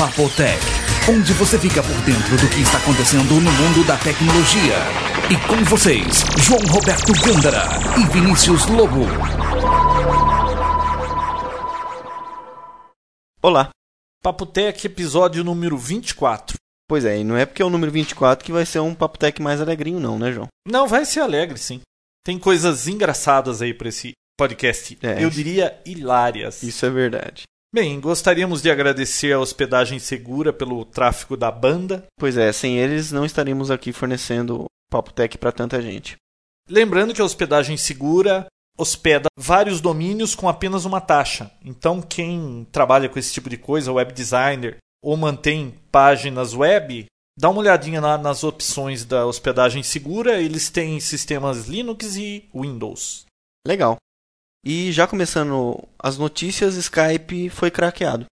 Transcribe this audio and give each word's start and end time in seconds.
Papotec, 0.00 0.58
onde 1.10 1.30
você 1.34 1.58
fica 1.58 1.82
por 1.82 2.00
dentro 2.06 2.34
do 2.38 2.48
que 2.48 2.62
está 2.62 2.78
acontecendo 2.78 3.34
no 3.34 3.52
mundo 3.52 3.86
da 3.86 3.98
tecnologia. 3.98 4.78
E 5.28 5.36
com 5.46 5.62
vocês, 5.68 6.24
João 6.38 6.62
Roberto 6.70 7.12
Gândara 7.20 7.68
e 8.00 8.06
Vinícius 8.10 8.64
Lobo. 8.68 9.02
Olá. 13.42 13.68
Papotec, 14.22 14.86
episódio 14.86 15.44
número 15.44 15.76
24. 15.76 16.56
Pois 16.88 17.04
é, 17.04 17.18
e 17.18 17.24
não 17.24 17.36
é 17.36 17.44
porque 17.44 17.60
é 17.60 17.66
o 17.66 17.68
número 17.70 17.92
24 17.92 18.42
que 18.42 18.52
vai 18.52 18.64
ser 18.64 18.80
um 18.80 18.94
Papotec 18.94 19.42
mais 19.42 19.60
alegrinho, 19.60 20.00
não, 20.00 20.18
né, 20.18 20.32
João? 20.32 20.48
Não, 20.66 20.88
vai 20.88 21.04
ser 21.04 21.20
alegre, 21.20 21.58
sim. 21.58 21.82
Tem 22.24 22.38
coisas 22.38 22.88
engraçadas 22.88 23.60
aí 23.60 23.74
para 23.74 23.90
esse 23.90 24.12
podcast. 24.38 24.96
É. 25.02 25.22
Eu 25.22 25.28
diria 25.28 25.78
hilárias. 25.84 26.62
Isso 26.62 26.86
é 26.86 26.90
verdade. 26.90 27.42
Bem, 27.72 28.00
gostaríamos 28.00 28.62
de 28.62 28.70
agradecer 28.70 29.32
a 29.32 29.38
Hospedagem 29.38 29.98
Segura 30.00 30.52
pelo 30.52 30.84
tráfego 30.84 31.36
da 31.36 31.52
banda. 31.52 32.04
Pois 32.18 32.36
é, 32.36 32.52
sem 32.52 32.76
eles 32.78 33.12
não 33.12 33.24
estaríamos 33.24 33.70
aqui 33.70 33.92
fornecendo 33.92 34.64
Papotec 34.90 35.38
para 35.38 35.52
tanta 35.52 35.80
gente. 35.80 36.16
Lembrando 36.68 37.14
que 37.14 37.20
a 37.20 37.24
Hospedagem 37.24 37.76
Segura 37.76 38.46
hospeda 38.76 39.28
vários 39.38 39.80
domínios 39.80 40.34
com 40.34 40.48
apenas 40.48 40.84
uma 40.84 41.00
taxa. 41.00 41.50
Então, 41.64 42.02
quem 42.02 42.66
trabalha 42.72 43.08
com 43.08 43.18
esse 43.18 43.32
tipo 43.32 43.48
de 43.48 43.56
coisa, 43.56 43.92
web 43.92 44.12
designer 44.12 44.78
ou 45.02 45.16
mantém 45.16 45.74
páginas 45.92 46.54
web, 46.54 47.06
dá 47.38 47.50
uma 47.50 47.60
olhadinha 47.60 48.00
na- 48.00 48.18
nas 48.18 48.42
opções 48.42 49.04
da 49.04 49.26
hospedagem 49.26 49.82
segura. 49.82 50.40
Eles 50.40 50.70
têm 50.70 50.98
sistemas 50.98 51.68
Linux 51.68 52.16
e 52.16 52.48
Windows. 52.54 53.26
Legal. 53.66 53.96
E 54.64 54.92
já 54.92 55.06
começando 55.06 55.82
as 55.98 56.18
notícias, 56.18 56.76
Skype 56.76 57.48
foi 57.48 57.70
craqueado. 57.70 58.26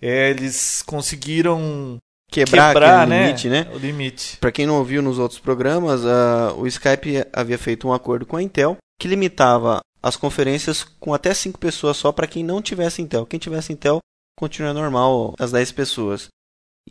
É, 0.00 0.30
eles 0.30 0.82
conseguiram 0.82 1.98
Quebrar, 2.30 2.72
quebrar, 2.72 3.06
né, 3.06 3.26
limite, 3.26 3.48
né? 3.48 3.68
o 3.74 3.78
limite. 3.78 4.36
Para 4.38 4.52
quem 4.52 4.64
não 4.64 4.78
ouviu 4.78 5.02
nos 5.02 5.18
outros 5.18 5.40
programas, 5.40 6.06
ah, 6.06 6.54
o 6.56 6.66
Skype 6.66 7.26
havia 7.32 7.58
feito 7.58 7.88
um 7.88 7.92
acordo 7.92 8.24
com 8.24 8.36
a 8.36 8.42
Intel 8.42 8.76
que 9.00 9.08
limitava 9.08 9.80
as 10.00 10.16
conferências 10.16 10.84
com 11.00 11.12
até 11.12 11.34
5 11.34 11.58
pessoas 11.58 11.96
só 11.96 12.12
para 12.12 12.28
quem 12.28 12.44
não 12.44 12.62
tivesse 12.62 13.02
Intel. 13.02 13.26
Quem 13.26 13.40
tivesse 13.40 13.72
Intel 13.72 13.98
continua 14.38 14.72
normal 14.72 15.34
as 15.38 15.50
10 15.50 15.72
pessoas. 15.72 16.28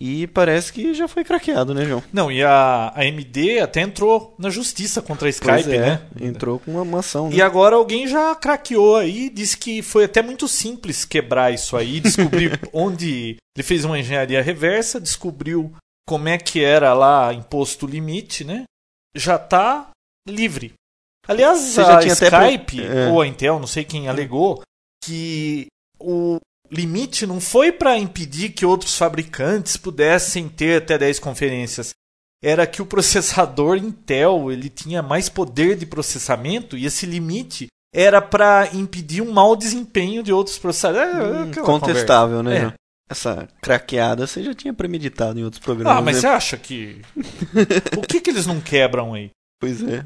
E 0.01 0.27
parece 0.27 0.71
que 0.71 0.93
já 0.93 1.07
foi 1.07 1.23
craqueado, 1.23 1.73
né, 1.73 1.83
João? 1.85 2.01
Não, 2.13 2.31
e 2.31 2.41
a 2.43 2.93
AMD 2.95 3.59
até 3.59 3.81
entrou 3.81 4.33
na 4.39 4.49
justiça 4.49 5.01
contra 5.01 5.27
a 5.27 5.29
Skype, 5.29 5.73
é, 5.73 5.79
né? 5.79 6.01
Entrou 6.21 6.59
com 6.59 6.71
uma 6.71 6.85
mansão, 6.85 7.29
né? 7.29 7.35
E 7.35 7.41
agora 7.41 7.75
alguém 7.75 8.07
já 8.07 8.33
craqueou 8.35 8.95
aí, 8.95 9.29
disse 9.29 9.57
que 9.57 9.81
foi 9.81 10.05
até 10.05 10.21
muito 10.21 10.47
simples 10.47 11.03
quebrar 11.03 11.53
isso 11.53 11.75
aí, 11.75 11.99
descobrir 11.99 12.59
onde 12.71 13.35
ele 13.57 13.63
fez 13.63 13.83
uma 13.83 13.99
engenharia 13.99 14.41
reversa, 14.41 15.01
descobriu 15.01 15.73
como 16.07 16.29
é 16.29 16.37
que 16.37 16.63
era 16.63 16.93
lá 16.93 17.33
imposto 17.33 17.85
limite, 17.85 18.43
né? 18.45 18.63
Já 19.15 19.37
tá 19.37 19.89
livre. 20.27 20.73
Aliás, 21.27 21.59
Você 21.59 21.81
já 21.83 21.95
a 21.95 21.99
até 21.99 22.07
Skype 22.07 22.81
pro- 22.81 22.85
é. 22.97 23.07
ou 23.09 23.21
a 23.21 23.27
Intel, 23.27 23.59
não 23.59 23.67
sei 23.67 23.83
quem 23.83 24.07
alegou, 24.07 24.61
que 25.03 25.67
o 25.99 26.37
limite 26.71 27.25
não 27.25 27.39
foi 27.39 27.71
para 27.71 27.97
impedir 27.97 28.49
que 28.49 28.65
outros 28.65 28.97
fabricantes 28.97 29.77
pudessem 29.77 30.47
ter 30.47 30.81
até 30.81 30.97
10 30.97 31.19
conferências. 31.19 31.91
Era 32.41 32.65
que 32.65 32.81
o 32.81 32.85
processador 32.85 33.75
Intel 33.77 34.51
ele 34.51 34.69
tinha 34.69 35.01
mais 35.01 35.27
poder 35.27 35.75
de 35.75 35.85
processamento 35.85 36.77
e 36.77 36.85
esse 36.85 37.05
limite 37.05 37.67
era 37.93 38.21
para 38.21 38.69
impedir 38.73 39.21
um 39.21 39.31
mau 39.31 39.55
desempenho 39.55 40.23
de 40.23 40.31
outros 40.31 40.57
processadores. 40.57 41.15
É, 41.15 41.39
Hum, 41.39 41.49
aquela 41.49 41.65
contestável, 41.65 42.43
né, 42.43 42.55
É. 42.55 42.61
João? 42.61 42.73
Essa 43.11 43.47
craqueada 43.59 44.27
você 44.27 44.43
já 44.43 44.53
tinha 44.53 44.71
premeditado 44.71 45.39
em 45.39 45.43
outros 45.43 45.61
programas. 45.63 45.97
Ah, 45.97 46.01
mas 46.01 46.17
né? 46.17 46.21
você 46.21 46.27
acha 46.27 46.57
que. 46.57 47.01
o 47.97 48.01
que, 48.03 48.21
que 48.21 48.29
eles 48.29 48.45
não 48.45 48.61
quebram 48.61 49.15
aí? 49.15 49.31
Pois 49.59 49.81
é. 49.81 50.05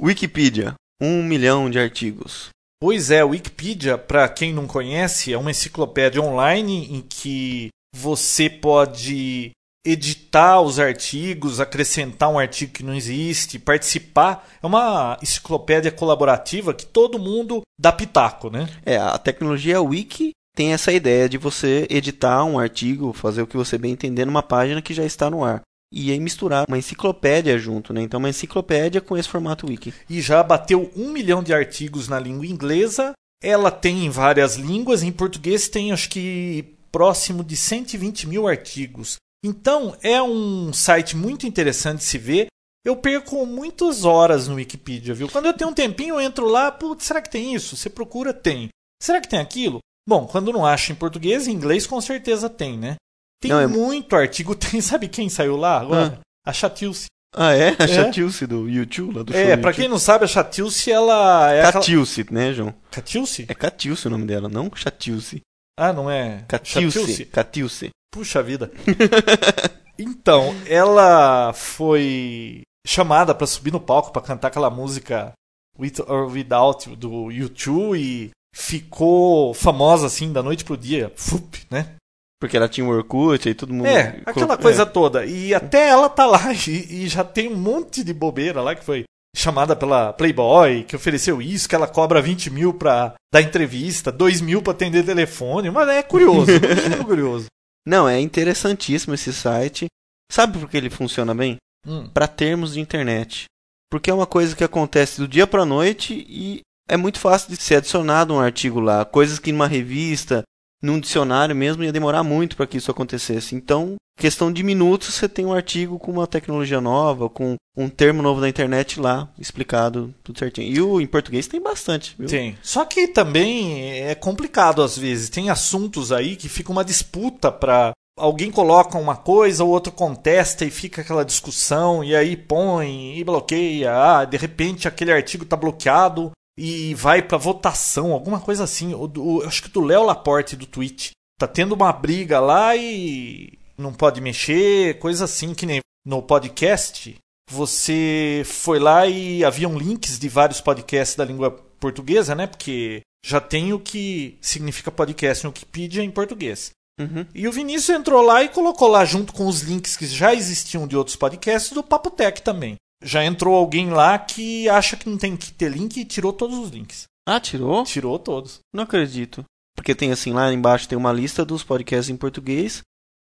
Wikipedia. 0.00 0.74
Um 1.00 1.22
milhão 1.22 1.70
de 1.70 1.78
artigos. 1.78 2.48
Pois 2.82 3.12
é, 3.12 3.20
a 3.20 3.24
Wikipedia, 3.24 3.96
para 3.96 4.28
quem 4.28 4.52
não 4.52 4.66
conhece, 4.66 5.32
é 5.32 5.38
uma 5.38 5.52
enciclopédia 5.52 6.20
online 6.20 6.92
em 6.92 7.00
que 7.00 7.68
você 7.94 8.50
pode 8.50 9.52
editar 9.86 10.60
os 10.60 10.80
artigos, 10.80 11.60
acrescentar 11.60 12.28
um 12.28 12.40
artigo 12.40 12.72
que 12.72 12.82
não 12.82 12.92
existe, 12.92 13.60
participar. 13.60 14.48
É 14.60 14.66
uma 14.66 15.16
enciclopédia 15.22 15.92
colaborativa 15.92 16.74
que 16.74 16.84
todo 16.84 17.20
mundo 17.20 17.62
dá 17.80 17.92
pitaco, 17.92 18.50
né? 18.50 18.68
É, 18.84 18.96
a 18.96 19.16
tecnologia 19.16 19.80
Wiki 19.80 20.32
tem 20.56 20.72
essa 20.72 20.90
ideia 20.90 21.28
de 21.28 21.38
você 21.38 21.86
editar 21.88 22.44
um 22.44 22.58
artigo, 22.58 23.12
fazer 23.12 23.42
o 23.42 23.46
que 23.46 23.56
você 23.56 23.78
bem 23.78 23.92
entender 23.92 24.24
numa 24.24 24.42
página 24.42 24.82
que 24.82 24.92
já 24.92 25.04
está 25.04 25.30
no 25.30 25.44
ar. 25.44 25.62
E 25.92 26.10
aí 26.10 26.18
misturar 26.18 26.64
uma 26.66 26.78
enciclopédia 26.78 27.58
junto, 27.58 27.92
né? 27.92 28.00
Então 28.00 28.18
uma 28.18 28.30
enciclopédia 28.30 29.00
com 29.00 29.16
esse 29.16 29.28
formato 29.28 29.66
Wiki. 29.66 29.92
e 30.08 30.22
já 30.22 30.42
bateu 30.42 30.90
um 30.96 31.12
milhão 31.12 31.42
de 31.42 31.52
artigos 31.52 32.08
na 32.08 32.18
língua 32.18 32.46
inglesa. 32.46 33.12
Ela 33.42 33.70
tem 33.70 34.06
em 34.06 34.10
várias 34.10 34.56
línguas, 34.56 35.02
em 35.02 35.12
português 35.12 35.68
tem 35.68 35.92
acho 35.92 36.08
que 36.08 36.76
próximo 36.90 37.44
de 37.44 37.56
120 37.56 38.26
mil 38.26 38.48
artigos. 38.48 39.16
Então 39.44 39.96
é 40.02 40.22
um 40.22 40.72
site 40.72 41.16
muito 41.16 41.46
interessante 41.46 42.02
se 42.02 42.16
ver. 42.16 42.46
Eu 42.84 42.96
perco 42.96 43.44
muitas 43.46 44.04
horas 44.04 44.48
no 44.48 44.54
Wikipedia, 44.56 45.14
viu? 45.14 45.28
Quando 45.28 45.46
eu 45.46 45.52
tenho 45.52 45.70
um 45.70 45.74
tempinho, 45.74 46.16
eu 46.16 46.20
entro 46.20 46.46
lá, 46.46 46.70
putz, 46.70 47.04
será 47.04 47.20
que 47.20 47.30
tem 47.30 47.54
isso? 47.54 47.76
Você 47.76 47.88
procura, 47.88 48.32
tem. 48.32 48.68
Será 49.00 49.20
que 49.20 49.28
tem 49.28 49.38
aquilo? 49.38 49.78
Bom, 50.08 50.26
quando 50.26 50.52
não 50.52 50.66
acha 50.66 50.92
em 50.92 50.96
português, 50.96 51.46
em 51.46 51.52
inglês 51.52 51.86
com 51.86 52.00
certeza 52.00 52.48
tem, 52.48 52.76
né? 52.76 52.96
Tem 53.42 53.50
Não, 53.50 53.60
é- 53.60 53.66
muito 53.66 54.14
artigo, 54.16 54.54
tem, 54.56 54.80
sabe 54.80 55.08
quem 55.08 55.28
saiu 55.28 55.56
lá 55.56 55.80
agora? 55.80 56.20
A 56.46 56.52
Chatilce. 56.52 57.06
Ah, 57.34 57.52
é? 57.54 57.70
A 57.78 57.84
É. 57.84 57.88
Chatilce 57.88 58.46
do 58.46 58.68
YouTube, 58.68 59.16
lá 59.16 59.22
do 59.24 59.32
É, 59.34 59.36
show 59.36 59.44
pra 59.46 59.54
YouTube. 59.70 59.74
quem 59.74 59.88
não 59.88 59.98
sabe, 59.98 60.24
a 60.24 60.28
Chatilce, 60.28 60.90
ela 60.92 61.52
é 61.52 61.60
aquela... 61.60 61.72
Catilce, 61.72 62.26
né, 62.30 62.52
João? 62.52 62.74
Catilce? 62.90 63.46
É 63.48 63.54
Catilce 63.54 64.06
o 64.06 64.10
nome 64.10 64.26
dela, 64.26 64.48
não 64.48 64.70
Chatilce. 64.74 65.40
Ah, 65.78 65.92
não 65.92 66.10
é? 66.10 66.44
Catilce. 66.46 67.24
Catilce. 67.26 67.90
Puxa 68.12 68.42
vida. 68.42 68.70
então, 69.98 70.54
ela 70.66 71.52
foi 71.54 72.62
chamada 72.86 73.34
pra 73.34 73.46
subir 73.46 73.72
no 73.72 73.80
palco 73.80 74.12
pra 74.12 74.22
cantar 74.22 74.48
aquela 74.48 74.70
música 74.70 75.32
With 75.78 75.94
or 76.06 76.30
Without 76.30 76.94
do 76.96 77.10
U2 77.28 77.96
e 77.98 78.30
ficou 78.54 79.54
famosa 79.54 80.06
assim 80.06 80.32
da 80.32 80.42
noite 80.42 80.64
pro 80.64 80.76
dia. 80.76 81.12
Fup, 81.16 81.66
né? 81.70 81.94
Porque 82.42 82.56
ela 82.56 82.68
tinha 82.68 82.84
o 82.84 82.90
Orkut 82.90 83.48
e 83.48 83.54
todo 83.54 83.72
mundo... 83.72 83.86
É, 83.86 84.20
aquela 84.26 84.58
coisa 84.58 84.82
é. 84.82 84.84
toda. 84.84 85.24
E 85.24 85.54
até 85.54 85.90
ela 85.90 86.08
tá 86.08 86.26
lá 86.26 86.40
e, 86.66 87.04
e 87.04 87.06
já 87.06 87.22
tem 87.22 87.48
um 87.48 87.54
monte 87.56 88.02
de 88.02 88.12
bobeira 88.12 88.60
lá 88.60 88.74
que 88.74 88.84
foi 88.84 89.04
chamada 89.32 89.76
pela 89.76 90.12
Playboy, 90.12 90.82
que 90.82 90.96
ofereceu 90.96 91.40
isso, 91.40 91.68
que 91.68 91.74
ela 91.76 91.86
cobra 91.86 92.20
20 92.20 92.50
mil 92.50 92.74
pra 92.74 93.14
dar 93.32 93.42
entrevista, 93.42 94.10
2 94.10 94.40
mil 94.40 94.60
pra 94.60 94.72
atender 94.72 95.04
telefone. 95.04 95.70
Mas 95.70 95.88
é 95.88 96.02
curioso, 96.02 96.50
muito 96.90 97.04
curioso. 97.04 97.46
Não, 97.86 98.08
é 98.08 98.18
interessantíssimo 98.18 99.14
esse 99.14 99.32
site. 99.32 99.86
Sabe 100.32 100.58
por 100.58 100.68
que 100.68 100.76
ele 100.76 100.90
funciona 100.90 101.32
bem? 101.32 101.58
Hum. 101.86 102.08
para 102.12 102.26
termos 102.26 102.74
de 102.74 102.80
internet. 102.80 103.44
Porque 103.88 104.10
é 104.10 104.14
uma 104.14 104.26
coisa 104.26 104.56
que 104.56 104.64
acontece 104.64 105.20
do 105.20 105.28
dia 105.28 105.46
para 105.46 105.64
noite 105.64 106.26
e 106.28 106.60
é 106.88 106.96
muito 106.96 107.20
fácil 107.20 107.50
de 107.50 107.56
ser 107.62 107.76
adicionado 107.76 108.34
um 108.34 108.40
artigo 108.40 108.80
lá. 108.80 109.04
Coisas 109.04 109.38
que 109.38 109.52
numa 109.52 109.68
revista, 109.68 110.42
num 110.82 110.98
dicionário 110.98 111.54
mesmo, 111.54 111.84
ia 111.84 111.92
demorar 111.92 112.24
muito 112.24 112.56
para 112.56 112.66
que 112.66 112.76
isso 112.76 112.90
acontecesse. 112.90 113.54
Então, 113.54 113.94
questão 114.18 114.52
de 114.52 114.62
minutos, 114.62 115.14
você 115.14 115.28
tem 115.28 115.46
um 115.46 115.52
artigo 115.52 115.98
com 115.98 116.10
uma 116.10 116.26
tecnologia 116.26 116.80
nova, 116.80 117.30
com 117.30 117.54
um 117.76 117.88
termo 117.88 118.22
novo 118.22 118.40
da 118.40 118.48
internet 118.48 119.00
lá, 119.00 119.28
explicado 119.38 120.12
tudo 120.22 120.38
certinho. 120.38 120.66
E 120.66 120.80
o 120.80 121.00
em 121.00 121.06
português 121.06 121.46
tem 121.46 121.60
bastante, 121.60 122.14
viu? 122.18 122.28
Tem. 122.28 122.58
Só 122.62 122.84
que 122.84 123.08
também 123.08 124.02
é 124.02 124.14
complicado 124.14 124.82
às 124.82 124.98
vezes. 124.98 125.30
Tem 125.30 125.48
assuntos 125.48 126.12
aí 126.12 126.36
que 126.36 126.48
fica 126.48 126.72
uma 126.72 126.84
disputa 126.84 127.50
pra. 127.50 127.92
Alguém 128.18 128.50
coloca 128.50 128.98
uma 128.98 129.16
coisa, 129.16 129.64
o 129.64 129.70
outro 129.70 129.90
contesta 129.90 130.66
e 130.66 130.70
fica 130.70 131.00
aquela 131.00 131.24
discussão, 131.24 132.04
e 132.04 132.14
aí 132.14 132.36
põe 132.36 133.16
e 133.18 133.24
bloqueia. 133.24 133.90
Ah, 133.94 134.24
de 134.26 134.36
repente 134.36 134.86
aquele 134.86 135.10
artigo 135.10 135.46
tá 135.46 135.56
bloqueado 135.56 136.30
e 136.58 136.94
vai 136.94 137.22
pra 137.22 137.38
votação, 137.38 138.12
alguma 138.12 138.40
coisa 138.40 138.64
assim. 138.64 138.94
O, 138.94 139.10
o- 139.18 139.42
acho 139.44 139.62
que 139.62 139.68
do 139.70 139.80
Léo 139.80 140.04
Laporte 140.04 140.56
do 140.56 140.66
Twitch. 140.66 141.10
Tá 141.38 141.46
tendo 141.46 141.74
uma 141.74 141.92
briga 141.92 142.38
lá 142.38 142.76
e 142.76 143.58
não 143.76 143.92
pode 143.92 144.20
mexer, 144.20 144.98
coisa 144.98 145.24
assim, 145.24 145.54
que 145.54 145.66
nem 145.66 145.80
no 146.06 146.22
podcast. 146.22 147.16
Você 147.50 148.42
foi 148.44 148.78
lá 148.78 149.06
e 149.06 149.44
haviam 149.44 149.76
links 149.76 150.18
de 150.18 150.28
vários 150.28 150.60
podcasts 150.60 151.16
da 151.16 151.24
língua 151.24 151.50
portuguesa, 151.80 152.34
né? 152.34 152.46
Porque 152.46 153.00
já 153.24 153.40
tem 153.40 153.72
o 153.72 153.80
que 153.80 154.38
significa 154.40 154.90
podcast 154.90 155.44
no 155.44 155.50
Wikipedia 155.50 156.02
em 156.02 156.10
português. 156.10 156.70
Uhum. 157.00 157.26
E 157.34 157.48
o 157.48 157.52
Vinícius 157.52 157.96
entrou 157.98 158.22
lá 158.22 158.42
e 158.44 158.48
colocou 158.48 158.88
lá 158.88 159.04
junto 159.04 159.32
com 159.32 159.46
os 159.46 159.62
links 159.62 159.96
que 159.96 160.06
já 160.06 160.34
existiam 160.34 160.86
de 160.86 160.96
outros 160.96 161.16
podcasts 161.16 161.72
do 161.72 161.82
Papotec 161.82 162.42
também. 162.42 162.76
Já 163.02 163.24
entrou 163.24 163.54
alguém 163.54 163.90
lá 163.90 164.18
que 164.18 164.68
acha 164.68 164.96
que 164.96 165.08
não 165.08 165.18
tem 165.18 165.36
que 165.36 165.52
ter 165.52 165.70
link 165.70 165.96
e 165.96 166.04
tirou 166.04 166.32
todos 166.32 166.58
os 166.58 166.70
links. 166.70 167.04
Ah, 167.26 167.40
tirou? 167.40 167.84
Tirou 167.84 168.18
todos. 168.18 168.60
Não 168.74 168.84
acredito. 168.84 169.44
Porque 169.76 169.94
tem 169.94 170.12
assim, 170.12 170.32
lá 170.32 170.52
embaixo 170.52 170.88
tem 170.88 170.98
uma 170.98 171.12
lista 171.12 171.44
dos 171.44 171.62
podcasts 171.62 172.10
em 172.10 172.16
português. 172.16 172.82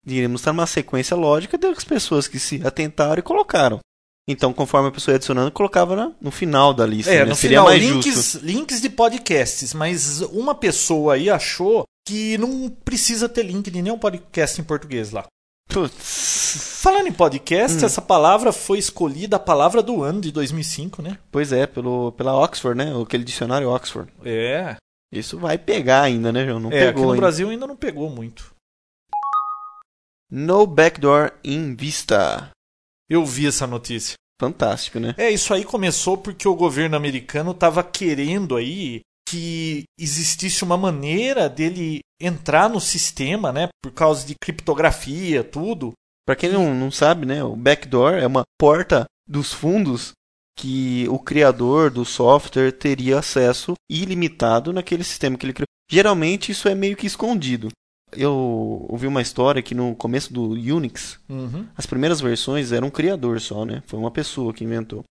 Iremos 0.06 0.42
estar 0.42 0.54
numa 0.54 0.68
sequência 0.68 1.16
lógica 1.16 1.58
das 1.58 1.84
pessoas 1.84 2.28
que 2.28 2.40
se 2.40 2.66
atentaram 2.66 3.20
e 3.20 3.24
colocaram. 3.24 3.80
Então, 4.28 4.54
conforme 4.54 4.90
a 4.90 4.92
pessoa 4.92 5.14
ia 5.14 5.16
adicionando, 5.16 5.52
colocava 5.52 6.16
no 6.22 6.30
final 6.30 6.72
da 6.72 6.86
lista. 6.86 7.12
É, 7.12 7.20
né? 7.20 7.26
no 7.26 7.36
Seria 7.36 7.60
final, 7.60 7.66
mais 7.66 7.82
links, 7.82 8.14
justo. 8.14 8.46
links 8.46 8.82
de 8.82 8.90
podcasts, 8.90 9.74
mas 9.74 10.22
uma 10.22 10.54
pessoa 10.54 11.16
aí 11.16 11.30
achou 11.30 11.84
que 12.08 12.38
não 12.38 12.70
precisa 12.70 13.28
ter 13.28 13.44
link 13.44 13.72
de 13.72 13.82
nenhum 13.82 13.98
podcast 13.98 14.62
em 14.62 14.64
português 14.64 15.12
lá. 15.12 15.26
Putz. 15.70 16.80
Falando 16.82 17.08
em 17.08 17.14
podcast, 17.14 17.84
Hum. 17.84 17.86
essa 17.86 18.02
palavra 18.02 18.52
foi 18.52 18.80
escolhida 18.80 19.36
a 19.36 19.40
palavra 19.40 19.84
do 19.84 20.02
ano 20.02 20.20
de 20.20 20.32
2005, 20.32 21.02
né? 21.02 21.20
Pois 21.32 21.52
é, 21.54 21.68
pelo, 21.68 22.12
pela 22.14 22.36
Oxford, 22.36 22.76
né? 22.78 22.92
Aquele 23.02 23.24
dicionário 23.24 23.70
Oxford. 23.70 24.12
É. 24.26 24.76
Isso 25.12 25.38
vai 25.38 25.58
pegar 25.58 26.02
ainda, 26.02 26.32
né, 26.32 26.46
João? 26.46 26.60
Não 26.60 26.72
é, 26.72 26.78
aqui 26.84 26.86
pegou 26.88 27.04
no 27.06 27.12
ainda. 27.12 27.22
Brasil 27.22 27.50
ainda 27.50 27.68
não 27.68 27.76
pegou 27.76 28.10
muito. 28.10 28.52
No 30.32 30.66
backdoor 30.66 31.32
in 31.44 31.76
Vista. 31.76 32.50
Eu 33.10 33.26
vi 33.26 33.48
essa 33.48 33.66
notícia. 33.68 34.16
Fantástico, 34.40 35.00
né? 35.00 35.14
É, 35.18 35.30
isso 35.30 35.54
aí 35.54 35.66
começou 35.66 36.18
porque 36.18 36.48
o 36.48 36.56
governo 36.56 36.96
americano 36.96 37.52
estava 37.52 37.84
querendo 37.84 38.56
aí 38.56 39.02
que 39.30 39.84
existisse 40.00 40.64
uma 40.64 40.78
maneira 40.78 41.48
dele 41.50 42.00
entrar 42.22 42.70
no 42.70 42.80
sistema, 42.82 43.52
né? 43.52 43.68
Por 43.82 43.92
causa 43.92 44.26
de 44.26 44.36
criptografia, 44.42 45.44
tudo. 45.44 45.92
Pra 46.26 46.36
quem 46.36 46.52
não, 46.52 46.74
não 46.76 46.92
sabe, 46.92 47.26
né, 47.26 47.44
o 47.44 47.56
backdoor 47.56 48.14
é 48.14 48.28
uma 48.28 48.44
porta 48.60 49.06
dos 49.28 49.52
fundos 49.54 50.12
que 50.58 51.08
o 51.10 51.18
criador 51.18 51.90
do 51.90 52.04
software 52.06 52.72
teria 52.72 53.20
acesso 53.20 53.74
ilimitado 53.90 54.74
naquele 54.74 55.04
sistema 55.04 55.38
que 55.38 55.46
ele 55.46 55.54
criou. 55.54 55.66
Geralmente 55.90 56.52
isso 56.52 56.68
é 56.68 56.76
meio 56.76 56.96
que 56.98 57.08
escondido. 57.08 57.70
Eu 58.12 58.86
ouvi 58.90 59.08
uma 59.08 59.22
história 59.22 59.62
que 59.62 59.74
no 59.74 59.96
começo 59.96 60.34
do 60.34 60.50
Unix, 60.52 61.20
Uhum. 61.30 61.66
as 61.78 61.86
primeiras 61.86 62.20
versões 62.20 62.72
eram 62.72 62.88
um 62.88 62.92
criador 62.92 63.40
só, 63.40 63.66
né? 63.66 63.82
Foi 63.88 63.98
uma 64.00 64.12
pessoa 64.12 64.54
que 64.54 64.64
inventou. 64.64 65.04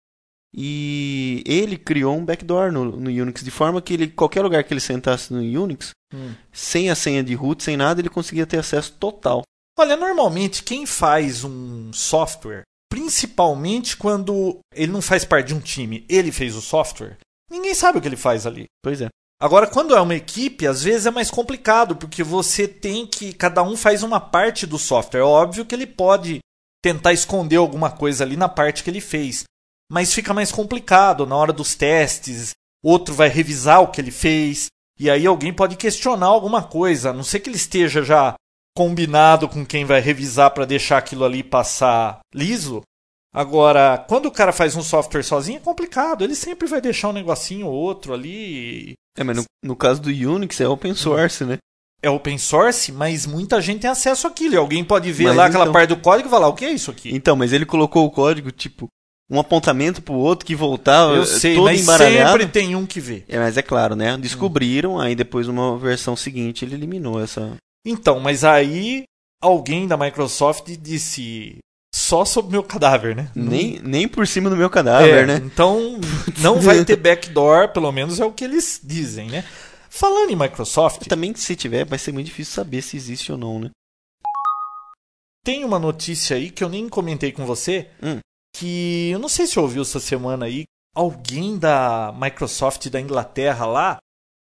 E 0.59 1.43
ele 1.45 1.77
criou 1.77 2.17
um 2.17 2.25
backdoor 2.25 2.71
no, 2.71 2.85
no 2.85 3.11
Unix, 3.11 3.43
de 3.43 3.51
forma 3.51 3.79
que 3.79 3.93
ele, 3.93 4.07
qualquer 4.07 4.41
lugar 4.41 4.63
que 4.63 4.73
ele 4.73 4.81
sentasse 4.81 5.31
no 5.31 5.39
Unix, 5.39 5.91
Hum. 6.13 6.33
sem 6.53 6.89
a 6.89 6.95
senha 6.95 7.21
de 7.21 7.35
root, 7.35 7.61
sem 7.61 7.75
nada, 7.75 7.99
ele 7.99 8.09
conseguia 8.09 8.47
ter 8.47 8.57
acesso 8.57 8.93
total. 8.93 9.43
Olha, 9.77 9.97
normalmente 9.97 10.63
quem 10.63 10.85
faz 10.85 11.43
um 11.43 11.91
software, 11.91 12.63
principalmente 12.89 13.97
quando 13.97 14.59
ele 14.73 14.91
não 14.91 15.01
faz 15.01 15.25
parte 15.25 15.47
de 15.47 15.53
um 15.53 15.59
time, 15.59 16.05
ele 16.09 16.31
fez 16.31 16.55
o 16.55 16.61
software, 16.61 17.17
ninguém 17.51 17.75
sabe 17.75 17.97
o 17.97 18.01
que 18.01 18.07
ele 18.07 18.15
faz 18.15 18.47
ali. 18.47 18.65
Pois 18.81 19.01
é. 19.01 19.09
Agora, 19.39 19.67
quando 19.67 19.95
é 19.95 20.01
uma 20.01 20.15
equipe, 20.15 20.65
às 20.65 20.81
vezes 20.81 21.05
é 21.05 21.11
mais 21.11 21.29
complicado, 21.29 21.95
porque 21.95 22.23
você 22.23 22.67
tem 22.67 23.05
que. 23.05 23.33
Cada 23.33 23.61
um 23.61 23.77
faz 23.77 24.01
uma 24.01 24.19
parte 24.19 24.65
do 24.65 24.79
software. 24.79 25.19
É 25.19 25.23
óbvio 25.23 25.63
que 25.63 25.75
ele 25.75 25.85
pode 25.85 26.39
tentar 26.81 27.13
esconder 27.13 27.57
alguma 27.57 27.91
coisa 27.91 28.23
ali 28.23 28.35
na 28.35 28.49
parte 28.49 28.83
que 28.83 28.89
ele 28.89 29.01
fez. 29.01 29.43
Mas 29.91 30.13
fica 30.13 30.33
mais 30.33 30.51
complicado 30.51 31.25
na 31.25 31.35
hora 31.35 31.53
dos 31.53 31.75
testes. 31.75 32.51
Outro 32.83 33.13
vai 33.13 33.29
revisar 33.29 33.81
o 33.81 33.87
que 33.87 34.01
ele 34.01 34.11
fez. 34.11 34.67
E 34.99 35.09
aí 35.09 35.25
alguém 35.25 35.53
pode 35.53 35.75
questionar 35.75 36.27
alguma 36.27 36.63
coisa. 36.63 37.09
A 37.09 37.13
não 37.13 37.23
ser 37.23 37.39
que 37.39 37.49
ele 37.49 37.57
esteja 37.57 38.03
já 38.03 38.35
combinado 38.75 39.47
com 39.47 39.65
quem 39.65 39.85
vai 39.85 39.99
revisar 39.99 40.51
para 40.51 40.65
deixar 40.65 40.97
aquilo 40.97 41.25
ali 41.25 41.43
passar 41.43 42.19
liso. 42.33 42.81
Agora, 43.33 43.97
quando 44.07 44.27
o 44.27 44.31
cara 44.31 44.51
faz 44.51 44.75
um 44.75 44.83
software 44.83 45.23
sozinho 45.23 45.57
é 45.57 45.61
complicado. 45.61 46.23
Ele 46.23 46.35
sempre 46.35 46.67
vai 46.67 46.81
deixar 46.81 47.09
um 47.09 47.13
negocinho 47.13 47.67
ou 47.67 47.73
outro 47.73 48.13
ali. 48.13 48.93
É, 49.17 49.23
mas 49.23 49.37
no, 49.37 49.43
no 49.63 49.75
caso 49.75 50.01
do 50.01 50.09
Unix 50.09 50.59
é 50.61 50.67
open 50.67 50.93
source, 50.93 51.43
né? 51.43 51.57
é 52.01 52.09
open 52.09 52.37
source, 52.37 52.91
mas 52.91 53.25
muita 53.25 53.61
gente 53.61 53.81
tem 53.81 53.89
acesso 53.89 54.27
àquilo. 54.27 54.53
E 54.53 54.57
alguém 54.57 54.83
pode 54.83 55.11
ver 55.11 55.25
Mas 55.25 55.35
lá 55.35 55.45
aquela 55.45 55.63
então- 55.65 55.73
parte 55.73 55.89
do 55.89 55.97
código 55.97 56.27
e 56.27 56.31
falar: 56.31 56.47
o 56.47 56.53
que 56.53 56.65
é 56.65 56.71
isso 56.71 56.91
aqui? 56.91 57.13
Então, 57.13 57.35
mas 57.35 57.53
ele 57.53 57.65
colocou 57.65 58.05
o 58.05 58.11
código, 58.11 58.51
tipo, 58.51 58.87
um 59.29 59.39
apontamento 59.39 60.01
pro 60.01 60.13
outro 60.13 60.45
que 60.45 60.55
voltava 60.55 61.15
Eu 61.15 61.23
eh, 61.23 61.25
sei, 61.25 61.55
todo 61.55 61.65
mas 61.65 61.81
embaralhado. 61.81 62.31
sempre 62.31 62.47
tem 62.47 62.75
um 62.75 62.85
que 62.85 62.99
vê. 62.99 63.23
É, 63.27 63.37
mas 63.37 63.57
é 63.57 63.61
claro, 63.61 63.95
né? 63.95 64.17
Descobriram, 64.17 64.99
aí 64.99 65.15
depois 65.15 65.47
numa 65.47 65.77
versão 65.77 66.15
seguinte 66.15 66.63
ele 66.63 66.75
eliminou 66.75 67.21
essa. 67.21 67.55
Então, 67.85 68.19
mas 68.19 68.43
aí 68.43 69.03
alguém 69.41 69.87
da 69.87 69.97
Microsoft 69.97 70.67
disse 70.79 71.57
só 71.93 72.23
sobre 72.25 72.51
meu 72.51 72.63
cadáver, 72.63 73.15
né? 73.15 73.29
Nem, 73.35 73.79
nem 73.83 74.07
por 74.07 74.25
cima 74.27 74.49
do 74.49 74.55
meu 74.57 74.69
cadáver, 74.69 75.23
É, 75.23 75.25
né? 75.25 75.41
Então, 75.43 75.99
não 76.39 76.59
vai 76.59 76.83
ter 76.85 76.95
backdoor, 76.95 77.69
pelo 77.69 77.91
menos 77.91 78.19
é 78.19 78.25
o 78.25 78.31
que 78.31 78.43
eles 78.43 78.79
dizem, 78.83 79.29
né? 79.29 79.43
Falando 79.89 80.29
em 80.29 80.35
Microsoft, 80.35 81.07
Também 81.07 81.33
se 81.35 81.55
tiver, 81.55 81.83
vai 81.85 81.97
ser 81.97 82.11
muito 82.11 82.27
difícil 82.27 82.53
saber 82.53 82.81
se 82.81 82.95
existe 82.95 83.31
ou 83.31 83.37
não, 83.37 83.59
né? 83.59 83.69
tem 85.43 85.63
uma 85.63 85.79
notícia 85.79 86.35
aí 86.35 86.49
que 86.51 86.61
eu 86.63 86.67
nem 86.69 86.89
comentei 86.89 87.31
com 87.31 87.45
você, 87.45 87.87
Hum. 88.03 88.19
Que 88.57 89.09
eu 89.11 89.19
não 89.19 89.29
sei 89.29 89.45
se 89.47 89.59
ouviu 89.59 89.81
essa 89.81 89.99
semana 89.99 90.45
aí, 90.45 90.63
alguém 90.95 91.57
da 91.57 92.13
Microsoft 92.19 92.87
da 92.89 92.99
Inglaterra 92.99 93.65
lá 93.65 93.97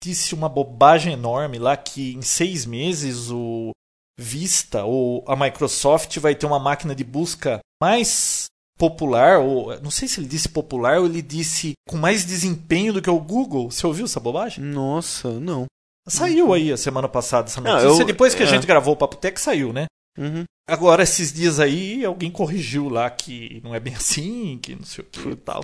disse 0.04 0.36
uma 0.36 0.48
bobagem 0.50 1.14
enorme 1.14 1.58
lá 1.58 1.76
que 1.76 2.14
em 2.14 2.22
seis 2.22 2.66
meses 2.66 3.32
o 3.32 3.72
Vista 4.18 4.86
ou 4.86 5.24
a 5.28 5.36
Microsoft 5.36 6.18
vai 6.20 6.36
ter 6.36 6.46
uma 6.46 6.60
máquina 6.60 6.94
de 6.96 7.04
busca 7.04 7.60
mais 7.82 8.46
popular, 8.78 9.40
ou 9.40 9.80
não 9.82 9.90
sei 9.92 10.08
se 10.08 10.20
ele 10.20 10.28
disse 10.28 10.48
popular 10.50 11.00
ou 11.00 11.06
ele 11.06 11.22
disse 11.22 11.74
com 11.88 11.98
mais 11.98 12.26
desempenho 12.26 12.94
do 12.94 13.02
que 13.02 13.10
o 13.10 13.20
Google. 13.20 13.72
Você 13.72 13.86
ouviu 13.88 14.06
essa 14.06 14.20
bobagem? 14.20 14.64
Nossa, 14.64 15.40
não. 15.40 15.66
Saiu 16.08 16.54
aí 16.54 16.72
a 16.72 16.78
semana 16.78 17.10
passada 17.10 17.48
essa 17.50 17.60
Não, 17.60 17.72
notícia. 17.72 18.02
eu- 18.04 18.06
Depois 18.06 18.36
que 18.36 18.44
a 18.44 18.46
é. 18.46 18.50
gente 18.50 18.68
gravou 18.68 18.94
o 18.94 18.98
Papo 18.98 19.16
Tech, 19.18 19.40
saiu, 19.40 19.74
né? 19.74 19.86
Uhum. 20.18 20.44
Agora, 20.68 21.04
esses 21.04 21.32
dias 21.32 21.60
aí, 21.60 22.04
alguém 22.04 22.32
corrigiu 22.32 22.90
lá 22.90 23.10
que 23.10 23.62
não 23.64 23.74
é 23.76 23.80
bem 23.80 23.94
assim, 23.96 24.58
que 24.62 24.76
não 24.76 24.84
sei 24.86 25.04
o 25.04 25.08
que 25.08 25.30
e 25.30 25.36
tal. 25.36 25.64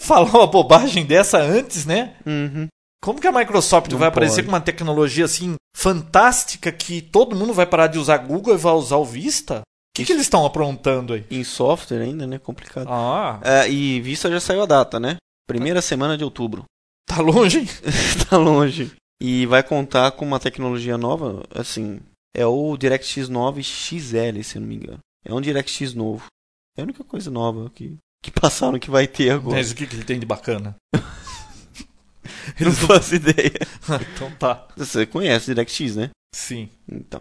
Falar 0.00 0.30
uma 0.30 0.46
bobagem 0.46 1.06
dessa 1.06 1.38
antes, 1.38 1.86
né? 1.86 2.16
Uhum. 2.26 2.68
Como 3.02 3.20
que 3.20 3.26
a 3.26 3.32
Microsoft 3.32 3.90
Não 3.90 3.98
vai 3.98 4.08
aparecer 4.08 4.36
pode. 4.36 4.46
com 4.46 4.52
uma 4.52 4.60
tecnologia 4.60 5.24
assim 5.24 5.54
fantástica 5.76 6.72
que 6.72 7.00
todo 7.00 7.36
mundo 7.36 7.52
vai 7.54 7.64
parar 7.66 7.86
de 7.86 7.98
usar 7.98 8.18
Google 8.18 8.54
e 8.54 8.58
vai 8.58 8.72
usar 8.72 8.96
o 8.96 9.04
Vista? 9.04 9.60
O 9.60 9.62
que, 9.96 10.04
que 10.04 10.12
eles 10.12 10.24
estão 10.24 10.44
aprontando 10.44 11.14
aí? 11.14 11.24
Em 11.30 11.42
software 11.42 12.02
ainda, 12.02 12.26
né? 12.26 12.38
Complicado. 12.38 12.86
Ah, 12.90 13.40
É, 13.42 13.70
e 13.70 14.00
vista 14.00 14.30
já 14.30 14.40
saiu 14.40 14.62
a 14.62 14.66
data, 14.66 15.00
né? 15.00 15.16
Primeira 15.46 15.80
semana 15.80 16.18
de 16.18 16.24
outubro. 16.24 16.64
tá 17.08 17.22
longe, 17.22 17.60
hein? 17.60 17.68
tá 18.28 18.36
longe. 18.36 18.92
E 19.22 19.46
vai 19.46 19.62
contar 19.62 20.10
com 20.12 20.26
uma 20.26 20.38
tecnologia 20.40 20.98
nova, 20.98 21.42
assim, 21.54 22.00
é 22.34 22.46
o 22.46 22.76
DirectX 22.76 23.28
9 23.28 23.62
XL, 23.62 24.42
se 24.42 24.56
eu 24.56 24.60
não 24.60 24.68
me 24.68 24.76
engano. 24.76 24.98
É 25.24 25.32
um 25.32 25.40
DirectX 25.40 25.94
novo. 25.94 26.26
É 26.76 26.82
a 26.82 26.84
única 26.84 27.02
coisa 27.02 27.30
nova 27.30 27.70
que, 27.70 27.96
que 28.22 28.30
passaram 28.30 28.78
que 28.78 28.90
vai 28.90 29.06
ter 29.06 29.30
agora. 29.30 29.56
Mas 29.56 29.70
o 29.70 29.74
que, 29.74 29.86
que 29.86 29.96
ele 29.96 30.04
tem 30.04 30.20
de 30.20 30.26
bacana? 30.26 30.76
Eu 32.60 32.66
não 32.66 32.72
faço 32.72 33.14
ideia. 33.14 33.58
então 34.14 34.30
tá. 34.36 34.68
Você 34.76 35.06
conhece 35.06 35.50
o 35.50 35.54
DirectX, 35.54 35.96
né? 35.96 36.10
Sim. 36.34 36.68
Então. 36.88 37.20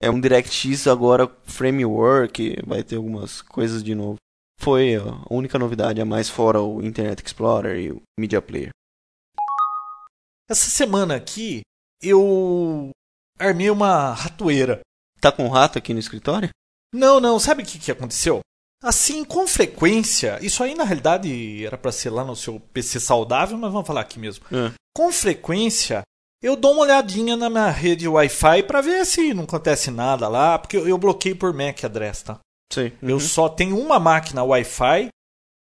É 0.00 0.10
um 0.10 0.20
DirectX 0.20 0.86
agora 0.86 1.30
framework, 1.44 2.56
vai 2.66 2.82
ter 2.82 2.96
algumas 2.96 3.42
coisas 3.42 3.82
de 3.84 3.94
novo. 3.94 4.16
Foi 4.60 4.96
a 4.96 5.24
única 5.28 5.58
novidade 5.58 6.00
a 6.00 6.04
mais 6.04 6.28
fora 6.28 6.62
o 6.62 6.80
Internet 6.82 7.22
Explorer 7.24 7.76
e 7.78 7.90
o 7.90 8.02
Media 8.18 8.40
Player. 8.40 8.70
Essa 10.48 10.70
semana 10.70 11.16
aqui, 11.16 11.62
eu 12.00 12.90
armei 13.48 13.70
uma 13.70 14.12
ratoeira. 14.12 14.80
Tá 15.20 15.30
com 15.30 15.48
rato 15.48 15.78
aqui 15.78 15.92
no 15.92 16.00
escritório? 16.00 16.50
Não, 16.92 17.20
não, 17.20 17.38
sabe 17.38 17.62
o 17.62 17.66
que, 17.66 17.78
que 17.78 17.90
aconteceu? 17.90 18.40
Assim, 18.82 19.24
com 19.24 19.46
frequência, 19.46 20.38
isso 20.42 20.62
aí 20.62 20.74
na 20.74 20.82
realidade 20.82 21.64
era 21.64 21.78
para 21.78 21.92
ser 21.92 22.10
lá 22.10 22.24
no 22.24 22.34
seu 22.34 22.58
PC 22.58 22.98
saudável, 22.98 23.56
mas 23.56 23.72
vamos 23.72 23.86
falar 23.86 24.00
aqui 24.00 24.18
mesmo. 24.18 24.44
É. 24.50 24.72
Com 24.94 25.12
frequência, 25.12 26.02
eu 26.42 26.56
dou 26.56 26.72
uma 26.72 26.82
olhadinha 26.82 27.36
na 27.36 27.48
minha 27.48 27.70
rede 27.70 28.08
Wi-Fi 28.08 28.64
para 28.64 28.80
ver 28.80 29.06
se 29.06 29.32
não 29.32 29.44
acontece 29.44 29.90
nada 29.90 30.26
lá, 30.26 30.58
porque 30.58 30.76
eu, 30.76 30.88
eu 30.88 30.98
bloqueio 30.98 31.36
por 31.36 31.54
MAC 31.54 31.86
address, 31.86 32.22
tá? 32.24 32.40
Sei. 32.72 32.92
Eu 33.00 33.20
só 33.20 33.48
tenho 33.48 33.78
uma 33.78 34.00
máquina 34.00 34.42
Wi-Fi 34.42 35.08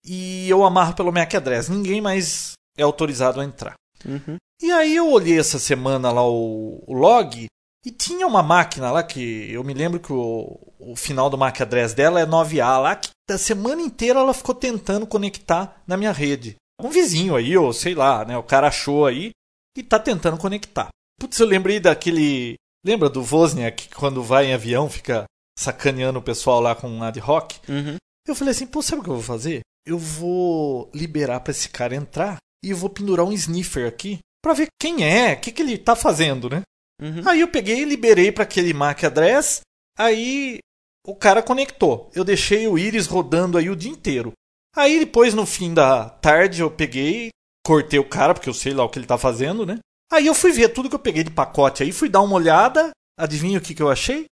e 0.06 0.50
eu 0.50 0.64
amarro 0.64 0.96
pelo 0.96 1.12
MAC 1.12 1.36
address. 1.36 1.68
Ninguém 1.68 2.00
mais 2.00 2.54
é 2.78 2.84
autorizado 2.84 3.42
a 3.42 3.44
entrar. 3.44 3.74
Uhum. 4.06 4.38
E 4.62 4.72
aí 4.72 4.96
eu 4.96 5.12
olhei 5.12 5.38
essa 5.38 5.60
semana 5.60 6.12
lá 6.12 6.26
o, 6.26 6.82
o 6.88 6.94
log 6.94 7.48
e 7.86 7.92
tinha 7.92 8.28
uma 8.28 8.44
máquina 8.44 8.92
lá 8.92 9.04
que 9.04 9.52
eu 9.52 9.64
me 9.64 9.74
lembro 9.74 10.00
que 10.00 10.12
o, 10.12 10.58
o 10.80 10.96
final 10.96 11.30
do 11.30 11.38
MAC 11.38 11.62
address 11.62 11.94
dela 11.94 12.20
é 12.20 12.26
9A 12.26 12.82
lá, 12.82 12.96
que 12.96 13.10
da 13.28 13.38
semana 13.38 13.82
inteira 13.82 14.20
ela 14.20 14.34
ficou 14.34 14.54
tentando 14.54 15.08
conectar 15.08 15.82
na 15.88 15.96
minha 15.96 16.12
rede. 16.12 16.56
Um 16.82 16.90
vizinho 16.90 17.36
aí, 17.36 17.58
ou 17.58 17.72
sei 17.74 17.94
lá, 17.94 18.26
né? 18.26 18.38
O 18.38 18.44
cara 18.44 18.68
achou 18.68 19.06
aí 19.06 19.32
e 19.78 19.84
tá 19.84 20.00
tentando 20.00 20.38
conectar. 20.38 20.90
Putz, 21.20 21.40
eu 21.40 21.48
lembrei 21.48 21.80
daquele. 21.80 22.56
Lembra 22.86 23.10
do 23.10 23.22
Wozniak 23.22 23.90
que 23.90 23.96
quando 23.96 24.24
vai 24.24 24.46
em 24.46 24.54
avião 24.54 24.90
fica 24.90 25.26
sacaneando 25.58 26.20
o 26.20 26.24
pessoal 26.24 26.62
lá 26.62 26.74
com 26.74 26.90
um 26.90 27.04
ad 27.04 27.20
hoc? 27.20 27.52
Uhum. 27.68 27.98
Eu 28.26 28.36
falei 28.36 28.52
assim, 28.52 28.66
pô, 28.66 28.82
sabe 28.82 29.02
o 29.02 29.04
que 29.04 29.10
eu 29.10 29.16
vou 29.16 29.24
fazer? 29.24 29.62
Eu 29.86 29.98
vou 29.98 30.90
liberar 30.94 31.42
pra 31.42 31.52
esse 31.52 31.68
cara 31.68 31.96
entrar 31.96 32.38
e 32.64 32.70
eu 32.70 32.78
vou 32.78 32.90
pendurar 32.90 33.26
um 33.26 33.34
sniffer 33.34 33.88
aqui 33.88 34.20
pra 34.42 34.54
ver 34.54 34.68
quem 34.80 35.04
é, 35.04 35.34
o 35.34 35.40
que, 35.42 35.52
que 35.52 35.62
ele 35.62 35.78
tá 35.78 35.96
fazendo, 35.96 36.50
né? 36.50 36.62
Uhum. 37.00 37.28
Aí 37.28 37.42
eu 37.42 37.48
peguei 37.48 37.82
e 37.82 37.86
liberei 37.86 38.32
para 38.32 38.44
aquele 38.44 38.74
MAC 38.74 39.06
address, 39.06 39.62
aí 39.98 40.60
o 41.06 41.16
cara 41.16 41.42
conectou. 41.42 42.10
Eu 42.14 42.24
deixei 42.24 42.68
o 42.68 42.78
Iris 42.78 43.08
rodando 43.08 43.58
aí 43.58 43.70
o 43.70 43.76
dia 43.76 43.92
inteiro. 43.92 44.34
Aí 44.76 45.00
depois, 45.00 45.34
no 45.34 45.46
fim 45.46 45.74
da 45.74 46.10
tarde, 46.10 46.62
eu 46.62 46.70
peguei, 46.70 47.30
cortei 47.66 48.00
o 48.00 48.08
cara, 48.08 48.34
porque 48.34 48.50
eu 48.50 48.54
sei 48.54 48.74
lá 48.74 48.84
o 48.84 48.90
que 48.90 49.00
ele 49.00 49.08
tá 49.08 49.18
fazendo, 49.18 49.66
né? 49.66 49.80
Aí 50.12 50.26
eu 50.26 50.36
fui 50.36 50.52
ver 50.52 50.70
tudo 50.70 50.90
que 50.90 50.96
eu 50.96 51.00
peguei 51.00 51.24
de 51.24 51.32
pacote 51.32 51.84
aí, 51.84 51.92
fui 51.92 52.10
dar 52.10 52.22
uma 52.22 52.36
olhada, 52.36 52.92
adivinha 53.18 53.60
o 53.60 53.62
que, 53.62 53.74
que 53.74 53.82
eu 53.82 53.90
achei? 53.90 54.26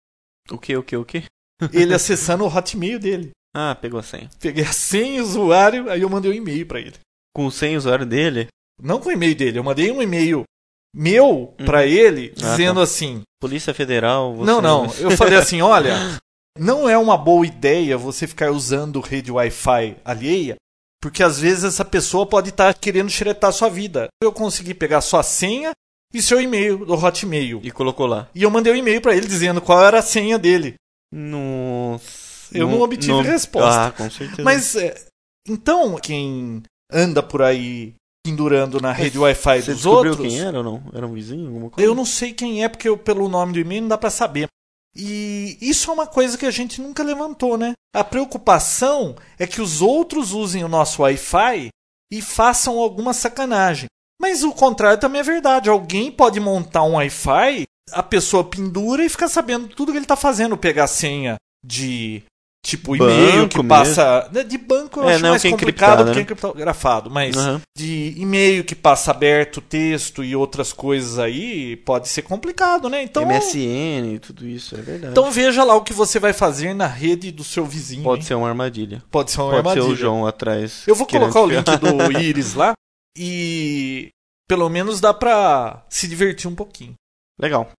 O 0.50 0.58
que, 0.58 0.76
o 0.76 0.82
que, 0.82 0.96
o 0.96 1.04
que? 1.04 1.24
Ele 1.72 1.94
acessando 1.94 2.44
o 2.44 2.54
Hotmail 2.54 2.98
dele. 2.98 3.30
Ah, 3.54 3.74
pegou 3.74 3.98
a 3.98 4.02
senha. 4.02 4.28
Peguei 4.38 4.64
a 4.64 4.72
senha, 4.72 5.22
usuário, 5.22 5.90
aí 5.90 6.02
eu 6.02 6.10
mandei 6.10 6.30
um 6.30 6.34
e-mail 6.34 6.66
para 6.66 6.78
ele. 6.78 6.92
Com 7.34 7.46
o 7.46 7.50
senha 7.50 7.78
usuário 7.78 8.04
dele? 8.04 8.48
Não 8.82 9.00
com 9.00 9.08
o 9.08 9.12
e-mail 9.12 9.34
dele, 9.34 9.58
eu 9.58 9.64
mandei 9.64 9.90
um 9.90 10.02
e-mail 10.02 10.44
meu 10.98 11.52
para 11.66 11.84
ele, 11.86 12.32
Ah, 12.36 12.50
dizendo 12.50 12.76
tá. 12.78 12.82
assim: 12.84 13.20
Polícia 13.38 13.74
Federal. 13.74 14.34
Você... 14.34 14.46
Não, 14.50 14.62
não. 14.62 14.86
Eu 14.98 15.10
falei 15.18 15.36
assim: 15.38 15.60
olha, 15.60 16.18
não 16.58 16.88
é 16.88 16.96
uma 16.96 17.18
boa 17.18 17.46
ideia 17.46 17.98
você 17.98 18.26
ficar 18.26 18.50
usando 18.50 19.00
rede 19.00 19.30
Wi-Fi 19.30 19.96
alheia, 20.02 20.56
porque 21.02 21.22
às 21.22 21.38
vezes 21.38 21.64
essa 21.64 21.84
pessoa 21.84 22.24
pode 22.26 22.48
estar 22.48 22.72
querendo 22.74 23.10
xeretar 23.10 23.52
sua 23.52 23.68
vida. 23.68 24.08
Eu 24.22 24.32
consegui 24.32 24.72
pegar 24.72 25.02
sua 25.02 25.22
senha 25.22 25.72
e 26.14 26.22
seu 26.22 26.40
e-mail 26.40 26.86
do 26.86 26.94
Hotmail. 26.94 27.60
E 27.62 27.70
colocou 27.70 28.06
lá. 28.06 28.28
E 28.34 28.42
eu 28.42 28.50
mandei 28.50 28.72
um 28.72 28.76
e-mail 28.76 29.00
para 29.02 29.14
ele 29.14 29.26
dizendo 29.26 29.60
qual 29.60 29.84
era 29.84 29.98
a 29.98 30.02
senha 30.02 30.38
dele. 30.38 30.76
Nossa. 31.12 32.56
Eu 32.56 32.68
não 32.68 32.80
obtive 32.80 33.20
resposta. 33.22 33.86
Ah, 33.86 33.92
com 33.92 34.08
certeza. 34.10 34.42
Mas 34.42 34.76
é, 34.76 34.94
então 35.48 35.96
quem 35.96 36.62
anda 36.90 37.22
por 37.22 37.42
aí 37.42 37.94
pendurando 38.26 38.80
na 38.80 38.92
rede 38.92 39.18
Wi-Fi 39.18 39.62
Você 39.62 39.72
dos 39.72 39.82
descobriu 39.82 40.12
outros, 40.12 40.28
quem 40.28 40.40
era 40.40 40.58
ou 40.58 40.64
não? 40.64 40.82
Era 40.92 41.06
um 41.06 41.12
vizinho? 41.12 41.46
Alguma 41.46 41.70
coisa? 41.70 41.88
eu 41.88 41.94
não 41.94 42.04
sei 42.04 42.32
quem 42.32 42.64
é 42.64 42.68
porque 42.68 42.88
eu, 42.88 42.98
pelo 42.98 43.28
nome 43.28 43.52
do 43.52 43.60
e-mail 43.60 43.82
não 43.82 43.88
dá 43.88 43.98
para 43.98 44.10
saber. 44.10 44.48
E 44.96 45.58
isso 45.60 45.90
é 45.90 45.94
uma 45.94 46.06
coisa 46.06 46.36
que 46.36 46.46
a 46.46 46.50
gente 46.50 46.80
nunca 46.80 47.02
levantou, 47.02 47.56
né? 47.56 47.72
A 47.94 48.02
preocupação 48.02 49.14
é 49.38 49.46
que 49.46 49.60
os 49.60 49.82
outros 49.82 50.32
usem 50.32 50.64
o 50.64 50.68
nosso 50.68 51.02
Wi-Fi 51.02 51.68
e 52.10 52.22
façam 52.22 52.78
alguma 52.78 53.12
sacanagem. 53.12 53.86
Mas 54.20 54.42
o 54.42 54.52
contrário 54.52 54.98
também 54.98 55.20
é 55.20 55.24
verdade. 55.24 55.68
Alguém 55.68 56.10
pode 56.10 56.40
montar 56.40 56.82
um 56.82 56.94
Wi-Fi, 56.94 57.64
a 57.92 58.02
pessoa 58.02 58.42
pendura 58.42 59.04
e 59.04 59.08
fica 59.08 59.28
sabendo 59.28 59.68
tudo 59.68 59.92
que 59.92 59.98
ele 59.98 60.04
está 60.04 60.16
fazendo. 60.16 60.56
Pegar 60.56 60.84
a 60.84 60.88
senha 60.88 61.36
de 61.64 62.22
tipo 62.66 62.96
e-mail 62.96 63.48
que 63.48 63.62
passa. 63.62 64.28
né, 64.32 64.42
De 64.44 64.58
banco 64.58 65.00
eu 65.00 65.08
É, 65.08 65.14
acho 65.14 65.22
não, 65.22 65.30
mais 65.30 65.42
que 65.42 65.48
é 65.48 65.50
complicado 65.52 66.02
é 66.10 66.14
né? 66.14 66.20
encriptografado. 66.20 67.10
Mas 67.10 67.36
Aham. 67.36 67.60
de 67.76 68.14
e-mail 68.16 68.64
que 68.64 68.74
passa 68.74 69.10
aberto, 69.10 69.60
texto 69.60 70.22
e 70.24 70.34
outras 70.34 70.72
coisas 70.72 71.18
aí, 71.18 71.76
pode 71.76 72.08
ser 72.08 72.22
complicado, 72.22 72.88
né? 72.88 73.02
Então, 73.02 73.24
MSN 73.24 74.14
e 74.14 74.18
tudo 74.18 74.46
isso, 74.46 74.74
é 74.76 74.82
verdade. 74.82 75.12
então 75.12 75.30
veja 75.30 75.62
lá 75.64 75.74
o 75.74 75.82
que 75.82 75.92
você 75.92 76.18
vai 76.18 76.32
fazer 76.32 76.74
na 76.74 76.86
rede 76.86 77.30
do 77.32 77.44
seu 77.44 77.64
vizinho. 77.64 78.02
Pode 78.02 78.22
hein? 78.22 78.26
ser 78.26 78.34
uma 78.34 78.48
armadilha. 78.48 79.02
Pode 79.10 79.30
ser 79.30 79.40
uma 79.40 79.46
Pode 79.50 79.58
armadilha. 79.68 79.84
ser 79.86 79.92
o 79.92 79.96
João 79.96 80.26
atrás. 80.26 80.82
Eu 80.86 80.94
vou 80.94 81.06
colocar 81.06 81.40
o 81.40 81.46
link 81.46 81.64
do 81.64 82.12
Iris 82.20 82.54
lá 82.54 82.72
e 83.16 84.08
pelo 84.48 84.68
menos 84.68 85.00
dá 85.00 85.12
pra 85.14 85.84
se 85.88 86.06
divertir 86.06 86.48
um 86.48 86.54
pouquinho. 86.54 86.94
Legal. 87.40 87.70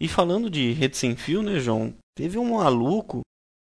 E 0.00 0.08
falando 0.08 0.50
de 0.50 0.72
rede 0.72 0.96
sem 0.96 1.14
fio, 1.14 1.42
né, 1.42 1.60
João? 1.60 1.94
Teve 2.14 2.38
um 2.38 2.56
maluco 2.56 3.22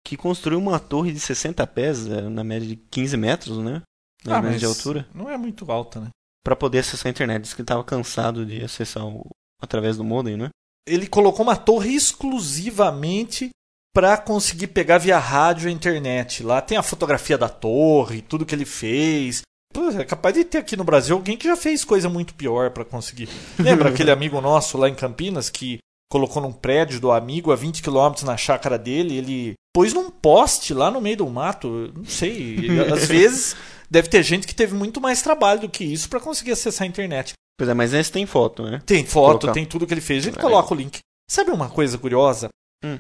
que 0.06 0.16
construiu 0.16 0.58
uma 0.58 0.78
torre 0.78 1.12
de 1.12 1.20
60 1.20 1.66
pés, 1.66 2.06
eh, 2.06 2.22
na 2.22 2.42
média 2.42 2.66
de 2.66 2.76
15 2.76 3.16
metros, 3.16 3.58
né? 3.58 3.82
Na 4.24 4.40
média 4.40 4.58
de 4.58 4.64
altura. 4.64 5.06
não 5.14 5.28
é 5.28 5.36
muito 5.36 5.70
alta, 5.70 6.00
né? 6.00 6.08
Pra 6.44 6.56
poder 6.56 6.78
acessar 6.78 7.06
a 7.06 7.10
internet. 7.10 7.42
Diz 7.42 7.54
que 7.54 7.60
ele 7.60 7.66
tava 7.66 7.84
cansado 7.84 8.44
de 8.44 8.64
acessar 8.64 9.06
o... 9.06 9.28
através 9.60 9.96
do 9.96 10.04
modem, 10.04 10.36
né? 10.36 10.48
Ele 10.86 11.06
colocou 11.06 11.44
uma 11.44 11.56
torre 11.56 11.94
exclusivamente 11.94 13.50
pra 13.94 14.16
conseguir 14.16 14.68
pegar 14.68 14.98
via 14.98 15.18
rádio 15.18 15.68
a 15.68 15.72
internet. 15.72 16.42
Lá 16.42 16.60
tem 16.60 16.76
a 16.76 16.82
fotografia 16.82 17.38
da 17.38 17.48
torre, 17.48 18.22
tudo 18.22 18.46
que 18.46 18.54
ele 18.54 18.64
fez. 18.64 19.42
Pô, 19.72 19.88
é 19.90 20.04
capaz 20.04 20.34
de 20.34 20.44
ter 20.44 20.58
aqui 20.58 20.76
no 20.76 20.84
Brasil 20.84 21.16
alguém 21.16 21.36
que 21.36 21.48
já 21.48 21.56
fez 21.56 21.84
coisa 21.84 22.08
muito 22.08 22.34
pior 22.34 22.70
pra 22.70 22.84
conseguir. 22.84 23.28
Lembra 23.58 23.88
aquele 23.90 24.10
amigo 24.10 24.40
nosso 24.40 24.76
lá 24.76 24.88
em 24.88 24.94
Campinas 24.94 25.48
que 25.48 25.78
colocou 26.12 26.42
num 26.42 26.52
prédio 26.52 27.00
do 27.00 27.10
amigo 27.10 27.50
a 27.50 27.56
20 27.56 27.82
km 27.82 28.12
na 28.24 28.36
chácara 28.36 28.78
dele, 28.78 29.16
ele 29.16 29.54
pôs 29.74 29.94
num 29.94 30.10
poste 30.10 30.74
lá 30.74 30.90
no 30.90 31.00
meio 31.00 31.16
do 31.16 31.30
mato, 31.30 31.90
não 31.96 32.04
sei, 32.04 32.58
às 32.92 33.08
vezes 33.08 33.56
deve 33.90 34.08
ter 34.08 34.22
gente 34.22 34.46
que 34.46 34.54
teve 34.54 34.74
muito 34.74 35.00
mais 35.00 35.22
trabalho 35.22 35.62
do 35.62 35.70
que 35.70 35.82
isso 35.82 36.10
pra 36.10 36.20
conseguir 36.20 36.52
acessar 36.52 36.84
a 36.84 36.88
internet. 36.88 37.32
Pois 37.58 37.66
é, 37.66 37.72
mas 37.72 37.94
esse 37.94 38.12
tem 38.12 38.26
foto, 38.26 38.62
né? 38.62 38.82
Tem 38.84 39.06
foto, 39.06 39.40
Colocar. 39.40 39.52
tem 39.52 39.64
tudo 39.64 39.86
que 39.86 39.94
ele 39.94 40.02
fez. 40.02 40.22
A 40.22 40.26
gente 40.26 40.36
Aí. 40.36 40.42
coloca 40.42 40.74
o 40.74 40.76
link. 40.76 40.98
Sabe 41.30 41.50
uma 41.50 41.70
coisa 41.70 41.96
curiosa? 41.96 42.48
Hum. 42.84 42.98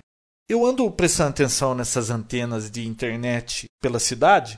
Eu 0.48 0.64
ando 0.64 0.90
prestando 0.90 1.30
atenção 1.30 1.74
nessas 1.74 2.08
antenas 2.08 2.70
de 2.70 2.88
internet 2.88 3.66
pela 3.82 3.98
cidade. 3.98 4.54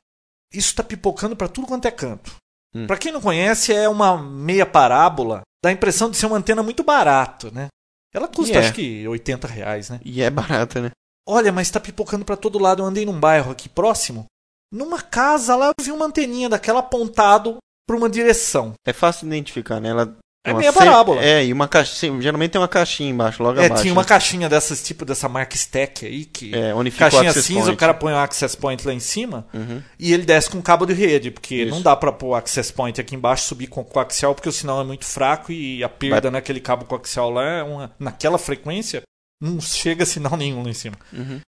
Isso 0.52 0.76
tá 0.76 0.84
pipocando 0.84 1.34
pra 1.34 1.49
tudo 1.49 1.66
quanto 1.66 1.87
é 1.87 1.90
canto. 1.90 2.37
Hum. 2.73 2.87
Pra 2.87 2.99
quem 2.99 3.11
não 3.11 3.20
conhece, 3.20 3.73
é 3.73 3.88
uma 3.88 4.16
meia 4.16 4.66
parábola. 4.66 5.40
Dá 5.62 5.70
a 5.70 5.73
impressão 5.73 6.08
de 6.08 6.16
ser 6.16 6.26
uma 6.26 6.37
antena 6.37 6.62
muito 6.62 6.84
barato, 6.84 7.52
né? 7.52 7.68
Ela 8.14 8.28
custa 8.28 8.54
E 8.54 8.56
é. 8.56 8.61
acho 8.61 8.73
que 8.73 9.06
80 9.09 9.49
reais, 9.49 9.90
né? 9.90 10.00
E 10.04 10.23
é 10.23 10.30
barata, 10.30 10.80
né? 10.80 10.90
Olha, 11.28 11.52
mas 11.52 11.71
tá 11.71 11.80
pipocando 11.80 12.25
pra 12.25 12.37
todo 12.37 12.59
lado. 12.59 12.83
Eu 12.83 12.87
andei 12.87 13.04
num 13.04 13.18
bairro 13.18 13.50
aqui 13.50 13.68
próximo. 13.68 14.26
Numa 14.73 15.02
casa 15.02 15.56
lá, 15.56 15.73
eu 15.76 15.85
vi 15.85 15.90
uma 15.90 16.06
anteninha 16.06 16.49
daquela 16.49 16.80
apontado 16.80 17.59
pra 17.87 17.97
uma 17.97 18.09
direção. 18.09 18.75
É 18.87 18.92
fácil 18.92 19.28
de 19.28 19.35
identificar, 19.35 19.80
né? 19.80 19.88
Ela 19.88 20.16
É 20.46 20.52
uma 20.52 20.58
meia 20.60 20.72
ce- 20.72 20.78
parábola. 20.78 21.24
É, 21.24 21.42
e 21.44 21.52
uma 21.54 21.66
caixinha. 21.66 22.20
Geralmente 22.20 22.50
tem 22.50 22.60
uma 22.60 22.68
caixinha 22.68 23.08
embaixo, 23.10 23.42
logo 23.42 23.58
É, 23.58 23.64
abaixo. 23.66 23.82
tinha 23.82 23.94
uma 23.94 24.02
né? 24.02 24.08
caixinha 24.08 24.46
dessas, 24.48 24.82
tipo 24.82 25.02
dessa 25.04 25.26
marca 25.28 25.56
Stack 25.56 26.04
aí, 26.04 26.26
que 26.26 26.54
É, 26.54 26.74
onde 26.74 26.90
fica 26.90 27.06
o 27.06 27.10
caixinha 27.10 27.30
access 27.30 27.46
cinza, 27.46 27.60
point. 27.62 27.74
o 27.74 27.78
cara 27.78 27.94
põe 27.94 28.12
o 28.12 28.16
access 28.18 28.54
point 28.56 28.86
lá 28.86 28.92
em 28.92 29.00
cima 29.00 29.46
Uhum. 29.54 29.82
e 29.98 30.12
ele 30.12 30.24
desce 30.24 30.50
com 30.50 30.60
cabo 30.60 30.84
de 30.84 30.92
rede, 30.92 31.30
porque 31.30 31.62
Isso. 31.62 31.70
não 31.74 31.80
dá 31.80 31.96
pra 31.96 32.12
pôr 32.12 32.28
o 32.28 32.34
access 32.34 32.70
point 32.70 33.00
aqui 33.00 33.14
embaixo, 33.14 33.44
subir 33.46 33.68
com 33.68 33.80
o 33.80 33.84
coaxial, 33.84 34.34
porque 34.34 34.48
o 34.48 34.52
sinal 34.52 34.82
é 34.82 34.84
muito 34.84 35.06
fraco 35.06 35.50
e 35.50 35.82
a 35.82 35.88
perda 35.88 36.30
naquele 36.30 36.60
cabo 36.60 36.84
coaxial 36.84 37.30
lá 37.30 37.42
é 37.42 37.62
uma, 37.62 37.92
naquela 37.98 38.36
frequência 38.36 39.02
não 39.42 39.58
chega 39.62 40.04
sinal 40.06 40.36
nenhum 40.36 40.62
lá 40.62 40.68
em 40.68 40.74
cima. 40.74 40.96
Uhum. 41.10 41.40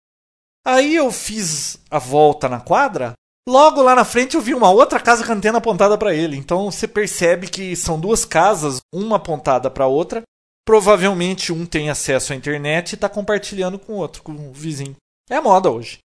Aí 0.65 0.95
eu 0.95 1.11
fiz 1.11 1.77
a 1.91 1.99
volta 1.99 2.47
na 2.49 2.59
quadra, 2.59 3.13
logo 3.47 3.81
lá 3.81 3.95
na 3.95 4.05
frente 4.05 4.35
eu 4.35 4.41
vi 4.41 4.53
uma 4.53 4.69
outra 4.69 4.99
casa 4.99 5.25
com 5.25 5.31
antena 5.31 5.57
apontada 5.57 5.97
pra 5.97 6.13
ele. 6.13 6.37
Então 6.37 6.69
você 6.69 6.87
percebe 6.87 7.47
que 7.47 7.75
são 7.75 7.99
duas 7.99 8.25
casas, 8.25 8.79
uma 8.93 9.17
apontada 9.17 9.69
pra 9.69 9.87
outra. 9.87 10.23
Provavelmente 10.65 11.53
um 11.53 11.65
tem 11.65 11.89
acesso 11.89 12.33
à 12.33 12.35
internet 12.35 12.93
e 12.93 12.97
tá 12.97 13.07
compartilhando 13.07 13.77
com 13.77 13.93
o 13.93 13.97
outro, 13.97 14.23
com 14.23 14.31
o 14.31 14.51
vizinho. 14.51 14.95
É 15.29 15.39
moda 15.39 15.69
hoje. 15.69 15.99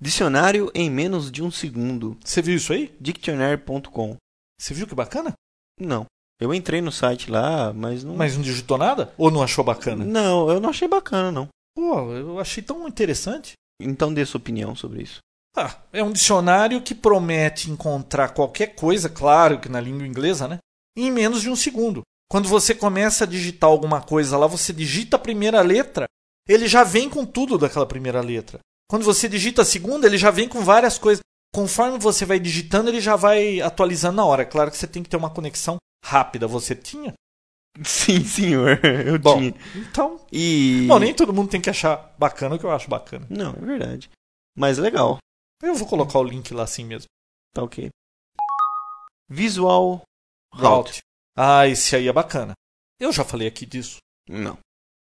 Dicionário 0.00 0.70
em 0.74 0.88
menos 0.88 1.30
de 1.30 1.42
um 1.42 1.50
segundo. 1.50 2.16
Você 2.24 2.40
viu 2.40 2.56
isso 2.56 2.72
aí? 2.72 2.94
Dictionary.com. 3.00 4.16
Você 4.60 4.74
viu 4.74 4.86
que 4.86 4.94
bacana? 4.94 5.32
Não. 5.80 6.06
Eu 6.40 6.54
entrei 6.54 6.80
no 6.80 6.92
site 6.92 7.30
lá, 7.30 7.72
mas 7.72 8.04
não. 8.04 8.14
Mas 8.14 8.36
não 8.36 8.42
digitou 8.42 8.78
nada? 8.78 9.12
Ou 9.18 9.30
não 9.30 9.42
achou 9.42 9.64
bacana? 9.64 10.04
Não, 10.04 10.48
eu 10.50 10.60
não 10.60 10.70
achei 10.70 10.86
bacana, 10.86 11.32
não. 11.32 11.48
Pô, 11.74 12.12
eu 12.12 12.38
achei 12.38 12.62
tão 12.62 12.86
interessante. 12.86 13.54
Então 13.80 14.14
dê 14.14 14.24
sua 14.24 14.38
opinião 14.38 14.74
sobre 14.74 15.02
isso. 15.02 15.18
Ah, 15.60 15.76
é 15.92 16.02
um 16.02 16.12
dicionário 16.12 16.80
que 16.80 16.94
promete 16.94 17.70
encontrar 17.70 18.28
qualquer 18.28 18.76
coisa, 18.76 19.08
claro 19.08 19.58
que 19.58 19.68
na 19.68 19.80
língua 19.80 20.06
inglesa, 20.06 20.46
né? 20.46 20.58
Em 20.96 21.10
menos 21.10 21.42
de 21.42 21.50
um 21.50 21.56
segundo. 21.56 22.02
Quando 22.30 22.48
você 22.48 22.74
começa 22.74 23.24
a 23.24 23.26
digitar 23.26 23.68
alguma 23.68 24.00
coisa 24.00 24.36
lá, 24.36 24.46
você 24.46 24.72
digita 24.72 25.16
a 25.16 25.18
primeira 25.18 25.60
letra, 25.62 26.06
ele 26.46 26.68
já 26.68 26.84
vem 26.84 27.10
com 27.10 27.26
tudo 27.26 27.58
daquela 27.58 27.86
primeira 27.86 28.20
letra. 28.20 28.60
Quando 28.88 29.04
você 29.04 29.28
digita 29.28 29.62
a 29.62 29.64
segunda, 29.64 30.06
ele 30.06 30.16
já 30.16 30.30
vem 30.30 30.48
com 30.48 30.62
várias 30.62 30.96
coisas. 30.96 31.22
Conforme 31.52 31.98
você 31.98 32.24
vai 32.24 32.38
digitando, 32.38 32.88
ele 32.88 33.00
já 33.00 33.16
vai 33.16 33.60
atualizando 33.60 34.16
na 34.16 34.24
hora. 34.24 34.42
É 34.42 34.46
Claro 34.46 34.70
que 34.70 34.76
você 34.76 34.86
tem 34.86 35.02
que 35.02 35.08
ter 35.08 35.16
uma 35.16 35.30
conexão 35.30 35.76
rápida. 36.04 36.46
Você 36.46 36.74
tinha? 36.74 37.14
Sim, 37.82 38.24
senhor. 38.24 38.80
Eu 38.84 39.18
Bom, 39.18 39.38
tinha. 39.38 39.54
então. 39.74 40.20
E. 40.32 40.86
Bom, 40.88 40.98
nem 40.98 41.14
todo 41.14 41.32
mundo 41.32 41.50
tem 41.50 41.60
que 41.60 41.70
achar 41.70 42.14
bacana 42.18 42.54
o 42.54 42.58
que 42.58 42.64
eu 42.64 42.70
acho 42.70 42.88
bacana. 42.88 43.26
Não, 43.28 43.50
é 43.50 43.64
verdade. 43.64 44.10
Mas 44.56 44.78
legal. 44.78 45.18
Eu 45.62 45.74
vou 45.74 45.88
colocar 45.88 46.18
o 46.18 46.24
link 46.24 46.52
lá 46.54 46.64
assim 46.64 46.84
mesmo. 46.84 47.08
Tá 47.54 47.62
ok. 47.62 47.88
Visual 49.28 50.02
Route. 50.54 51.00
Ah, 51.36 51.66
esse 51.66 51.94
aí 51.94 52.08
é 52.08 52.12
bacana. 52.12 52.54
Eu 53.00 53.12
já 53.12 53.24
falei 53.24 53.46
aqui 53.48 53.66
disso. 53.66 53.98
Não. 54.28 54.58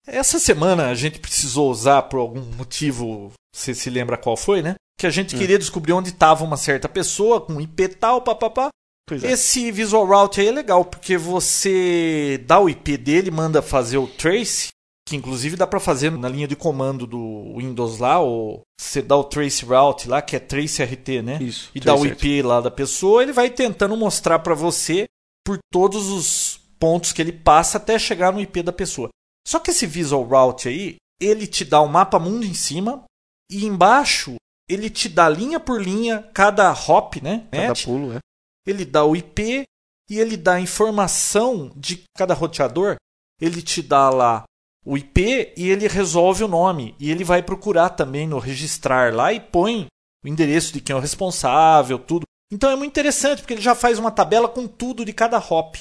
Essa 0.07 0.39
semana 0.39 0.89
a 0.89 0.95
gente 0.95 1.19
precisou 1.19 1.71
usar 1.71 2.03
por 2.03 2.19
algum 2.19 2.41
motivo, 2.57 3.33
você 3.55 3.75
se 3.75 3.91
lembra 3.91 4.17
qual 4.17 4.37
foi, 4.37 4.63
né? 4.63 4.75
Que 4.99 5.07
a 5.07 5.11
gente 5.11 5.35
Hum. 5.35 5.39
queria 5.39 5.59
descobrir 5.59 5.93
onde 5.93 6.11
estava 6.11 6.45
uma 6.45 6.57
certa 6.57 6.89
pessoa 6.89 7.41
com 7.41 7.61
IP 7.61 7.89
tal, 7.89 8.23
papapá. 8.23 8.69
Pois 9.07 9.25
é. 9.25 9.33
Esse 9.33 9.71
Visual 9.73 10.07
Route 10.07 10.41
aí 10.41 10.49
é 10.49 10.53
legal, 10.53 10.85
porque 10.85 11.17
você 11.17 12.43
dá 12.47 12.61
o 12.61 12.69
IP 12.69 12.97
dele, 12.97 13.31
manda 13.31 13.61
fazer 13.61 13.99
o 13.99 14.07
trace, 14.07 14.69
que 15.11 15.17
inclusive 15.17 15.57
dá 15.57 15.67
pra 15.67 15.81
fazer 15.81 16.13
na 16.13 16.29
linha 16.29 16.47
de 16.47 16.55
comando 16.55 17.05
do 17.05 17.57
Windows 17.57 17.99
lá, 17.99 18.21
ou 18.21 18.63
você 18.81 19.03
dá 19.03 19.17
o 19.17 19.25
trace 19.25 19.65
route 19.65 20.09
lá, 20.09 20.23
que 20.23 20.37
é 20.37 20.39
trace 20.39 20.81
RT, 20.85 21.21
né? 21.21 21.43
Isso. 21.43 21.69
e 21.75 21.81
dá 21.81 21.97
o. 21.97 22.07
IP 22.07 22.43
lá 22.43 22.61
da 22.61 22.71
pessoa, 22.71 23.21
ele 23.21 23.33
vai 23.33 23.51
tentando 23.51 23.97
mostrar 23.97 24.39
para 24.39 24.55
você 24.55 25.07
por 25.45 25.59
todos 25.73 26.07
os 26.09 26.61
pontos 26.79 27.13
que 27.13 27.21
ele 27.21 27.33
passa 27.33 27.77
até 27.77 27.99
chegar 27.99 28.33
no 28.33 28.41
IP 28.41 28.63
da 28.63 28.73
pessoa. 28.73 29.09
Só 29.45 29.59
que 29.59 29.73
esse 29.73 29.85
Visual 29.85 30.23
Route 30.23 30.69
aí, 30.69 30.97
ele 31.21 31.49
te 31.49 31.65
dá 31.65 31.81
o 31.81 31.87
um 31.87 31.89
mapa 31.89 32.21
mundo 32.21 32.47
em 32.47 32.55
cima 32.55 33.03
e 33.51 33.67
embaixo 33.67 34.37
ele 34.69 34.89
te 34.89 35.09
dá 35.09 35.29
linha 35.29 35.59
por 35.59 35.83
linha 35.83 36.23
cada 36.33 36.71
hop, 36.73 37.17
né? 37.17 37.49
Cada 37.51 37.67
Net, 37.67 37.85
pulo, 37.85 38.13
é. 38.13 38.19
ele 38.65 38.85
dá 38.85 39.05
o 39.05 39.17
IP 39.17 39.65
e 40.09 40.19
ele 40.21 40.37
dá 40.37 40.55
a 40.55 40.61
informação 40.61 41.73
de 41.75 42.05
cada 42.17 42.33
roteador. 42.33 42.95
Ele 43.41 43.61
te 43.61 43.83
dá 43.83 44.09
lá 44.09 44.45
o 44.85 44.97
IP 44.97 45.53
e 45.57 45.71
ele 45.71 45.87
resolve 45.89 46.45
o 46.45 46.49
nome. 46.49 46.95
E 46.99 47.11
ele 47.11 47.25
vai 47.25 47.43
procurar 47.43 47.91
também 47.91 48.27
no 48.27 48.39
registrar 48.39 49.15
lá 49.15 49.33
e 49.33 49.41
põe 49.41 49.87
o 50.25 50.29
endereço 50.29 50.73
de 50.73 50.81
quem 50.81 50.95
é 50.95 50.97
o 50.97 51.03
responsável, 51.03 51.99
tudo. 51.99 52.25
Então 52.53 52.71
é 52.71 52.77
muito 52.77 52.91
interessante, 52.91 53.41
porque 53.41 53.55
ele 53.55 53.61
já 53.61 53.75
faz 53.75 53.99
uma 53.99 54.11
tabela 54.11 54.49
com 54.49 54.67
tudo 54.67 55.05
de 55.05 55.13
cada 55.13 55.39
hop. 55.39 55.77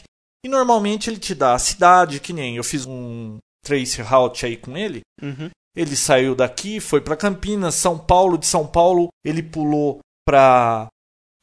E 0.46 0.50
normalmente 0.50 1.10
ele 1.10 1.20
te 1.20 1.36
dá 1.36 1.54
a 1.54 1.60
cidade, 1.60 2.20
que 2.20 2.32
nem 2.32 2.56
eu 2.56 2.64
fiz 2.64 2.86
um 2.86 3.38
trace 3.64 4.02
route 4.02 4.46
aí 4.46 4.56
com 4.56 4.78
ele. 4.78 5.02
Uhum. 5.22 5.50
Ele 5.76 5.96
saiu 5.96 6.36
daqui, 6.36 6.80
foi 6.80 7.02
para 7.02 7.18
Campinas, 7.18 7.76
São 7.76 7.98
Paulo, 7.98 8.38
de 8.38 8.46
São 8.46 8.66
Paulo 8.66 9.10
ele 9.24 9.44
pulou 9.44 10.00
para 10.26 10.88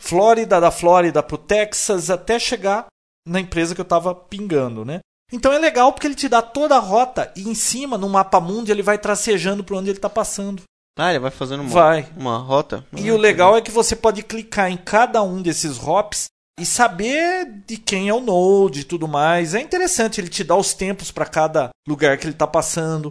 Flórida, 0.00 0.60
da 0.60 0.70
Flórida 0.70 1.22
para 1.22 1.34
o 1.34 1.38
Texas, 1.38 2.10
até 2.10 2.38
chegar 2.38 2.86
na 3.26 3.40
empresa 3.40 3.75
que 3.75 3.80
eu 3.80 3.84
estava 3.84 4.14
pingando, 4.14 4.84
né? 4.84 5.00
Então 5.33 5.52
é 5.52 5.59
legal 5.59 5.92
porque 5.92 6.06
ele 6.06 6.14
te 6.14 6.28
dá 6.28 6.40
toda 6.40 6.76
a 6.76 6.80
rota 6.80 7.33
e 7.37 7.42
em 7.49 7.54
cima, 7.54 7.99
no 7.99 8.09
mapa 8.09 8.40
mundo, 8.40 8.71
ele 8.71 8.83
vai 8.83 8.97
tracejando 8.99 9.64
por 9.64 9.76
onde 9.76 9.90
ele 9.90 9.99
está 9.99 10.09
passando. 10.09 10.62
Ah, 10.99 11.11
ele 11.11 11.18
vai 11.18 11.30
fazendo 11.30 11.61
uma, 11.61 11.68
Vai. 11.71 12.09
uma 12.16 12.38
rota. 12.38 12.87
E 12.97 13.11
Ah, 13.11 13.14
o 13.14 13.16
legal 13.18 13.56
é 13.56 13.61
que 13.61 13.71
você 13.71 13.95
pode 13.95 14.23
clicar 14.23 14.71
em 14.71 14.76
cada 14.76 15.23
um 15.23 15.42
desses 15.42 15.78
hops 15.78 16.26
e 16.59 16.64
saber 16.64 17.45
de 17.66 17.76
quem 17.76 18.09
é 18.09 18.14
o 18.14 18.21
node 18.21 18.80
e 18.80 18.85
tudo 18.85 19.06
mais. 19.06 19.54
É 19.54 19.61
interessante, 19.61 20.21
ele 20.21 20.28
te 20.30 20.42
dá 20.42 20.56
os 20.56 20.73
tempos 20.73 21.11
para 21.11 21.26
cada 21.26 21.68
lugar 21.87 22.16
que 22.16 22.25
ele 22.25 22.33
está 22.33 22.47
passando. 22.47 23.11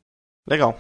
Legal. 0.50 0.79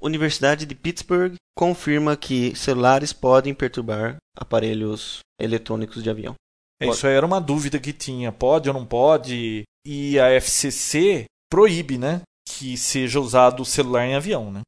Universidade 0.00 0.66
de 0.66 0.74
Pittsburgh 0.74 1.34
confirma 1.56 2.16
que 2.16 2.54
celulares 2.54 3.12
podem 3.12 3.54
perturbar 3.54 4.16
aparelhos 4.36 5.20
eletrônicos 5.40 6.02
de 6.02 6.10
avião. 6.10 6.34
É, 6.80 6.86
Pode. 6.86 6.96
Isso 6.98 7.06
aí 7.06 7.14
era 7.14 7.26
uma 7.26 7.40
dúvida 7.40 7.78
que 7.78 7.92
tinha. 7.92 8.32
Pode 8.32 8.68
ou 8.68 8.74
não 8.74 8.84
pode? 8.84 9.62
E 9.86 10.18
a 10.18 10.28
FCC 10.30 11.24
proíbe, 11.50 11.98
né? 11.98 12.22
Que 12.48 12.76
seja 12.76 13.20
usado 13.20 13.60
o 13.62 13.66
celular 13.66 14.06
em 14.06 14.14
avião, 14.14 14.50
né? 14.50 14.60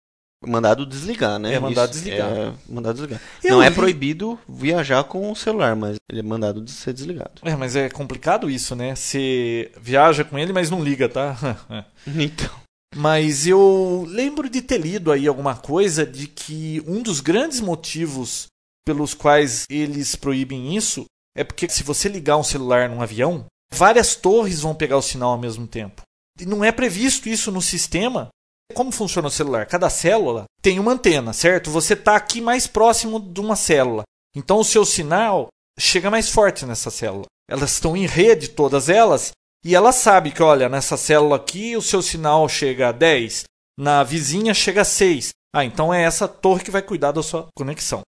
Mandado 0.47 0.85
desligar, 0.87 1.39
né? 1.39 1.55
É 1.55 1.59
mandado 1.59 1.91
Isso, 1.93 2.03
desligar. 2.05 2.31
É 2.31 2.53
mandado 2.69 2.95
desligar. 2.95 3.21
Eu 3.43 3.53
não 3.57 3.63
é 3.63 3.69
li- 3.71 3.75
proibido 3.75 4.39
viajar 4.49 5.03
com 5.05 5.33
o 5.33 5.35
celular, 5.37 5.75
mas 5.75 5.97
ele 6.11 6.21
é 6.21 6.23
mandado 6.23 6.61
de 6.61 6.71
ser 6.71 6.93
desligado. 6.93 7.41
É, 7.43 7.57
mas 7.57 7.75
é 7.75 7.89
complicado 7.89 8.49
isso, 8.51 8.77
né? 8.77 8.95
Você 8.95 9.73
viaja 9.81 10.25
com 10.25 10.39
ele, 10.39 10.53
mas 10.53 10.71
não 10.71 10.85
liga, 10.85 11.09
tá? 11.09 11.37
Então. 12.07 12.51
Mas 12.95 13.47
eu 13.47 14.05
lembro 14.09 14.49
de 14.49 14.63
ter 14.63 14.79
lido 14.79 15.11
aí 15.11 15.27
alguma 15.27 15.55
coisa 15.57 16.07
de 16.07 16.27
que 16.29 16.83
um 16.87 17.03
dos 17.03 17.21
grandes 17.21 17.61
motivos 17.61 18.47
pelos 18.87 19.13
quais 19.13 19.65
eles 19.69 20.15
proíbem 20.15 20.77
isso 20.77 21.05
é 21.37 21.45
porque 21.45 21.69
se 21.69 21.83
você 21.83 22.09
ligar 22.09 22.39
um 22.39 22.43
celular 22.43 22.89
num 22.89 23.03
avião, 23.03 23.45
várias 23.73 24.17
torres 24.17 24.61
vão 24.63 24.75
pegar 24.75 24.97
o 24.97 25.03
sinal 25.03 25.31
ao 25.31 25.39
mesmo 25.39 25.67
tempo. 25.67 26.03
E 26.41 26.47
não 26.47 26.65
é 26.65 26.73
previsto 26.73 27.29
isso 27.29 27.53
no 27.53 27.61
sistema. 27.61 28.29
Como 28.75 28.91
funciona 28.91 29.29
o 29.29 29.31
celular? 29.31 29.67
Cada 29.67 29.89
célula 29.89 30.45
tem 30.61 30.81
uma 30.81 30.93
antena, 30.93 31.33
certo? 31.33 31.71
Você 31.71 31.93
está 31.93 32.17
aqui 32.17 32.41
mais 32.41 32.67
próximo 32.67 33.21
de 33.21 33.41
uma 33.41 33.55
célula. 33.55 34.03
Então 34.35 34.59
o 34.59 34.65
seu 34.65 34.85
sinal 34.85 35.49
chega 35.79 36.11
mais 36.11 36.31
forte 36.31 36.67
nessa 36.67 36.91
célula. 36.91 37.27
Elas 37.49 37.73
estão 37.73 37.97
em 37.97 38.07
rede, 38.07 38.49
todas 38.49 38.89
elas, 38.89 39.31
e 39.65 39.75
ela 39.75 39.93
sabe 39.93 40.33
que, 40.33 40.43
olha, 40.43 40.69
nessa 40.69 40.97
célula 40.97 41.37
aqui 41.37 41.77
o 41.77 41.83
seu 41.83 42.03
sinal 42.03 42.49
chega 42.49 42.89
a 42.89 42.93
10, 42.93 43.45
na 43.79 44.03
vizinha 44.03 44.53
chega 44.55 44.83
a 44.83 44.85
6. 44.85 45.31
Ah, 45.55 45.65
então 45.65 45.93
é 45.93 46.03
essa 46.03 46.27
torre 46.27 46.65
que 46.65 46.71
vai 46.71 46.83
cuidar 46.83 47.13
da 47.13 47.23
sua 47.23 47.47
conexão. 47.55 48.01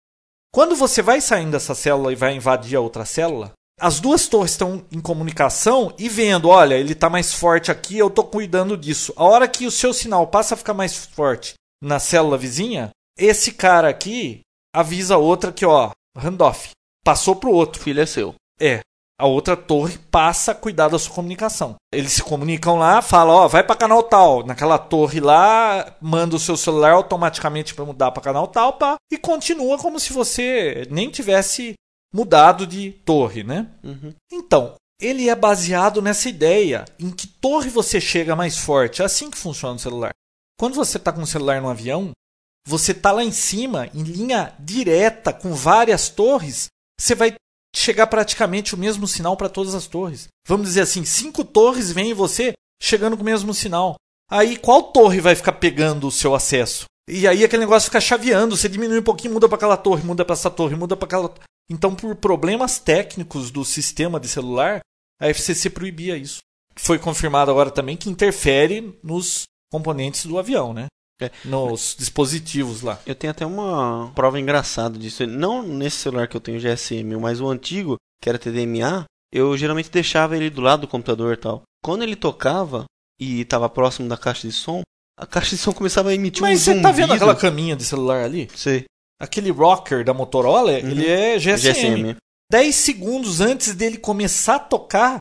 Quando 0.58 0.76
você 0.76 1.04
vai 1.04 1.22
saindo 1.22 1.52
dessa 1.52 1.76
célula 1.76 2.12
e 2.12 2.16
vai 2.16 2.34
invadir 2.34 2.76
a 2.76 2.82
outra 2.82 3.06
célula, 3.06 3.52
as 3.80 4.00
duas 4.00 4.28
torres 4.28 4.54
estão 4.54 4.84
em 4.92 5.00
comunicação 5.00 5.94
e 6.00 6.10
vendo, 6.10 6.50
olha, 6.50 6.74
ele 6.74 6.94
está 6.94 7.12
mais 7.12 7.32
forte 7.32 7.70
aqui, 7.70 7.96
eu 7.96 8.08
estou 8.08 8.24
cuidando 8.24 8.76
disso. 8.76 9.14
A 9.16 9.24
hora 9.24 9.48
que 9.48 9.68
o 9.68 9.72
seu 9.72 9.94
sinal 9.94 10.26
passa 10.26 10.56
a 10.56 10.58
ficar 10.58 10.74
mais 10.74 10.96
forte 10.96 11.54
na 11.80 12.00
célula 12.00 12.40
vizinha, 12.40 12.90
esse 13.16 13.52
cara 13.52 13.88
aqui 13.88 14.40
avisa 14.74 15.14
a 15.14 15.20
outra 15.20 15.52
que, 15.52 15.64
ó, 15.64 15.92
handoff, 16.18 16.72
passou 17.04 17.36
pro 17.36 17.52
O 17.52 17.54
outro. 17.54 17.80
filho 17.80 18.02
é 18.02 18.08
seu. 18.08 18.34
É. 18.60 18.80
A 19.20 19.26
outra 19.26 19.58
torre 19.58 19.98
passa 20.12 20.52
a 20.52 20.56
cuidar 20.56 20.90
da 20.90 21.00
sua 21.00 21.16
comunicação. 21.16 21.76
Eles 21.92 22.14
se 22.14 22.22
comunicam 22.22 22.78
lá, 22.78 23.02
falam, 23.02 23.36
ó, 23.36 23.48
vai 23.48 23.64
para 23.64 23.76
canal 23.76 24.04
tal. 24.04 24.46
Naquela 24.46 24.78
torre 24.78 25.20
lá, 25.20 25.96
manda 26.00 26.36
o 26.36 26.40
seu 26.40 26.56
celular 26.56 26.92
automaticamente 26.92 27.74
para 27.74 27.86
mudar 27.86 28.12
para 28.12 28.22
canal 28.22 28.48
tal, 28.48 28.74
pá, 28.74 28.96
e 29.12 29.18
continua 29.18 29.80
como 29.80 30.00
se 30.00 30.14
você 30.14 30.88
nem 30.92 31.10
tivesse 31.10 31.74
mudado 32.14 32.68
de 32.68 32.92
torre, 32.92 33.44
né? 33.44 33.68
Uhum. 33.84 34.14
Então, 34.32 34.76
ele 35.02 35.30
é 35.30 35.36
baseado 35.36 36.02
nessa 36.02 36.30
ideia 36.30 36.86
em 37.00 37.10
que 37.10 37.28
torre 37.28 37.70
você 37.70 38.00
chega 38.00 38.36
mais 38.36 38.58
forte. 38.58 39.02
É 39.02 39.06
assim 39.06 39.32
que 39.32 39.38
funciona 39.38 39.76
o 39.76 39.80
celular. 39.80 40.12
Quando 40.60 40.76
você 40.76 40.98
está 40.98 41.12
com 41.12 41.22
o 41.22 41.28
celular 41.28 41.62
no 41.62 41.70
avião, 41.70 42.12
você 42.68 42.92
está 42.92 43.12
lá 43.12 43.24
em 43.24 43.32
cima, 43.32 43.88
em 43.94 44.04
linha 44.04 44.54
direta, 44.60 45.32
com 45.32 45.54
várias 45.54 46.10
torres, 46.10 46.68
você 47.00 47.16
vai 47.16 47.36
chegar 47.78 48.08
praticamente 48.08 48.74
o 48.74 48.78
mesmo 48.78 49.08
sinal 49.08 49.38
para 49.38 49.50
todas 49.50 49.76
as 49.76 49.88
torres. 49.88 50.28
Vamos 50.48 50.68
dizer 50.68 50.82
assim, 50.82 51.06
cinco 51.06 51.46
torres 51.46 51.92
vêm 51.92 52.12
em 52.12 52.14
você 52.14 52.54
chegando 52.82 53.16
com 53.16 53.24
o 53.24 53.26
mesmo 53.26 53.54
sinal. 53.54 53.96
Aí 54.30 54.58
qual 54.58 54.84
torre 54.84 55.22
vai 55.22 55.36
ficar 55.36 55.54
pegando 55.54 56.08
o 56.08 56.12
seu 56.12 56.36
acesso? 56.36 56.86
E 57.08 57.28
aí 57.28 57.44
aquele 57.44 57.62
negócio 57.62 57.88
fica 57.88 58.02
chaveando, 58.02 58.58
você 58.58 58.68
diminui 58.68 59.00
um 59.00 59.04
pouquinho, 59.04 59.34
muda 59.34 59.48
para 59.48 59.56
aquela 59.56 59.78
torre, 59.78 60.04
muda 60.04 60.26
para 60.26 60.34
essa 60.34 60.50
torre, 60.50 60.76
muda 60.76 60.98
para 60.98 61.06
aquela. 61.06 61.34
Então, 61.70 61.96
por 61.96 62.16
problemas 62.16 62.80
técnicos 62.80 63.52
do 63.52 63.64
sistema 63.64 64.20
de 64.20 64.28
celular, 64.28 64.82
a 65.20 65.28
FCC 65.30 65.70
proibia 65.70 66.18
isso. 66.18 66.40
Foi 66.76 67.00
confirmado 67.00 67.52
agora 67.52 67.72
também 67.72 67.96
que 67.96 68.10
interfere 68.10 68.98
nos 69.04 69.44
componentes 69.72 70.26
do 70.26 70.38
avião, 70.38 70.74
né? 70.74 70.88
É. 71.20 71.32
Nos 71.44 71.96
dispositivos 71.98 72.82
lá. 72.82 73.00
Eu 73.06 73.16
tenho 73.16 73.32
até 73.32 73.46
uma 73.46 74.12
prova 74.14 74.40
engraçada 74.40 75.00
disso. 75.00 75.26
Não 75.26 75.64
nesse 75.64 75.98
celular 75.98 76.28
que 76.28 76.38
eu 76.38 76.42
tenho 76.42 76.60
GSM, 76.60 77.16
mas 77.20 77.42
o 77.42 77.50
antigo, 77.50 77.96
que 78.22 78.30
era 78.30 78.38
TDMA, 78.38 79.06
eu 79.32 79.58
geralmente 79.58 79.90
deixava 79.90 80.38
ele 80.38 80.50
do 80.50 80.62
lado 80.62 80.82
do 80.82 80.88
computador 80.88 81.34
e 81.34 81.38
tal. 81.38 81.64
Quando 81.84 82.04
ele 82.04 82.16
tocava 82.16 82.86
e 83.20 83.42
estava 83.42 83.68
próximo 83.70 84.08
da 84.08 84.18
caixa 84.18 84.48
de 84.48 84.54
som, 84.54 84.82
a 85.20 85.26
caixa 85.26 85.56
de 85.56 85.58
som 85.58 85.74
começava 85.74 86.10
a 86.10 86.14
emitir 86.14 86.44
um 86.44 86.48
Mas 86.48 86.62
você 86.62 86.80
tá 86.80 86.92
vendo 86.92 87.08
zumbido. 87.08 87.14
aquela 87.14 87.36
caminha 87.36 87.76
de 87.76 87.84
celular 87.84 88.24
ali? 88.24 88.48
Sei. 88.56 88.86
Aquele 89.20 89.50
rocker 89.50 90.06
da 90.06 90.14
Motorola, 90.14 90.72
ele 90.72 91.08
é 91.08 91.40
GSM. 91.40 91.74
GSM. 91.74 92.16
10 92.52 92.76
segundos 92.76 93.42
antes 93.42 93.74
dele 93.74 93.98
começar 93.98 94.56
a 94.56 94.60
tocar, 94.60 95.18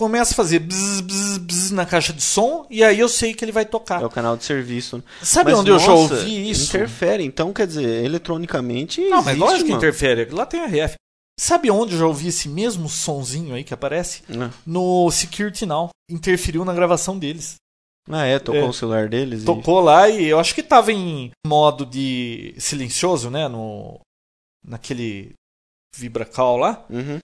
começa 0.00 0.32
a 0.32 0.34
fazer 0.34 0.58
bzz, 0.60 1.02
bzz, 1.02 1.38
bzz 1.38 1.70
na 1.72 1.84
caixa 1.84 2.10
de 2.12 2.22
som 2.22 2.66
e 2.70 2.82
aí 2.82 2.98
eu 2.98 3.08
sei 3.08 3.34
que 3.34 3.44
ele 3.44 3.52
vai 3.52 3.66
tocar. 3.66 4.00
É 4.00 4.06
o 4.06 4.10
canal 4.10 4.34
de 4.34 4.44
serviço. 4.44 4.96
né? 4.96 5.02
Sabe 5.22 5.50
Mas, 5.50 5.60
onde 5.60 5.70
eu 5.70 5.78
já 5.78 5.88
nossa, 5.88 6.14
ouvi 6.14 6.50
isso? 6.50 6.74
Interfere. 6.74 7.22
Então, 7.22 7.52
quer 7.52 7.66
dizer, 7.66 8.02
eletronicamente. 8.02 9.02
Não, 9.02 9.18
mas 9.18 9.26
existe, 9.28 9.38
lógico 9.40 9.64
que 9.64 9.70
mano. 9.72 9.82
interfere. 9.84 10.24
Lá 10.30 10.46
tem 10.46 10.60
RF. 10.64 10.94
Sabe 11.38 11.70
onde 11.70 11.92
eu 11.94 11.98
já 11.98 12.06
ouvi 12.06 12.28
esse 12.28 12.48
mesmo 12.48 12.88
sonzinho 12.88 13.54
aí 13.54 13.62
que 13.62 13.74
aparece? 13.74 14.22
Ah. 14.30 14.50
No 14.66 15.10
Security 15.10 15.66
Now. 15.66 15.90
Interferiu 16.10 16.64
na 16.64 16.72
gravação 16.74 17.18
deles. 17.18 17.56
Ah, 18.08 18.24
é, 18.24 18.38
tocou 18.38 18.60
É. 18.62 18.64
o 18.64 18.72
celular 18.72 19.08
deles. 19.08 19.42
e- 19.42 19.44
Tocou 19.44 19.80
lá 19.80 20.08
e 20.08 20.26
eu 20.26 20.40
acho 20.40 20.54
que 20.54 20.62
tava 20.62 20.92
em 20.92 21.30
modo 21.46 21.84
de 21.86 22.54
silencioso, 22.58 23.30
né? 23.30 23.46
No, 23.48 24.00
naquele 24.66 25.32
vibracal 25.96 26.56
lá. 26.56 26.84
Uhum. 26.90 27.18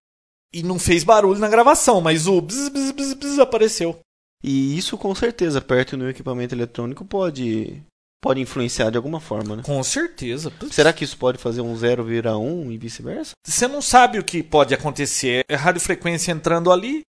E 0.52 0.62
não 0.62 0.78
fez 0.78 1.04
barulho 1.04 1.38
na 1.38 1.48
gravação, 1.48 2.00
mas 2.00 2.26
o 2.26 2.40
bzz, 2.40 2.68
bzz, 2.68 2.92
bzz, 2.92 3.14
bzz 3.14 3.38
apareceu. 3.38 3.98
E 4.42 4.76
isso 4.76 4.96
com 4.96 5.14
certeza, 5.14 5.60
perto 5.60 5.96
no 5.96 6.08
equipamento 6.08 6.54
eletrônico, 6.54 7.04
pode 7.04 7.82
pode 8.22 8.40
influenciar 8.40 8.90
de 8.90 8.96
alguma 8.96 9.20
forma, 9.20 9.56
né? 9.56 9.62
Com 9.64 9.82
certeza. 9.84 10.50
Putz. 10.50 10.74
Será 10.74 10.92
que 10.92 11.04
isso 11.04 11.16
pode 11.16 11.38
fazer 11.38 11.60
um 11.60 11.76
0 11.76 12.02
virar 12.02 12.36
1 12.38 12.72
e 12.72 12.78
vice-versa? 12.78 13.32
Você 13.46 13.68
não 13.68 13.80
sabe 13.80 14.18
o 14.18 14.24
que 14.24 14.42
pode 14.42 14.74
acontecer. 14.74 15.44
É 15.48 15.54
radiofrequência 15.54 16.32
entrando 16.32 16.72
ali. 16.72 17.02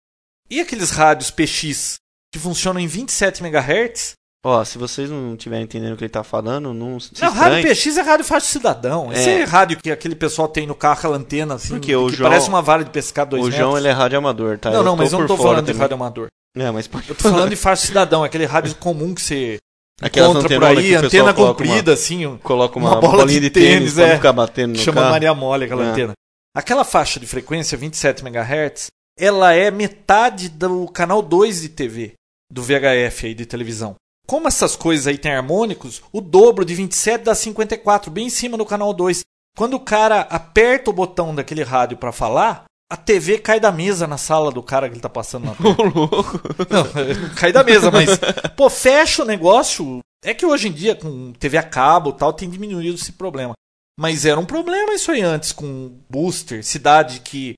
E 0.50 0.60
aqueles 0.60 0.92
rádios 0.92 1.32
PX 1.32 1.96
que 2.34 2.40
funcionam 2.40 2.82
em 2.82 2.88
27 2.88 3.42
MHz? 3.42 4.14
Ó, 4.48 4.64
se 4.64 4.78
vocês 4.78 5.10
não 5.10 5.34
estiverem 5.34 5.64
entendendo 5.64 5.94
o 5.94 5.98
que 5.98 6.04
ele 6.04 6.10
tá 6.10 6.24
falando, 6.24 6.72
não 6.72 7.00
se 7.00 7.10
Não, 7.20 7.30
estranhe. 7.30 7.64
rádio 7.64 7.70
PX 7.76 7.98
é 7.98 8.02
rádio 8.02 8.26
fácil 8.26 8.50
cidadão. 8.52 9.12
Esse 9.12 9.28
É. 9.30 9.40
é 9.42 9.44
rádio 9.44 9.78
que 9.82 9.90
aquele 9.90 10.14
pessoal 10.16 10.48
tem 10.48 10.68
no 10.68 10.76
carro, 10.76 11.00
aquela 11.00 11.18
antena 11.18 11.56
assim, 11.56 11.70
Porque 11.70 11.96
o 11.96 12.08
que 12.10 12.18
João- 12.18 12.30
parece 12.30 12.48
uma 12.48 12.62
vara 12.62 12.84
de 12.84 12.92
pescar 12.92 13.26
dois 13.26 13.42
O 13.42 13.46
metros. 13.46 13.60
João 13.60 13.76
ele 13.76 13.88
é 13.88 13.92
rádio 13.92 14.20
amador, 14.20 14.60
tá? 14.60 14.70
Não, 14.70 14.84
não, 14.84 14.96
mas 14.96 15.12
eu 15.12 15.18
não 15.20 15.26
tô 15.26 15.36
falando 15.36 15.62
de 15.66 15.72
também. 15.72 15.82
rádio 15.82 15.96
amador. 15.96 16.28
É, 16.56 16.70
mas 16.70 16.86
pode 16.88 17.10
Eu 17.10 17.16
tô 17.16 17.24
falando 17.30 17.50
de 17.50 17.56
fácil 17.56 17.88
cidadão, 17.88 18.24
aquele 18.24 18.46
rádio 18.46 18.76
comum 18.76 19.16
que 19.16 19.22
você 19.22 19.58
Aquelas 20.00 20.30
encontra 20.30 20.60
por 20.60 20.64
aí, 20.68 20.94
antena 20.94 21.34
coloca 21.34 21.42
uma- 21.42 21.48
comprida, 21.48 21.94
assim, 21.94 22.38
Coloca 22.44 22.78
uma, 22.78 22.92
uma 22.92 23.02
bola 23.02 23.18
bolinha 23.24 23.40
de 23.42 23.48
de 23.48 23.50
tênis, 23.50 23.70
tênis, 23.80 23.94
pra 23.96 24.04
é. 24.04 24.08
não 24.10 24.16
ficar 24.18 24.34
batendo 24.34 24.72
no 24.74 24.78
chama 24.78 25.02
carro. 25.02 25.12
Maria 25.12 25.34
Mole 25.34 25.66
aquela 25.66 25.84
É. 25.86 25.88
antena. 25.88 26.14
Aquela 26.56 26.84
faixa 26.84 27.20
de 27.20 27.26
frequência 27.26 27.76
27 27.78 28.22
MHz, 28.24 28.88
ela 29.20 29.54
é 29.54 29.72
metade 29.72 30.50
do 30.50 30.88
canal 30.88 31.22
2 31.22 31.62
de 31.62 31.70
TV, 31.70 32.14
do 32.52 32.62
VHF 32.62 33.26
aí 33.28 33.34
de 33.34 33.46
televisão. 33.46 33.96
Como 34.26 34.48
essas 34.48 34.76
coisas 34.76 35.08
aí 35.08 35.18
têm 35.18 35.34
harmônicos, 35.34 36.02
o 36.12 36.20
dobro 36.20 36.66
de 36.66 36.74
27 36.74 37.24
dá 37.24 37.36
54, 37.36 38.10
bem 38.10 38.28
em 38.28 38.30
cima 38.30 38.58
do 38.58 38.66
canal 38.66 38.94
2. 38.94 39.24
Quando 39.56 39.76
o 39.76 39.80
cara 39.80 40.22
aperta 40.22 40.90
o 40.90 40.94
botão 40.94 41.34
daquele 41.34 41.64
rádio 41.64 41.98
para 41.98 42.12
falar, 42.12 42.66
a 42.92 42.98
TV 42.98 43.40
cai 43.40 43.60
da 43.60 43.72
mesa 43.72 44.06
na 44.06 44.18
sala 44.18 44.52
do 44.52 44.62
cara 44.62 44.88
que 44.88 44.96
ele 44.96 45.02
tá 45.02 45.10
passando 45.10 45.46
na 45.46 45.52
Ô, 45.68 45.84
louco. 45.84 46.42
Não, 46.70 47.34
cai 47.36 47.52
da 47.52 47.64
mesa, 47.64 47.90
mas. 47.90 48.20
Pô, 48.56 48.70
fecha 48.70 49.24
o 49.24 49.26
negócio. 49.26 50.00
É 50.24 50.34
que 50.34 50.46
hoje 50.46 50.68
em 50.68 50.72
dia, 50.72 50.96
com 50.96 51.34
TV 51.34 51.58
a 51.58 51.64
cabo 51.64 52.10
e 52.10 52.14
tal, 52.14 52.34
tem 52.34 52.50
diminuído 52.50 52.96
esse 52.96 53.12
problema. 53.12 53.54
Mas 53.98 54.26
era 54.26 54.40
um 54.40 54.46
problema 54.46 54.94
isso 54.94 55.12
aí 55.12 55.22
antes, 55.22 55.52
com 55.52 55.98
booster, 56.10 56.64
cidade 56.64 57.22
que 57.22 57.54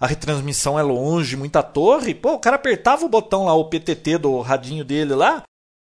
a 0.00 0.06
retransmissão 0.06 0.78
é 0.78 0.82
longe, 0.82 1.36
muita 1.36 1.62
torre. 1.62 2.14
Pô, 2.14 2.34
o 2.34 2.38
cara 2.38 2.56
apertava 2.56 3.04
o 3.04 3.08
botão 3.08 3.46
lá, 3.46 3.54
o 3.54 3.68
PTT 3.68 4.18
do 4.18 4.40
radinho 4.40 4.84
dele 4.84 5.14
lá. 5.14 5.42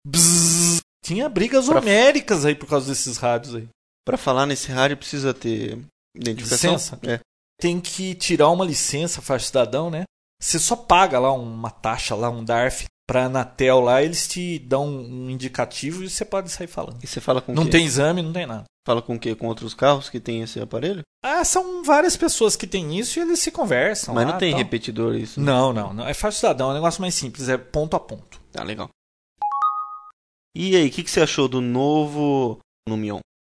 Bzzz, 0.08 0.80
tinha 1.04 1.28
brigas 1.30 1.66
Pra- 1.68 1.80
homéricas 1.80 2.46
aí 2.46 2.56
por 2.56 2.68
causa 2.68 2.88
desses 2.88 3.18
rádios 3.18 3.56
aí. 3.56 3.68
Pra 4.06 4.18
falar 4.18 4.46
nesse 4.46 4.72
rádio 4.72 4.98
precisa 4.98 5.34
ter 5.34 5.78
identificação. 6.16 6.74
Licença? 6.74 7.00
É. 7.04 7.20
Tem 7.60 7.80
que 7.80 8.14
tirar 8.16 8.50
uma 8.50 8.64
licença, 8.66 9.22
faz 9.22 9.46
cidadão, 9.48 9.90
né? 9.90 10.04
Você 10.42 10.60
só 10.60 10.76
paga 10.76 11.20
lá 11.20 11.32
uma 11.34 11.70
taxa, 11.72 12.14
lá 12.16 12.30
um 12.30 12.44
DARF, 12.44 12.86
pra 13.08 13.26
Anatel 13.26 13.80
lá, 13.82 14.04
eles 14.04 14.28
te 14.28 14.60
dão 14.60 14.88
um 14.88 15.30
indicativo 15.30 16.04
e 16.04 16.10
você 16.10 16.24
pode 16.24 16.50
sair 16.52 16.68
falando. 16.68 17.00
E 17.04 17.08
você 17.08 17.20
fala 17.20 17.42
com 17.42 17.54
Não 17.54 17.66
quê? 17.66 17.72
tem 17.72 17.86
exame, 17.86 18.22
não 18.22 18.32
tem 18.32 18.46
nada. 18.46 18.66
Fala 18.86 19.02
com 19.02 19.16
o 19.16 19.20
quê? 19.20 19.36
Com 19.36 19.48
outros 19.48 19.74
carros 19.74 20.10
que 20.10 20.20
tem 20.20 20.42
esse 20.44 20.60
aparelho? 20.62 21.02
Ah, 21.26 21.44
são 21.44 21.84
várias 21.84 22.16
pessoas 22.16 22.56
que 22.56 22.68
têm 22.68 22.98
isso 22.98 23.20
e 23.20 23.22
eles 23.24 23.40
se 23.40 23.52
conversam. 23.52 24.14
Mas 24.14 24.26
lá, 24.26 24.32
não 24.34 24.40
tem 24.40 24.52
tal. 24.52 24.60
repetidor 24.60 25.16
isso. 25.16 25.40
né? 25.42 25.46
Não, 25.48 25.74
não, 25.74 25.94
não. 25.94 26.08
É 26.08 26.14
fácil 26.14 26.40
cidadão, 26.40 26.70
é 26.70 26.72
um 26.72 26.76
negócio 26.76 27.02
mais 27.02 27.16
simples, 27.16 27.50
é 27.50 27.58
ponto 27.58 27.96
a 27.96 28.00
ponto. 28.00 28.40
Tá 28.52 28.64
legal. 28.64 28.90
E 30.56 30.76
aí, 30.76 30.88
o 30.88 30.92
que, 30.92 31.04
que 31.04 31.12
você 31.12 31.22
achou 31.22 31.48
do 31.48 31.62
novo 31.62 32.60
Numion? 32.88 33.20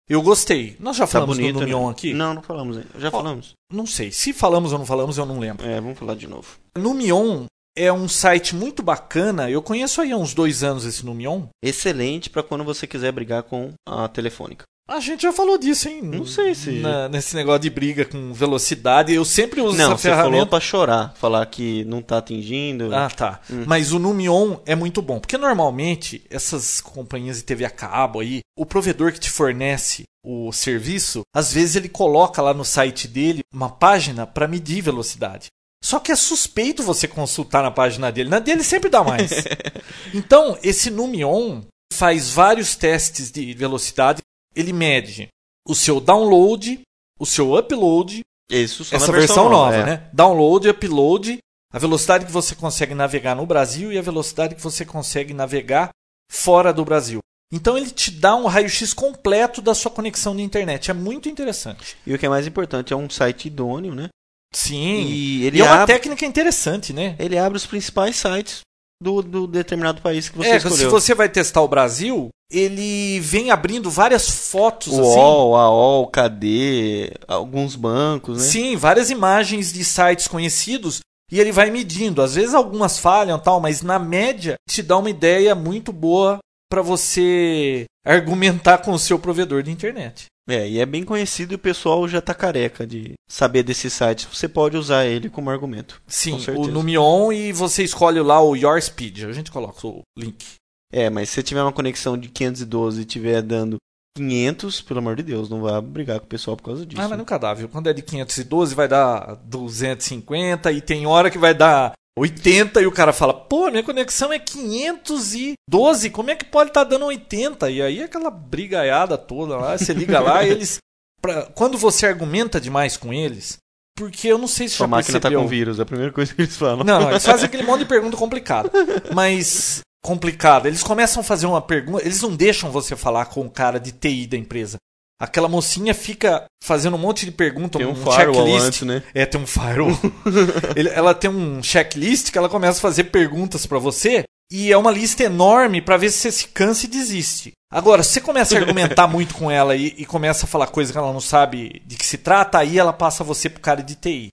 Eu 0.10 0.22
gostei. 0.22 0.76
Nós 0.80 0.96
já 0.96 1.06
Tá 1.06 1.14
falamos 1.14 1.38
bonito, 1.38 1.56
do 1.56 1.60
Numion 1.62 1.86
né? 1.88 1.92
aqui? 1.92 2.14
Não, 2.14 2.34
não 2.34 2.42
falamos 2.42 2.78
ainda. 2.78 2.90
Já 2.98 3.10
Ó, 3.10 3.12
falamos. 3.12 3.54
Não 3.72 3.86
sei. 3.86 4.12
Se 4.12 4.32
falamos 4.34 4.72
ou 4.72 4.80
não 4.80 4.86
falamos, 4.86 5.18
eu 5.18 5.26
não 5.26 5.40
lembro. 5.40 5.66
É, 5.68 5.82
vamos 5.82 6.00
falar 6.00 6.16
de 6.16 6.28
novo. 6.28 6.58
Numion 6.78 7.46
é 7.76 7.92
um 7.92 8.08
site 8.08 8.56
muito 8.56 8.82
bacana. 8.82 9.50
Eu 9.50 9.62
conheço 9.62 10.02
aí 10.02 10.12
há 10.12 10.18
uns 10.18 10.34
dois 10.34 10.64
anos 10.64 10.86
esse 10.86 11.06
Numion. 11.06 11.48
Excelente 11.62 12.30
pra 12.30 12.42
quando 12.42 12.64
você 12.64 12.88
quiser 12.88 13.12
brigar 13.12 13.44
com 13.44 13.74
a 13.88 14.08
telefônica. 14.08 14.64
A 14.88 15.02
gente 15.02 15.24
já 15.24 15.34
falou 15.34 15.58
disso, 15.58 15.90
hein? 15.90 16.02
Não 16.02 16.26
sei 16.26 16.56
se- 16.56 16.72
Na- 16.80 17.10
nesse 17.10 17.36
negócio 17.36 17.60
de 17.60 17.70
briga 17.70 18.06
com 18.06 18.32
velocidade. 18.34 19.14
Eu 19.14 19.26
sempre 19.26 19.60
uso 19.60 19.78
Não, 19.78 19.92
essa 19.94 19.98
você 19.98 20.10
falou 20.10 20.24
ferramenta. 20.24 20.46
pra 20.48 20.60
chorar. 20.62 21.14
Falar 21.18 21.46
que 21.48 21.84
não 21.84 22.02
tá 22.02 22.20
atingindo. 22.20 22.96
Ah, 22.96 23.10
tá. 23.10 23.42
Hum. 23.52 23.66
Mas 23.68 23.92
o 23.92 24.00
Numion 24.00 24.58
é 24.66 24.76
muito 24.76 25.02
bom. 25.02 25.20
Porque 25.20 25.38
normalmente, 25.38 26.24
essas 26.30 26.80
companhias 26.80 27.36
de 27.38 27.44
TV 27.44 27.66
a 27.66 27.70
cabo 27.70 28.22
aí, 28.22 28.40
o 28.58 28.66
provedor 28.66 29.12
que 29.12 29.20
te 29.20 29.30
fornece 29.30 30.04
o 30.26 30.54
serviço, 30.54 31.22
às 31.36 31.52
vezes 31.52 31.76
ele 31.76 31.90
coloca 31.90 32.42
lá 32.42 32.54
no 32.54 32.64
site 32.64 33.10
dele 33.10 33.42
uma 33.54 33.70
página 33.70 34.26
para 34.26 34.48
medir 34.48 34.82
velocidade. 34.82 35.48
Só 35.84 36.00
que 36.00 36.12
é 36.14 36.16
suspeito 36.16 36.82
você 36.82 37.08
consultar 37.10 37.62
na 37.62 37.72
página 37.72 38.10
dele. 38.10 38.30
Na 38.30 38.40
dele 38.40 38.64
sempre 38.64 38.90
dá 38.90 39.04
mais. 39.04 39.32
então, 40.14 40.58
esse 40.64 40.90
Numion 40.90 41.62
faz 41.94 42.30
vários 42.30 42.76
testes 42.76 43.32
de 43.32 43.54
velocidade. 43.54 44.22
Ele 44.58 44.74
mede 44.74 45.28
o 45.68 45.76
seu 45.76 46.00
download, 46.00 46.82
o 47.20 47.26
seu 47.26 47.56
upload 47.56 48.22
Isso 48.50 48.84
essa 48.96 49.12
na 49.12 49.18
versão, 49.18 49.50
nova, 49.50 49.76
é. 49.76 49.86
né? 49.86 50.10
Download, 50.14 50.70
upload, 50.70 51.38
a 51.72 51.80
velocidade 51.80 52.26
que 52.26 52.32
você 52.32 52.56
consegue 52.56 52.96
navegar 52.96 53.36
no 53.36 53.46
Brasil 53.46 53.92
e 53.92 53.98
a 53.98 54.02
velocidade 54.02 54.56
que 54.56 54.62
você 54.62 54.86
consegue 54.86 55.34
navegar 55.34 55.90
fora 56.32 56.74
do 56.74 56.86
Brasil. 56.86 57.20
Então 57.52 57.78
ele 57.78 57.90
te 57.92 58.12
dá 58.12 58.36
um 58.36 58.46
raio-x 58.46 58.94
completo 58.94 59.62
da 59.62 59.74
sua 59.74 59.92
conexão 59.92 60.36
de 60.36 60.42
internet. 60.42 60.92
É 60.92 60.94
muito 60.94 61.30
interessante. 61.30 61.98
E 62.06 62.14
o 62.14 62.20
que 62.20 62.26
é 62.26 62.30
mais 62.30 62.48
importante, 62.48 62.94
é 62.94 62.96
um 62.96 63.10
site 63.10 63.48
idôneo, 63.48 63.96
né? 63.96 64.10
Sim. 64.54 65.02
E 65.06 65.44
E, 65.44 65.46
ele 65.46 65.62
é 65.62 65.64
uma 65.64 65.84
abre, 65.84 65.94
técnica 65.94 66.26
interessante, 66.26 66.92
né? 66.92 67.16
ele 67.20 67.38
abre 67.38 67.58
os 67.58 67.66
principais 67.66 68.16
sites 68.16 68.62
do, 69.02 69.22
do 69.22 69.48
determinado 69.48 70.02
país 70.02 70.30
que 70.30 70.38
você 70.38 70.50
é, 70.50 70.58
escolheu. 70.58 70.78
se 70.78 70.86
você 70.86 71.14
vai 71.14 71.30
testar 71.30 71.62
o 71.62 71.68
Brasil, 71.68 72.30
ele 72.52 73.20
vem 73.20 73.52
abrindo 73.52 73.90
várias 73.90 74.30
fotos 74.30 74.94
O 74.94 75.02
assim. 75.02 75.20
UOL, 75.20 75.56
AOL, 75.56 76.08
KD, 76.08 77.12
alguns 77.28 77.76
bancos, 77.76 78.38
né? 78.38 78.44
Sim, 78.44 78.76
várias 78.76 79.10
imagens 79.10 79.72
de 79.72 79.84
sites 79.84 80.28
conhecidos 80.28 81.00
e 81.32 81.40
ele 81.40 81.52
vai 81.52 81.70
medindo. 81.70 82.22
Às 82.22 82.36
vezes 82.36 82.54
algumas 82.54 83.00
falham, 83.00 83.38
tal, 83.38 83.60
mas 83.60 83.82
na 83.82 84.00
média 84.00 84.56
te 84.68 84.82
dá 84.82 84.98
uma 84.98 85.10
ideia 85.10 85.54
muito 85.54 85.92
boa 85.92 86.40
para 86.70 86.82
você 86.82 87.86
argumentar 88.06 88.80
com 88.80 88.92
o 88.92 89.00
seu 89.00 89.20
provedor 89.20 89.64
de 89.64 89.72
internet. 89.72 90.26
É, 90.48 90.68
e 90.68 90.80
é 90.80 90.86
bem 90.86 91.04
conhecido 91.04 91.54
e 91.54 91.56
o 91.56 91.60
pessoal 91.60 92.08
já 92.08 92.22
tá 92.22 92.34
careca 92.34 92.88
de 92.88 93.14
saber 93.30 93.64
desses 93.64 93.92
sites. 93.92 94.26
Você 94.32 94.48
pode 94.48 94.78
usar 94.78 95.06
ele 95.06 95.30
como 95.30 95.50
argumento. 95.50 96.02
Sim, 96.08 96.40
Com 96.46 96.62
o 96.62 96.68
Numion 96.68 97.32
e 97.34 97.52
você 97.52 97.84
escolhe 97.84 98.22
lá 98.22 98.42
o 98.42 98.56
Your 98.56 98.82
Speed. 98.82 99.24
A 99.24 99.34
gente 99.34 99.52
coloca 99.52 99.86
o 99.86 100.02
link. 100.18 100.46
É, 100.92 101.10
mas 101.10 101.30
se 101.30 101.36
você 101.36 101.44
tiver 101.44 101.62
uma 101.62 101.74
conexão 101.74 102.18
de 102.18 102.30
512 102.30 103.00
e 103.00 103.02
estiver 103.02 103.42
dando 103.42 103.78
500, 104.16 104.82
pelo 104.82 105.00
amor 105.00 105.18
de 105.18 105.24
Deus, 105.24 105.50
não 105.50 105.62
vá 105.62 105.82
brigar 105.82 106.20
com 106.20 106.26
o 106.26 106.30
pessoal 106.30 106.56
por 106.56 106.64
causa 106.64 106.86
disso. 106.86 107.02
Ah, 107.02 107.10
mas 107.10 107.18
nunca 107.18 107.38
dá, 107.38 107.54
viu? 107.54 107.68
Quando 107.68 107.88
é 107.88 107.94
de 107.94 108.02
512 108.02 108.74
vai 108.74 108.88
dar 108.88 109.36
250 109.44 110.72
e 110.72 110.82
tem 110.82 111.06
hora 111.06 111.30
que 111.30 111.38
vai 111.38 111.54
dar 111.54 111.94
80 112.18 112.82
e 112.82 112.88
o 112.88 112.92
cara 112.92 113.14
fala, 113.14 113.34
pô, 113.34 113.70
minha 113.70 113.84
conexão 113.84 114.34
é 114.34 114.40
512, 114.40 116.10
como 116.10 116.32
é 116.32 116.36
que 116.36 116.46
pode 116.46 116.72
estar 116.72 116.84
dando 116.84 117.06
80? 117.06 117.70
E 117.70 117.82
aí 117.82 118.02
aquela 118.04 118.30
brigaiada 118.32 119.18
toda 119.18 119.56
lá, 119.56 119.78
você 119.78 119.94
liga 119.94 120.20
lá 120.20 120.44
e 120.44 120.50
eles... 120.52 120.80
pra- 121.22 121.44
quando 121.54 121.78
você 121.78 122.08
argumenta 122.08 122.60
demais 122.60 122.98
com 122.98 123.14
eles, 123.14 123.58
porque 123.96 124.28
eu 124.28 124.38
não 124.38 124.48
sei 124.48 124.68
se 124.68 124.76
Sua 124.76 124.86
já 124.86 124.90
máquina 124.90 125.20
tá 125.20 125.30
percebeu... 125.30 125.42
com 125.44 125.48
vírus, 125.48 125.80
é 125.80 125.84
a 125.84 125.86
primeira 125.86 126.12
coisa 126.12 126.34
que 126.34 126.42
eles 126.42 126.58
falam. 126.58 126.84
Não, 126.84 127.00
não, 127.02 127.12
eles 127.12 127.26
fazem 127.26 127.46
aquele 127.48 127.64
monte 127.64 127.80
de 127.80 127.86
pergunta 127.86 128.18
complicada. 128.18 128.72
Mas 129.14 129.82
complicada. 130.04 130.68
Eles 130.68 130.84
começam 130.84 131.22
a 131.22 131.24
fazer 131.24 131.46
uma 131.48 131.62
pergunta, 131.62 132.04
eles 132.04 132.22
não 132.22 132.36
deixam 132.36 132.72
você 132.72 132.96
falar 132.96 133.26
com 133.26 133.42
o 133.42 133.50
cara 133.50 133.80
de 133.80 133.92
TI 133.92 134.26
da 134.28 134.38
empresa. 134.38 134.78
Aquela 135.20 135.48
mocinha 135.48 135.94
fica 135.96 136.46
fazendo 136.64 136.96
um 136.96 137.00
monte 137.00 137.26
de 137.26 137.32
pergunta, 137.32 137.80
Tem 137.80 137.88
um 137.88 137.92
um 137.92 138.12
checklist. 138.12 138.66
antes, 138.66 138.82
né? 138.84 139.04
É, 139.14 139.26
tem 139.26 139.42
um 139.42 139.48
firewall. 139.48 139.98
Ele- 140.76 140.90
ela 140.90 141.14
tem 141.16 141.30
um 141.30 141.62
checklist 141.64 142.32
que 142.32 142.38
ela 142.38 142.48
começa 142.50 142.78
a 142.78 142.82
fazer 142.82 143.06
perguntas 143.06 143.66
pra 143.66 143.80
você 143.80 144.24
e 144.52 144.72
é 144.72 144.78
uma 144.78 144.92
lista 144.92 145.24
enorme 145.24 145.82
pra 145.82 145.98
ver 145.98 146.12
se 146.12 146.20
você 146.20 146.32
se 146.32 146.48
cansa 146.50 146.86
e 146.86 146.90
desiste. 146.90 147.52
Agora, 147.72 148.04
se 148.04 148.14
você 148.14 148.22
começa 148.22 148.56
a 148.56 148.60
argumentar 148.60 149.08
muito 149.08 149.34
com 149.36 149.50
ela 149.52 149.76
e, 149.76 149.88
e 149.98 150.06
começa 150.06 150.46
a 150.46 150.48
falar 150.48 150.68
coisa 150.68 150.92
que 150.92 150.98
ela 150.98 151.12
não 151.12 151.20
sabe 151.20 151.82
de 151.86 151.98
que 151.98 152.06
se 152.06 152.18
trata, 152.20 152.60
aí 152.60 152.78
ela 152.78 152.94
passa 152.94 153.24
você 153.24 153.50
pro 153.50 153.60
cara 153.60 153.82
de 153.84 153.96
TI. 153.96 154.30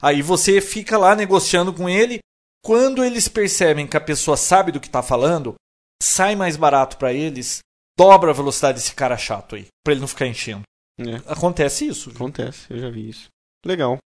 Aí 0.00 0.22
você 0.22 0.60
fica 0.60 0.96
lá 0.96 1.14
negociando 1.16 1.72
com 1.72 1.88
ele. 1.88 2.20
Quando 2.64 3.04
eles 3.04 3.28
percebem 3.28 3.86
que 3.86 3.96
a 3.96 4.00
pessoa 4.00 4.36
sabe 4.36 4.72
do 4.72 4.80
que 4.80 4.88
tá 4.88 5.02
falando, 5.02 5.54
sai 6.02 6.34
mais 6.36 6.56
barato 6.56 6.96
pra 6.96 7.12
eles, 7.12 7.58
dobra 7.98 8.30
a 8.30 8.34
velocidade 8.34 8.78
desse 8.78 8.94
cara 8.94 9.16
chato 9.18 9.56
aí, 9.56 9.66
pra 9.84 9.92
ele 9.92 10.00
não 10.00 10.06
ficar 10.08 10.26
enchendo. 10.26 10.62
É, 11.00 11.16
Acontece 11.26 11.86
isso. 11.86 12.10
viu? 12.10 12.16
acontece, 12.16 12.66
eu 12.70 12.78
já 12.78 12.88
vi 12.90 13.08
isso. 13.08 13.26
Legal. 13.66 13.98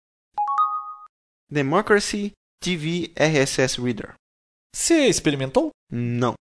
Democracy 1.50 2.32
TV 2.62 3.12
RSS 3.16 3.80
Reader. 3.80 4.14
Você 4.74 5.06
experimentou? 5.08 5.70
Não. 5.90 6.34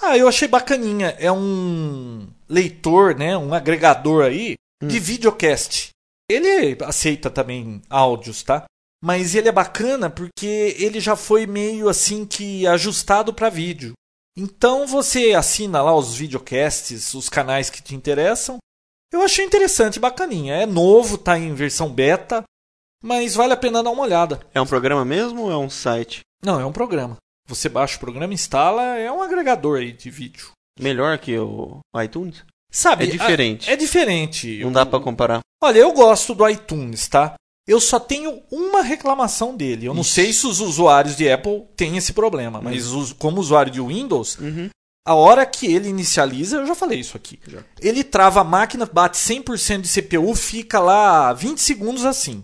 Ah, 0.00 0.16
eu 0.16 0.28
achei 0.28 0.46
bacaninha. 0.48 1.08
É 1.18 1.30
um 1.32 2.28
leitor, 2.48 3.14
né? 3.16 3.36
Um 3.36 3.54
agregador 3.54 4.24
aí 4.24 4.56
de 4.82 4.98
Hum. 4.98 5.00
videocast. 5.00 5.90
Ele 6.30 6.76
aceita 6.84 7.30
também 7.30 7.82
áudios, 7.88 8.42
tá? 8.42 8.64
Mas 9.02 9.34
ele 9.34 9.48
é 9.48 9.52
bacana 9.52 10.10
porque 10.10 10.76
ele 10.78 11.00
já 11.00 11.16
foi 11.16 11.46
meio 11.46 11.88
assim 11.88 12.26
que 12.26 12.66
ajustado 12.66 13.32
para 13.32 13.48
vídeo. 13.48 13.94
Então 14.42 14.86
você 14.86 15.34
assina 15.34 15.82
lá 15.82 15.94
os 15.94 16.16
videocasts, 16.16 17.12
os 17.12 17.28
canais 17.28 17.68
que 17.68 17.82
te 17.82 17.94
interessam. 17.94 18.56
Eu 19.12 19.20
achei 19.22 19.44
interessante, 19.44 20.00
bacaninha. 20.00 20.54
É 20.54 20.64
novo, 20.64 21.18
tá 21.18 21.38
em 21.38 21.52
versão 21.52 21.92
beta, 21.92 22.42
mas 23.04 23.34
vale 23.34 23.52
a 23.52 23.56
pena 23.56 23.82
dar 23.82 23.90
uma 23.90 24.02
olhada. 24.02 24.40
É 24.54 24.60
um 24.60 24.66
programa 24.66 25.04
mesmo 25.04 25.42
ou 25.42 25.52
é 25.52 25.56
um 25.58 25.68
site? 25.68 26.20
Não, 26.42 26.58
é 26.58 26.64
um 26.64 26.72
programa. 26.72 27.16
Você 27.48 27.68
baixa 27.68 27.96
o 27.96 28.00
programa, 28.00 28.32
instala, 28.32 28.96
é 28.96 29.12
um 29.12 29.20
agregador 29.20 29.78
aí 29.80 29.92
de 29.92 30.08
vídeo. 30.10 30.52
Melhor 30.78 31.18
que 31.18 31.36
o 31.38 31.80
iTunes? 32.02 32.42
Sabe? 32.72 33.04
É 33.04 33.06
diferente. 33.08 33.68
a- 33.68 33.72
é 33.74 33.76
diferente. 33.76 34.58
Não 34.60 34.68
Eu- 34.68 34.72
dá 34.72 34.86
pra 34.86 35.00
comparar. 35.00 35.40
Olha, 35.62 35.80
eu 35.80 35.92
gosto 35.92 36.34
do 36.34 36.48
iTunes, 36.48 37.08
tá? 37.08 37.34
Eu 37.70 37.80
só 37.80 38.00
tenho 38.00 38.42
uma 38.50 38.82
reclamação 38.82 39.54
dele. 39.56 39.86
Eu 39.86 39.94
não 39.94 40.00
Ixi. 40.02 40.10
sei 40.10 40.32
se 40.32 40.44
os 40.46 40.58
usuários 40.60 41.16
de 41.16 41.30
Apple 41.30 41.64
têm 41.76 41.96
esse 41.96 42.12
problema, 42.12 42.60
mas 42.60 42.88
os- 42.88 43.12
como 43.12 43.40
usuário 43.40 43.70
de 43.70 43.80
Windows, 43.80 44.36
Uhum. 44.38 44.68
a 45.06 45.14
hora 45.14 45.46
que 45.46 45.66
ele 45.72 45.88
inicializa, 45.88 46.56
eu 46.56 46.66
já 46.66 46.74
falei 46.74 46.98
isso 46.98 47.16
aqui. 47.16 47.38
Ele 47.80 48.02
trava 48.02 48.40
a 48.40 48.44
máquina, 48.44 48.84
bate 48.92 49.16
100% 49.18 49.82
de 49.82 49.88
CPU, 49.88 50.34
fica 50.34 50.80
lá 50.80 51.32
20 51.32 51.58
segundos 51.60 52.04
assim. 52.04 52.42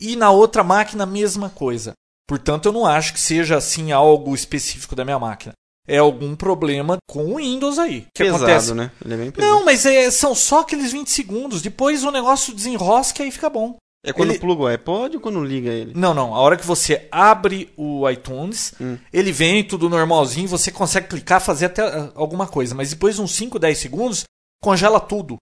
E 0.00 0.14
na 0.14 0.30
outra 0.30 0.62
máquina, 0.62 1.04
mesma 1.04 1.50
coisa. 1.50 1.92
Portanto, 2.28 2.66
eu 2.66 2.72
não 2.72 2.86
acho 2.86 3.12
que 3.12 3.20
seja 3.20 3.56
assim 3.56 3.90
algo 3.90 4.32
específico 4.34 4.94
da 4.94 5.04
minha 5.04 5.18
máquina. 5.18 5.52
É 5.88 5.98
algum 5.98 6.36
problema 6.36 6.98
com 7.10 7.32
o 7.32 7.36
Windows 7.38 7.78
aí. 7.80 8.02
Que 8.14 8.22
pesado, 8.24 8.44
acontece. 8.44 8.74
né? 8.74 8.92
Ele 9.04 9.14
é 9.14 9.16
bem 9.16 9.30
pesado. 9.32 9.52
Não, 9.52 9.64
mas 9.64 9.84
é- 9.84 10.08
são 10.12 10.32
só 10.36 10.60
aqueles 10.60 10.92
20 10.92 11.10
segundos. 11.10 11.60
Depois 11.60 12.04
o 12.04 12.12
negócio 12.12 12.54
desenrosca 12.54 13.22
e 13.22 13.26
aí 13.26 13.32
fica 13.32 13.50
bom. 13.50 13.76
É 14.04 14.12
quando 14.12 14.30
ele- 14.30 14.38
pluga 14.38 14.62
o 14.62 14.66
iPod 14.66 15.16
ou 15.16 15.22
quando 15.22 15.42
liga 15.44 15.70
ele? 15.70 15.92
Não, 15.94 16.12
não. 16.12 16.34
A 16.34 16.38
hora 16.40 16.56
que 16.56 16.66
você 16.66 17.06
abre 17.10 17.72
o 17.76 18.08
iTunes, 18.10 18.74
Hum. 18.80 18.98
ele 19.12 19.30
vem 19.32 19.62
tudo 19.64 19.88
normalzinho, 19.88 20.48
você 20.48 20.70
consegue 20.72 21.08
clicar, 21.08 21.40
fazer 21.40 21.66
até 21.66 21.82
ah, 21.82 22.12
alguma 22.14 22.46
coisa. 22.46 22.74
Mas 22.74 22.90
depois 22.90 23.14
de 23.16 23.22
uns 23.22 23.32
5, 23.32 23.58
10 23.58 23.78
segundos, 23.78 24.24
congela 24.62 24.98
tudo. 25.00 25.36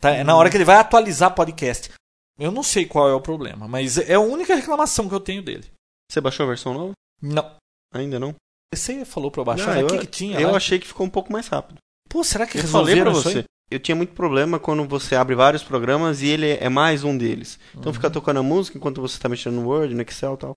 Tá? 0.00 0.10
É 0.10 0.22
na 0.24 0.34
Hum. 0.34 0.38
hora 0.38 0.50
que 0.50 0.56
ele 0.56 0.64
vai 0.64 0.76
atualizar 0.76 1.34
podcast. 1.34 1.90
Eu 2.38 2.50
não 2.52 2.62
sei 2.62 2.84
qual 2.84 3.08
é 3.08 3.14
o 3.14 3.20
problema, 3.20 3.66
mas 3.66 3.96
é 3.96 4.14
a 4.14 4.20
única 4.20 4.54
reclamação 4.54 5.08
que 5.08 5.14
eu 5.14 5.20
tenho 5.20 5.42
dele. 5.42 5.64
Você 6.10 6.20
baixou 6.20 6.44
a 6.44 6.48
versão 6.48 6.74
nova? 6.74 6.92
Não. 7.22 7.50
Ainda 7.94 8.20
não? 8.20 8.34
Você 8.74 9.04
falou 9.06 9.30
pra 9.30 9.40
eu 9.40 9.44
baixar, 9.44 9.74
Não, 9.74 9.80
eu, 9.82 9.86
que, 9.86 9.98
que 10.00 10.06
tinha 10.06 10.38
eu 10.38 10.50
lá? 10.50 10.56
achei 10.58 10.78
que 10.78 10.86
ficou 10.86 11.06
um 11.06 11.10
pouco 11.10 11.32
mais 11.32 11.48
rápido. 11.48 11.78
Pô, 12.08 12.22
será 12.22 12.46
que 12.46 12.58
Eu 12.58 12.64
falei 12.64 13.00
pra 13.00 13.10
você. 13.10 13.44
Eu 13.70 13.80
tinha 13.80 13.96
muito 13.96 14.12
problema 14.14 14.58
quando 14.60 14.84
você 14.86 15.16
abre 15.16 15.34
vários 15.34 15.62
programas 15.62 16.22
e 16.22 16.28
ele 16.28 16.50
é 16.50 16.68
mais 16.68 17.02
um 17.02 17.16
deles. 17.16 17.58
Então 17.72 17.86
Uhum. 17.86 17.92
fica 17.94 18.08
tocando 18.10 18.38
a 18.38 18.42
música 18.42 18.78
enquanto 18.78 19.00
você 19.00 19.18
tá 19.18 19.28
mexendo 19.28 19.54
no 19.56 19.68
Word, 19.68 19.92
no 19.94 20.02
Excel 20.02 20.34
e 20.34 20.36
tal. 20.36 20.54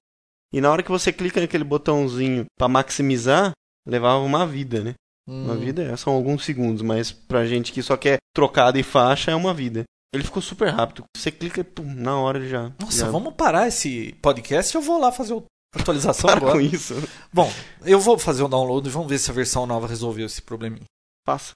E 0.53 0.61
na 0.61 0.71
hora 0.71 0.83
que 0.83 0.91
você 0.91 1.11
clica 1.11 1.39
naquele 1.41 1.63
botãozinho 1.63 2.45
pra 2.57 2.67
maximizar, 2.67 3.51
levava 3.87 4.19
uma 4.23 4.45
vida, 4.45 4.83
né? 4.83 4.93
Uma 5.27 5.53
Hum. 5.53 5.59
vida 5.59 5.83
é- 5.83 5.95
são 5.97 6.13
alguns 6.13 6.43
segundos, 6.45 6.81
mas 6.81 7.11
pra 7.11 7.45
gente 7.45 7.71
que 7.71 7.81
só 7.83 7.95
quer 7.97 8.17
trocada 8.35 8.79
e 8.79 8.83
faixa 8.83 9.31
é 9.31 9.35
uma 9.35 9.53
vida. 9.53 9.83
Ele 10.13 10.23
ficou 10.23 10.41
super 10.41 10.69
rápido. 10.69 11.03
Você 11.15 11.31
clica 11.31 11.63
pum, 11.63 11.83
na 11.93 12.17
hora 12.19 12.39
ele 12.39 12.49
já. 12.49 12.71
Nossa, 12.79 13.05
já... 13.05 13.11
vamos 13.11 13.33
parar 13.35 13.67
esse 13.67 14.15
podcast 14.23 14.75
e 14.75 14.77
eu 14.77 14.81
vou 14.81 14.99
lá 14.99 15.11
fazer 15.11 15.35
a 15.35 15.79
atualização 15.79 16.27
Para 16.29 16.37
agora. 16.37 16.53
com 16.53 16.61
isso. 16.61 16.95
Bom, 17.31 17.51
eu 17.85 17.99
vou 17.99 18.17
fazer 18.17 18.41
o 18.41 18.47
download 18.47 18.87
e 18.87 18.91
vamos 18.91 19.07
ver 19.07 19.19
se 19.19 19.29
a 19.29 19.33
versão 19.35 19.67
nova 19.67 19.87
resolveu 19.87 20.25
esse 20.25 20.41
probleminha. 20.41 20.85
Passa. 21.23 21.51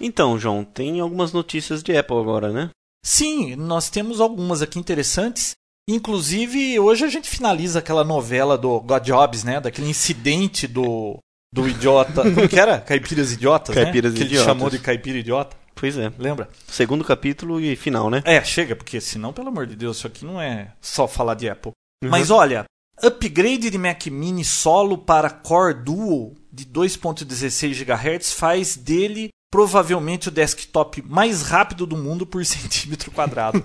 Então, 0.00 0.38
João, 0.38 0.64
tem 0.64 1.00
algumas 1.00 1.32
notícias 1.32 1.82
de 1.82 1.96
Apple 1.96 2.16
agora, 2.18 2.52
né? 2.52 2.70
Sim, 3.04 3.56
nós 3.56 3.88
temos 3.90 4.20
algumas 4.20 4.62
aqui 4.62 4.78
interessantes. 4.78 5.52
Inclusive, 5.88 6.78
hoje 6.78 7.04
a 7.04 7.08
gente 7.08 7.28
finaliza 7.28 7.78
aquela 7.78 8.04
novela 8.04 8.58
do 8.58 8.80
God 8.80 9.02
Jobs, 9.02 9.44
né? 9.44 9.60
Daquele 9.60 9.88
incidente 9.88 10.66
do, 10.66 11.18
do 11.52 11.66
idiota. 11.66 12.22
Como 12.22 12.48
que 12.48 12.60
era? 12.60 12.78
Caipiras 12.80 13.32
idiotas, 13.32 13.74
Caipiras 13.74 14.12
né? 14.12 14.18
Que 14.18 14.24
ele 14.24 14.36
chamou 14.36 14.68
de 14.68 14.78
caipira 14.78 15.18
idiota. 15.18 15.56
Pois 15.74 15.96
é. 15.96 16.12
Lembra? 16.18 16.48
Segundo 16.66 17.04
capítulo 17.04 17.60
e 17.60 17.74
final, 17.76 18.10
né? 18.10 18.22
É, 18.24 18.42
chega, 18.44 18.76
porque 18.76 19.00
senão, 19.00 19.32
pelo 19.32 19.48
amor 19.48 19.66
de 19.66 19.76
Deus, 19.76 19.96
isso 19.96 20.06
aqui 20.06 20.24
não 20.24 20.40
é 20.40 20.72
só 20.80 21.08
falar 21.08 21.34
de 21.34 21.48
Apple. 21.48 21.72
Uhum. 22.02 22.10
Mas 22.10 22.30
olha, 22.30 22.64
upgrade 23.02 23.70
de 23.70 23.78
Mac 23.78 24.06
Mini 24.06 24.44
solo 24.44 24.98
para 24.98 25.30
Core 25.30 25.74
Duo 25.74 26.34
de 26.52 26.66
2.16 26.66 27.84
GHz 27.84 28.32
faz 28.32 28.76
dele 28.76 29.30
provavelmente 29.50 30.28
o 30.28 30.32
desktop 30.32 31.02
mais 31.02 31.42
rápido 31.42 31.86
do 31.86 31.96
mundo 31.96 32.26
por 32.26 32.44
centímetro 32.46 33.10
quadrado. 33.10 33.62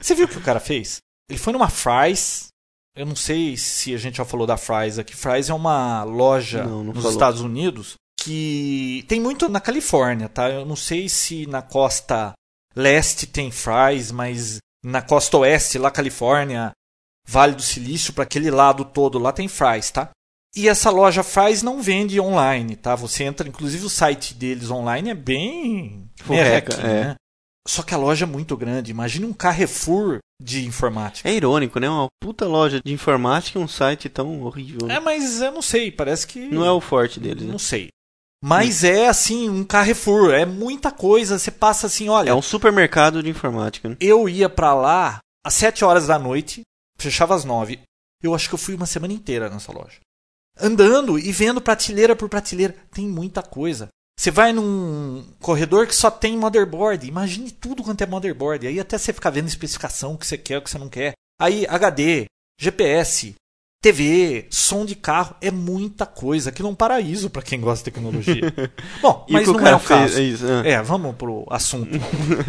Você 0.00 0.14
viu 0.14 0.26
o 0.26 0.28
que 0.28 0.38
o 0.38 0.42
cara 0.42 0.60
fez? 0.60 0.98
Ele 1.28 1.38
foi 1.38 1.52
numa 1.52 1.68
Fry's. 1.68 2.48
Eu 2.96 3.04
não 3.04 3.16
sei 3.16 3.56
se 3.56 3.94
a 3.94 3.98
gente 3.98 4.16
já 4.16 4.24
falou 4.24 4.46
da 4.46 4.56
Fry's 4.56 4.98
aqui. 4.98 5.14
Fry's 5.14 5.50
é 5.50 5.54
uma 5.54 6.02
loja 6.04 6.64
Não, 6.64 6.78
não 6.78 6.92
nos 6.92 6.96
falou. 6.96 7.12
Estados 7.12 7.40
Unidos 7.40 7.94
que 8.18 9.04
tem 9.06 9.20
muito 9.20 9.48
na 9.48 9.60
Califórnia, 9.60 10.28
tá? 10.28 10.50
Eu 10.50 10.64
não 10.64 10.74
sei 10.74 11.08
se 11.08 11.46
na 11.46 11.62
costa 11.62 12.32
leste 12.74 13.26
tem 13.26 13.52
Fry's, 13.52 14.10
mas 14.10 14.58
na 14.82 15.00
costa 15.00 15.36
oeste, 15.38 15.78
lá 15.78 15.90
Califórnia, 15.90 16.72
Vale 17.28 17.54
do 17.54 17.62
Silício, 17.62 18.12
para 18.12 18.24
aquele 18.24 18.50
lado 18.50 18.84
todo 18.84 19.18
lá 19.18 19.32
tem 19.32 19.46
Fry's, 19.46 19.90
tá? 19.90 20.10
E 20.56 20.68
essa 20.68 20.90
loja 20.90 21.22
Fry's 21.22 21.62
não 21.62 21.82
vende 21.82 22.18
online, 22.18 22.76
tá? 22.76 22.94
Você 22.94 23.24
entra, 23.24 23.46
inclusive 23.46 23.84
o 23.84 23.90
site 23.90 24.32
deles 24.32 24.70
online 24.70 25.10
é 25.10 25.14
bem 25.14 26.10
Furreca, 26.22 26.74
merrequinho, 26.74 26.86
é. 26.86 27.04
né? 27.04 27.14
Só 27.68 27.82
que 27.82 27.92
a 27.92 27.98
loja 27.98 28.24
é 28.24 28.28
muito 28.28 28.56
grande. 28.56 28.90
Imagine 28.90 29.26
um 29.26 29.32
Carrefour 29.32 30.18
de 30.40 30.64
informática. 30.64 31.28
É 31.28 31.34
irônico, 31.34 31.78
né? 31.78 31.90
Uma 31.90 32.06
puta 32.22 32.46
loja 32.46 32.80
de 32.82 32.92
informática 32.92 33.58
e 33.58 33.62
um 33.62 33.68
site 33.68 34.08
tão 34.08 34.42
horrível. 34.42 34.88
É, 34.90 35.00
mas 35.00 35.40
eu 35.42 35.52
não 35.52 35.62
sei, 35.62 35.90
parece 35.90 36.26
que 36.26 36.38
Não 36.48 36.64
é 36.64 36.70
o 36.70 36.80
forte 36.80 37.18
deles, 37.20 37.42
né? 37.42 37.52
não 37.52 37.58
sei. 37.58 37.88
Mas 38.42 38.84
é 38.84 39.08
assim, 39.08 39.48
um 39.48 39.64
Carrefour, 39.64 40.32
é 40.32 40.44
muita 40.46 40.90
coisa. 40.90 41.38
Você 41.38 41.50
passa 41.50 41.86
assim, 41.86 42.08
olha, 42.08 42.30
É 42.30 42.34
um 42.34 42.42
supermercado 42.42 43.22
de 43.22 43.28
informática, 43.28 43.88
né? 43.88 43.96
eu 43.98 44.28
ia 44.28 44.48
pra 44.48 44.72
lá 44.72 45.18
às 45.44 45.54
7 45.54 45.84
horas 45.84 46.06
da 46.06 46.18
noite, 46.18 46.62
fechava 46.98 47.34
às 47.34 47.44
9. 47.44 47.80
Eu 48.22 48.34
acho 48.34 48.48
que 48.48 48.54
eu 48.54 48.58
fui 48.58 48.74
uma 48.74 48.86
semana 48.86 49.12
inteira 49.12 49.50
nessa 49.50 49.72
loja. 49.72 49.98
Andando 50.60 51.18
e 51.18 51.30
vendo 51.32 51.60
prateleira 51.60 52.16
por 52.16 52.28
prateleira. 52.28 52.74
Tem 52.92 53.06
muita 53.06 53.42
coisa. 53.42 53.88
Você 54.18 54.30
vai 54.30 54.52
num 54.52 55.24
corredor 55.40 55.86
que 55.86 55.94
só 55.94 56.10
tem 56.10 56.36
motherboard. 56.38 57.06
Imagine 57.06 57.50
tudo 57.50 57.82
quanto 57.82 58.00
é 58.02 58.06
motherboard. 58.06 58.66
Aí 58.66 58.80
até 58.80 58.96
você 58.96 59.12
ficar 59.12 59.30
vendo 59.30 59.48
especificação, 59.48 60.14
o 60.14 60.18
que 60.18 60.26
você 60.26 60.38
quer, 60.38 60.58
o 60.58 60.62
que 60.62 60.70
você 60.70 60.78
não 60.78 60.88
quer. 60.88 61.12
Aí 61.38 61.66
HD, 61.68 62.24
GPS, 62.58 63.34
TV, 63.82 64.46
som 64.50 64.86
de 64.86 64.94
carro. 64.96 65.36
É 65.42 65.50
muita 65.50 66.06
coisa. 66.06 66.48
Aquilo 66.48 66.68
é 66.68 66.70
um 66.70 66.74
paraíso 66.74 67.28
pra 67.28 67.42
quem 67.42 67.60
gosta 67.60 67.84
de 67.84 67.92
tecnologia. 67.92 68.40
Bom, 69.02 69.26
mas 69.28 69.46
o 69.46 69.52
não 69.52 69.62
o 69.62 69.66
é 69.68 69.76
o 69.76 69.80
caso. 69.80 70.14
fez? 70.14 70.16
É 70.16 70.22
isso, 70.22 70.46
ah. 70.46 70.66
É, 70.66 70.82
vamos 70.82 71.14
pro 71.16 71.44
assunto. 71.50 71.90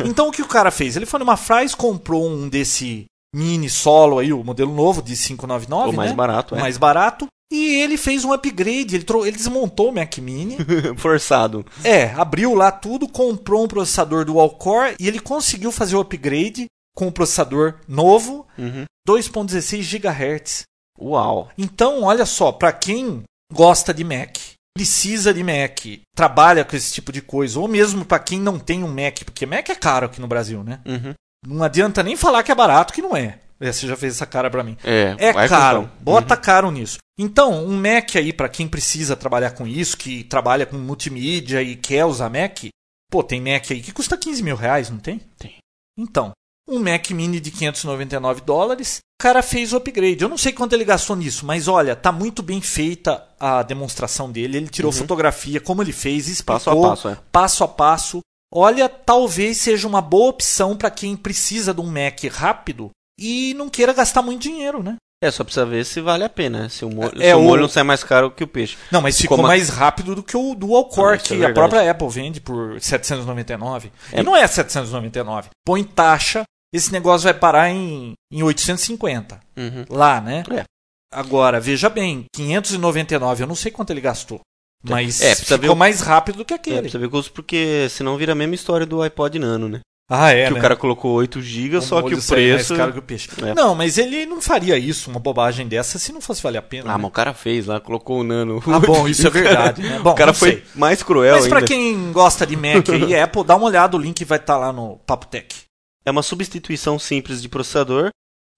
então 0.06 0.30
o 0.30 0.32
que 0.32 0.42
o 0.42 0.48
cara 0.48 0.72
fez? 0.72 0.96
Ele 0.96 1.06
foi 1.06 1.20
numa 1.20 1.36
Fry's, 1.36 1.76
comprou 1.76 2.30
um 2.30 2.48
desse 2.48 3.06
mini 3.36 3.70
solo 3.70 4.20
aí, 4.20 4.32
o 4.32 4.42
modelo 4.42 4.74
novo 4.74 5.02
de 5.02 5.16
599, 5.18 5.90
O 5.90 5.94
mais 5.94 6.12
né? 6.12 6.16
barato, 6.16 6.56
O 6.56 6.58
é. 6.58 6.62
mais 6.62 6.78
barato. 6.78 7.28
E 7.52 7.82
ele 7.82 7.96
fez 7.98 8.26
um 8.26 8.34
upgrade, 8.34 8.96
ele, 8.96 9.04
trou- 9.04 9.26
ele 9.26 9.38
desmontou 9.38 9.90
o 9.90 9.94
Mac 9.94 10.18
Mini. 10.18 10.58
Forçado. 10.98 11.66
é, 11.84 12.08
abriu 12.12 12.54
lá 12.54 12.72
tudo, 12.72 13.08
comprou 13.08 13.64
um 13.64 13.68
processador 13.68 14.26
dual 14.26 14.50
core 14.52 14.96
e 15.00 15.08
ele 15.08 15.20
conseguiu 15.20 15.72
fazer 15.72 15.96
o 15.96 16.02
upgrade 16.02 16.66
com 16.96 17.08
o 17.08 17.12
processador 17.12 17.76
novo, 17.88 18.46
Uhum. 18.58 18.84
2.16 19.08 19.84
GHz. 20.00 20.64
Uau. 21.00 21.50
Então, 21.58 22.04
olha 22.04 22.26
só, 22.26 22.52
para 22.52 22.72
quem 22.74 23.24
gosta 23.54 23.94
de 23.94 24.04
Mac, 24.04 24.36
precisa 24.76 25.34
de 25.34 25.44
Mac, 25.44 25.80
trabalha 26.16 26.66
com 26.66 26.76
esse 26.76 26.92
tipo 26.94 27.12
de 27.12 27.22
coisa, 27.22 27.60
ou 27.60 27.68
mesmo 27.68 28.04
para 28.04 28.20
quem 28.20 28.40
não 28.40 28.60
tem 28.60 28.84
um 28.84 28.88
Mac, 28.88 29.20
porque 29.24 29.46
Mac 29.46 29.70
é 29.70 29.76
caro 29.76 30.08
aqui 30.08 30.20
no 30.20 30.28
Brasil, 30.28 30.64
né? 30.64 30.80
Uhum. 30.86 31.14
Não 31.48 31.64
adianta 31.64 32.02
nem 32.04 32.16
falar 32.18 32.44
que 32.44 32.52
é 32.52 32.56
barato, 32.56 32.94
que 32.94 33.02
não 33.02 33.16
é. 33.16 33.40
É, 33.60 33.72
Você 33.72 33.88
já 33.88 33.96
fez 33.96 34.16
essa 34.16 34.26
cara 34.26 34.50
pra 34.50 34.64
mim. 34.64 34.78
É, 34.84 35.16
É 35.18 35.48
caro, 35.48 35.90
bota 36.00 36.38
caro 36.38 36.72
nisso. 36.72 36.98
Então, 37.20 37.66
um 37.66 37.76
Mac 37.76 38.16
aí 38.16 38.32
pra 38.32 38.48
quem 38.48 38.68
precisa 38.68 39.16
trabalhar 39.16 39.52
com 39.52 39.66
isso, 39.68 39.98
que 39.98 40.24
trabalha 40.24 40.66
com 40.66 40.78
multimídia 40.78 41.64
e 41.64 41.76
quer 41.76 42.06
usar 42.06 42.30
Mac, 42.30 42.66
pô, 43.10 43.24
tem 43.24 43.42
Mac 43.42 43.72
aí 43.72 43.82
que 43.82 43.92
custa 43.92 44.18
15 44.18 44.44
mil 44.44 44.56
reais, 44.56 44.90
não 44.90 45.00
tem? 45.00 45.20
Tem. 45.38 45.58
Então, 45.98 46.32
um 46.70 46.80
Mac 46.80 47.10
Mini 47.12 47.40
de 47.40 47.50
599 47.50 48.42
dólares, 48.42 48.98
o 49.20 49.24
cara 49.24 49.42
fez 49.42 49.74
o 49.74 49.78
upgrade. 49.78 50.22
Eu 50.22 50.30
não 50.30 50.38
sei 50.38 50.52
quanto 50.52 50.74
ele 50.74 50.86
gastou 50.86 51.16
nisso, 51.16 51.46
mas 51.46 51.68
olha, 51.68 51.96
tá 51.96 52.12
muito 52.12 52.44
bem 52.44 52.62
feita 52.62 53.28
a 53.40 53.64
demonstração 53.64 54.32
dele. 54.32 54.58
Ele 54.58 54.68
tirou 54.68 54.92
fotografia, 54.92 55.60
como 55.60 55.82
ele 55.82 55.94
fez, 55.94 56.28
explicou 56.28 56.56
Passo 56.56 56.70
a 56.70 56.90
passo, 56.90 57.10
é. 57.10 57.18
passo 57.32 57.64
a 57.64 57.68
passo. 57.68 58.20
Olha, 58.54 58.88
talvez 58.88 59.58
seja 59.58 59.88
uma 59.88 60.02
boa 60.02 60.30
opção 60.30 60.78
para 60.78 60.92
quem 60.92 61.18
precisa 61.18 61.74
de 61.74 61.82
um 61.82 61.88
Mac 61.88 62.24
rápido 62.32 62.92
e 63.20 63.54
não 63.56 63.70
queira 63.70 63.94
gastar 63.94 64.22
muito 64.22 64.42
dinheiro, 64.44 64.82
né? 64.84 64.96
É, 65.24 65.32
só 65.32 65.44
precisa 65.44 65.66
ver 65.66 65.84
se 65.84 66.00
vale 66.00 66.24
a 66.24 66.30
pena. 66.30 66.70
Se 66.70 66.86
o 66.86 66.90
molho, 66.92 67.20
É, 67.20 67.30
se 67.30 67.34
o 67.34 67.40
o- 67.40 67.44
molho 67.44 67.62
não 67.64 67.70
sai 67.70 67.82
mais 67.82 68.04
caro 68.04 68.30
que 68.30 68.44
o 68.44 68.48
peixe. 68.48 68.78
Não, 68.92 69.02
mas 69.02 69.20
ficou 69.20 69.36
Como 69.36 69.48
mais 69.48 69.70
rápido 69.70 70.14
do 70.14 70.22
que 70.22 70.38
o 70.38 70.54
Dual 70.54 70.86
Core 70.86 71.14
Ah, 71.14 71.16
isso 71.16 71.34
é 71.34 71.38
que 71.38 71.46
a 71.46 71.54
própria 71.54 71.90
Apple 71.90 72.08
vende 72.10 72.40
por 72.40 72.80
799. 72.80 73.92
É. 74.14 74.20
E 74.20 74.24
não 74.24 74.36
é 74.36 74.46
799. 74.46 75.50
Põe 75.66 75.84
taxa, 75.84 76.44
esse 76.72 76.92
negócio 76.92 77.24
vai 77.24 77.34
parar 77.34 77.70
em, 77.72 78.14
em 78.32 78.44
850. 78.44 79.40
Uhum. 79.58 79.86
Lá, 79.90 80.22
né? 80.22 80.44
É. 80.52 80.64
Agora, 81.12 81.60
veja 81.60 81.90
bem, 81.90 82.26
599, 82.36 83.44
eu 83.44 83.48
não 83.48 83.56
sei 83.56 83.72
quanto 83.72 83.90
ele 83.92 84.02
gastou. 84.02 84.40
Mas 84.84 85.20
É, 85.22 85.34
ficou 85.34 85.74
o- 85.74 85.76
mais 85.76 86.02
rápido 86.02 86.38
do 86.38 86.46
que 86.46 86.54
É, 86.54 86.58
aquele. 86.58 86.80
precisa 86.82 87.00
ver 87.00 87.10
custo, 87.10 87.32
porque 87.34 87.88
senão 87.90 88.16
vira 88.18 88.34
a 88.34 88.36
mesma 88.36 88.54
história 88.54 88.86
do 88.86 89.02
iPod 89.02 89.40
Nano, 89.40 89.68
né? 89.68 89.80
Ah, 90.10 90.32
é, 90.32 90.48
que 90.48 90.54
né? 90.54 90.60
o 90.60 90.62
cara 90.62 90.76
colocou 90.78 91.12
8 91.16 91.42
GB, 91.42 91.82
só 91.82 92.02
que 92.02 92.14
o 92.14 92.22
sair 92.22 92.54
preço... 92.54 92.74
mais 92.74 92.80
caro 92.80 92.94
que 92.94 93.00
o 93.00 93.02
peixe. 93.02 93.30
É. 93.46 93.54
Não, 93.54 93.76
mas 93.76 93.98
ele 93.98 94.26
não 94.26 94.40
faria 94.40 94.78
isso, 94.78 95.10
uma 95.10 95.20
bobagem 95.20 95.68
dessa, 95.68 96.00
se 96.00 96.14
não 96.14 96.22
fosse 96.22 96.42
valer 96.42 96.60
a 96.60 96.62
pena. 96.62 96.86
Ah, 96.86 96.94
né? 96.94 97.02
mas 97.02 97.10
o 97.10 97.14
cara 97.14 97.34
fez 97.34 97.66
lá, 97.66 97.82
colocou 97.82 98.22
o 98.22 98.24
Nano. 98.24 98.64
Ah, 98.68 98.80
bom, 98.80 99.06
isso 99.06 99.28
é 99.28 99.30
verdade, 99.32 99.82
né? 99.82 100.00
Bom, 100.00 100.12
o 100.12 100.16
cara 100.16 100.34
foi 100.34 100.52
sei. 100.52 100.64
mais 100.76 101.04
cruel 101.04 101.36
Mas 101.36 101.48
pra 101.48 101.58
ainda. 101.58 101.68
quem 101.68 102.14
gosta 102.14 102.48
de 102.48 102.56
Mac 102.56 102.88
e 102.88 103.16
Apple, 103.20 103.44
dá 103.44 103.58
uma 103.58 103.68
olhada, 103.68 103.98
o 103.98 104.00
link 104.00 104.24
vai 104.24 104.38
estar 104.38 104.58
lá 104.58 104.72
no 104.72 104.96
Papo 105.06 105.28
Tech. 105.28 105.64
É 106.06 106.12
uma 106.12 106.24
substituição 106.24 106.98
simples 106.98 107.42
de 107.42 107.50
processador, 107.50 108.10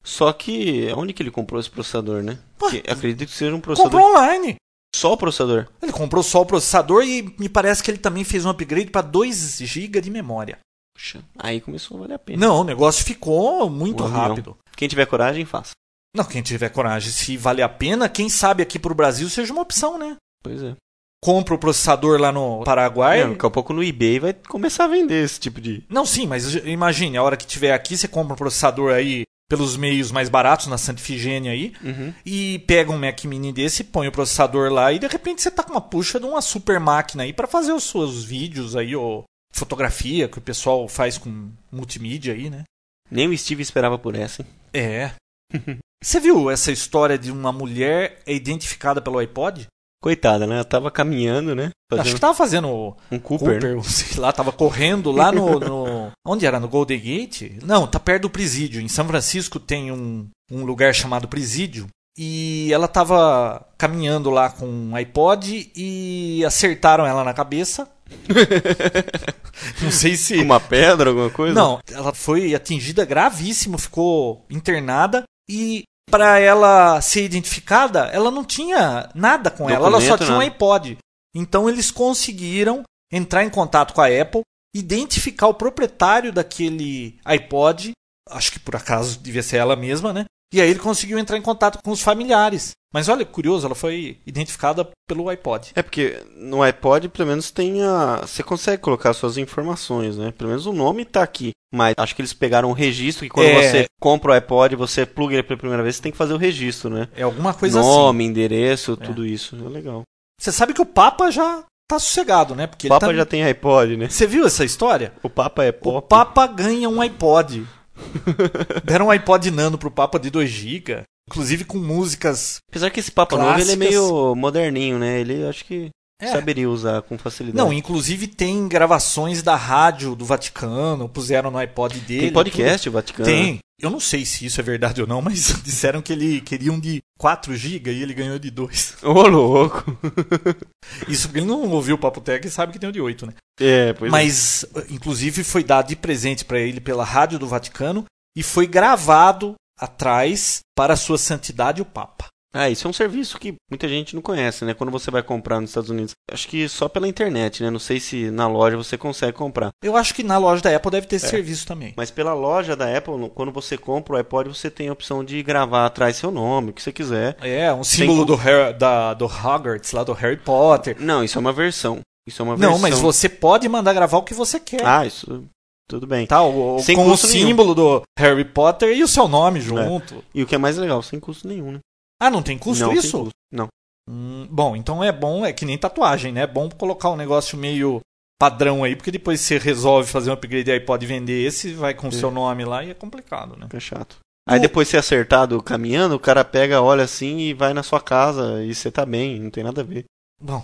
só 0.03 0.31
que 0.31 0.93
onde 0.95 1.13
que 1.13 1.23
ele 1.23 1.31
comprou 1.31 1.59
esse 1.59 1.69
processador, 1.69 2.21
né? 2.21 2.37
Que 2.69 2.83
acredito 2.87 3.27
que 3.27 3.35
seja 3.35 3.55
um 3.55 3.59
processador. 3.59 3.99
Comprou 3.99 4.15
online. 4.15 4.55
Só 4.95 5.13
o 5.13 5.17
processador. 5.17 5.67
Ele 5.81 5.91
comprou 5.91 6.21
só 6.21 6.41
o 6.41 6.45
processador 6.45 7.03
e 7.03 7.33
me 7.39 7.49
parece 7.49 7.81
que 7.81 7.89
ele 7.89 7.97
também 7.97 8.23
fez 8.23 8.45
um 8.45 8.49
upgrade 8.49 8.91
para 8.91 9.01
2 9.01 9.59
GB 9.61 9.99
de 9.99 10.11
memória. 10.11 10.59
Puxa, 10.99 11.23
aí 11.37 11.61
começou 11.61 11.95
a 11.95 12.01
valer 12.01 12.15
a 12.15 12.19
pena. 12.19 12.45
Não, 12.45 12.59
o 12.59 12.63
negócio 12.65 13.05
ficou 13.05 13.69
muito 13.69 14.03
rápido. 14.03 14.57
Quem 14.75 14.89
tiver 14.89 15.05
coragem, 15.05 15.45
faça. 15.45 15.71
Não, 16.13 16.25
quem 16.25 16.41
tiver 16.41 16.67
coragem, 16.69 17.09
se 17.09 17.37
vale 17.37 17.61
a 17.61 17.69
pena, 17.69 18.09
quem 18.09 18.27
sabe 18.27 18.61
aqui 18.61 18.77
pro 18.77 18.93
Brasil 18.93 19.29
seja 19.29 19.53
uma 19.53 19.61
opção, 19.61 19.97
né? 19.97 20.17
Pois 20.43 20.61
é. 20.61 20.75
Compra 21.23 21.53
o 21.55 21.57
processador 21.57 22.19
lá 22.19 22.33
no 22.33 22.63
Paraguai. 22.65 23.21
É, 23.21 23.27
daqui 23.27 23.45
a 23.45 23.49
pouco 23.49 23.71
no 23.71 23.83
eBay 23.83 24.19
vai 24.19 24.33
começar 24.33 24.85
a 24.85 24.87
vender 24.89 25.23
esse 25.23 25.39
tipo 25.39 25.61
de. 25.61 25.83
Não, 25.87 26.05
sim, 26.05 26.27
mas 26.27 26.53
imagine, 26.65 27.15
a 27.17 27.23
hora 27.23 27.37
que 27.37 27.47
tiver 27.47 27.71
aqui, 27.73 27.95
você 27.97 28.07
compra 28.07 28.33
um 28.33 28.37
processador 28.37 28.91
aí 28.93 29.23
pelos 29.49 29.77
meios 29.77 30.11
mais 30.11 30.27
baratos 30.27 30.67
na 30.67 30.77
Santa 30.77 31.01
Ifigênia 31.01 31.51
aí 31.53 31.73
Uhum. 31.83 32.13
e 32.25 32.59
pega 32.67 32.91
um 32.91 32.99
Mac 32.99 33.23
Mini 33.23 33.51
desse, 33.51 33.83
põe 33.83 34.07
o 34.07 34.11
processador 34.11 34.71
lá 34.71 34.93
e 34.93 34.99
de 34.99 35.07
repente 35.07 35.41
você 35.41 35.49
tá 35.49 35.63
com 35.63 35.71
uma 35.71 35.81
puxa 35.81 36.19
de 36.19 36.25
uma 36.25 36.39
super 36.41 36.79
máquina 36.79 37.23
aí 37.23 37.33
para 37.33 37.47
fazer 37.47 37.73
os 37.73 37.83
seus 37.85 38.23
vídeos 38.23 38.75
aí 38.75 38.95
ou 38.95 39.23
fotografia 39.53 40.27
que 40.27 40.37
o 40.37 40.41
pessoal 40.41 40.87
faz 40.87 41.17
com 41.17 41.49
multimídia 41.71 42.33
aí, 42.33 42.49
né? 42.49 42.63
Nem 43.09 43.27
o 43.27 43.37
Steve 43.37 43.61
esperava 43.61 43.97
por 43.97 44.15
essa, 44.15 44.41
hein? 44.41 44.47
É. 44.73 45.11
Você 46.01 46.19
viu 46.19 46.49
essa 46.49 46.71
história 46.71 47.17
de 47.17 47.31
uma 47.31 47.51
mulher 47.51 48.19
é 48.25 48.33
identificada 48.33 49.01
pelo 49.01 49.17
iPod? 49.17 49.67
Coitada, 50.01 50.47
né? 50.47 50.55
Ela 50.55 50.63
tava 50.63 50.89
caminhando, 50.89 51.53
né? 51.53 51.71
Acho 51.91 51.97
Fazendo 52.03 52.13
que 52.15 52.21
tava 52.21 52.33
fazendo 52.33 52.95
um 53.11 53.19
Cooper. 53.19 53.61
né? 53.61 53.73
Cooper, 53.75 53.83
sei 53.83 54.17
lá, 54.17 54.31
tava 54.31 54.51
correndo 54.53 55.11
lá 55.11 55.29
no, 55.29 55.59
no- 55.59 56.11
Onde 56.25 56.45
era? 56.45 56.57
No 56.57 56.69
Golden 56.69 56.97
Gate? 56.99 57.57
Não, 57.63 57.85
tá 57.85 57.99
perto 57.99 58.21
do 58.23 58.29
Presídio. 58.29 58.79
Em 58.79 58.87
São 58.87 59.05
Francisco 59.05 59.59
tem 59.59 59.91
um, 59.91 60.29
um 60.49 60.63
lugar 60.63 60.93
chamado 60.95 61.27
Presídio. 61.27 61.87
E 62.17 62.69
ela 62.71 62.87
tava 62.87 63.65
caminhando 63.77 64.29
lá 64.29 64.49
com 64.49 64.67
um 64.67 64.95
iPod 64.95 65.69
e 65.75 66.45
acertaram 66.45 67.05
ela 67.05 67.23
na 67.23 67.33
cabeça. 67.33 67.89
Não 69.81 69.91
sei 69.91 70.15
se. 70.15 70.37
Uma 70.39 70.59
pedra, 70.59 71.09
alguma 71.09 71.29
coisa? 71.29 71.53
Não, 71.53 71.79
ela 71.91 72.13
foi 72.13 72.53
atingida 72.55 73.05
gravíssimo, 73.05 73.77
ficou 73.77 74.45
internada 74.49 75.23
e 75.49 75.83
para 76.09 76.39
ela 76.39 76.99
ser 77.01 77.23
identificada, 77.23 78.05
ela 78.07 78.31
não 78.31 78.43
tinha 78.43 79.09
nada 79.13 79.51
com 79.51 79.69
ela, 79.69 79.87
ela 79.87 80.01
só 80.01 80.17
Documento, 80.17 80.25
tinha 80.25 80.37
um 80.37 80.41
iPod. 80.41 80.97
Então 81.35 81.69
eles 81.69 81.91
conseguiram 81.91 82.83
entrar 83.11 83.43
em 83.43 83.49
contato 83.49 83.93
com 83.93 84.01
a 84.01 84.07
Apple, 84.07 84.41
identificar 84.75 85.47
o 85.47 85.53
proprietário 85.53 86.31
daquele 86.33 87.19
iPod, 87.23 87.91
acho 88.29 88.51
que 88.51 88.59
por 88.59 88.75
acaso 88.75 89.19
devia 89.19 89.43
ser 89.43 89.57
ela 89.57 89.75
mesma, 89.75 90.11
né? 90.13 90.25
E 90.53 90.59
aí 90.59 90.69
ele 90.69 90.79
conseguiu 90.79 91.19
entrar 91.19 91.37
em 91.37 91.41
contato 91.41 91.79
com 91.83 91.91
os 91.91 92.01
familiares. 92.01 92.71
Mas 92.93 93.07
olha, 93.07 93.23
curioso, 93.25 93.65
ela 93.65 93.75
foi 93.75 94.17
identificada 94.25 94.87
pelo 95.07 95.29
iPod. 95.29 95.71
É 95.75 95.83
porque 95.83 96.23
no 96.35 96.63
iPod, 96.63 97.07
pelo 97.09 97.29
menos, 97.29 97.51
tem 97.51 97.83
a. 97.83 98.21
Você 98.21 98.41
consegue 98.41 98.81
colocar 98.81 99.13
suas 99.13 99.37
informações, 99.37 100.17
né? 100.17 100.31
Pelo 100.31 100.49
menos 100.49 100.65
o 100.65 100.73
nome 100.73 101.05
tá 101.05 101.21
aqui. 101.21 101.51
Mas 101.71 101.93
acho 101.97 102.15
que 102.15 102.21
eles 102.21 102.33
pegaram 102.33 102.69
um 102.69 102.73
registro 102.73 103.25
que 103.25 103.29
quando 103.29 103.45
É. 103.47 103.61
você 103.71 103.85
compra 104.01 104.31
o 104.31 104.33
iPod, 104.33 104.75
você 104.75 105.05
pluga 105.05 105.35
ele 105.35 105.43
pela 105.43 105.59
primeira 105.59 105.83
vez, 105.83 105.97
você 105.97 106.01
tem 106.01 106.11
que 106.11 106.17
fazer 106.17 106.33
o 106.33 106.37
registro, 106.37 106.89
né? 106.89 107.07
É 107.15 107.21
alguma 107.21 107.53
coisa 107.53 107.79
assim. 107.79 107.87
Nome, 107.87 108.23
endereço, 108.25 108.97
tudo 108.97 109.23
isso. 109.25 109.55
É 109.55 109.69
legal. 109.69 110.01
Você 110.41 110.51
sabe 110.51 110.73
que 110.73 110.81
o 110.81 110.85
Papa 110.85 111.29
já 111.29 111.63
tá 111.87 111.99
sossegado, 111.99 112.55
né? 112.55 112.65
Porque 112.65 112.87
O 112.87 112.89
Papa 112.89 113.07
tá... 113.07 113.13
já 113.13 113.25
tem 113.25 113.43
iPod, 113.43 113.97
né? 113.97 114.09
Você 114.09 114.25
viu 114.25 114.47
essa 114.47 114.65
história? 114.65 115.13
O 115.21 115.29
Papa 115.29 115.63
é 115.63 115.69
O 115.69 115.73
pop. 115.73 116.07
Papa 116.09 116.47
ganha 116.47 116.89
um 116.89 117.01
iPod. 117.01 117.67
Deram 118.83 119.07
um 119.07 119.11
iPod 119.11 119.51
Nano 119.51 119.77
pro 119.77 119.91
Papa 119.91 120.19
de 120.19 120.29
2 120.29 120.49
GB, 120.49 121.03
inclusive 121.29 121.63
com 121.63 121.77
músicas. 121.77 122.57
Apesar 122.69 122.89
que 122.89 122.99
esse 122.99 123.11
Papa 123.11 123.37
novo, 123.37 123.51
ele 123.51 123.61
é 123.61 123.75
Clássicas. 123.75 123.89
meio 123.89 124.35
moderninho, 124.35 124.97
né? 124.97 125.19
Ele 125.21 125.45
acho 125.47 125.63
que 125.63 125.89
É. 126.21 126.31
saberia 126.31 126.69
usar 126.69 127.01
com 127.03 127.17
facilidade. 127.17 127.57
Não, 127.63 127.71
inclusive 127.71 128.27
tem 128.27 128.67
gravações 128.67 129.41
da 129.43 129.55
rádio 129.55 130.15
do 130.15 130.25
Vaticano, 130.25 131.07
puseram 131.07 131.49
no 131.51 131.57
iPod 131.59 131.99
dele. 132.01 132.21
tem 132.23 132.33
podcast, 132.33 132.89
o 132.89 132.91
tudo. 132.91 132.93
Vaticano. 133.01 133.25
Tem. 133.29 133.59
Eu 133.81 133.89
não 133.89 133.99
sei 134.01 134.25
se 134.25 134.45
isso 134.45 134.59
é 134.59 134.63
verdade 134.63 134.99
ou 135.01 135.07
não, 135.07 135.21
mas 135.21 135.53
disseram 135.63 136.01
que 136.01 136.11
ele 136.11 136.41
queria 136.41 136.73
um 136.73 136.79
de 136.79 136.99
4 137.17 137.55
GB 137.55 137.93
e 137.93 138.03
ele 138.03 138.13
ganhou 138.13 138.37
de 138.37 138.51
2. 138.51 138.97
Ô, 139.03 139.21
louco. 139.27 139.97
Isso 141.07 141.27
porque 141.27 141.39
ele 141.39 141.45
não 141.47 141.69
ouviu 141.69 141.95
o 141.95 141.97
Papo 141.99 142.19
Tech 142.19 142.45
e 142.45 142.49
sabe 142.51 142.73
que 142.73 142.79
tem 142.79 142.89
o 142.89 142.91
de 142.91 142.99
8, 142.99 143.25
né? 143.27 143.33
É, 143.59 143.93
pois 143.93 144.09
é. 144.09 144.11
Mas, 144.11 144.65
inclusive, 144.89 145.43
foi 145.45 145.63
dado 145.63 145.87
de 145.87 145.95
presente 145.95 146.43
para 146.43 146.59
ele 146.59 146.81
pela 146.81 147.03
Rádio 147.05 147.39
do 147.39 147.47
Vaticano 147.47 148.03
e 148.35 148.43
foi 148.43 148.67
gravado 148.67 149.55
atrás 149.79 150.59
para 150.75 150.93
a 150.93 150.97
sua 150.97 151.17
santidade 151.17 151.81
o 151.81 151.85
Papa. 151.85 152.25
Ah, 152.51 152.67
isso 152.67 152.87
é 152.87 152.89
um 152.89 152.93
serviço 152.93 153.37
que 153.37 153.53
muita 153.69 153.87
gente 153.87 154.15
não 154.15 154.23
conhece, 154.23 154.65
né? 154.65 154.73
Quando 154.73 154.89
você 154.91 155.11
vai 155.11 155.21
comprar 155.21 155.61
nos 155.61 155.69
Estados 155.69 155.91
Unidos. 155.91 156.13
Acho 156.31 156.47
que 156.47 156.67
só 156.67 156.89
pela 156.89 157.07
internet, 157.07 157.61
né? 157.61 157.69
Não 157.69 157.77
sei 157.77 157.99
se 157.99 158.31
na 158.31 158.47
loja 158.47 158.75
você 158.75 158.97
consegue 158.97 159.33
comprar. 159.33 159.69
Eu 159.83 159.95
acho 159.95 160.15
que 160.15 160.23
na 160.23 160.39
loja 160.39 160.59
da 160.59 160.75
Apple 160.75 160.89
deve 160.89 161.05
ter 161.05 161.17
esse 161.17 161.27
É. 161.27 161.29
serviço 161.29 161.67
também. 161.67 161.93
Mas 161.95 162.09
pela 162.09 162.33
loja 162.33 162.75
da 162.75 162.97
Apple, 162.97 163.29
quando 163.35 163.51
você 163.51 163.77
compra 163.77 164.15
o 164.15 164.17
iPod, 164.17 164.49
você 164.49 164.67
tem 164.71 164.89
a 164.89 164.93
opção 164.93 165.23
de 165.23 165.43
gravar 165.43 165.85
atrás 165.85 166.15
seu 166.15 166.31
nome, 166.31 166.71
o 166.71 166.73
que 166.73 166.81
você 166.81 166.91
quiser. 166.91 167.37
É, 167.39 167.71
um 167.71 167.83
símbolo 167.83 168.25
do, 168.25 168.33
Harry, 168.35 168.73
da, 168.73 169.13
do 169.13 169.25
Hogwarts, 169.25 169.91
lá 169.91 170.03
do 170.03 170.13
Harry 170.13 170.37
Potter. 170.37 170.95
Não, 170.99 171.23
isso 171.23 171.37
é 171.37 171.41
uma 171.41 171.53
versão. 171.53 171.99
Isso 172.27 172.41
é 172.41 172.45
uma 172.45 172.55
versão. 172.55 172.73
Não, 172.73 172.79
mas 172.81 172.97
você 172.99 173.29
pode 173.29 173.69
mandar 173.69 173.93
gravar 173.93 174.17
o 174.17 174.23
que 174.23 174.33
você 174.33 174.59
quer. 174.59 174.83
Ah, 174.83 175.05
isso. 175.05 175.45
Tudo 175.89 176.05
bem. 176.05 176.27
Tá, 176.27 176.43
o, 176.43 176.79
Sem 176.79 176.95
com 176.95 177.07
o 177.07 177.09
custo 177.09 177.27
nenhum. 177.27 177.47
símbolo 177.47 177.73
do 177.73 178.03
Harry 178.17 178.45
Potter 178.45 178.95
e 178.95 179.03
o 179.03 179.07
seu 179.07 179.27
nome 179.27 179.59
junto. 179.59 180.23
E 180.35 180.43
o 180.43 180.45
que 180.45 180.53
é 180.53 180.57
mais 180.57 180.77
legal, 180.77 181.01
sem 181.01 181.19
custo 181.19 181.47
nenhum, 181.47 181.71
né? 181.71 181.79
Ah, 182.21 182.29
não 182.29 182.43
tem 182.43 182.57
custo 182.59 182.85
não, 182.85 182.93
isso? 182.93 183.17
custo. 183.19 183.29
Não. 183.51 183.67
Hum, 184.07 184.47
bom, 184.51 184.75
então 184.75 185.03
é 185.03 185.11
bom, 185.11 185.43
é 185.43 185.51
que 185.51 185.65
nem 185.65 185.77
tatuagem, 185.79 186.31
né? 186.31 186.41
É 186.41 186.47
bom 186.47 186.69
colocar 186.69 187.09
um 187.09 187.15
negócio 187.15 187.57
meio 187.57 188.01
padrão 188.39 188.83
aí, 188.83 188.95
porque 188.95 189.09
depois 189.11 189.41
você 189.41 189.57
resolve 189.57 190.07
fazer 190.09 190.29
um 190.29 190.33
upgrade 190.33 190.65
de 190.65 190.71
iPod 190.71 191.03
e 191.03 191.07
vender 191.07 191.43
esse, 191.45 191.73
vai 191.73 191.93
com 191.95 192.05
o 192.07 192.09
É. 192.09 192.13
seu 192.13 192.29
nome 192.29 192.63
lá 192.65 192.83
e 192.83 192.91
é 192.91 192.93
complicado, 192.93 193.55
né? 193.57 193.65
Fica 193.65 193.79
chato. 193.79 194.17
Aí 194.47 194.59
depois 194.59 194.87
você 194.87 194.97
acertado 194.97 195.61
caminhando, 195.61 196.15
o 196.15 196.19
cara 196.19 196.45
pega, 196.45 196.81
olha 196.81 197.03
assim 197.03 197.37
e 197.39 197.53
vai 197.53 197.73
na 197.73 197.83
sua 197.83 197.99
casa 197.99 198.63
e 198.63 198.73
você 198.75 198.91
tá 198.91 199.05
bem, 199.05 199.39
não 199.39 199.49
tem 199.49 199.63
nada 199.63 199.81
a 199.81 199.83
ver. 199.83 200.05
Bom. 200.41 200.63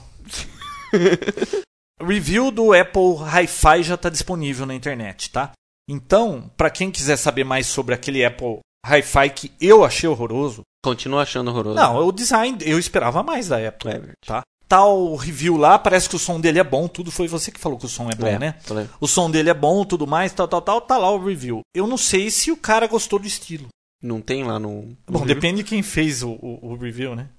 Review 2.01 2.51
do 2.51 2.73
Apple 2.73 3.15
Hi-Fi 3.23 3.83
já 3.83 3.95
está 3.95 4.09
disponível 4.09 4.65
na 4.65 4.75
internet, 4.75 5.31
tá? 5.31 5.51
Então, 5.89 6.51
para 6.57 6.69
quem 6.69 6.91
quiser 6.91 7.15
saber 7.17 7.43
mais 7.43 7.67
sobre 7.67 7.93
aquele 7.95 8.25
Apple 8.25 8.59
Hi-Fi 8.85 9.29
que 9.29 9.51
eu 9.61 9.83
achei 9.83 10.09
horroroso, 10.09 10.61
Continua 10.83 11.23
achando 11.23 11.49
horroroso. 11.49 11.75
não, 11.75 12.05
o 12.05 12.11
design 12.11 12.57
eu 12.61 12.77
esperava 12.77 13.23
mais 13.23 13.47
da 13.47 13.57
Apple, 13.67 13.89
É 13.91 14.01
tá? 14.25 14.41
Tal 14.67 15.15
review 15.15 15.57
lá, 15.57 15.77
parece 15.77 16.09
que 16.09 16.15
o 16.15 16.19
som 16.19 16.39
dele 16.41 16.57
é 16.59 16.63
bom, 16.63 16.87
tudo 16.87 17.11
foi 17.11 17.27
você 17.27 17.51
que 17.51 17.59
falou 17.59 17.77
que 17.77 17.85
o 17.85 17.89
som 17.89 18.09
é 18.09 18.15
bom, 18.15 18.25
É, 18.27 18.39
né? 18.39 18.55
falei. 18.61 18.87
O 18.99 19.07
som 19.07 19.29
dele 19.29 19.49
é 19.51 19.53
bom, 19.53 19.85
tudo 19.85 20.07
mais, 20.07 20.33
tal, 20.33 20.47
tal, 20.47 20.61
tal, 20.61 20.81
tá 20.81 20.97
lá 20.97 21.09
o 21.11 21.23
review. 21.23 21.61
Eu 21.75 21.85
não 21.87 21.97
sei 21.97 22.29
se 22.31 22.51
o 22.51 22.57
cara 22.57 22.87
gostou 22.87 23.19
do 23.19 23.27
estilo. 23.27 23.67
Não 24.01 24.19
tem 24.21 24.43
lá 24.43 24.59
no. 24.59 24.95
Bom, 25.07 25.19
no 25.19 25.25
depende 25.25 25.57
de 25.57 25.69
quem 25.69 25.81
fez 25.83 26.23
o, 26.23 26.31
o- 26.31 26.59
o 26.71 26.75
review, 26.75 27.15
né? 27.15 27.29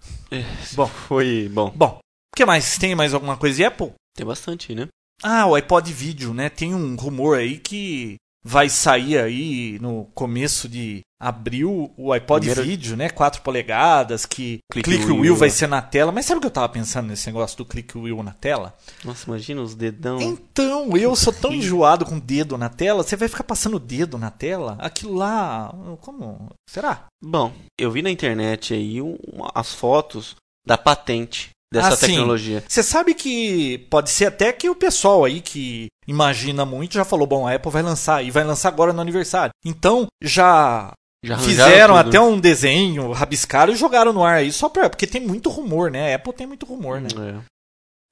Bom, 0.72 0.86
foi. 0.86 1.48
Bom, 1.52 1.70
Bom, 1.74 1.98
o 1.98 2.36
que 2.36 2.44
mais? 2.44 2.78
Tem 2.78 2.94
mais 2.94 3.12
alguma 3.12 3.36
coisa 3.36 3.56
de 3.56 3.64
Apple? 3.64 3.92
Tem 4.16 4.26
bastante, 4.26 4.74
né? 4.74 4.88
Ah, 5.22 5.46
o 5.46 5.54
iPod 5.54 5.92
Vídeo, 5.92 6.34
né? 6.34 6.48
Tem 6.48 6.74
um 6.74 6.94
rumor 6.96 7.38
aí 7.38 7.58
que 7.58 8.16
vai 8.44 8.68
sair 8.68 9.18
aí 9.18 9.78
no 9.80 10.04
começo 10.14 10.68
de 10.68 11.00
abril 11.20 11.90
o 11.96 12.12
iPod 12.12 12.46
Primeiro- 12.46 12.62
Vídeo, 12.62 12.96
né? 12.96 13.08
4 13.08 13.40
polegadas, 13.40 14.26
que 14.26 14.58
Click 14.70 14.88
Click, 14.88 15.04
Wheel, 15.06 15.20
Wheel 15.22 15.36
vai 15.36 15.48
ser 15.50 15.66
na 15.66 15.80
tela. 15.80 16.12
Mas 16.12 16.26
sabe 16.26 16.38
o 16.38 16.40
que 16.42 16.46
eu 16.46 16.50
tava 16.52 16.68
pensando 16.68 17.08
nesse 17.08 17.26
negócio 17.26 17.56
do 17.56 17.64
Click 17.64 17.96
Wheel 17.96 18.22
na 18.22 18.32
tela? 18.32 18.76
Nossa, 19.04 19.26
imagina 19.26 19.62
os 19.62 19.74
dedão. 19.74 20.20
Então, 20.20 20.94
eu 20.96 21.16
sou 21.16 21.32
tão 21.32 21.50
enjoado 21.54 22.04
com 22.04 22.16
o 22.18 22.20
dedo 22.20 22.58
na 22.58 22.68
tela. 22.68 23.02
Você 23.02 23.16
vai 23.16 23.26
ficar 23.28 23.44
passando 23.44 23.76
o 23.76 23.80
dedo 23.80 24.18
na 24.18 24.30
tela? 24.30 24.76
Aquilo 24.78 25.14
lá, 25.14 25.74
como? 26.02 26.50
Será? 26.68 27.06
Bom, 27.24 27.52
eu 27.80 27.90
vi 27.90 28.02
na 28.02 28.10
internet 28.10 28.74
aí 28.74 29.00
um- 29.00 29.16
as 29.54 29.72
fotos 29.72 30.36
da 30.66 30.76
patente 30.76 31.48
dessa 31.72 31.94
Ah, 31.94 31.96
tecnologia. 31.96 32.62
Você 32.68 32.82
sabe 32.82 33.14
que 33.14 33.78
pode 33.90 34.10
ser 34.10 34.26
até 34.26 34.52
que 34.52 34.68
o 34.70 34.74
pessoal 34.74 35.24
aí 35.24 35.40
que 35.40 35.88
imagina 36.06 36.64
muito 36.64 36.94
já 36.94 37.04
falou, 37.04 37.26
bom, 37.26 37.46
a 37.46 37.54
Apple 37.54 37.70
vai 37.72 37.82
lançar 37.82 38.24
e 38.24 38.30
vai 38.30 38.44
lançar 38.44 38.68
agora 38.68 38.92
no 38.92 39.00
aniversário. 39.00 39.50
Então, 39.64 40.06
já 40.22 40.92
Já 41.24 41.38
fizeram 41.38 41.96
tudo. 41.96 42.08
até 42.08 42.20
um 42.20 42.38
desenho, 42.38 43.10
rabiscaram 43.12 43.72
e 43.72 43.76
jogaram 43.76 44.12
no 44.12 44.24
ar 44.24 44.36
aí 44.36 44.52
só 44.52 44.68
pra, 44.68 44.88
porque 44.88 45.06
tem 45.06 45.20
muito 45.20 45.50
rumor, 45.50 45.90
né? 45.90 46.12
A 46.12 46.16
Apple 46.16 46.32
tem 46.32 46.46
muito 46.46 46.64
rumor, 46.66 47.00
né? 47.00 47.08
É. 47.18 47.40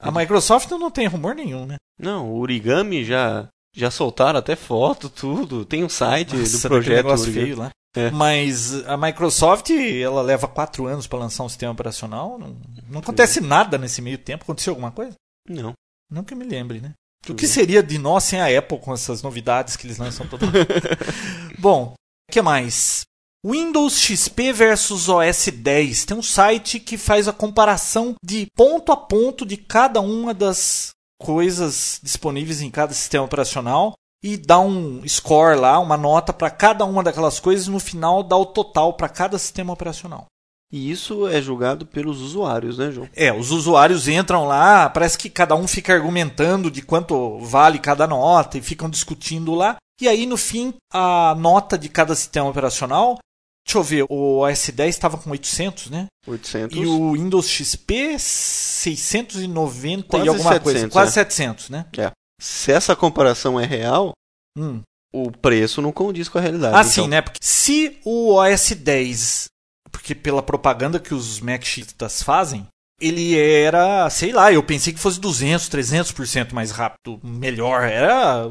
A 0.00 0.10
Microsoft 0.10 0.70
não 0.72 0.90
tem 0.90 1.06
rumor 1.06 1.34
nenhum, 1.34 1.64
né? 1.64 1.76
Não, 1.98 2.28
o 2.30 2.38
origami 2.40 3.04
já 3.04 3.46
já 3.76 3.90
soltaram 3.90 4.38
até 4.38 4.54
foto, 4.54 5.08
tudo. 5.08 5.64
Tem 5.64 5.82
um 5.82 5.88
site 5.88 6.36
Nossa, 6.36 6.58
do 6.58 6.68
projeto 6.68 6.96
negócio 6.96 7.24
origami. 7.26 7.46
feio 7.46 7.58
lá. 7.58 7.70
É. 7.94 8.10
Mas 8.10 8.84
a 8.86 8.96
Microsoft, 8.96 9.70
ela 9.70 10.20
leva 10.20 10.48
quatro 10.48 10.86
anos 10.86 11.06
pra 11.06 11.18
lançar 11.18 11.44
um 11.44 11.48
sistema 11.48 11.72
operacional. 11.72 12.38
Não, 12.38 12.56
não 12.88 13.00
acontece 13.00 13.40
nada 13.40 13.78
nesse 13.78 14.02
meio 14.02 14.18
tempo. 14.18 14.42
Aconteceu 14.42 14.72
alguma 14.72 14.90
coisa? 14.90 15.14
Não. 15.48 15.72
Não 16.10 16.24
que 16.24 16.34
eu 16.34 16.38
me 16.38 16.44
lembre, 16.44 16.80
né? 16.80 16.92
O 17.24 17.32
Deixa 17.32 17.38
que 17.38 17.46
seria 17.46 17.82
de 17.82 17.96
nós 17.98 18.24
sem 18.24 18.40
a 18.40 18.58
Apple 18.58 18.78
com 18.78 18.92
essas 18.92 19.22
novidades 19.22 19.76
que 19.76 19.86
eles 19.86 19.98
lançam 19.98 20.26
toda 20.26 20.46
hora? 20.46 20.66
Bom, 21.58 21.94
o 22.28 22.32
que 22.32 22.42
mais? 22.42 23.04
Windows 23.44 23.98
XP 23.98 24.52
versus 24.52 25.08
OS 25.08 25.48
10. 25.52 26.04
Tem 26.06 26.16
um 26.16 26.22
site 26.22 26.80
que 26.80 26.96
faz 26.96 27.28
a 27.28 27.32
comparação 27.32 28.14
de 28.24 28.46
ponto 28.56 28.90
a 28.90 28.96
ponto 28.96 29.44
de 29.46 29.56
cada 29.56 30.00
uma 30.00 30.34
das 30.34 30.90
coisas 31.20 32.00
disponíveis 32.02 32.60
em 32.60 32.70
cada 32.70 32.92
sistema 32.92 33.24
operacional. 33.24 33.94
E 34.24 34.38
dá 34.38 34.58
um 34.58 35.06
score 35.06 35.60
lá, 35.60 35.78
uma 35.78 35.98
nota 35.98 36.32
para 36.32 36.48
cada 36.48 36.86
uma 36.86 37.02
daquelas 37.02 37.38
coisas, 37.38 37.66
e 37.66 37.70
no 37.70 37.78
final 37.78 38.22
dá 38.22 38.34
o 38.34 38.46
total 38.46 38.94
para 38.94 39.06
cada 39.06 39.38
sistema 39.38 39.70
operacional. 39.70 40.24
E 40.72 40.90
isso 40.90 41.28
é 41.28 41.42
julgado 41.42 41.84
pelos 41.84 42.22
usuários, 42.22 42.78
né, 42.78 42.90
João? 42.90 43.06
É, 43.14 43.30
os 43.30 43.50
usuários 43.50 44.08
entram 44.08 44.46
lá, 44.46 44.88
parece 44.88 45.18
que 45.18 45.28
cada 45.28 45.54
um 45.54 45.68
fica 45.68 45.92
argumentando 45.92 46.70
de 46.70 46.80
quanto 46.80 47.38
vale 47.40 47.78
cada 47.78 48.06
nota 48.06 48.56
e 48.56 48.62
ficam 48.62 48.88
discutindo 48.88 49.54
lá. 49.54 49.76
E 50.00 50.08
aí, 50.08 50.24
no 50.24 50.38
fim, 50.38 50.72
a 50.90 51.36
nota 51.38 51.76
de 51.76 51.90
cada 51.90 52.14
sistema 52.14 52.48
operacional. 52.48 53.18
Deixa 53.66 53.78
eu 53.78 53.82
ver, 53.82 54.06
o 54.08 54.38
OS 54.38 54.70
10 54.70 54.94
estava 54.94 55.18
com 55.18 55.30
800, 55.30 55.90
né? 55.90 56.06
800. 56.26 56.76
E 56.76 56.86
o 56.86 57.12
Windows 57.12 57.48
XP 57.48 58.18
690 58.18 60.08
Quase 60.08 60.24
e 60.24 60.28
alguma 60.28 60.52
700, 60.52 60.62
coisa. 60.62 60.88
Quase 60.88 61.10
é. 61.10 61.12
700, 61.12 61.70
né? 61.70 61.86
É. 61.96 62.10
Se 62.44 62.70
essa 62.72 62.94
comparação 62.94 63.58
é 63.58 63.64
real, 63.64 64.12
Hum. 64.56 64.82
o 65.14 65.30
preço 65.30 65.80
não 65.80 65.90
condiz 65.90 66.28
com 66.28 66.36
a 66.36 66.40
realidade. 66.42 66.76
Ah, 66.76 66.84
sim, 66.84 67.00
então. 67.00 67.08
né? 67.08 67.22
Porque 67.22 67.38
se 67.42 67.98
o 68.04 68.34
OS 68.34 68.72
10, 68.72 69.46
porque 69.90 70.14
pela 70.14 70.42
propaganda 70.42 71.00
que 71.00 71.14
os 71.14 71.40
Mac 71.40 71.64
chiitas 71.64 72.22
fazem, 72.22 72.66
ele 73.00 73.36
era, 73.38 74.08
sei 74.10 74.30
lá, 74.32 74.52
eu 74.52 74.62
pensei 74.62 74.92
que 74.92 75.00
fosse 75.00 75.18
200, 75.18 75.68
300% 75.68 76.52
mais 76.52 76.70
rápido, 76.70 77.18
melhor, 77.24 77.82
era 77.84 78.50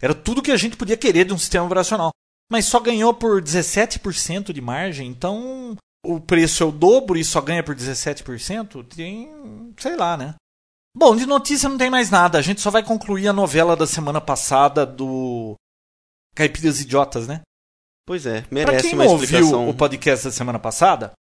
era 0.00 0.14
tudo 0.14 0.42
que 0.42 0.50
a 0.50 0.56
gente 0.56 0.76
podia 0.76 0.96
querer 0.96 1.24
de 1.24 1.32
um 1.34 1.38
sistema 1.38 1.64
operacional. 1.66 2.10
Mas 2.50 2.64
só 2.66 2.78
ganhou 2.80 3.12
por 3.14 3.40
17% 3.42 4.52
de 4.52 4.60
margem, 4.60 5.08
então 5.08 5.76
o 6.04 6.20
preço 6.20 6.62
é 6.62 6.66
o 6.66 6.72
dobro 6.72 7.18
e 7.18 7.24
só 7.24 7.40
ganha 7.40 7.62
por 7.62 7.74
17%, 7.74 8.84
tem, 8.94 9.30
sei 9.78 9.96
lá, 9.96 10.16
né? 10.16 10.34
Bom, 10.96 11.16
de 11.16 11.26
notícia 11.26 11.68
não 11.68 11.78
tem 11.78 11.90
mais 11.90 12.10
nada. 12.10 12.38
A 12.38 12.42
gente 12.42 12.60
só 12.60 12.70
vai 12.70 12.82
concluir 12.82 13.28
a 13.28 13.32
novela 13.32 13.74
da 13.74 13.86
semana 13.86 14.20
passada 14.20 14.84
do 14.84 15.54
Caipiras 16.34 16.80
Idiotas, 16.80 17.26
né? 17.26 17.40
Pois 18.06 18.26
é, 18.26 18.42
Pra 18.42 18.48
merece 18.50 18.88
quem 18.88 18.94
uma 18.94 19.04
não 19.04 19.12
ouviu 19.12 19.24
explicação. 19.40 19.68
o 19.68 19.74
podcast 19.74 20.24
da 20.26 20.32
semana 20.32 20.58
passada, 20.58 21.12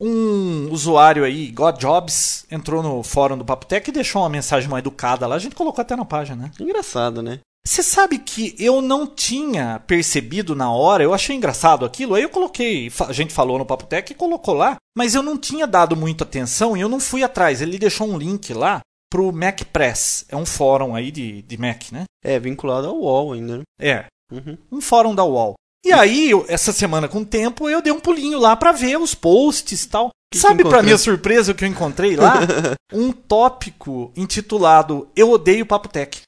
um 0.00 0.70
usuário 0.70 1.22
aí, 1.24 1.50
God 1.50 1.78
Jobs, 1.78 2.46
entrou 2.50 2.82
no 2.82 3.02
fórum 3.02 3.36
do 3.36 3.44
Papotec 3.44 3.88
e 3.88 3.92
deixou 3.92 4.22
uma 4.22 4.28
mensagem 4.30 4.68
mais 4.68 4.80
educada 4.80 5.26
lá. 5.26 5.36
A 5.36 5.38
gente 5.38 5.54
colocou 5.54 5.82
até 5.82 5.94
na 5.94 6.04
página, 6.04 6.44
né? 6.44 6.50
Engraçado, 6.58 7.22
né? 7.22 7.40
Você 7.66 7.82
sabe 7.82 8.18
que 8.18 8.54
eu 8.58 8.80
não 8.80 9.06
tinha 9.06 9.82
percebido 9.86 10.56
na 10.56 10.72
hora, 10.72 11.04
eu 11.04 11.12
achei 11.12 11.36
engraçado 11.36 11.84
aquilo, 11.84 12.14
aí 12.14 12.22
eu 12.22 12.30
coloquei, 12.30 12.90
a 13.06 13.12
gente 13.12 13.34
falou 13.34 13.58
no 13.58 13.66
Papotec 13.66 14.10
e 14.10 14.16
colocou 14.16 14.54
lá, 14.54 14.76
mas 14.96 15.14
eu 15.14 15.22
não 15.22 15.36
tinha 15.36 15.66
dado 15.66 15.94
muita 15.94 16.24
atenção 16.24 16.74
e 16.74 16.80
eu 16.80 16.88
não 16.88 16.98
fui 16.98 17.22
atrás. 17.22 17.60
Ele 17.60 17.78
deixou 17.78 18.08
um 18.08 18.16
link 18.16 18.54
lá 18.54 18.80
pro 19.10 19.32
Mac 19.32 19.62
Press, 19.72 20.24
é 20.28 20.36
um 20.36 20.46
fórum 20.46 20.94
aí 20.94 21.10
de, 21.10 21.42
de 21.42 21.56
Mac, 21.58 21.90
né? 21.92 22.04
É 22.24 22.38
vinculado 22.38 22.86
ao 22.88 22.96
UOL 22.98 23.32
ainda. 23.32 23.58
né? 23.58 23.62
É, 23.80 24.06
Uhum. 24.32 24.56
um 24.70 24.80
fórum 24.80 25.14
da 25.14 25.24
UOL. 25.24 25.54
E 25.84 25.92
aí, 25.92 26.30
eu- 26.30 26.44
essa 26.48 26.72
semana 26.72 27.08
com 27.08 27.20
o 27.20 27.26
tempo, 27.26 27.68
eu 27.68 27.82
dei 27.82 27.92
um 27.92 27.98
pulinho 27.98 28.38
lá 28.38 28.54
pra 28.54 28.70
ver 28.70 28.96
os 28.98 29.14
posts 29.14 29.84
e 29.84 29.88
tal. 29.88 30.10
que 30.32 30.38
Sabe, 30.38 30.58
pra 30.58 30.62
encontrou? 30.62 30.82
minha 30.84 30.98
surpresa, 30.98 31.50
o 31.50 31.54
que 31.56 31.64
eu 31.64 31.68
encontrei 31.68 32.14
lá? 32.14 32.34
um 32.92 33.10
tópico 33.10 34.12
intitulado 34.16 35.08
Eu 35.16 35.30
Odeio 35.30 35.66
Papotec. 35.66 36.20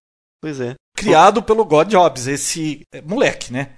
Pois 0.43 0.59
é. 0.61 0.75
Criado 0.97 1.41
pelo 1.43 1.65
God 1.65 1.89
Jobs, 1.89 2.27
esse 2.27 2.81
é, 2.93 3.01
moleque, 3.01 3.53
né? 3.53 3.75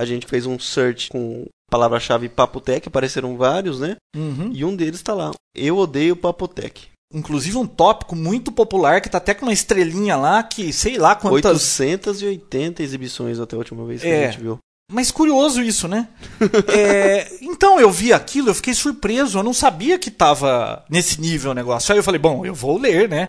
A 0.00 0.06
gente 0.06 0.26
fez 0.26 0.46
um 0.46 0.58
search 0.58 1.10
com 1.10 1.44
palavra-chave 1.70 2.28
Papotec, 2.30 2.88
apareceram 2.88 3.36
vários, 3.36 3.78
né? 3.80 3.96
Uhum. 4.16 4.50
E 4.54 4.64
um 4.64 4.74
deles 4.74 5.02
tá 5.02 5.12
lá. 5.12 5.32
Eu 5.54 5.76
odeio 5.76 6.16
Papotec. 6.16 6.86
Inclusive 7.12 7.56
um 7.56 7.66
tópico 7.66 8.14
muito 8.14 8.52
popular 8.52 9.00
que 9.00 9.08
tá 9.08 9.16
até 9.18 9.32
com 9.32 9.46
uma 9.46 9.52
estrelinha 9.52 10.14
lá 10.16 10.42
que 10.42 10.72
sei 10.72 10.98
lá 10.98 11.14
quantas. 11.14 11.80
880 11.80 12.82
exibições 12.82 13.40
até 13.40 13.56
a 13.56 13.58
última 13.58 13.84
vez 13.86 14.02
que 14.02 14.06
É. 14.08 14.26
a 14.26 14.30
gente 14.30 14.42
viu. 14.42 14.58
Mas 14.90 15.10
curioso 15.10 15.62
isso, 15.62 15.86
né? 15.88 16.08
É, 16.68 17.28
então 17.42 17.78
eu 17.80 17.90
vi 17.90 18.12
aquilo, 18.12 18.50
eu 18.50 18.54
fiquei 18.54 18.74
surpreso, 18.74 19.38
eu 19.38 19.42
não 19.42 19.52
sabia 19.54 19.98
que 19.98 20.10
tava 20.10 20.84
nesse 20.90 21.20
nível 21.20 21.50
o 21.50 21.54
negócio. 21.54 21.92
Aí 21.92 21.98
eu 21.98 22.02
falei, 22.04 22.18
bom, 22.18 22.44
eu 22.44 22.54
vou 22.54 22.78
ler, 22.78 23.08
né? 23.08 23.26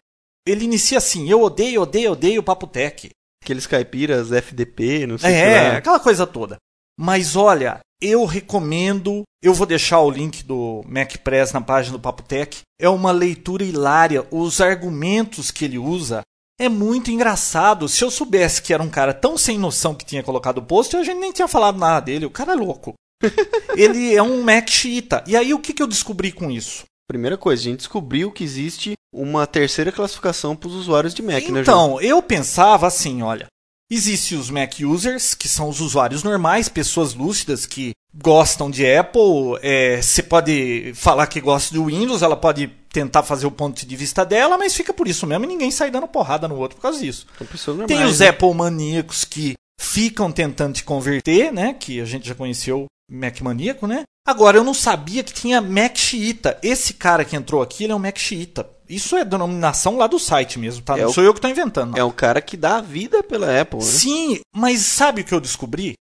Ele 0.48 0.66
inicia 0.66 0.98
assim: 0.98 1.30
eu 1.30 1.42
odeio, 1.42 1.82
odeio, 1.82 2.12
odeio 2.14 2.44
Papotec. 2.44 3.10
Aqueles 3.44 3.68
caipiras 3.68 4.32
FDP, 4.32 5.06
não 5.08 5.18
sei 5.18 5.32
É, 5.34 5.60
se 5.64 5.70
lá. 5.72 5.78
aquela 5.78 6.00
coisa 6.00 6.26
toda. 6.28 6.58
Mas 7.00 7.36
olha, 7.36 7.80
eu 8.02 8.26
recomendo. 8.26 9.24
Eu 9.41 9.54
vou 9.54 9.66
deixar 9.66 10.02
o 10.02 10.10
link 10.10 10.43
do 10.43 10.84
Mac 10.88 11.18
Press 11.18 11.54
na 11.54 11.62
página 11.62 11.97
do 11.97 12.02
Papotec. 12.02 12.62
É 12.80 12.89
uma 12.89 13.12
leitura 13.12 13.64
hilária. 13.64 14.26
Os 14.32 14.60
argumentos 14.60 15.52
que 15.52 15.66
ele 15.66 15.78
usa 15.78 16.22
é 16.60 16.68
muito 16.68 17.10
engraçado. 17.10 17.88
Se 17.88 18.04
eu 18.04 18.12
soubesse 18.12 18.62
que 18.62 18.74
era 18.74 18.84
um 18.84 18.89
cara 18.89 19.14
tão 19.14 19.38
sem 19.38 19.58
noção 19.58 19.95
que 19.95 20.06
tinha 20.06 20.24
colocado 20.24 20.58
o 20.58 20.66
post, 20.66 20.95
a 20.95 21.04
gente 21.04 21.20
nem 21.20 21.32
tinha 21.32 21.47
falado 21.47 21.78
nada 21.78 22.02
dele. 22.02 22.26
O 22.26 22.32
cara 22.32 22.52
é 22.52 22.56
louco. 22.56 22.93
ele 23.76 24.14
é 24.14 24.22
um 24.22 24.43
Mac 24.43 24.70
xiita. 24.70 25.24
E 25.26 25.36
aí 25.36 25.54
o 25.54 25.60
que, 25.60 25.74
que 25.74 25.82
eu 25.82 25.88
descobri 25.88 26.32
com 26.32 26.52
isso? 26.52 26.84
Primeira 27.08 27.38
coisa, 27.38 27.62
a 27.62 27.64
gente 27.64 27.80
descobriu 27.80 28.32
que 28.32 28.43
existe 28.43 28.93
uma 29.12 29.47
terceira 29.47 29.91
classificação 29.91 30.56
para 30.56 30.70
os 30.70 30.76
usuários 30.76 31.14
de 31.14 31.24
Mac, 31.24 31.41
né, 31.50 31.64
João? 31.64 31.97
Então, 31.97 32.02
eu 32.02 32.22
pensava 32.22 32.86
assim, 32.86 33.24
olha, 33.24 33.47
existem 33.90 34.38
os 34.38 34.50
Mac 34.50 34.74
users, 34.80 35.34
que 35.34 35.48
são 35.48 35.70
os 35.70 35.80
usuários 35.80 36.24
normais, 36.24 36.70
pessoas 36.70 37.14
lúcidas 37.14 37.66
que 37.66 37.92
gostam 38.14 38.70
de 38.70 38.86
Apple. 38.92 39.58
é, 39.62 40.02
Você 40.02 40.24
pode 40.24 40.94
falar 40.96 41.28
que 41.28 41.42
gosta 41.42 41.74
do 41.74 41.86
Windows, 41.86 42.22
ela 42.22 42.36
pode 42.36 42.68
tentar 42.92 43.24
fazer 43.24 43.46
o 43.46 43.52
ponto 43.52 43.86
de 43.86 43.96
vista 43.96 44.26
dela, 44.26 44.58
mas 44.58 44.76
fica 44.76 44.94
por 44.94 45.08
isso 45.08 45.28
mesmo 45.28 45.46
e 45.46 45.48
ninguém 45.48 45.70
sai 45.72 45.92
dando 45.92 46.08
porrada 46.08 46.48
no 46.48 46.58
outro 46.58 46.78
por 46.78 46.82
causa 46.82 47.00
disso. 47.00 47.28
Normais. 47.78 47.88
Tem 47.88 48.04
os 48.04 48.20
né? 48.20 48.30
Apple 48.30 48.54
maníacos 48.54 49.24
que 49.26 49.54
ficam 49.80 50.32
tentando 50.32 50.74
te 50.74 50.84
converter, 50.84 51.54
né? 51.54 51.74
Que 51.74 52.02
a 52.02 52.06
gente 52.06 52.28
já 52.28 52.36
conheceu 52.36 52.86
Mac 53.12 53.40
maníaco, 53.42 53.88
né? 53.88 54.04
Agora, 54.28 54.58
eu 54.58 54.64
não 54.64 54.74
sabia 54.74 55.24
que 55.24 55.34
tinha 55.34 55.62
Mac 55.62 55.96
xiita. 55.96 56.58
Esse 56.62 56.94
cara 56.94 57.24
que 57.26 57.36
entrou 57.36 57.62
aqui, 57.62 57.84
ele 57.84 57.94
é 57.94 57.96
um 57.96 58.00
Mac 58.00 58.18
xiita. 58.18 58.70
Isso 58.90 59.16
é 59.16 59.24
denominação 59.24 59.98
lá 59.98 60.08
do 60.08 60.18
site 60.20 60.58
mesmo, 60.58 60.82
tá? 60.84 60.98
É 60.98 61.04
não 61.04 61.10
o- 61.10 61.14
sou 61.14 61.24
eu 61.24 61.34
que 61.34 61.38
estou 61.38 61.52
inventando. 61.52 61.92
não. 61.92 61.98
É 61.98 62.04
um 62.04 62.12
cara 62.12 62.42
que 62.42 62.58
dá 62.58 62.78
a 62.78 62.82
vida 62.82 63.22
pela 63.24 63.62
Apple, 63.62 63.80
né? 63.80 63.86
Sim, 63.86 64.40
mas 64.56 64.82
sabe 64.82 65.22
o 65.22 65.26
que 65.26 65.34
eu 65.34 65.40
descobri? 65.40 65.94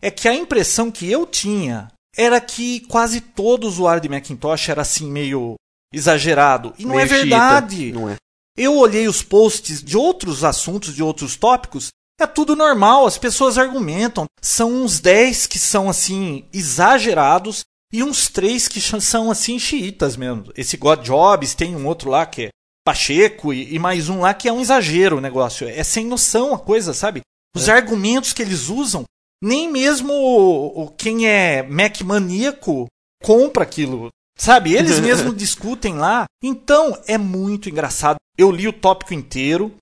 É 0.00 0.10
que 0.10 0.26
a 0.26 0.34
impressão 0.34 0.90
que 0.90 1.10
eu 1.10 1.26
tinha 1.26 1.88
era 2.16 2.40
que 2.40 2.80
quase 2.88 3.20
todo 3.20 3.68
usuário 3.68 4.00
de 4.00 4.08
Macintosh 4.08 4.68
era 4.70 4.80
assim 4.82 5.10
meio 5.10 5.54
exagerado. 5.92 6.72
E 6.78 6.84
não 6.84 6.96
Meio 6.96 7.04
é 7.04 7.06
verdade. 7.06 7.92
Não 7.92 8.08
é. 8.08 8.16
Eu 8.56 8.76
olhei 8.76 9.06
os 9.06 9.22
posts 9.22 9.82
de 9.82 9.96
outros 9.96 10.42
assuntos, 10.42 10.94
de 10.94 11.02
outros 11.02 11.36
tópicos, 11.36 11.88
é 12.20 12.26
tudo 12.26 12.54
normal, 12.56 13.06
as 13.06 13.16
pessoas 13.18 13.56
argumentam. 13.58 14.24
São 14.40 14.72
uns 14.72 15.00
10 15.00 15.46
que 15.46 15.58
são 15.58 15.88
assim 15.88 16.44
exagerados 16.52 17.60
e 17.92 18.02
uns 18.02 18.28
3 18.28 18.68
que 18.68 18.80
são 18.80 19.30
assim 19.30 19.58
xiitas 19.58 20.16
mesmo. 20.16 20.52
Esse 20.56 20.76
God 20.76 21.00
Jobs, 21.04 21.54
tem 21.54 21.74
um 21.76 21.86
outro 21.86 22.10
lá 22.10 22.24
que 22.26 22.44
é 22.46 22.48
Pacheco 22.84 23.52
e, 23.52 23.74
e 23.74 23.78
mais 23.78 24.08
um 24.08 24.20
lá 24.20 24.32
que 24.32 24.48
é 24.48 24.52
um 24.52 24.60
exagero 24.60 25.18
o 25.18 25.20
negócio. 25.20 25.68
É 25.68 25.82
sem 25.84 26.06
noção 26.06 26.54
a 26.54 26.58
coisa, 26.58 26.94
sabe? 26.94 27.20
Os 27.54 27.68
argumentos 27.68 28.32
que 28.32 28.42
eles 28.42 28.68
usam, 28.68 29.04
nem 29.42 29.70
mesmo 29.70 30.12
o, 30.12 30.84
o- 30.84 30.90
quem 30.90 31.26
é 31.28 31.62
Mac 31.62 32.00
maníaco 32.02 32.86
compra 33.22 33.64
aquilo. 33.64 34.08
Sabe? 34.38 34.72
Eles 34.74 34.98
mesmos 35.00 35.36
discutem 35.36 35.94
lá. 35.96 36.24
Então, 36.42 36.98
é 37.06 37.18
muito 37.18 37.68
engraçado. 37.68 38.16
Eu 38.38 38.50
li 38.50 38.66
o 38.66 38.72
tópico 38.72 39.12
inteiro. 39.12 39.74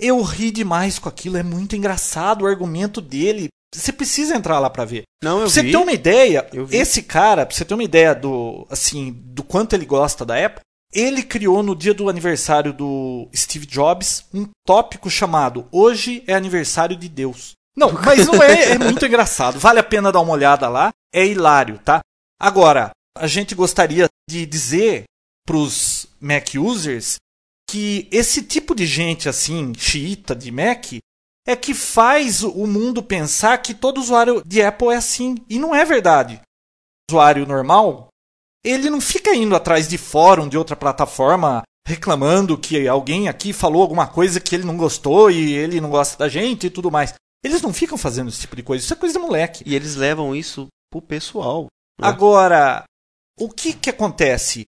Eu 0.00 0.22
ri 0.22 0.50
demais 0.52 0.98
com 0.98 1.08
aquilo. 1.08 1.36
É 1.36 1.42
muito 1.42 1.74
engraçado 1.74 2.42
o 2.42 2.46
argumento 2.46 3.00
dele. 3.00 3.48
Você 3.76 3.92
precisa 3.92 4.34
entrar 4.34 4.58
lá 4.58 4.70
pra 4.70 4.84
ver. 4.84 5.02
Não, 5.22 5.36
eu 5.38 5.44
Pra 5.44 5.48
você 5.50 5.62
vi. 5.62 5.70
ter 5.70 5.76
uma 5.76 5.92
ideia, 5.92 6.46
esse 6.70 7.02
cara, 7.02 7.44
pra 7.46 7.54
você 7.54 7.64
ter 7.64 7.74
uma 7.74 7.82
ideia 7.84 8.14
do, 8.14 8.66
assim, 8.70 9.12
do 9.12 9.42
quanto 9.42 9.74
ele 9.74 9.84
gosta 9.86 10.24
da 10.24 10.44
Apple, 10.44 10.60
ele 10.92 11.22
criou 11.22 11.62
no 11.62 11.74
dia 11.76 11.92
do 11.92 12.08
aniversário 12.08 12.72
do 12.72 13.28
Steve 13.34 13.66
Jobs 13.66 14.24
um 14.32 14.48
tópico 14.66 15.10
chamado 15.10 15.66
Hoje 15.70 16.22
é 16.26 16.34
aniversário 16.34 16.96
de 16.96 17.08
Deus. 17.08 17.52
Não, 17.76 17.92
mas 17.92 18.26
não 18.26 18.42
é, 18.42 18.72
é 18.72 18.78
muito 18.78 19.04
engraçado. 19.04 19.58
Vale 19.58 19.78
a 19.80 19.84
pena 19.84 20.10
dar 20.10 20.20
uma 20.20 20.32
olhada 20.32 20.68
lá. 20.68 20.90
É 21.12 21.26
hilário, 21.26 21.78
tá? 21.84 22.00
Agora, 22.40 22.90
a 23.16 23.26
gente 23.26 23.54
gostaria 23.54 24.06
de 24.28 24.46
dizer 24.46 25.04
pros 25.46 26.06
Mac 26.20 26.54
users 26.58 27.16
que 27.68 28.08
esse 28.10 28.42
tipo 28.42 28.74
de 28.74 28.86
gente 28.86 29.28
assim, 29.28 29.72
xiita 29.76 30.34
de 30.34 30.50
Mac, 30.50 30.86
é 31.46 31.54
que 31.54 31.72
faz 31.72 32.42
o 32.42 32.66
mundo 32.66 33.02
pensar 33.02 33.58
que 33.58 33.72
todo 33.72 34.00
usuário 34.00 34.42
de 34.44 34.60
Apple 34.60 34.88
é 34.88 34.96
assim. 34.96 35.36
E 35.48 35.58
não 35.58 35.74
é 35.74 35.84
verdade. 35.84 36.40
O 37.08 37.14
usuário 37.14 37.46
normal, 37.46 38.08
ele 38.64 38.90
não 38.90 39.00
fica 39.00 39.34
indo 39.34 39.54
atrás 39.54 39.86
de 39.86 39.96
fórum 39.96 40.48
de 40.48 40.58
outra 40.58 40.74
plataforma 40.74 41.62
reclamando 41.86 42.58
que 42.58 42.88
alguém 42.88 43.28
aqui 43.28 43.52
falou 43.52 43.80
alguma 43.80 44.08
coisa 44.08 44.40
que 44.40 44.56
ele 44.56 44.64
não 44.64 44.76
gostou 44.76 45.30
e 45.30 45.54
ele 45.54 45.80
não 45.80 45.88
gosta 45.88 46.18
da 46.18 46.28
gente 46.28 46.66
e 46.66 46.70
tudo 46.70 46.90
mais. 46.90 47.14
Eles 47.44 47.62
não 47.62 47.72
ficam 47.72 47.96
fazendo 47.96 48.28
esse 48.28 48.40
tipo 48.40 48.56
de 48.56 48.64
coisa. 48.64 48.82
Isso 48.82 48.92
é 48.92 48.96
coisa 48.96 49.12
de 49.12 49.24
moleque. 49.24 49.62
E 49.64 49.72
eles 49.72 49.94
levam 49.94 50.34
isso 50.34 50.66
pro 50.90 51.00
pessoal. 51.00 51.68
né? 52.00 52.08
Agora, 52.08 52.82
o 53.38 53.48
que 53.48 53.72
que 53.72 53.88
acontece? 53.88 54.64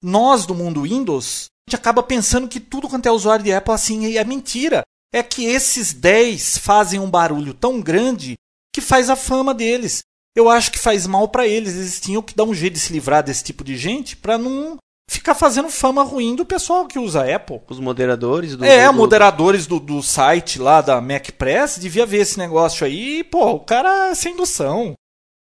Nós 0.00 0.46
do 0.46 0.54
mundo 0.54 0.82
Windows, 0.82 1.46
a 1.66 1.70
gente 1.70 1.80
acaba 1.80 2.04
pensando 2.04 2.46
que 2.46 2.60
tudo 2.60 2.88
quanto 2.88 3.06
é 3.06 3.10
usuário 3.10 3.44
de 3.44 3.52
Apple 3.52 3.74
assim 3.74 4.16
é 4.16 4.24
mentira. 4.24 4.82
É 5.12 5.22
que 5.22 5.44
esses 5.46 5.92
10 5.92 6.58
fazem 6.58 7.00
um 7.00 7.10
barulho 7.10 7.52
tão 7.54 7.80
grande 7.80 8.34
que 8.74 8.80
faz 8.80 9.10
a 9.10 9.16
fama 9.16 9.52
deles. 9.52 10.02
Eu 10.36 10.48
acho 10.48 10.70
que 10.70 10.78
faz 10.78 11.06
mal 11.06 11.28
para 11.28 11.46
eles. 11.46 11.74
Eles 11.74 12.00
tinham 12.00 12.22
que 12.22 12.34
dar 12.34 12.44
um 12.44 12.54
jeito 12.54 12.74
de 12.74 12.80
se 12.80 12.92
livrar 12.92 13.22
desse 13.22 13.42
tipo 13.42 13.64
de 13.64 13.76
gente 13.76 14.16
para 14.16 14.38
não 14.38 14.76
ficar 15.10 15.34
fazendo 15.34 15.68
fama 15.68 16.04
ruim 16.04 16.36
do 16.36 16.44
pessoal 16.46 16.86
que 16.86 16.98
usa 16.98 17.34
Apple. 17.34 17.60
Os 17.68 17.80
moderadores 17.80 18.54
do. 18.56 18.64
É, 18.64 18.86
do- 18.86 18.92
moderadores 18.92 19.66
do, 19.66 19.80
do 19.80 20.00
site 20.02 20.60
lá 20.60 20.80
da 20.80 21.00
Mac 21.00 21.30
Press 21.32 21.78
devia 21.80 22.06
ver 22.06 22.18
esse 22.18 22.38
negócio 22.38 22.86
aí 22.86 23.18
e, 23.18 23.24
pô, 23.24 23.50
o 23.50 23.60
cara 23.60 24.10
é 24.10 24.14
sem 24.14 24.36
noção. 24.36 24.94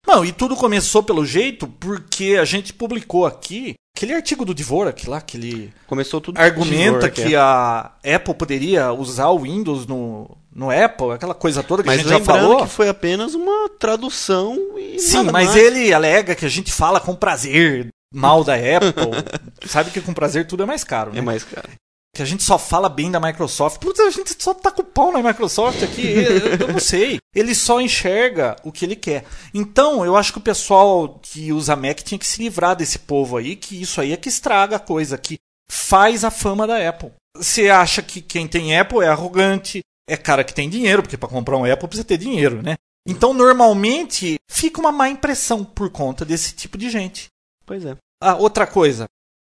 Não, 0.07 0.25
e 0.25 0.31
tudo 0.33 0.55
começou 0.55 1.03
pelo 1.03 1.23
jeito 1.25 1.67
porque 1.67 2.37
a 2.41 2.43
gente 2.43 2.73
publicou 2.73 3.25
aqui 3.27 3.75
aquele 4.03 4.13
artigo 4.13 4.45
do 4.45 4.53
Dvorak 4.53 5.09
lá, 5.09 5.21
que 5.21 5.37
ele 5.37 5.73
Começou 5.87 6.19
tudo 6.21 6.39
argumenta 6.39 7.09
Dvorak, 7.09 7.23
que 7.23 7.35
é. 7.35 7.37
a 7.37 7.91
Apple 8.15 8.33
poderia 8.35 8.91
usar 8.91 9.29
o 9.29 9.39
Windows 9.39 9.87
no, 9.87 10.29
no 10.53 10.69
Apple, 10.69 11.11
aquela 11.11 11.33
coisa 11.33 11.63
toda 11.63 11.81
que 11.81 11.87
Mas 11.87 11.99
a 11.99 12.03
gente 12.03 12.09
já 12.09 12.19
falou. 12.19 12.63
que 12.63 12.69
foi 12.69 12.89
apenas 12.89 13.33
uma 13.33 13.69
tradução 13.79 14.57
e 14.77 14.99
Sim, 14.99 15.23
mas 15.23 15.49
mais. 15.49 15.55
ele 15.55 15.93
alega 15.93 16.35
que 16.35 16.45
a 16.45 16.49
gente 16.49 16.71
fala 16.71 16.99
com 16.99 17.15
prazer 17.15 17.87
mal 18.13 18.43
da 18.43 18.53
Apple. 18.55 19.11
Sabe 19.65 19.89
que 19.89 20.01
com 20.01 20.13
prazer 20.13 20.45
tudo 20.45 20.63
é 20.63 20.65
mais 20.65 20.83
caro, 20.83 21.11
né? 21.11 21.19
É 21.19 21.21
mais 21.21 21.43
caro. 21.43 21.69
Que 22.15 22.21
a 22.21 22.25
gente 22.25 22.43
só 22.43 22.59
fala 22.59 22.87
bem 22.87 23.09
da 23.09 23.19
Microsoft. 23.19 23.79
Putz, 23.79 23.99
a 23.99 24.11
gente 24.11 24.35
só 24.41 24.53
tá 24.53 24.71
com 24.71 24.83
o 24.83 24.85
pau 24.85 25.11
na 25.11 25.23
Microsoft 25.23 25.81
aqui. 25.81 26.07
Eu, 26.07 26.67
eu 26.67 26.67
não 26.67 26.79
sei. 26.79 27.17
Ele 27.33 27.55
só 27.55 27.81
enxerga 27.81 28.55
o 28.63 28.71
que 28.71 28.85
ele 28.85 28.95
quer. 28.95 29.25
Então, 29.51 30.05
eu 30.05 30.15
acho 30.15 30.31
que 30.31 30.37
o 30.37 30.41
pessoal 30.41 31.19
que 31.21 31.51
usa 31.51 31.75
Mac 31.75 32.01
tinha 32.01 32.19
que 32.19 32.27
se 32.27 32.41
livrar 32.43 32.75
desse 32.75 32.99
povo 32.99 33.37
aí, 33.37 33.55
que 33.55 33.81
isso 33.81 33.99
aí 33.99 34.13
é 34.13 34.17
que 34.17 34.29
estraga 34.29 34.75
a 34.75 34.79
coisa, 34.79 35.17
que 35.17 35.39
faz 35.69 36.23
a 36.23 36.29
fama 36.29 36.67
da 36.67 36.87
Apple. 36.87 37.11
Você 37.35 37.69
acha 37.69 38.03
que 38.03 38.21
quem 38.21 38.47
tem 38.47 38.77
Apple 38.77 38.99
é 38.99 39.07
arrogante, 39.07 39.81
é 40.07 40.15
cara 40.15 40.43
que 40.43 40.53
tem 40.53 40.69
dinheiro, 40.69 41.01
porque 41.01 41.17
para 41.17 41.29
comprar 41.29 41.57
um 41.57 41.65
Apple 41.65 41.87
precisa 41.87 42.07
ter 42.07 42.17
dinheiro, 42.17 42.61
né? 42.61 42.75
Então, 43.07 43.33
normalmente, 43.33 44.35
fica 44.47 44.79
uma 44.79 44.91
má 44.91 45.09
impressão 45.09 45.65
por 45.65 45.89
conta 45.89 46.23
desse 46.23 46.53
tipo 46.53 46.77
de 46.77 46.91
gente. 46.91 47.27
Pois 47.65 47.83
é. 47.83 47.97
Ah, 48.21 48.35
outra 48.35 48.67
coisa. 48.67 49.07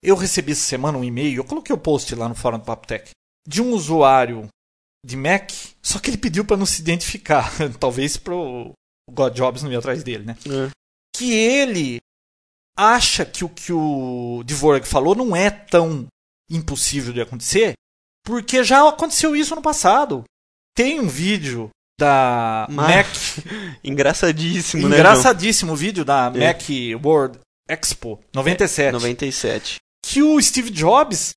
Eu 0.07 0.15
recebi 0.15 0.53
essa 0.53 0.61
semana 0.61 0.97
um 0.97 1.03
e-mail, 1.03 1.35
eu 1.37 1.43
coloquei 1.43 1.75
o 1.75 1.77
post 1.77 2.15
lá 2.15 2.29
no 2.29 2.35
fórum 2.35 2.57
do 2.57 2.63
Papotec, 2.63 3.09
de 3.45 3.61
um 3.61 3.71
usuário 3.71 4.47
de 5.05 5.17
Mac, 5.17 5.51
só 5.81 5.99
que 5.99 6.09
ele 6.09 6.17
pediu 6.17 6.45
para 6.45 6.55
não 6.55 6.65
se 6.65 6.81
identificar. 6.81 7.51
Talvez 7.77 8.15
pro 8.15 8.71
God 9.11 9.35
Jobs 9.35 9.63
não 9.63 9.71
ir 9.71 9.75
atrás 9.75 10.03
dele, 10.03 10.23
né? 10.23 10.37
É. 10.45 10.69
Que 11.13 11.33
ele 11.33 11.97
acha 12.77 13.25
que 13.25 13.43
o 13.43 13.49
que 13.49 13.73
o 13.73 14.43
Dvorak 14.45 14.87
falou 14.87 15.13
não 15.13 15.35
é 15.35 15.49
tão 15.49 16.07
impossível 16.49 17.11
de 17.11 17.19
acontecer, 17.19 17.73
porque 18.23 18.63
já 18.63 18.87
aconteceu 18.87 19.35
isso 19.35 19.55
no 19.55 19.61
passado. 19.61 20.23
Tem 20.73 21.01
um 21.01 21.07
vídeo 21.09 21.69
da 21.99 22.65
Mas- 22.69 22.95
Mac 22.95 23.07
Engraçadíssimo, 23.83 24.87
né? 24.87 24.95
Engraçadíssimo 24.95 25.73
o 25.73 25.75
vídeo 25.75 26.05
da 26.05 26.31
É. 26.33 26.47
Mac 26.47 26.61
World 27.03 27.39
Expo 27.67 28.21
97. 28.33 28.91
João? 28.91 29.01
97. 29.01 29.77
Que 30.09 30.21
o 30.23 30.41
Steve 30.41 30.69
Jobs 30.69 31.33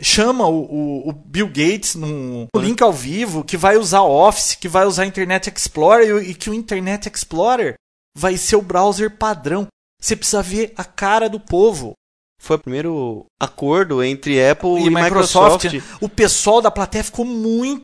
chama 0.00 0.46
o, 0.46 0.60
o- 0.64 1.08
o 1.08 1.12
Bill 1.12 1.48
Gates 1.48 1.94
num 1.94 2.46
link 2.56 2.82
ao 2.82 2.92
vivo, 2.92 3.42
que 3.42 3.56
vai 3.56 3.76
usar 3.76 4.02
Office, 4.02 4.54
que 4.54 4.68
vai 4.68 4.86
usar 4.86 5.06
Internet 5.06 5.48
Explorer 5.54 6.22
e, 6.22 6.30
e 6.30 6.34
que 6.34 6.50
o 6.50 6.54
Internet 6.54 7.08
Explorer 7.12 7.74
vai 8.16 8.36
ser 8.36 8.56
o 8.56 8.62
browser 8.62 9.16
padrão. 9.16 9.66
Você 10.00 10.14
precisa 10.14 10.42
ver 10.42 10.72
a 10.76 10.84
cara 10.84 11.28
do 11.28 11.40
povo. 11.40 11.94
Foi 12.40 12.56
o 12.56 12.60
primeiro 12.60 13.24
acordo 13.40 14.02
entre 14.04 14.46
Apple 14.46 14.74
E 14.82 14.86
e, 14.86 14.90
Microsoft. 14.90 15.64
Microsoft. 15.64 16.02
O 16.02 16.08
pessoal 16.08 16.60
da 16.60 16.70
plateia 16.70 17.02
ficou 17.02 17.24
muito. 17.24 17.80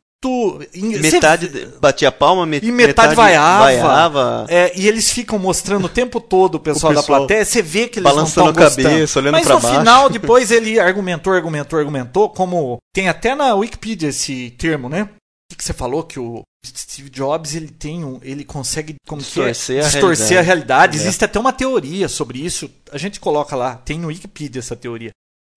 Metade 1.01 1.47
de- 1.47 1.65
batia 1.79 2.11
palma, 2.11 2.45
met- 2.45 2.65
E 2.65 2.71
metade 2.71 3.15
vaiava. 3.15 3.63
vaiava. 3.65 4.45
É, 4.49 4.71
e 4.75 4.87
eles 4.87 5.11
ficam 5.11 5.37
mostrando 5.39 5.85
o 5.85 5.89
tempo 5.89 6.19
todo 6.21 6.55
o 6.55 6.59
pessoal, 6.59 6.91
O 6.91 6.95
da 6.95 7.01
pessoal 7.01 7.19
plateia, 7.19 7.45
você 7.45 7.61
vê 7.61 7.87
que 7.87 7.99
eles 7.99 8.09
balançando 8.11 8.53
não 8.53 8.63
a 8.63 8.67
estão 8.67 8.83
cabeça, 8.83 9.19
olhando 9.19 9.33
Mas 9.33 9.45
pra 9.45 9.55
no 9.55 9.61
baixo. 9.61 9.79
final, 9.79 10.09
depois 10.11 10.51
ele 10.51 10.79
argumentou, 10.79 11.33
argumentou, 11.33 11.79
argumentou, 11.79 12.29
como 12.29 12.77
tem 12.93 13.09
até 13.09 13.35
na 13.35 13.53
Wikipedia 13.55 14.09
esse 14.09 14.51
termo, 14.57 14.89
né? 14.89 15.09
O 15.51 15.55
que, 15.55 15.63
você 15.63 15.73
falou 15.73 16.03
que 16.03 16.19
o 16.19 16.41
Steve 16.65 17.09
Jobs 17.09 17.53
ele 17.53 17.67
tem 17.67 18.03
um, 18.03 18.19
ele 18.23 18.43
consegue 18.43 18.95
como 19.07 19.21
que 19.21 19.39
é? 19.41 19.51
Distorcer 19.51 19.85
a 19.85 19.89
distorcer 19.89 20.39
a 20.39 20.41
realidade. 20.41 20.97
É. 20.97 21.01
Existe 21.01 21.23
até 21.25 21.39
uma 21.39 21.53
teoria 21.53 22.07
sobre 22.07 22.39
isso. 22.39 22.69
A 22.91 22.97
gente 22.97 23.19
coloca 23.19 23.55
lá, 23.55 23.75
tem 23.75 23.99
no 23.99 24.07
Wikipedia 24.07 24.59
essa 24.59 24.75
teoria, 24.75 25.11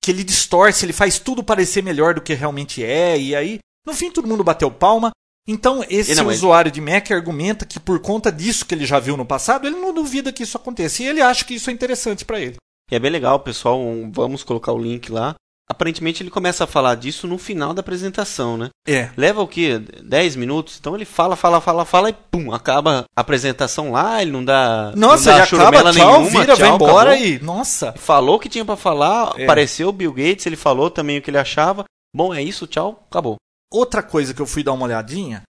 que 0.04 0.10
ele 0.10 0.22
distorce, 0.22 0.84
ele 0.84 0.92
faz 0.92 1.18
tudo 1.18 1.42
parecer 1.42 1.82
melhor 1.82 2.12
do 2.14 2.20
que 2.20 2.34
realmente 2.34 2.84
é 2.84 3.18
e 3.18 3.34
aí 3.34 3.58
no 3.86 3.94
fim 3.94 4.10
todo 4.10 4.28
mundo 4.28 4.44
bateu 4.44 4.70
palma. 4.70 5.10
Então, 5.48 5.84
esse 5.88 6.14
não, 6.16 6.26
usuário 6.26 6.72
de 6.72 6.80
Mac 6.80 7.08
argumenta 7.12 7.64
que 7.64 7.78
por 7.78 8.00
conta 8.00 8.32
disso 8.32 8.66
que 8.66 8.74
ele 8.74 8.84
já 8.84 8.98
viu 8.98 9.16
no 9.16 9.24
passado, 9.24 9.66
ele 9.66 9.76
não 9.76 9.94
duvida 9.94 10.32
que 10.32 10.42
isso 10.42 10.56
aconteça. 10.56 11.02
E 11.02 11.06
ele 11.06 11.22
acha 11.22 11.44
que 11.44 11.54
isso 11.54 11.70
é 11.70 11.72
interessante 11.72 12.24
para 12.24 12.40
ele. 12.40 12.56
E 12.90 12.96
é 12.96 12.98
bem 12.98 13.12
legal, 13.12 13.38
pessoal. 13.38 13.80
Vamos 14.12 14.42
colocar 14.42 14.72
o 14.72 14.78
link 14.78 15.10
lá. 15.10 15.34
Aparentemente 15.68 16.22
ele 16.22 16.30
começa 16.30 16.62
a 16.62 16.66
falar 16.66 16.94
disso 16.94 17.26
no 17.26 17.38
final 17.38 17.74
da 17.74 17.80
apresentação, 17.80 18.56
né? 18.56 18.68
É. 18.86 19.10
Leva 19.16 19.42
o 19.42 19.48
quê? 19.48 19.80
10 20.02 20.36
minutos? 20.36 20.76
Então 20.78 20.94
ele 20.94 21.04
fala, 21.04 21.34
fala, 21.34 21.60
fala, 21.60 21.84
fala 21.84 22.08
e 22.10 22.12
pum, 22.12 22.52
acaba 22.54 23.04
a 23.16 23.20
apresentação 23.20 23.90
lá, 23.90 24.22
ele 24.22 24.30
não 24.30 24.44
dá. 24.44 24.92
Nossa, 24.96 25.30
não 25.32 25.38
dá 25.38 25.44
já 25.44 25.56
acaba, 25.56 25.92
tchau, 25.92 25.92
nenhuma, 25.92 26.30
vira, 26.30 26.54
vai 26.54 26.68
tchau, 26.68 26.74
embora 26.76 27.10
acabou. 27.14 27.28
e. 27.28 27.38
Nossa. 27.40 27.92
Falou 27.96 28.36
o 28.36 28.38
que 28.38 28.48
tinha 28.48 28.64
pra 28.64 28.76
falar, 28.76 29.32
É. 29.36 29.42
apareceu 29.44 29.88
o 29.88 29.92
Bill 29.92 30.12
Gates, 30.12 30.46
ele 30.46 30.56
falou 30.56 30.88
também 30.88 31.18
o 31.18 31.22
que 31.22 31.30
ele 31.30 31.38
achava. 31.38 31.84
Bom, 32.14 32.32
é 32.32 32.40
isso, 32.40 32.66
tchau, 32.68 33.04
acabou. 33.10 33.36
Outra 33.72 34.02
coisa 34.02 34.32
que 34.32 34.40
eu 34.40 34.46
fui 34.46 34.62
dar 34.62 34.72
uma 34.72 34.84
olhadinha 34.86 35.42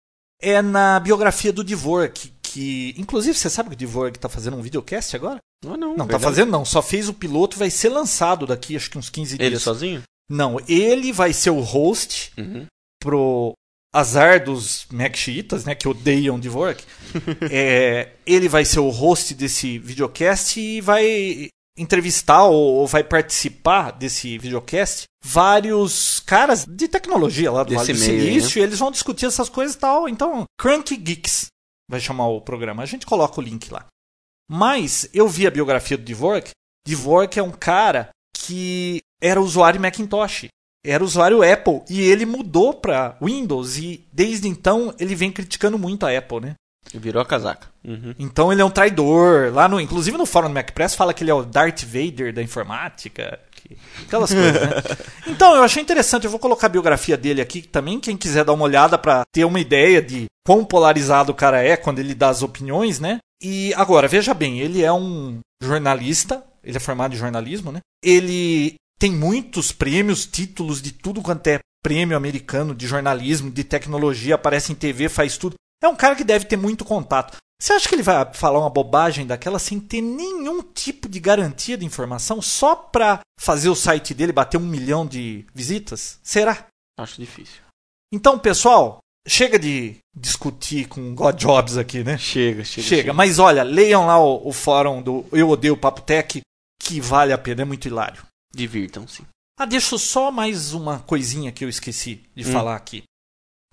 é 0.41 0.61
na 0.61 0.99
biografia 0.99 1.51
do 1.51 1.63
Dvorak, 1.63 2.31
que. 2.41 2.93
Inclusive, 2.97 3.37
você 3.37 3.49
sabe 3.49 3.69
que 3.69 3.75
o 3.75 3.77
Dvorak 3.87 4.17
tá 4.19 4.29
fazendo 4.29 4.57
um 4.57 4.61
videocast 4.61 5.15
agora? 5.15 5.39
Não, 5.63 5.75
não. 5.77 5.89
Não, 5.89 5.97
tá 5.97 6.03
verdade. 6.17 6.23
fazendo 6.23 6.51
não. 6.51 6.63
Só 6.65 6.81
fez 6.81 7.09
o 7.09 7.13
piloto, 7.13 7.57
vai 7.57 7.69
ser 7.69 7.89
lançado 7.89 8.45
daqui, 8.45 8.75
acho 8.75 8.89
que 8.89 8.97
uns 8.97 9.09
15 9.09 9.35
Ele 9.35 9.49
dias. 9.49 9.61
sozinho? 9.63 10.01
Não, 10.29 10.57
ele 10.67 11.11
vai 11.11 11.33
ser 11.33 11.49
o 11.51 11.59
host 11.59 12.31
Uhum. 12.37 12.65
pro 12.99 13.53
azar 13.93 14.43
dos 14.43 14.85
Mac-chiitas, 14.91 15.63
né, 15.65 15.73
que 15.75 15.87
odeiam 15.87 16.39
Dvorak. 16.39 16.83
é, 17.51 18.09
ele 18.25 18.49
vai 18.49 18.65
ser 18.65 18.79
o 18.79 18.89
host 18.89 19.33
desse 19.33 19.77
videocast 19.79 20.57
e 20.59 20.81
vai 20.81 21.47
entrevistar 21.77 22.43
ou, 22.45 22.75
ou 22.75 22.87
vai 22.87 23.03
participar 23.03 23.91
desse 23.91 24.37
videocast 24.37 25.03
vários 25.23 26.19
caras 26.19 26.65
de 26.65 26.87
tecnologia 26.87 27.51
lá 27.51 27.63
do 27.63 27.69
Desse 27.69 27.93
Vale 27.93 27.93
do 27.93 27.99
meio 27.99 28.13
né? 28.13 28.19
Silício, 28.19 28.59
e 28.59 28.63
eles 28.63 28.79
vão 28.79 28.91
discutir 28.91 29.25
essas 29.25 29.49
coisas 29.49 29.75
e 29.75 29.79
tal. 29.79 30.07
Então, 30.07 30.45
Crank 30.59 30.95
Geeks 30.95 31.47
vai 31.89 31.99
chamar 31.99 32.27
o 32.27 32.41
programa. 32.41 32.83
A 32.83 32.85
gente 32.85 33.05
coloca 33.05 33.39
o 33.39 33.43
link 33.43 33.71
lá. 33.71 33.85
Mas 34.49 35.09
eu 35.13 35.27
vi 35.27 35.47
a 35.47 35.51
biografia 35.51 35.97
do 35.97 36.03
Dvorak. 36.03 36.51
Dvorak 36.87 37.39
é 37.39 37.43
um 37.43 37.51
cara 37.51 38.09
que 38.37 39.01
era 39.21 39.41
usuário 39.41 39.81
Macintosh 39.81 40.47
era 40.85 41.03
usuário 41.03 41.41
Apple 41.41 41.81
e 41.89 41.99
ele 42.01 42.25
mudou 42.25 42.73
para 42.73 43.17
Windows 43.21 43.77
e 43.77 44.05
desde 44.13 44.47
então 44.47 44.93
ele 44.99 45.15
vem 45.15 45.31
criticando 45.31 45.79
muito 45.79 46.05
a 46.05 46.15
Apple, 46.15 46.41
né? 46.41 46.55
Virou 46.93 47.21
a 47.21 47.25
casaca. 47.25 47.67
Uhum. 47.83 48.13
Então 48.17 48.51
ele 48.51 48.61
é 48.61 48.65
um 48.65 48.69
traidor. 48.69 49.51
Lá 49.53 49.67
no, 49.67 49.79
inclusive 49.81 50.17
no 50.17 50.25
fórum 50.25 50.47
do 50.47 50.53
MacPress 50.53 50.95
fala 50.95 51.13
que 51.13 51.23
ele 51.23 51.31
é 51.31 51.33
o 51.33 51.43
Darth 51.43 51.83
Vader 51.83 52.33
da 52.33 52.41
informática, 52.41 53.39
que- 53.51 53.77
aquelas 54.05 54.31
coisas, 54.33 54.53
né? 54.61 54.69
Então 55.27 55.55
eu 55.55 55.63
achei 55.63 55.81
interessante. 55.81 56.23
Eu 56.25 56.31
vou 56.31 56.39
colocar 56.39 56.67
a 56.67 56.69
biografia 56.69 57.17
dele 57.17 57.41
aqui 57.41 57.61
também. 57.61 57.99
Quem 57.99 58.15
quiser 58.15 58.45
dar 58.45 58.53
uma 58.53 58.63
olhada 58.63 58.97
para 58.97 59.23
ter 59.33 59.43
uma 59.45 59.59
ideia 59.59 60.01
de 60.01 60.25
quão 60.45 60.63
polarizado 60.63 61.31
o 61.31 61.35
cara 61.35 61.61
é 61.61 61.75
quando 61.75 61.99
ele 61.99 62.13
dá 62.15 62.29
as 62.29 62.41
opiniões, 62.43 62.99
né? 62.99 63.17
E 63.43 63.73
agora 63.73 64.07
veja 64.07 64.33
bem, 64.33 64.59
ele 64.59 64.81
é 64.83 64.91
um 64.93 65.39
jornalista. 65.61 66.43
Ele 66.63 66.77
é 66.77 66.79
formado 66.79 67.13
em 67.13 67.17
jornalismo, 67.17 67.71
né? 67.71 67.79
Ele 68.03 68.75
tem 68.99 69.11
muitos 69.11 69.71
prêmios, 69.71 70.25
títulos 70.25 70.81
de 70.81 70.91
tudo 70.91 71.21
quanto 71.21 71.45
é 71.47 71.59
prêmio 71.83 72.15
americano 72.17 72.73
de 72.73 72.87
jornalismo, 72.87 73.51
de 73.51 73.63
tecnologia, 73.63 74.33
aparece 74.35 74.71
em 74.71 74.75
TV, 74.75 75.09
faz 75.09 75.37
tudo. 75.37 75.55
É 75.81 75.87
um 75.87 75.95
cara 75.95 76.15
que 76.15 76.23
deve 76.23 76.45
ter 76.45 76.57
muito 76.57 76.83
contato. 76.85 77.37
Você 77.61 77.73
acha 77.73 77.87
que 77.87 77.95
ele 77.95 78.03
vai 78.03 78.33
falar 78.33 78.59
uma 78.59 78.69
bobagem 78.69 79.25
daquela 79.25 79.59
sem 79.59 79.79
ter 79.79 80.01
nenhum 80.01 80.61
tipo 80.61 81.07
de 81.07 81.19
garantia 81.19 81.77
de 81.77 81.85
informação 81.85 82.41
só 82.41 82.75
pra 82.75 83.21
fazer 83.39 83.69
o 83.69 83.75
site 83.75 84.13
dele 84.13 84.33
bater 84.33 84.57
um 84.57 84.65
milhão 84.65 85.05
de 85.05 85.45
visitas? 85.53 86.19
Será? 86.21 86.67
Acho 86.99 87.19
difícil. 87.19 87.61
Então, 88.13 88.37
pessoal, 88.37 88.99
chega 89.27 89.57
de 89.57 89.95
discutir 90.15 90.87
com 90.87 91.15
God 91.15 91.37
Jobs 91.37 91.77
aqui, 91.77 92.03
né? 92.03 92.17
Chega, 92.17 92.63
chega. 92.65 92.87
Chega, 92.87 93.13
mas 93.13 93.39
olha, 93.39 93.63
leiam 93.63 94.05
lá 94.05 94.19
o, 94.19 94.47
o 94.49 94.51
fórum 94.53 95.01
do 95.01 95.25
Eu 95.31 95.49
Odeio 95.49 95.77
Papo 95.77 96.01
Tech, 96.01 96.41
que 96.81 96.99
vale 97.01 97.31
a 97.31 97.37
pena, 97.37 97.61
é 97.61 97.65
muito 97.65 97.87
hilário. 97.87 98.21
Divirtam-se. 98.53 99.23
Ah, 99.57 99.65
deixa 99.65 99.97
só 99.97 100.29
mais 100.29 100.73
uma 100.73 100.99
coisinha 100.99 101.51
que 101.51 101.63
eu 101.63 101.69
esqueci 101.69 102.21
de 102.35 102.45
Hum. 102.47 102.51
falar 102.51 102.75
aqui. 102.75 103.03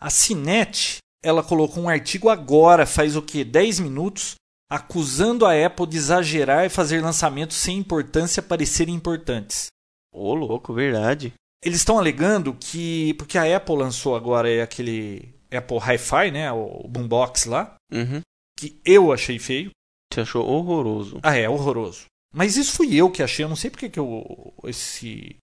A 0.00 0.08
Cinet, 0.08 0.98
ela 1.22 1.42
colocou 1.42 1.84
um 1.84 1.88
artigo 1.88 2.28
agora, 2.28 2.84
faz 2.84 3.16
o 3.16 3.22
quê? 3.22 3.44
10 3.44 3.80
minutos, 3.80 4.34
acusando 4.70 5.46
a 5.46 5.66
Apple 5.66 5.86
de 5.86 5.96
exagerar 5.96 6.64
e 6.64 6.70
fazer 6.70 7.00
lançamentos 7.02 7.56
sem 7.56 7.78
importância 7.78 8.42
parecerem 8.42 8.94
importantes. 8.94 9.66
Ô, 10.12 10.34
louco, 10.34 10.74
verdade. 10.74 11.32
Eles 11.64 11.78
estão 11.78 11.98
alegando 11.98 12.54
que. 12.54 13.14
Porque 13.14 13.38
a 13.38 13.56
Apple 13.56 13.76
lançou 13.76 14.16
agora 14.16 14.50
é 14.50 14.62
aquele 14.62 15.32
Apple 15.50 15.78
Hi-Fi, 15.78 16.30
né? 16.30 16.50
O 16.52 16.86
boombox 16.88 17.46
lá. 17.46 17.76
Uhum. 17.92 18.20
Que 18.58 18.80
eu 18.84 19.12
achei 19.12 19.38
feio. 19.38 19.70
Você 20.12 20.22
achou 20.22 20.46
horroroso. 20.46 21.20
Ah, 21.22 21.36
é, 21.36 21.48
horroroso. 21.48 22.06
Mas 22.34 22.56
isso 22.56 22.72
fui 22.72 22.94
eu 22.94 23.10
que 23.10 23.22
achei. 23.22 23.44
Eu 23.44 23.48
não 23.48 23.56
sei 23.56 23.70
porque 23.70 23.88
que 23.88 23.98
eu, 23.98 24.52
esse 24.64 25.36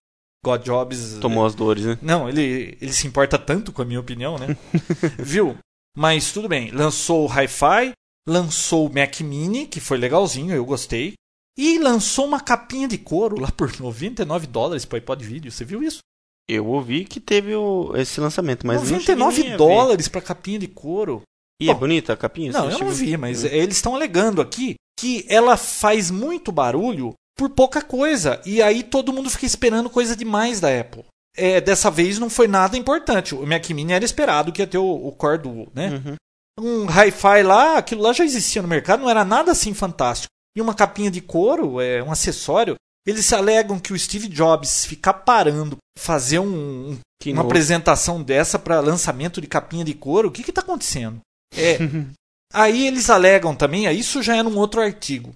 God 0.44 0.64
Jobs. 0.64 1.18
Tomou 1.20 1.46
as 1.46 1.56
dores, 1.56 1.86
né? 1.86 1.98
Não, 2.02 2.28
ele, 2.28 2.78
ele 2.82 2.94
se 2.94 3.08
importa 3.08 3.38
tanto 3.38 3.72
com 3.72 3.82
a 3.82 3.86
minha 3.86 4.00
opinião, 4.00 4.38
né? 4.38 4.58
Viu? 5.18 5.58
Mas 5.96 6.32
tudo 6.32 6.48
bem. 6.48 6.72
Lançou 6.72 7.26
o 7.26 7.28
Hi-Fi, 7.28 7.92
lançou 8.28 8.88
o 8.88 8.94
Mac 8.94 9.20
Mini, 9.22 9.66
que 9.66 9.80
foi 9.80 9.98
legalzinho, 9.98 10.54
eu 10.54 10.66
gostei. 10.66 11.14
E 11.58 11.78
lançou 11.78 12.26
uma 12.26 12.40
capinha 12.40 12.88
de 12.88 12.98
couro 12.98 13.40
lá 13.40 13.52
por 13.52 13.72
99 13.80 14.48
dólares 14.48 14.86
para 14.86 14.98
iPod 14.98 15.24
Video. 15.26 15.52
Você 15.52 15.66
viu 15.66 15.84
isso? 15.84 16.00
Eu 16.48 16.66
ouvi 16.66 17.06
que 17.06 17.20
teve 17.20 17.54
o, 17.54 17.96
esse 17.96 18.20
lançamento, 18.20 18.66
mas 18.66 18.82
99 18.82 19.56
dólares 19.56 20.08
para 20.08 20.22
capinha 20.22 20.58
de 20.58 20.68
couro. 20.68 21.22
E 21.62 21.68
Bom, 21.68 21.72
é 21.72 21.76
bonita 21.76 22.14
a 22.14 22.18
capinha? 22.18 22.52
Não, 22.52 22.72
eu 22.72 22.80
não 22.80 22.90
vi, 22.90 23.18
mas 23.18 23.44
eles 23.44 23.76
estão 23.76 23.94
alegando 23.94 24.42
aqui 24.42 24.76
que 25.00 25.26
ela 25.30 25.58
faz 25.58 26.10
muito 26.10 26.52
barulho 26.52 27.14
por 27.38 27.50
pouca 27.50 27.82
coisa. 27.82 28.42
E 28.46 28.62
aí 28.62 28.82
todo 28.84 29.14
mundo 29.14 29.30
fica 29.30 29.46
esperando 29.46 29.90
coisa 29.90 30.16
demais 30.16 30.60
da 30.60 30.78
Apple. 30.80 31.06
É, 31.38 31.62
dessa 31.62 31.90
vez 31.92 32.18
não 32.20 32.30
foi 32.30 32.48
nada 32.48 32.78
importante. 32.78 33.34
O 33.36 33.46
Mac 33.46 33.70
Mini 33.70 33.94
era 33.94 34.04
esperado 34.06 34.52
que 34.52 34.62
ia 34.62 34.68
ter 34.68 34.78
o, 34.78 34.86
o 35.08 35.12
Core 35.12 35.38
Duo, 35.38 35.72
né? 35.74 35.90
Uhum. 36.06 36.16
Um 36.62 36.86
Hi-Fi 36.88 37.44
lá, 37.44 37.78
aquilo 37.78 38.02
lá 38.02 38.12
já 38.12 38.26
existia 38.26 38.62
no 38.62 38.68
mercado, 38.68 39.02
não 39.02 39.10
era 39.10 39.24
nada 39.24 39.52
assim 39.52 39.74
fantástico. 39.74 40.30
E 40.58 40.62
uma 40.62 40.74
capinha 40.74 41.10
de 41.10 41.22
couro, 41.22 41.80
é 41.80 42.04
um 42.04 42.12
acessório. 42.12 42.76
Eles 43.08 43.32
alegam 43.32 43.80
que 43.80 43.94
o 43.94 43.98
Steve 44.00 44.28
Jobs 44.28 44.86
ficar 44.86 45.14
parando, 45.14 45.78
fazer 45.98 46.40
um, 46.40 46.92
um- 46.92 47.00
Que 47.22 47.30
uma 47.32 47.38
novo. 47.38 47.48
apresentação 47.50 48.22
dessa 48.22 48.60
para 48.60 48.80
lançamento 48.82 49.40
de 49.40 49.48
capinha 49.48 49.86
de 49.86 49.94
couro, 49.94 50.28
o 50.28 50.32
que 50.32 50.42
está 50.50 50.62
acontecendo? 50.62 51.22
É, 51.56 51.78
aí 52.54 52.88
eles 52.88 53.10
alegam 53.10 53.56
também, 53.56 53.90
isso 53.98 54.22
já 54.22 54.36
é 54.36 54.44
num 54.44 54.58
outro 54.58 54.82
artigo. 54.82 55.34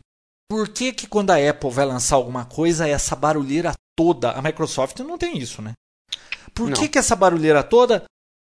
Por 0.51 0.67
que, 0.67 0.91
que 0.91 1.07
quando 1.07 1.31
a 1.31 1.49
Apple 1.49 1.69
vai 1.71 1.85
lançar 1.85 2.15
alguma 2.17 2.43
coisa, 2.45 2.87
essa 2.87 3.15
barulheira 3.15 3.71
toda, 3.97 4.31
a 4.31 4.41
Microsoft 4.41 4.99
não 4.99 5.17
tem 5.17 5.37
isso, 5.37 5.61
né? 5.61 5.71
Por 6.53 6.69
Não. 6.69 6.77
que, 6.77 6.87
que 6.87 6.99
essa 6.99 7.15
barulheira 7.15 7.63
toda 7.63 8.03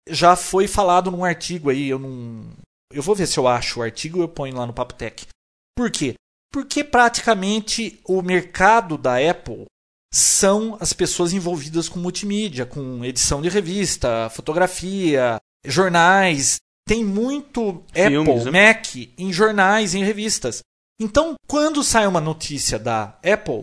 já 0.09 0.35
foi 0.35 0.67
falado 0.67 1.11
num 1.11 1.23
artigo 1.23 1.69
aí, 1.69 1.89
eu 1.89 1.99
não. 1.99 2.43
Eu 2.91 3.01
vou 3.01 3.15
ver 3.15 3.27
se 3.27 3.37
eu 3.37 3.47
acho 3.47 3.79
o 3.79 3.83
artigo 3.83 4.17
e 4.17 4.21
eu 4.21 4.27
ponho 4.27 4.55
lá 4.55 4.65
no 4.65 4.73
Papo 4.73 4.93
Tech. 4.93 5.27
Por 5.75 5.89
quê? 5.89 6.15
Porque 6.51 6.83
praticamente 6.83 7.99
o 8.03 8.21
mercado 8.21 8.97
da 8.97 9.17
Apple 9.17 9.65
são 10.13 10.77
as 10.81 10.91
pessoas 10.91 11.31
envolvidas 11.31 11.87
com 11.87 11.99
multimídia, 11.99 12.65
com 12.65 13.05
edição 13.05 13.41
de 13.41 13.47
revista, 13.47 14.29
fotografia, 14.29 15.37
jornais. 15.65 16.57
Tem 16.85 17.05
muito 17.05 17.83
Filmes, 17.93 18.29
Apple, 18.29 18.51
né? 18.51 18.67
Mac 18.67 18.95
em 19.17 19.31
jornais, 19.31 19.95
em 19.95 20.03
revistas. 20.03 20.61
Então, 20.99 21.35
quando 21.47 21.83
sai 21.83 22.05
uma 22.05 22.19
notícia 22.19 22.77
da 22.77 23.17
Apple, 23.23 23.61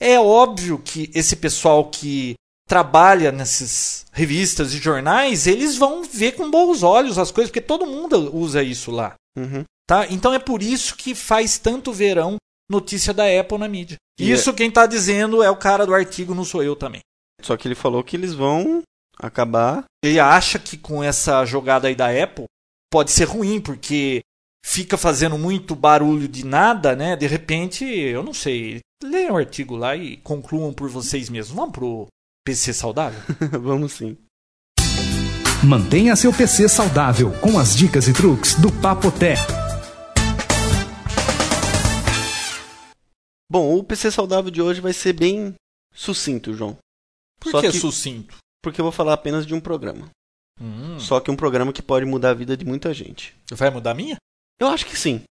é 0.00 0.18
óbvio 0.18 0.78
que 0.78 1.10
esse 1.14 1.36
pessoal 1.36 1.88
que 1.88 2.34
trabalha 2.68 3.30
nessas 3.30 4.06
revistas 4.12 4.72
e 4.72 4.78
jornais, 4.78 5.46
eles 5.46 5.76
vão 5.76 6.02
ver 6.02 6.32
com 6.32 6.50
bons 6.50 6.82
olhos 6.82 7.18
as 7.18 7.30
coisas, 7.30 7.50
porque 7.50 7.60
todo 7.60 7.86
mundo 7.86 8.34
usa 8.34 8.62
isso 8.62 8.90
lá. 8.90 9.14
Uhum. 9.36 9.64
Tá? 9.86 10.06
Então 10.08 10.32
é 10.32 10.38
por 10.38 10.62
isso 10.62 10.96
que 10.96 11.14
faz 11.14 11.58
tanto 11.58 11.92
verão 11.92 12.36
notícia 12.70 13.12
da 13.12 13.24
Apple 13.24 13.58
na 13.58 13.68
mídia. 13.68 13.96
E 14.18 14.30
isso 14.30 14.54
quem 14.54 14.70
tá 14.70 14.86
dizendo 14.86 15.42
é 15.42 15.50
o 15.50 15.56
cara 15.56 15.84
do 15.84 15.94
artigo, 15.94 16.34
não 16.34 16.44
sou 16.44 16.62
eu 16.62 16.74
também. 16.74 17.00
Só 17.42 17.56
que 17.56 17.68
ele 17.68 17.74
falou 17.74 18.02
que 18.02 18.16
eles 18.16 18.32
vão 18.32 18.82
acabar. 19.18 19.84
Ele 20.02 20.18
acha 20.18 20.58
que 20.58 20.76
com 20.76 21.02
essa 21.02 21.44
jogada 21.44 21.88
aí 21.88 21.94
da 21.94 22.08
Apple 22.10 22.46
pode 22.90 23.10
ser 23.10 23.24
ruim, 23.24 23.60
porque 23.60 24.22
fica 24.64 24.96
fazendo 24.96 25.36
muito 25.36 25.74
barulho 25.74 26.26
de 26.26 26.46
nada, 26.46 26.96
né? 26.96 27.16
De 27.16 27.26
repente, 27.26 27.84
eu 27.84 28.22
não 28.22 28.32
sei. 28.32 28.80
Leiam 29.02 29.34
o 29.34 29.36
artigo 29.36 29.76
lá 29.76 29.94
e 29.94 30.16
concluam 30.18 30.72
por 30.72 30.88
vocês 30.88 31.28
mesmos. 31.28 31.54
Vamos 31.54 31.72
pro 31.72 32.06
PC 32.44 32.74
saudável? 32.74 33.20
Vamos 33.60 33.92
sim. 33.92 34.16
Mantenha 35.66 36.14
seu 36.14 36.30
PC 36.32 36.68
saudável 36.68 37.32
com 37.40 37.58
as 37.58 37.74
dicas 37.74 38.06
e 38.06 38.12
truques 38.12 38.54
do 38.60 38.70
Papotec. 38.82 39.40
Bom, 43.50 43.78
o 43.78 43.84
PC 43.84 44.10
saudável 44.10 44.50
de 44.50 44.60
hoje 44.60 44.80
vai 44.80 44.92
ser 44.92 45.12
bem 45.14 45.54
sucinto, 45.94 46.52
João. 46.54 46.76
Por 47.40 47.50
Só 47.52 47.60
que, 47.60 47.70
que- 47.70 47.78
sucinto? 47.78 48.36
Porque 48.62 48.80
eu 48.80 48.84
vou 48.84 48.92
falar 48.92 49.12
apenas 49.14 49.46
de 49.46 49.54
um 49.54 49.60
programa. 49.60 50.10
Hum, 50.60 50.98
Só 50.98 51.20
que 51.20 51.30
um 51.30 51.36
programa 51.36 51.72
que 51.72 51.82
pode 51.82 52.04
mudar 52.06 52.30
a 52.30 52.34
vida 52.34 52.56
de 52.56 52.64
muita 52.64 52.92
gente. 52.94 53.34
vai 53.52 53.70
mudar 53.70 53.90
a 53.92 53.94
minha? 53.94 54.16
Eu 54.58 54.68
acho 54.68 54.86
que 54.86 54.96
sim. 54.96 55.22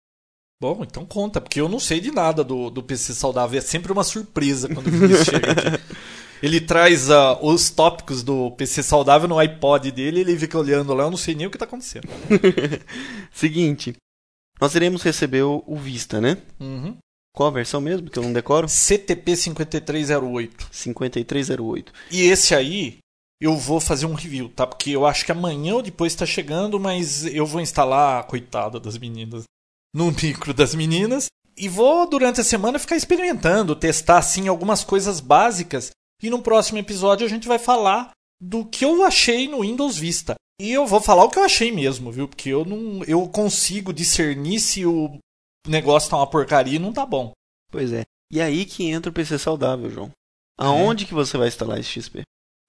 Bom, 0.62 0.84
então 0.88 1.04
conta, 1.04 1.40
porque 1.40 1.60
eu 1.60 1.68
não 1.68 1.80
sei 1.80 1.98
de 1.98 2.12
nada 2.12 2.44
do, 2.44 2.70
do 2.70 2.84
PC 2.84 3.14
saudável. 3.14 3.58
É 3.58 3.60
sempre 3.60 3.90
uma 3.90 4.04
surpresa 4.04 4.72
quando 4.72 4.86
o 4.86 4.90
Vinícius 4.92 5.24
chega 5.24 5.50
aqui. 5.50 5.82
Ele 6.40 6.60
traz 6.60 7.10
ah, 7.10 7.36
os 7.42 7.68
tópicos 7.68 8.22
do 8.22 8.48
PC 8.52 8.84
saudável 8.84 9.26
no 9.26 9.40
iPod 9.40 9.90
dele 9.90 10.20
ele 10.20 10.38
fica 10.38 10.58
olhando 10.58 10.92
lá, 10.94 11.04
eu 11.04 11.10
não 11.10 11.16
sei 11.16 11.34
nem 11.36 11.46
o 11.46 11.50
que 11.50 11.58
tá 11.58 11.64
acontecendo. 11.64 12.08
Seguinte, 13.32 13.94
nós 14.60 14.74
iremos 14.76 15.02
receber 15.02 15.42
o, 15.42 15.64
o 15.66 15.76
Vista, 15.76 16.20
né? 16.20 16.38
Uhum. 16.60 16.96
Qual 17.34 17.48
a 17.48 17.52
versão 17.52 17.80
mesmo? 17.80 18.08
Que 18.10 18.18
eu 18.18 18.22
não 18.24 18.32
decoro? 18.32 18.68
CTP 18.68 19.36
5308. 19.36 20.68
5308. 20.70 21.92
E 22.10 22.22
esse 22.22 22.54
aí 22.54 22.98
eu 23.40 23.56
vou 23.56 23.80
fazer 23.80 24.06
um 24.06 24.14
review, 24.14 24.48
tá? 24.48 24.64
Porque 24.64 24.90
eu 24.90 25.06
acho 25.06 25.24
que 25.24 25.32
amanhã 25.32 25.74
ou 25.74 25.82
depois 25.82 26.14
tá 26.14 26.26
chegando, 26.26 26.78
mas 26.78 27.24
eu 27.26 27.46
vou 27.46 27.60
instalar 27.60 28.20
a 28.20 28.24
coitada 28.24 28.78
das 28.78 28.98
meninas 28.98 29.44
no 29.94 30.10
micro 30.10 30.54
das 30.54 30.74
meninas 30.74 31.26
e 31.56 31.68
vou 31.68 32.08
durante 32.08 32.40
a 32.40 32.44
semana 32.44 32.78
ficar 32.78 32.96
experimentando, 32.96 33.76
testar 33.76 34.18
assim 34.18 34.48
algumas 34.48 34.82
coisas 34.82 35.20
básicas 35.20 35.90
e 36.22 36.30
no 36.30 36.40
próximo 36.40 36.78
episódio 36.78 37.26
a 37.26 37.28
gente 37.28 37.48
vai 37.48 37.58
falar 37.58 38.10
do 38.40 38.64
que 38.64 38.84
eu 38.84 39.04
achei 39.04 39.48
no 39.48 39.60
Windows 39.60 39.96
Vista. 39.96 40.34
E 40.60 40.70
eu 40.70 40.86
vou 40.86 41.00
falar 41.00 41.24
o 41.24 41.28
que 41.28 41.38
eu 41.38 41.44
achei 41.44 41.72
mesmo, 41.72 42.10
viu? 42.12 42.28
Porque 42.28 42.48
eu 42.48 42.64
não 42.64 43.02
eu 43.04 43.28
consigo 43.28 43.92
discernir 43.92 44.60
se 44.60 44.86
o 44.86 45.18
negócio 45.66 46.10
tá 46.10 46.16
uma 46.16 46.30
porcaria 46.30 46.76
e 46.76 46.78
não 46.78 46.92
tá 46.92 47.04
bom. 47.04 47.32
Pois 47.70 47.92
é. 47.92 48.04
E 48.30 48.40
aí 48.40 48.64
que 48.64 48.84
entra 48.84 49.10
o 49.10 49.14
PC 49.14 49.38
saudável, 49.38 49.90
João. 49.90 50.10
Aonde 50.58 51.06
que 51.06 51.14
você 51.14 51.36
vai 51.36 51.48
instalar 51.48 51.80
esse 51.80 51.90
XP? 51.90 52.22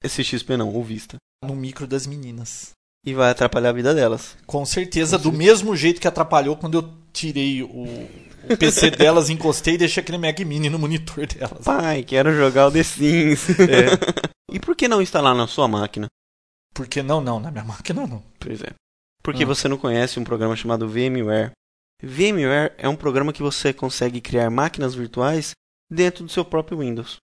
Esse 0.03 0.23
XP 0.23 0.57
não, 0.57 0.75
o 0.75 0.83
Vista. 0.83 1.17
No 1.43 1.55
micro 1.55 1.85
das 1.85 2.07
meninas. 2.07 2.71
E 3.05 3.13
vai 3.13 3.31
atrapalhar 3.31 3.69
a 3.69 3.73
vida 3.73 3.93
delas. 3.93 4.37
Com 4.45 4.65
certeza, 4.65 5.17
do 5.17 5.31
mesmo 5.31 5.75
jeito 5.75 5.99
que 5.99 6.07
atrapalhou 6.07 6.55
quando 6.55 6.77
eu 6.77 6.89
tirei 7.11 7.61
o, 7.61 7.67
o 8.49 8.57
PC 8.57 8.91
delas, 8.95 9.29
encostei 9.29 9.75
e 9.75 9.77
deixei 9.77 10.01
aquele 10.01 10.17
Mac 10.17 10.39
Mini 10.39 10.69
no 10.69 10.79
monitor 10.79 11.27
delas. 11.27 11.63
Pai, 11.65 12.03
quero 12.03 12.33
jogar 12.33 12.67
o 12.67 12.71
The 12.71 12.83
Sims. 12.83 13.49
É. 13.59 13.87
e 14.51 14.59
por 14.59 14.75
que 14.75 14.87
não 14.87 15.01
instalar 15.01 15.35
na 15.35 15.47
sua 15.47 15.67
máquina? 15.67 16.07
Porque 16.73 17.03
não, 17.03 17.19
não, 17.19 17.39
na 17.39 17.51
minha 17.51 17.63
máquina 17.65 18.07
não. 18.07 18.23
Pois 18.39 18.61
é. 18.63 18.69
Porque 19.21 19.43
Hum. 19.43 19.47
você 19.47 19.67
não 19.67 19.77
conhece 19.77 20.19
um 20.19 20.23
programa 20.23 20.55
chamado 20.55 20.87
VMware. 20.87 21.51
VMware 22.01 22.73
é 22.77 22.89
um 22.89 22.95
programa 22.95 23.31
que 23.31 23.41
você 23.41 23.71
consegue 23.73 24.19
criar 24.19 24.49
máquinas 24.49 24.95
virtuais 24.95 25.51
dentro 25.91 26.23
do 26.23 26.31
seu 26.31 26.43
próprio 26.43 26.79
Windows. 26.79 27.17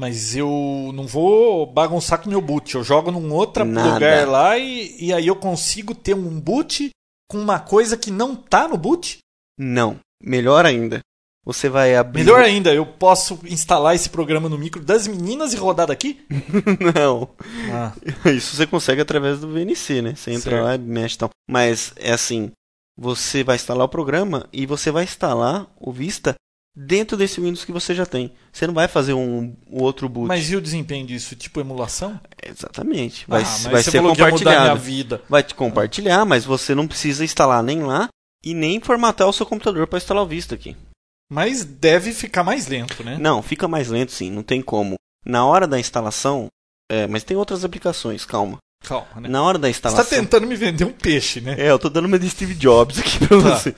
Mas 0.00 0.34
eu 0.34 0.90
não 0.94 1.06
vou 1.06 1.66
bagunçar 1.66 2.22
com 2.22 2.30
meu 2.30 2.40
boot. 2.40 2.74
Eu 2.74 2.82
jogo 2.82 3.10
num 3.10 3.30
outro 3.34 3.66
Nada. 3.66 3.92
lugar 3.92 4.26
lá 4.26 4.56
e, 4.56 4.96
e 4.98 5.12
aí 5.12 5.26
eu 5.26 5.36
consigo 5.36 5.94
ter 5.94 6.14
um 6.14 6.40
boot 6.40 6.88
com 7.30 7.36
uma 7.38 7.60
coisa 7.60 7.98
que 7.98 8.10
não 8.10 8.34
tá 8.34 8.66
no 8.66 8.78
boot. 8.78 9.18
Não. 9.58 9.98
Melhor 10.22 10.64
ainda. 10.64 11.00
Você 11.44 11.68
vai 11.68 11.94
abrir. 11.96 12.20
Melhor 12.24 12.40
ainda, 12.40 12.72
eu 12.72 12.86
posso 12.86 13.38
instalar 13.44 13.94
esse 13.94 14.08
programa 14.08 14.48
no 14.48 14.56
micro 14.56 14.82
das 14.82 15.06
meninas 15.06 15.52
e 15.52 15.56
rodar 15.58 15.86
daqui? 15.88 16.24
não. 16.94 17.28
Ah, 17.70 17.92
Isso 18.30 18.56
você 18.56 18.66
consegue 18.66 19.02
através 19.02 19.38
do 19.40 19.52
VNC, 19.52 20.00
né? 20.00 20.14
Você 20.14 20.30
entra 20.30 20.50
Certo. 20.52 20.64
lá 20.64 20.74
e 20.76 20.78
mexe 20.78 21.16
e 21.16 21.18
tal. 21.18 21.30
Mas 21.46 21.92
é 21.96 22.12
assim: 22.12 22.52
você 22.98 23.44
vai 23.44 23.56
instalar 23.56 23.84
o 23.84 23.88
programa 23.90 24.48
e 24.50 24.64
você 24.64 24.90
vai 24.90 25.04
instalar 25.04 25.66
o 25.78 25.92
Vista 25.92 26.34
dentro 26.76 27.16
desse 27.16 27.40
Windows 27.40 27.64
que 27.64 27.72
você 27.72 27.94
já 27.94 28.06
tem. 28.06 28.32
Você 28.52 28.66
não 28.66 28.74
vai 28.74 28.88
fazer 28.88 29.12
um, 29.12 29.54
um 29.70 29.82
outro 29.82 30.08
boot. 30.08 30.28
mas 30.28 30.50
e 30.50 30.56
o 30.56 30.60
desempenho 30.60 31.06
disso? 31.06 31.34
Tipo 31.36 31.60
emulação? 31.60 32.18
Exatamente. 32.42 33.24
Vai, 33.28 33.42
ah, 33.42 33.44
mas 33.44 33.64
vai 33.66 33.82
você 33.82 33.90
ser 33.90 34.02
compartilhado. 34.02 34.80
vida. 34.80 35.22
Vai 35.28 35.42
te 35.42 35.54
compartilhar, 35.54 36.24
mas 36.24 36.44
você 36.44 36.74
não 36.74 36.86
precisa 36.86 37.24
instalar 37.24 37.62
nem 37.62 37.82
lá 37.82 38.08
e 38.44 38.54
nem 38.54 38.80
formatar 38.80 39.28
o 39.28 39.32
seu 39.32 39.44
computador 39.46 39.86
para 39.86 39.98
instalar 39.98 40.22
o 40.22 40.26
Vista 40.26 40.54
aqui. 40.54 40.76
Mas 41.32 41.64
deve 41.64 42.12
ficar 42.12 42.42
mais 42.42 42.66
lento, 42.66 43.04
né? 43.04 43.16
Não, 43.20 43.40
fica 43.42 43.68
mais 43.68 43.88
lento 43.88 44.10
sim, 44.12 44.30
não 44.30 44.42
tem 44.42 44.60
como. 44.60 44.94
Na 45.24 45.44
hora 45.44 45.66
da 45.66 45.78
instalação, 45.78 46.48
é, 46.90 47.06
mas 47.06 47.22
tem 47.22 47.36
outras 47.36 47.64
aplicações, 47.64 48.24
calma. 48.24 48.58
Calma, 48.82 49.20
né? 49.20 49.28
Na 49.28 49.42
hora 49.42 49.58
da 49.58 49.68
Você 49.68 49.72
instalação. 49.72 50.04
tá 50.04 50.10
tentando 50.10 50.46
me 50.46 50.56
vender 50.56 50.84
um 50.84 50.92
peixe, 50.92 51.40
né? 51.40 51.54
É, 51.58 51.70
eu 51.70 51.78
tô 51.78 51.88
dando 51.90 52.06
uma 52.06 52.18
de 52.18 52.28
Steve 52.30 52.54
Jobs 52.54 52.98
aqui 52.98 53.18
pra 53.18 53.28
Tá. 53.42 53.56
você. 53.58 53.74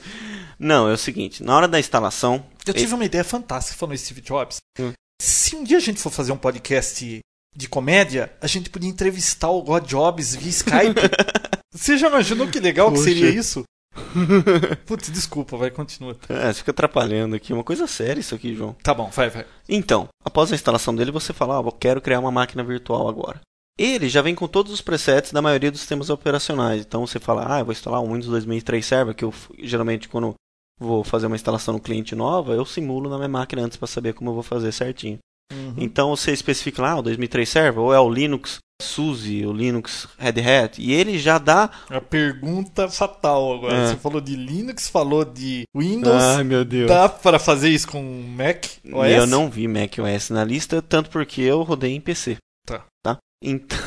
Não, 0.57 0.89
é 0.89 0.93
o 0.93 0.97
seguinte, 0.97 1.43
na 1.43 1.55
hora 1.55 1.67
da 1.67 1.79
instalação. 1.79 2.43
Eu 2.65 2.73
tive 2.73 2.93
uma 2.93 3.05
ideia 3.05 3.23
fantástica 3.23 3.77
falando 3.77 3.97
Steve 3.97 4.21
Jobs. 4.21 4.57
Hum. 4.79 4.93
Se 5.21 5.55
um 5.55 5.63
dia 5.63 5.77
a 5.77 5.81
gente 5.81 5.99
for 5.99 6.11
fazer 6.11 6.31
um 6.31 6.37
podcast 6.37 7.19
de 7.55 7.67
comédia, 7.67 8.33
a 8.41 8.47
gente 8.47 8.69
podia 8.69 8.89
entrevistar 8.89 9.49
o 9.49 9.61
God 9.61 9.85
Jobs 9.85 10.35
via 10.35 10.49
Skype. 10.49 11.01
Você 11.73 11.97
já 11.97 12.07
imaginou 12.07 12.47
que 12.47 12.59
legal 12.59 12.89
que 12.91 12.97
Poxa. 12.97 13.09
seria 13.09 13.29
isso? 13.29 13.63
Putz, 14.85 15.09
desculpa, 15.11 15.57
vai, 15.57 15.69
continua. 15.71 16.17
É, 16.29 16.51
você 16.51 16.59
fica 16.59 16.71
atrapalhando 16.71 17.35
aqui. 17.35 17.53
Uma 17.53 17.63
coisa 17.63 17.87
séria 17.87 18.19
isso 18.19 18.33
aqui, 18.33 18.55
João. 18.55 18.75
Tá 18.83 18.93
bom, 18.93 19.09
vai, 19.09 19.29
vai. 19.29 19.45
Então, 19.67 20.07
após 20.23 20.51
a 20.51 20.55
instalação 20.55 20.95
dele, 20.95 21.11
você 21.11 21.33
fala, 21.33 21.59
ah, 21.59 21.63
eu 21.63 21.71
quero 21.71 22.01
criar 22.01 22.19
uma 22.19 22.31
máquina 22.31 22.63
virtual 22.63 23.07
agora. 23.07 23.41
Ele 23.77 24.07
já 24.07 24.21
vem 24.21 24.35
com 24.35 24.47
todos 24.47 24.71
os 24.71 24.81
presets 24.81 25.31
da 25.31 25.41
maioria 25.41 25.71
dos 25.71 25.79
sistemas 25.79 26.09
operacionais. 26.09 26.81
Então 26.81 27.05
você 27.05 27.19
fala, 27.19 27.55
ah, 27.55 27.59
eu 27.59 27.65
vou 27.65 27.71
instalar 27.71 28.01
um 28.01 28.13
Windows 28.13 28.27
2003 28.27 28.85
Server, 28.85 29.15
que 29.15 29.25
eu 29.25 29.33
geralmente 29.59 30.07
quando 30.07 30.35
vou 30.79 31.03
fazer 31.03 31.27
uma 31.27 31.35
instalação 31.35 31.73
no 31.73 31.79
cliente 31.79 32.15
nova, 32.15 32.53
eu 32.53 32.65
simulo 32.65 33.09
na 33.09 33.17
minha 33.17 33.29
máquina 33.29 33.63
antes 33.63 33.77
para 33.77 33.87
saber 33.87 34.13
como 34.13 34.29
eu 34.29 34.33
vou 34.33 34.43
fazer 34.43 34.71
certinho. 34.71 35.19
Uhum. 35.51 35.75
Então 35.77 36.09
você 36.09 36.31
especifica 36.31 36.81
lá, 36.81 36.97
o 36.97 37.01
2003 37.01 37.47
Server, 37.47 37.79
ou 37.79 37.93
é 37.93 37.99
o 37.99 38.09
Linux 38.09 38.57
SUSE, 38.81 39.45
o 39.45 39.53
Linux 39.53 40.07
Red 40.17 40.41
Hat, 40.41 40.81
e 40.81 40.91
ele 40.91 41.17
já 41.17 41.37
dá... 41.37 41.69
A 41.89 42.01
pergunta 42.01 42.89
fatal 42.89 43.53
agora. 43.53 43.75
É. 43.75 43.87
Você 43.87 43.95
falou 43.95 44.19
de 44.19 44.35
Linux, 44.35 44.89
falou 44.89 45.23
de 45.23 45.63
Windows. 45.75 46.21
Ai, 46.21 46.43
meu 46.43 46.65
Deus. 46.65 46.87
Dá 46.87 47.07
para 47.07 47.39
fazer 47.39 47.69
isso 47.69 47.87
com 47.87 48.01
Mac 48.35 48.65
OS? 48.91 49.11
Eu 49.11 49.27
não 49.27 49.49
vi 49.49 49.67
Mac 49.67 49.93
OS 49.99 50.29
na 50.29 50.43
lista, 50.43 50.81
tanto 50.81 51.09
porque 51.09 51.41
eu 51.41 51.61
rodei 51.61 51.93
em 51.93 52.01
PC. 52.01 52.37
Tá. 52.65 52.83
Tá? 53.01 53.17
Então... 53.41 53.77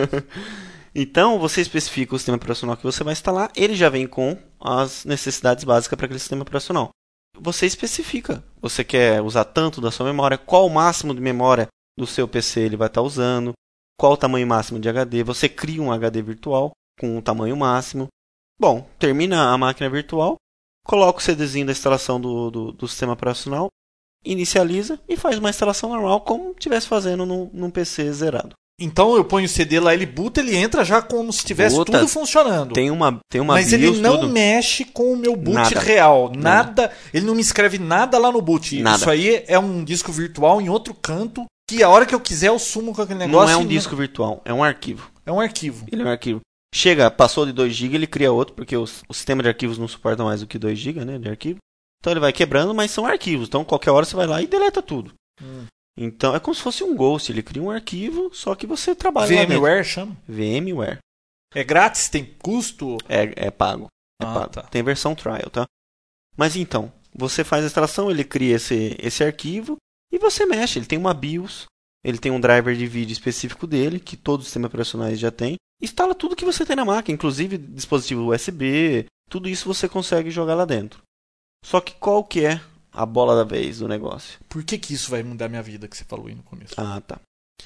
então, 0.94 1.38
você 1.38 1.60
especifica 1.60 2.14
o 2.14 2.18
sistema 2.18 2.36
operacional 2.36 2.76
que 2.76 2.84
você 2.84 3.04
vai 3.04 3.12
instalar, 3.12 3.50
ele 3.54 3.74
já 3.74 3.88
vem 3.88 4.06
com 4.06 4.38
as 4.66 5.04
necessidades 5.04 5.64
básicas 5.64 5.96
para 5.96 6.06
aquele 6.06 6.18
sistema 6.18 6.42
operacional. 6.42 6.90
Você 7.38 7.66
especifica. 7.66 8.42
Você 8.60 8.82
quer 8.82 9.22
usar 9.22 9.44
tanto 9.44 9.80
da 9.80 9.90
sua 9.90 10.06
memória, 10.06 10.38
qual 10.38 10.66
o 10.66 10.70
máximo 10.70 11.14
de 11.14 11.20
memória 11.20 11.68
do 11.96 12.06
seu 12.06 12.26
PC 12.26 12.60
ele 12.60 12.76
vai 12.76 12.88
estar 12.88 13.02
usando, 13.02 13.52
qual 13.98 14.12
o 14.12 14.16
tamanho 14.16 14.46
máximo 14.46 14.78
de 14.78 14.88
HD. 14.88 15.22
Você 15.22 15.48
cria 15.48 15.82
um 15.82 15.92
HD 15.92 16.22
virtual 16.22 16.72
com 16.98 17.16
um 17.16 17.22
tamanho 17.22 17.56
máximo. 17.56 18.08
Bom, 18.58 18.88
termina 18.98 19.52
a 19.52 19.58
máquina 19.58 19.88
virtual, 19.88 20.36
coloca 20.84 21.18
o 21.18 21.22
CDzinho 21.22 21.66
da 21.66 21.72
instalação 21.72 22.20
do, 22.20 22.50
do, 22.50 22.72
do 22.72 22.88
sistema 22.88 23.12
operacional, 23.12 23.68
inicializa 24.24 25.00
e 25.08 25.16
faz 25.16 25.38
uma 25.38 25.50
instalação 25.50 25.90
normal 25.90 26.22
como 26.22 26.52
estivesse 26.52 26.88
fazendo 26.88 27.26
num, 27.26 27.50
num 27.52 27.70
PC 27.70 28.12
zerado. 28.12 28.54
Então 28.78 29.16
eu 29.16 29.24
ponho 29.24 29.46
o 29.46 29.48
CD 29.48 29.80
lá, 29.80 29.94
ele 29.94 30.04
boota, 30.04 30.40
ele 30.40 30.54
entra 30.54 30.84
já 30.84 31.00
como 31.00 31.32
se 31.32 31.44
tivesse 31.44 31.76
tudo 31.82 32.06
funcionando. 32.08 32.74
Tem 32.74 32.90
uma, 32.90 33.18
tem 33.30 33.40
uma 33.40 33.54
Mas 33.54 33.70
BIOS, 33.70 33.96
ele 33.96 34.00
não 34.02 34.18
tudo. 34.20 34.28
mexe 34.32 34.84
com 34.84 35.14
o 35.14 35.16
meu 35.16 35.34
boot 35.34 35.54
Nada. 35.54 35.80
real. 35.80 36.30
Nada. 36.36 36.92
Ele 37.14 37.24
não 37.24 37.34
me 37.34 37.40
escreve 37.40 37.78
nada 37.78 38.18
lá 38.18 38.30
no 38.30 38.42
boot. 38.42 38.78
Nada. 38.82 38.98
Isso 38.98 39.08
aí 39.10 39.44
é 39.46 39.58
um 39.58 39.82
disco 39.82 40.12
virtual 40.12 40.60
em 40.60 40.68
outro 40.68 40.92
canto. 40.92 41.44
Que 41.68 41.82
a 41.82 41.88
hora 41.88 42.06
que 42.06 42.14
eu 42.14 42.20
quiser 42.20 42.48
eu 42.48 42.58
sumo 42.58 42.94
com 42.94 43.02
aquele 43.02 43.18
negócio. 43.20 43.52
Não 43.52 43.60
é 43.60 43.64
um 43.64 43.66
disco 43.66 43.96
virtual, 43.96 44.40
é 44.44 44.52
um 44.52 44.62
arquivo. 44.62 45.10
É 45.24 45.32
um 45.32 45.40
arquivo. 45.40 45.84
Ele 45.90 46.02
é 46.02 46.04
um 46.04 46.08
arquivo. 46.10 46.40
Chega, 46.74 47.10
passou 47.10 47.46
de 47.46 47.52
2 47.52 47.72
GB, 47.74 47.94
ele 47.96 48.06
cria 48.06 48.30
outro, 48.30 48.54
porque 48.54 48.76
os- 48.76 49.02
o 49.08 49.14
sistema 49.14 49.42
de 49.42 49.48
arquivos 49.48 49.78
não 49.78 49.88
suporta 49.88 50.22
mais 50.22 50.40
do 50.42 50.46
que 50.46 50.58
2 50.58 50.78
GB, 50.78 51.04
né, 51.04 51.18
de 51.18 51.28
arquivo. 51.28 51.58
Então 52.00 52.12
ele 52.12 52.20
vai 52.20 52.32
quebrando, 52.32 52.74
mas 52.74 52.90
são 52.90 53.06
arquivos. 53.06 53.48
Então 53.48 53.64
qualquer 53.64 53.90
hora 53.90 54.04
você 54.04 54.14
vai 54.14 54.26
lá 54.26 54.40
e 54.42 54.46
deleta 54.46 54.80
tudo. 54.82 55.12
Hum. 55.42 55.64
Então 55.96 56.34
é 56.34 56.40
como 56.40 56.54
se 56.54 56.60
fosse 56.62 56.84
um 56.84 56.94
Ghost, 56.94 57.32
ele 57.32 57.42
cria 57.42 57.62
um 57.62 57.70
arquivo, 57.70 58.30
só 58.34 58.54
que 58.54 58.66
você 58.66 58.94
trabalha. 58.94 59.46
VMware 59.46 59.84
chama. 59.84 60.16
VMware. 60.28 60.98
É 61.54 61.64
grátis, 61.64 62.08
tem 62.08 62.24
custo. 62.24 62.98
É, 63.08 63.46
é 63.46 63.50
pago. 63.50 63.86
É 64.20 64.24
Ah, 64.26 64.34
pago. 64.34 64.50
tá. 64.50 64.62
Tem 64.64 64.82
versão 64.82 65.14
trial, 65.14 65.48
tá? 65.50 65.64
Mas 66.36 66.54
então, 66.54 66.92
você 67.14 67.42
faz 67.42 67.64
a 67.64 67.66
instalação, 67.66 68.10
ele 68.10 68.24
cria 68.24 68.56
esse, 68.56 68.94
esse 68.98 69.24
arquivo 69.24 69.76
e 70.12 70.18
você 70.18 70.44
mexe. 70.44 70.78
Ele 70.78 70.86
tem 70.86 70.98
uma 70.98 71.14
BIOS, 71.14 71.64
ele 72.04 72.18
tem 72.18 72.30
um 72.30 72.40
driver 72.40 72.76
de 72.76 72.86
vídeo 72.86 73.12
específico 73.12 73.66
dele, 73.66 73.98
que 73.98 74.16
todos 74.18 74.44
os 74.44 74.48
sistemas 74.48 74.68
operacionais 74.68 75.18
já 75.18 75.30
têm. 75.30 75.56
Instala 75.82 76.14
tudo 76.14 76.36
que 76.36 76.44
você 76.44 76.64
tem 76.66 76.76
na 76.76 76.84
máquina, 76.84 77.14
inclusive 77.14 77.56
dispositivo 77.56 78.32
USB, 78.34 79.06
tudo 79.30 79.48
isso 79.48 79.66
você 79.66 79.88
consegue 79.88 80.30
jogar 80.30 80.54
lá 80.54 80.64
dentro. 80.66 81.00
Só 81.64 81.80
que 81.80 81.94
qual 81.94 82.22
que 82.22 82.44
é 82.44 82.60
a 82.96 83.04
bola 83.04 83.36
da 83.36 83.44
vez 83.44 83.78
do 83.78 83.88
negócio? 83.88 84.40
Por 84.48 84.64
que, 84.64 84.78
que 84.78 84.94
isso 84.94 85.10
vai 85.10 85.22
mudar 85.22 85.48
minha 85.48 85.62
vida 85.62 85.86
que 85.86 85.96
você 85.96 86.04
falou 86.04 86.26
aí 86.26 86.34
no 86.34 86.42
começo? 86.42 86.74
Ah, 86.78 87.00
tá. 87.00 87.20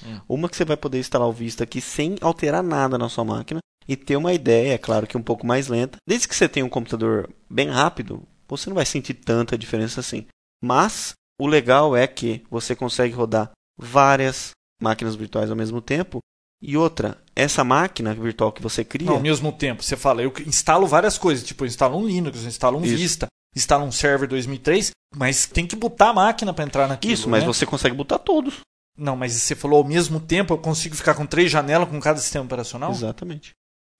Hum. 0.05 0.21
Uma 0.29 0.49
que 0.49 0.57
você 0.57 0.65
vai 0.65 0.77
poder 0.77 0.99
instalar 0.99 1.29
o 1.29 1.33
Vista 1.33 1.65
aqui 1.65 1.81
sem 1.81 2.17
alterar 2.21 2.63
nada 2.63 2.99
na 2.99 3.09
sua 3.09 3.25
máquina 3.25 3.61
e 3.89 3.97
ter 3.97 4.17
uma 4.17 4.33
ideia, 4.33 4.75
é 4.75 4.79
claro 4.79 5.07
que 5.07 5.17
um 5.17 5.23
pouco 5.23 5.47
mais 5.47 5.69
lenta. 5.69 5.99
Desde 6.07 6.27
que 6.27 6.35
você 6.35 6.49
tenha 6.49 6.67
um 6.67 6.71
computador 6.71 7.31
bem 7.49 7.69
rápido, 7.69 8.23
você 8.49 8.69
não 8.69 8.75
vai 8.75 8.85
sentir 8.85 9.15
tanta 9.15 9.57
diferença 9.57 10.01
assim. 10.01 10.27
Mas 10.63 11.13
o 11.41 11.47
legal 11.47 11.97
é 11.97 12.07
que 12.07 12.43
você 12.51 12.75
consegue 12.75 13.15
rodar 13.15 13.51
várias 13.79 14.51
máquinas 14.81 15.15
virtuais 15.15 15.51
ao 15.51 15.57
mesmo 15.57 15.81
tempo. 15.81 16.19
E 16.63 16.77
outra, 16.77 17.17
essa 17.35 17.65
máquina 17.65 18.13
virtual 18.15 18.53
que 18.53 18.61
você 18.61 18.85
cria, 18.85 19.07
Não, 19.07 19.15
ao 19.15 19.21
mesmo 19.21 19.51
tempo, 19.51 19.83
você 19.83 19.97
fala, 19.97 20.23
eu 20.23 20.33
instalo 20.47 20.87
várias 20.87 21.17
coisas, 21.17 21.47
tipo, 21.47 21.65
eu 21.65 21.69
instalo 21.69 21.97
um 21.97 22.07
Linux, 22.07 22.43
eu 22.43 22.49
instalo 22.49 22.79
um 22.79 22.85
Isso. 22.85 22.97
Vista, 22.97 23.27
instalo 23.55 23.85
um 23.85 23.93
server 23.93 24.29
2003, 24.29 24.91
mas 25.17 25.47
tem 25.47 25.67
que 25.67 25.77
botar 25.77 26.11
a 26.11 26.15
máquina 26.15 26.53
para 26.55 26.65
entrar 26.65 26.89
naquilo. 26.89 27.13
isso, 27.13 27.29
mas 27.29 27.43
né? 27.43 27.47
você 27.47 27.67
consegue 27.67 27.95
botar 27.97 28.19
todos. 28.19 28.61
Não, 28.99 29.17
mas 29.17 29.33
você 29.33 29.55
falou 29.55 29.79
ao 29.79 29.85
mesmo 29.85 30.21
tempo, 30.21 30.53
eu 30.53 30.59
consigo 30.59 30.95
ficar 30.95 31.15
com 31.15 31.25
três 31.25 31.51
janelas 31.51 31.89
com 31.89 31.99
cada 32.01 32.19
sistema 32.19 32.45
operacional? 32.45 32.91
Exatamente. 32.91 33.53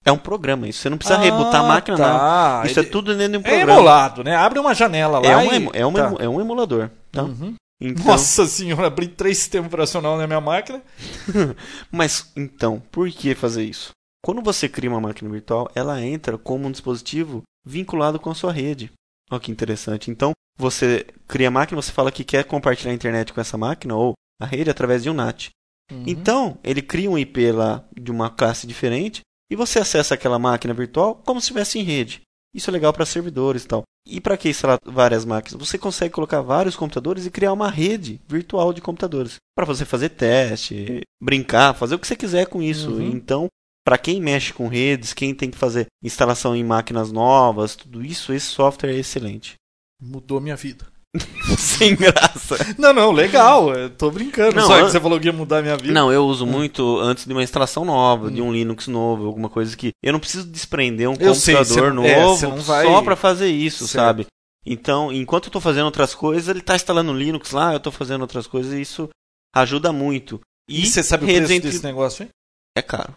É 0.05 0.11
um 0.11 0.17
programa 0.17 0.67
isso. 0.67 0.79
Você 0.79 0.89
não 0.89 0.97
precisa 0.97 1.19
Ah, 1.19 1.21
rebootar 1.21 1.61
a 1.63 1.67
máquina, 1.67 1.97
tá. 1.97 2.57
não. 2.59 2.65
Isso 2.65 2.79
Ele- 2.79 2.87
é 2.87 2.91
tudo 2.91 3.15
dentro 3.15 3.31
de 3.33 3.37
um 3.37 3.41
É 3.41 3.43
programa. 3.57 3.71
emulado, 3.73 4.23
né? 4.23 4.35
Abre 4.35 4.59
uma 4.59 4.73
janela 4.73 5.19
lá 5.19 5.27
É, 5.27 5.37
um, 5.37 5.51
e... 5.51 5.55
emu- 5.55 5.71
é, 5.73 5.85
um, 5.85 5.93
Tá. 5.93 6.13
é 6.19 6.27
um 6.29 6.41
emulador. 6.41 6.89
Tá? 7.11 7.23
Uhum. 7.23 7.55
Então, 7.79 8.05
Nossa 8.05 8.45
senhora, 8.47 8.87
abri 8.87 9.07
três 9.07 9.37
sistemas 9.39 9.67
operacionais 9.67 10.17
na 10.19 10.27
minha 10.27 10.41
máquina. 10.41 10.81
Mas 11.91 12.31
então, 12.35 12.81
por 12.91 13.09
que 13.09 13.33
fazer 13.35 13.63
isso? 13.63 13.91
Quando 14.23 14.41
você 14.41 14.69
cria 14.69 14.89
uma 14.89 15.01
máquina 15.01 15.29
virtual, 15.29 15.69
ela 15.73 15.99
entra 16.01 16.37
como 16.37 16.67
um 16.67 16.71
dispositivo 16.71 17.41
vinculado 17.65 18.19
com 18.19 18.29
a 18.29 18.35
sua 18.35 18.51
rede. 18.51 18.91
Olha 19.31 19.39
que 19.39 19.51
interessante. 19.51 20.11
Então, 20.11 20.33
você 20.57 21.05
cria 21.27 21.47
a 21.47 21.51
máquina, 21.51 21.81
você 21.81 21.91
fala 21.91 22.11
que 22.11 22.23
quer 22.23 22.43
compartilhar 22.43 22.91
a 22.91 22.95
internet 22.95 23.31
com 23.31 23.39
essa 23.39 23.57
máquina 23.57 23.95
ou 23.95 24.13
a 24.39 24.45
rede 24.45 24.69
através 24.69 25.01
de 25.01 25.09
um 25.09 25.13
NAT. 25.13 25.49
Uhum. 25.91 26.03
Então, 26.05 26.57
ele 26.63 26.81
cria 26.81 27.09
um 27.09 27.17
IP 27.17 27.51
lá 27.51 27.85
de 27.97 28.11
uma 28.11 28.29
classe 28.29 28.67
diferente 28.67 29.21
e 29.49 29.55
você 29.55 29.79
acessa 29.79 30.13
aquela 30.13 30.37
máquina 30.37 30.73
virtual 30.73 31.15
como 31.25 31.39
se 31.39 31.45
estivesse 31.45 31.79
em 31.79 31.83
rede. 31.83 32.21
Isso 32.53 32.69
é 32.69 32.73
legal 32.73 32.91
para 32.91 33.05
servidores 33.05 33.63
e 33.63 33.67
tal. 33.67 33.83
E 34.05 34.19
para 34.19 34.35
que 34.35 34.49
instalar 34.49 34.79
várias 34.83 35.23
máquinas? 35.23 35.59
Você 35.65 35.77
consegue 35.77 36.13
colocar 36.13 36.41
vários 36.41 36.75
computadores 36.75 37.25
e 37.25 37.31
criar 37.31 37.53
uma 37.53 37.69
rede 37.69 38.19
virtual 38.27 38.73
de 38.73 38.81
computadores. 38.81 39.35
Para 39.55 39.65
você 39.65 39.85
fazer 39.85 40.09
teste, 40.09 41.01
brincar, 41.21 41.73
fazer 41.73 41.95
o 41.95 41.99
que 41.99 42.07
você 42.07 42.15
quiser 42.15 42.47
com 42.47 42.61
isso. 42.61 42.91
Uhum. 42.91 43.11
Então, 43.11 43.47
para 43.85 43.97
quem 43.97 44.21
mexe 44.21 44.53
com 44.53 44.67
redes, 44.67 45.13
quem 45.13 45.33
tem 45.33 45.49
que 45.49 45.57
fazer 45.57 45.87
instalação 46.03 46.55
em 46.55 46.63
máquinas 46.63 47.11
novas, 47.11 47.75
tudo 47.75 48.03
isso, 48.03 48.31
esse 48.33 48.47
software 48.47 48.91
é 48.91 48.99
excelente. 48.99 49.55
Mudou 50.01 50.39
minha 50.41 50.55
vida. 50.55 50.85
Sem 51.57 51.95
graça. 51.95 52.55
Não, 52.77 52.93
não, 52.93 53.11
legal. 53.11 53.73
Eu 53.73 53.89
tô 53.89 54.09
brincando. 54.09 54.55
Não, 54.55 54.65
Só 54.65 54.77
que 54.85 54.91
você 54.91 54.99
falou 54.99 55.19
que 55.19 55.25
ia 55.27 55.33
mudar 55.33 55.61
minha 55.61 55.75
vida. 55.75 55.93
Não, 55.93 56.11
eu 56.11 56.25
uso 56.25 56.45
muito 56.45 56.99
antes 56.99 57.25
de 57.25 57.33
uma 57.33 57.43
instalação 57.43 57.83
nova, 57.83 58.31
de 58.31 58.41
Hum. 58.41 58.47
um 58.47 58.53
Linux 58.53 58.87
novo, 58.87 59.25
alguma 59.27 59.49
coisa 59.49 59.75
que 59.75 59.91
eu 60.01 60.13
não 60.13 60.19
preciso 60.21 60.47
desprender 60.47 61.09
um 61.09 61.15
Eu 61.19 61.35
sei, 61.35 61.55
computador 61.55 61.93
não- 61.93 62.05
é, 62.05 62.21
novo 62.21 62.47
não 62.47 62.57
vai- 62.61 62.85
só 62.85 63.01
para 63.01 63.15
fazer 63.17 63.49
isso, 63.49 63.87
Certo. 63.87 64.03
sabe? 64.05 64.25
Então, 64.65 65.11
enquanto 65.11 65.47
eu 65.47 65.51
tô 65.51 65.59
fazendo 65.59 65.85
outras 65.85 66.15
coisas, 66.15 66.47
ele 66.47 66.61
tá 66.61 66.75
instalando 66.75 67.13
Linux 67.13 67.51
lá, 67.51 67.73
eu 67.73 67.79
tô 67.79 67.91
fazendo 67.91 68.21
outras 68.21 68.47
coisas 68.47 68.71
e 68.73 68.79
isso 68.81 69.09
ajuda 69.53 69.91
muito. 69.91 70.39
E 70.69 70.85
você 70.85 71.03
sabe 71.03 71.25
o 71.25 71.27
preço 71.27 71.51
entre- 71.51 71.71
desse 71.71 71.83
negócio 71.83 72.23
aí? 72.23 72.29
É 72.77 72.81
caro, 72.81 73.13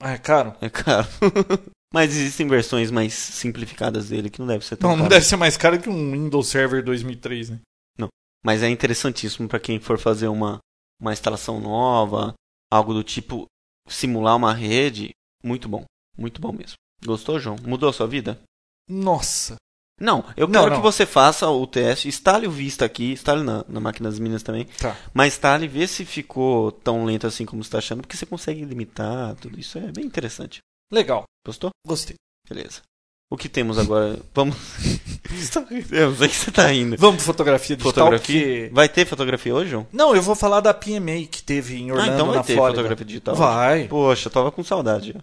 Ah, 0.00 0.12
é 0.12 0.18
caro? 0.18 0.54
é 0.60 0.68
caro. 0.70 1.06
Mas 1.92 2.10
existem 2.14 2.46
versões 2.46 2.90
mais 2.90 3.14
simplificadas 3.14 4.10
dele 4.10 4.28
que 4.28 4.38
não 4.38 4.46
deve 4.46 4.64
ser 4.64 4.76
tão 4.76 4.90
Não, 4.90 4.96
não 4.96 5.04
caro. 5.04 5.14
deve 5.14 5.24
ser 5.26 5.36
mais 5.36 5.56
caro 5.56 5.80
que 5.80 5.88
um 5.88 6.12
Windows 6.12 6.48
Server 6.48 6.84
2003, 6.84 7.50
né? 7.50 7.60
Mas 8.44 8.62
é 8.62 8.68
interessantíssimo 8.68 9.48
para 9.48 9.58
quem 9.58 9.80
for 9.80 9.98
fazer 9.98 10.28
uma, 10.28 10.58
uma 11.00 11.12
instalação 11.12 11.60
nova, 11.60 12.34
algo 12.70 12.94
do 12.94 13.02
tipo 13.02 13.46
simular 13.88 14.36
uma 14.36 14.54
rede. 14.54 15.10
Muito 15.42 15.68
bom, 15.68 15.84
muito 16.16 16.40
bom 16.40 16.52
mesmo. 16.52 16.76
Gostou, 17.04 17.40
João? 17.40 17.56
Mudou 17.64 17.88
a 17.88 17.92
sua 17.92 18.06
vida? 18.06 18.40
Nossa. 18.88 19.56
Não, 20.00 20.24
eu 20.36 20.46
Não, 20.46 20.60
quero 20.60 20.70
não. 20.74 20.76
que 20.80 20.82
você 20.82 21.04
faça 21.04 21.48
o 21.50 21.66
teste, 21.66 22.06
instale 22.08 22.46
o 22.46 22.50
Vista 22.50 22.84
aqui, 22.84 23.12
instale 23.12 23.42
na, 23.42 23.64
na 23.68 23.80
máquina 23.80 24.08
das 24.08 24.18
meninas 24.18 24.42
também, 24.42 24.66
Tá. 24.78 24.96
mas 25.12 25.34
instale 25.34 25.64
e 25.64 25.68
vê 25.68 25.86
se 25.86 26.04
ficou 26.04 26.70
tão 26.70 27.04
lento 27.04 27.26
assim 27.26 27.44
como 27.44 27.62
você 27.62 27.68
está 27.68 27.78
achando, 27.78 28.00
porque 28.02 28.16
você 28.16 28.24
consegue 28.26 28.64
limitar, 28.64 29.34
tudo 29.36 29.58
isso 29.58 29.76
é 29.78 29.90
bem 29.92 30.04
interessante. 30.04 30.60
Legal. 30.92 31.24
Gostou? 31.46 31.70
Gostei. 31.86 32.14
Beleza. 32.48 32.80
O 33.30 33.36
que 33.36 33.48
temos 33.48 33.78
agora? 33.78 34.18
Vamos. 34.34 34.56
eu 35.92 36.14
sei 36.16 36.28
que 36.28 36.34
você 36.34 36.50
tá 36.50 36.72
indo. 36.72 36.96
Vamos 36.96 37.22
fotografia 37.22 37.76
digital. 37.76 37.92
Fotografia? 38.06 38.40
porque- 38.40 38.70
Vai 38.72 38.88
ter 38.88 39.04
fotografia 39.06 39.54
hoje, 39.54 39.70
João? 39.70 39.86
Não, 39.92 40.14
eu 40.16 40.22
vou 40.22 40.34
falar 40.34 40.60
da 40.60 40.72
PMA 40.72 41.26
que 41.30 41.42
teve 41.42 41.76
em 41.76 41.90
Orlando, 41.90 42.10
ah, 42.10 42.14
então 42.14 42.26
vai 42.28 42.36
na 42.36 42.42
ter 42.42 42.54
Flórida. 42.54 42.76
fotografia 42.78 43.04
digital. 43.04 43.34
Vai. 43.34 43.86
Poxa, 43.88 44.28
eu 44.28 44.32
tava 44.32 44.50
com 44.50 44.64
saudade. 44.64 45.14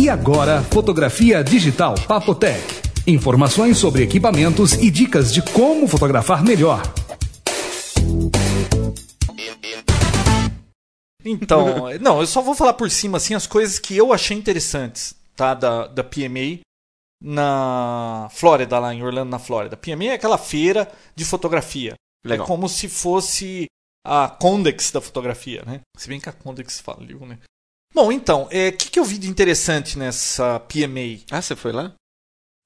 E 0.00 0.08
agora, 0.08 0.62
fotografia 0.62 1.44
digital 1.44 1.94
Papotec. 2.08 2.64
Informações 3.06 3.76
sobre 3.76 4.02
equipamentos 4.02 4.72
e 4.72 4.90
dicas 4.90 5.30
de 5.30 5.42
como 5.42 5.86
fotografar 5.86 6.42
melhor. 6.42 6.80
Então, 11.22 11.90
não, 12.00 12.18
eu 12.18 12.26
só 12.26 12.40
vou 12.40 12.54
falar 12.54 12.72
por 12.72 12.90
cima 12.90 13.18
assim 13.18 13.34
as 13.34 13.46
coisas 13.46 13.78
que 13.78 13.94
eu 13.94 14.10
achei 14.10 14.34
interessantes, 14.34 15.14
tá, 15.36 15.52
da, 15.52 15.86
da 15.86 16.02
PMA 16.02 16.60
na 17.22 18.26
Flórida, 18.32 18.78
lá 18.78 18.94
em 18.94 19.02
Orlando, 19.02 19.28
na 19.28 19.38
Flórida. 19.38 19.76
PMA 19.76 20.04
é 20.04 20.14
aquela 20.14 20.38
feira 20.38 20.90
de 21.14 21.26
fotografia. 21.26 21.92
Legal. 22.24 22.46
É 22.46 22.48
como 22.48 22.70
se 22.70 22.88
fosse 22.88 23.66
a 24.02 24.30
Condex 24.30 24.92
da 24.92 25.02
fotografia, 25.02 25.62
né? 25.66 25.80
Se 25.94 26.08
bem 26.08 26.18
que 26.18 26.30
a 26.30 26.32
Condex 26.32 26.80
faliu, 26.80 27.20
né? 27.26 27.38
Bom, 27.92 28.12
então, 28.12 28.44
o 28.44 28.48
é, 28.50 28.70
que, 28.70 28.90
que 28.90 28.98
eu 28.98 29.04
vi 29.04 29.18
de 29.18 29.28
interessante 29.28 29.98
nessa 29.98 30.60
PMA? 30.60 31.20
Ah, 31.30 31.42
você 31.42 31.56
foi 31.56 31.72
lá? 31.72 31.92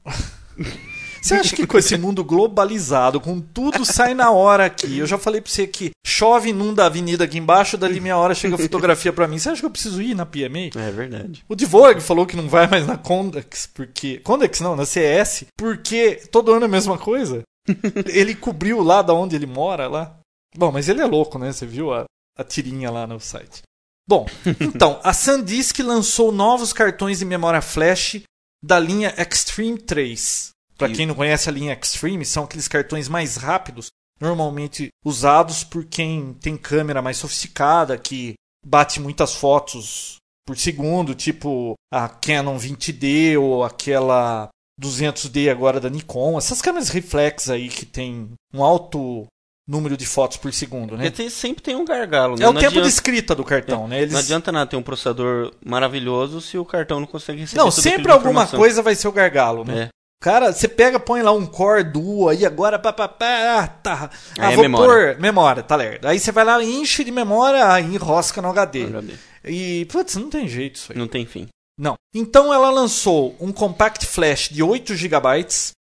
Você 1.24 1.36
acha 1.36 1.56
que 1.56 1.66
com 1.66 1.78
esse 1.78 1.96
mundo 1.96 2.22
globalizado, 2.22 3.18
com 3.18 3.40
tudo 3.40 3.82
sai 3.82 4.12
na 4.12 4.30
hora 4.30 4.66
aqui? 4.66 4.98
Eu 4.98 5.06
já 5.06 5.16
falei 5.16 5.40
pra 5.40 5.50
você 5.50 5.66
que 5.66 5.92
chove, 6.06 6.50
inunda 6.50 6.82
a 6.82 6.86
avenida 6.86 7.24
aqui 7.24 7.38
embaixo, 7.38 7.78
dali 7.78 7.98
meia 7.98 8.18
hora 8.18 8.34
chega 8.34 8.56
a 8.56 8.58
fotografia 8.58 9.10
pra 9.10 9.26
mim. 9.26 9.38
Você 9.38 9.48
acha 9.48 9.60
que 9.60 9.64
eu 9.64 9.70
preciso 9.70 10.02
ir 10.02 10.14
na 10.14 10.26
PMA? 10.26 10.68
É 10.76 10.90
verdade. 10.90 11.42
O 11.48 11.56
Dvorak 11.56 12.02
falou 12.02 12.26
que 12.26 12.36
não 12.36 12.46
vai 12.46 12.66
mais 12.66 12.86
na 12.86 12.98
Condex, 12.98 13.66
porque. 13.72 14.18
Condex 14.18 14.60
não, 14.60 14.76
na 14.76 14.84
CS, 14.84 15.46
porque 15.56 16.16
todo 16.30 16.52
ano 16.52 16.66
é 16.66 16.68
a 16.68 16.70
mesma 16.70 16.98
coisa. 16.98 17.40
ele 18.12 18.34
cobriu 18.34 18.82
lá 18.82 19.00
da 19.00 19.14
onde 19.14 19.34
ele 19.34 19.46
mora 19.46 19.88
lá. 19.88 20.18
Bom, 20.54 20.70
mas 20.70 20.90
ele 20.90 21.00
é 21.00 21.06
louco, 21.06 21.38
né? 21.38 21.50
Você 21.50 21.64
viu 21.64 21.90
a, 21.94 22.04
a 22.36 22.44
tirinha 22.44 22.90
lá 22.90 23.06
no 23.06 23.18
site. 23.18 23.62
Bom, 24.06 24.26
então, 24.60 25.00
a 25.02 25.14
SanDisk 25.14 25.78
lançou 25.80 26.30
novos 26.30 26.72
cartões 26.72 27.20
de 27.20 27.24
memória 27.24 27.62
flash 27.62 28.22
da 28.62 28.78
linha 28.78 29.14
Extreme 29.16 29.78
3. 29.78 30.50
Para 30.76 30.92
quem 30.92 31.06
não 31.06 31.14
conhece 31.14 31.48
a 31.48 31.52
linha 31.52 31.78
Extreme, 31.80 32.24
são 32.24 32.44
aqueles 32.44 32.68
cartões 32.68 33.08
mais 33.08 33.36
rápidos, 33.36 33.88
normalmente 34.20 34.88
usados 35.04 35.64
por 35.64 35.84
quem 35.84 36.34
tem 36.34 36.56
câmera 36.56 37.00
mais 37.00 37.16
sofisticada, 37.16 37.96
que 37.96 38.34
bate 38.64 39.00
muitas 39.00 39.34
fotos 39.34 40.16
por 40.46 40.56
segundo, 40.58 41.14
tipo 41.14 41.74
a 41.92 42.08
Canon 42.08 42.58
20D 42.58 43.40
ou 43.40 43.64
aquela 43.64 44.48
200D 44.80 45.50
agora 45.50 45.80
da 45.80 45.88
Nikon. 45.88 46.36
Essas 46.36 46.60
câmeras 46.60 46.88
reflex 46.88 47.48
aí 47.48 47.68
que 47.68 47.86
tem 47.86 48.30
um 48.52 48.62
alto 48.62 49.26
número 49.66 49.96
de 49.96 50.06
fotos 50.06 50.36
por 50.36 50.52
segundo, 50.52 50.96
né? 50.96 51.10
Tem, 51.10 51.28
sempre 51.30 51.62
tem 51.62 51.74
um 51.74 51.84
gargalo, 51.84 52.36
né? 52.36 52.44
É 52.44 52.48
o 52.48 52.52
não 52.52 52.60
tempo 52.60 52.72
adianta... 52.72 52.88
de 52.88 52.92
escrita 52.94 53.34
do 53.34 53.44
cartão, 53.44 53.86
é. 53.86 53.88
né? 53.88 54.02
Eles... 54.02 54.12
Não 54.12 54.20
adianta 54.20 54.52
nada 54.52 54.70
ter 54.70 54.76
um 54.76 54.82
processador 54.82 55.52
maravilhoso 55.64 56.40
se 56.40 56.58
o 56.58 56.64
cartão 56.64 57.00
não 57.00 57.06
consegue 57.06 57.40
receber 57.40 57.60
Não, 57.60 57.70
sempre 57.70 58.12
alguma 58.12 58.46
coisa 58.46 58.82
vai 58.82 58.94
ser 58.94 59.08
o 59.08 59.12
gargalo, 59.12 59.64
né? 59.64 59.84
É. 59.84 59.88
Cara, 60.22 60.52
você 60.52 60.66
pega, 60.66 60.98
põe 60.98 61.20
lá 61.20 61.32
um 61.32 61.44
Core 61.44 61.84
Duo 61.84 62.30
aí 62.30 62.46
agora, 62.46 62.78
pá, 62.78 62.92
pá, 62.94 63.06
pá, 63.06 63.58
ah, 63.58 63.68
tá. 63.68 64.10
Ah, 64.38 64.52
é 64.52 64.54
vou 64.54 64.62
memória. 64.62 65.14
pôr 65.14 65.20
memória, 65.20 65.62
tá 65.62 65.76
lerdo. 65.76 66.08
Aí 66.08 66.18
você 66.18 66.32
vai 66.32 66.44
lá, 66.44 66.64
enche 66.64 67.04
de 67.04 67.10
memória 67.10 67.78
e 67.80 67.94
enrosca 67.94 68.40
no 68.40 68.48
HD. 68.48 68.84
HD. 68.84 69.12
E, 69.44 69.84
putz, 69.84 70.14
não 70.16 70.30
tem 70.30 70.48
jeito 70.48 70.76
isso 70.76 70.92
aí. 70.92 70.98
Não 70.98 71.06
tem 71.06 71.26
fim. 71.26 71.46
Não. 71.78 71.94
Então 72.14 72.54
ela 72.54 72.70
lançou 72.70 73.36
um 73.38 73.52
Compact 73.52 74.06
Flash 74.06 74.48
de 74.48 74.62
8 74.62 74.94
GB 74.94 75.46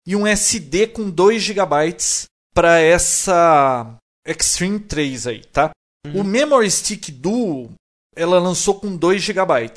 e 0.07 0.17
um 0.17 0.27
SD 0.27 0.89
com 0.89 1.09
2 1.09 1.41
GB 1.41 1.97
para 2.55 2.81
essa 2.81 3.97
Extreme 4.27 4.81
3 4.81 5.27
aí, 5.27 5.45
tá? 5.45 5.71
Uhum. 6.07 6.21
O 6.21 6.25
Memory 6.25 6.71
Stick 6.71 7.11
Duo 7.11 7.73
ela 8.17 8.39
lançou 8.39 8.79
com 8.79 8.97
2 8.97 9.21
GB, 9.21 9.73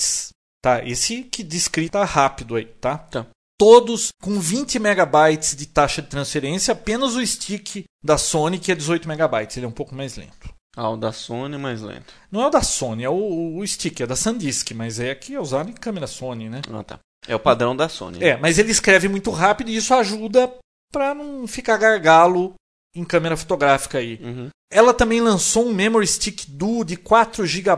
tá? 0.61 0.85
Esse 0.85 1.23
que 1.23 1.43
descrita 1.43 2.03
rápido 2.03 2.55
aí, 2.55 2.65
tá? 2.65 2.97
Tá 2.97 3.25
todos 3.57 4.09
com 4.21 4.39
20 4.39 4.77
megabytes 4.79 5.55
de 5.55 5.65
taxa 5.65 6.01
de 6.01 6.07
transferência, 6.07 6.71
apenas 6.71 7.15
o 7.15 7.25
stick 7.25 7.85
da 8.03 8.17
Sony 8.17 8.59
que 8.59 8.71
é 8.71 8.75
18 8.75 9.07
megabytes, 9.07 9.57
ele 9.57 9.65
é 9.65 9.69
um 9.69 9.73
pouco 9.73 9.95
mais 9.95 10.15
lento. 10.15 10.53
Ah, 10.75 10.91
o 10.91 10.97
da 10.97 11.11
Sony 11.11 11.55
é 11.55 11.57
mais 11.57 11.81
lento. 11.81 12.13
Não 12.31 12.43
é 12.43 12.47
o 12.47 12.51
da 12.51 12.61
Sony, 12.61 13.03
é 13.03 13.09
o, 13.09 13.57
o 13.57 13.65
stick, 13.65 13.99
é 13.99 14.05
da 14.05 14.15
SanDisk, 14.15 14.71
mas 14.75 14.99
é 14.99 15.15
que 15.15 15.33
é 15.33 15.39
usado 15.39 15.71
em 15.71 15.73
câmera 15.73 16.05
Sony, 16.05 16.49
né? 16.49 16.61
Ah, 16.71 16.83
tá. 16.83 16.99
É 17.27 17.35
o 17.35 17.39
padrão 17.39 17.75
da 17.75 17.89
Sony. 17.89 18.23
É, 18.23 18.37
mas 18.37 18.59
ele 18.59 18.71
escreve 18.71 19.09
muito 19.09 19.31
rápido 19.31 19.71
e 19.71 19.75
isso 19.75 19.91
ajuda 19.95 20.53
para 20.93 21.15
não 21.15 21.47
ficar 21.47 21.77
gargalo 21.77 22.53
em 22.99 23.05
câmera 23.05 23.37
fotográfica 23.37 23.97
aí. 23.97 24.19
Uhum. 24.21 24.49
Ela 24.71 24.93
também 24.93 25.21
lançou 25.21 25.65
um 25.65 25.73
Memory 25.73 26.07
Stick 26.07 26.45
Duo 26.47 26.83
de 26.83 26.97
4 26.97 27.45
GB, 27.45 27.77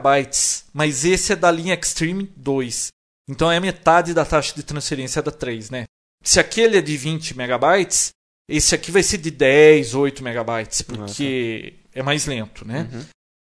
mas 0.73 1.05
esse 1.05 1.33
é 1.33 1.35
da 1.35 1.51
linha 1.51 1.75
Extreme 1.75 2.31
2. 2.35 2.87
Então 3.29 3.51
é 3.51 3.59
metade 3.59 4.13
da 4.13 4.25
taxa 4.25 4.55
de 4.55 4.63
transferência 4.63 5.21
da 5.21 5.31
3, 5.31 5.69
né? 5.69 5.85
Se 6.23 6.39
aquele 6.39 6.77
é 6.77 6.81
de 6.81 6.97
20 6.97 7.37
megabytes, 7.37 8.09
esse 8.49 8.73
aqui 8.73 8.91
vai 8.91 9.03
ser 9.03 9.19
de 9.19 9.29
10, 9.29 9.93
8 9.93 10.23
megabytes, 10.23 10.81
porque 10.81 11.75
uhum. 11.75 11.89
é 11.93 12.03
mais 12.03 12.25
lento, 12.25 12.67
né? 12.67 12.89
Uhum. 12.91 13.05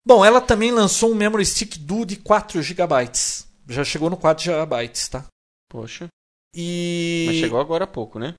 Bom, 0.05 0.23
ela 0.23 0.39
também 0.39 0.71
lançou 0.71 1.11
um 1.11 1.15
Memory 1.15 1.45
Stick 1.45 1.77
Duo 1.79 2.05
de 2.05 2.17
4 2.17 2.61
GB. 2.61 2.93
Já 3.67 3.83
chegou 3.83 4.09
no 4.09 4.17
4 4.17 4.43
GB, 4.43 4.89
tá? 5.09 5.25
Poxa. 5.69 6.07
E... 6.55 7.25
Mas 7.27 7.37
chegou 7.37 7.59
agora 7.59 7.85
há 7.85 7.87
pouco, 7.87 8.19
né? 8.19 8.35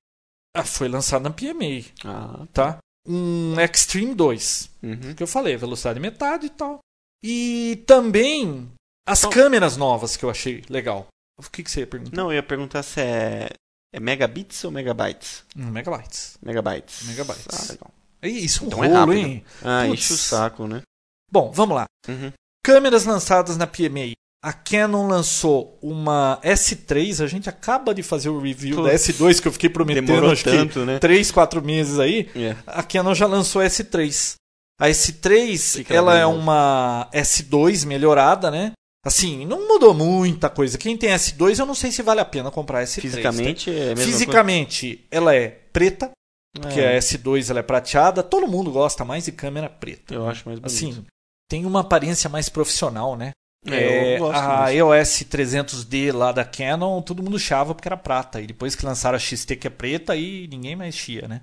Ah, 0.55 0.65
foi 0.65 0.87
lançado 0.87 1.23
na 1.23 1.31
PMA. 1.31 1.85
Ah, 2.05 2.47
tá. 2.53 2.79
Um 3.07 3.59
Extreme 3.61 4.15
2. 4.15 4.71
Uhum. 4.83 5.15
Que 5.15 5.23
eu 5.23 5.27
falei, 5.27 5.57
velocidade 5.57 6.01
metade 6.01 6.47
e 6.47 6.51
tal. 6.51 6.79
E 7.23 7.83
também 7.87 8.71
as 9.07 9.21
então... 9.21 9.31
câmeras 9.31 9.77
novas 9.77 10.17
que 10.17 10.25
eu 10.25 10.31
achei 10.31 10.63
legal. 10.69 11.07
O 11.39 11.43
que, 11.51 11.63
que 11.63 11.71
você 11.71 11.81
ia 11.81 11.87
perguntar? 11.87 12.17
Não, 12.17 12.31
eu 12.31 12.37
ia 12.37 12.43
perguntar 12.43 12.83
se 12.83 13.01
é, 13.01 13.49
é 13.93 14.01
megabits 14.01 14.63
ou 14.65 14.71
megabytes? 14.71 15.45
Hum, 15.57 15.71
megabytes. 15.71 16.39
Megabytes. 16.43 17.07
Megabytes. 17.07 17.47
Ah, 17.53 17.73
legal. 17.73 17.91
Isso, 18.23 18.65
um 18.65 18.67
então 18.69 18.79
rolo, 18.79 18.91
é 18.91 18.95
rápido. 18.95 19.17
hein? 19.17 19.45
Ah, 19.63 19.85
Puts. 19.87 19.93
enche 19.93 20.13
o 20.15 20.17
saco, 20.17 20.67
né? 20.67 20.83
Bom, 21.31 21.51
vamos 21.53 21.77
lá. 21.77 21.87
Uhum. 22.09 22.33
Câmeras 22.65 23.05
lançadas 23.05 23.57
na 23.57 23.67
PMA. 23.67 24.13
A 24.45 24.53
Canon 24.53 25.07
lançou 25.07 25.79
uma 25.81 26.39
S3, 26.45 27.25
a 27.25 27.27
gente 27.27 27.49
acaba 27.49 27.95
de 27.95 28.03
fazer 28.03 28.29
o 28.29 28.39
review 28.39 28.83
da 28.83 28.93
S2 28.93 29.41
que 29.41 29.49
eu 29.49 29.53
fiquei 29.53 29.71
prometendo 29.71 30.05
demorou 30.05 30.33
acho 30.33 30.45
tanto, 30.45 30.81
que 30.81 30.85
né? 30.85 30.99
3, 30.99 31.31
4 31.31 31.65
meses 31.65 31.99
aí. 31.99 32.29
Yeah. 32.37 32.63
A 32.67 32.83
Canon 32.83 33.15
já 33.15 33.27
lançou 33.27 33.63
a 33.63 33.65
S3. 33.65 34.35
A 34.79 34.89
S3, 34.89 35.87
ela 35.89 36.19
é 36.19 36.27
uma 36.27 37.09
S2 37.11 37.87
melhorada, 37.87 38.51
né? 38.51 38.73
Assim, 39.03 39.47
não 39.47 39.67
mudou 39.67 39.95
muita 39.95 40.51
coisa. 40.51 40.77
Quem 40.77 40.95
tem 40.95 41.09
S2, 41.09 41.61
eu 41.61 41.65
não 41.65 41.75
sei 41.75 41.91
se 41.91 42.03
vale 42.03 42.21
a 42.21 42.25
pena 42.27 42.51
comprar 42.51 42.85
S3. 42.85 43.01
Fisicamente 43.01 43.71
tá? 43.71 43.79
é 43.79 43.93
a 43.93 43.97
Fisicamente, 43.97 44.89
coisa? 44.89 45.09
ela 45.11 45.35
é 45.35 45.49
preta, 45.49 46.11
porque 46.61 46.81
é. 46.81 46.99
a 46.99 47.01
S2 47.01 47.49
ela 47.49 47.61
é 47.61 47.63
prateada. 47.63 48.23
Todo 48.23 48.47
mundo 48.47 48.71
gosta 48.71 49.07
mais 49.07 49.25
de 49.25 49.33
câmera 49.33 49.71
preta. 49.71 50.13
Eu 50.13 50.29
acho 50.29 50.47
mais 50.47 50.59
bonito. 50.59 50.67
Assim, 50.67 51.03
tem 51.49 51.65
uma 51.65 51.81
aparência 51.81 52.29
mais 52.29 52.51
profissional, 52.51 53.17
né? 53.17 53.31
É, 53.67 54.19
a 54.33 54.73
EOS 54.73 55.25
300D 55.25 56.13
lá 56.13 56.33
da 56.33 56.45
Canon, 56.45 57.01
todo 57.01 57.23
mundo 57.23 57.39
chava 57.39 57.75
porque 57.75 57.89
era 57.89 57.97
prata. 57.97 58.41
E 58.41 58.47
depois 58.47 58.75
que 58.75 58.85
lançaram 58.85 59.17
a 59.17 59.19
XT 59.19 59.57
que 59.57 59.67
é 59.67 59.71
preta, 59.71 60.13
aí 60.13 60.47
ninguém 60.49 60.77
mais 60.77 60.95
chia, 60.95 61.27
né? 61.27 61.43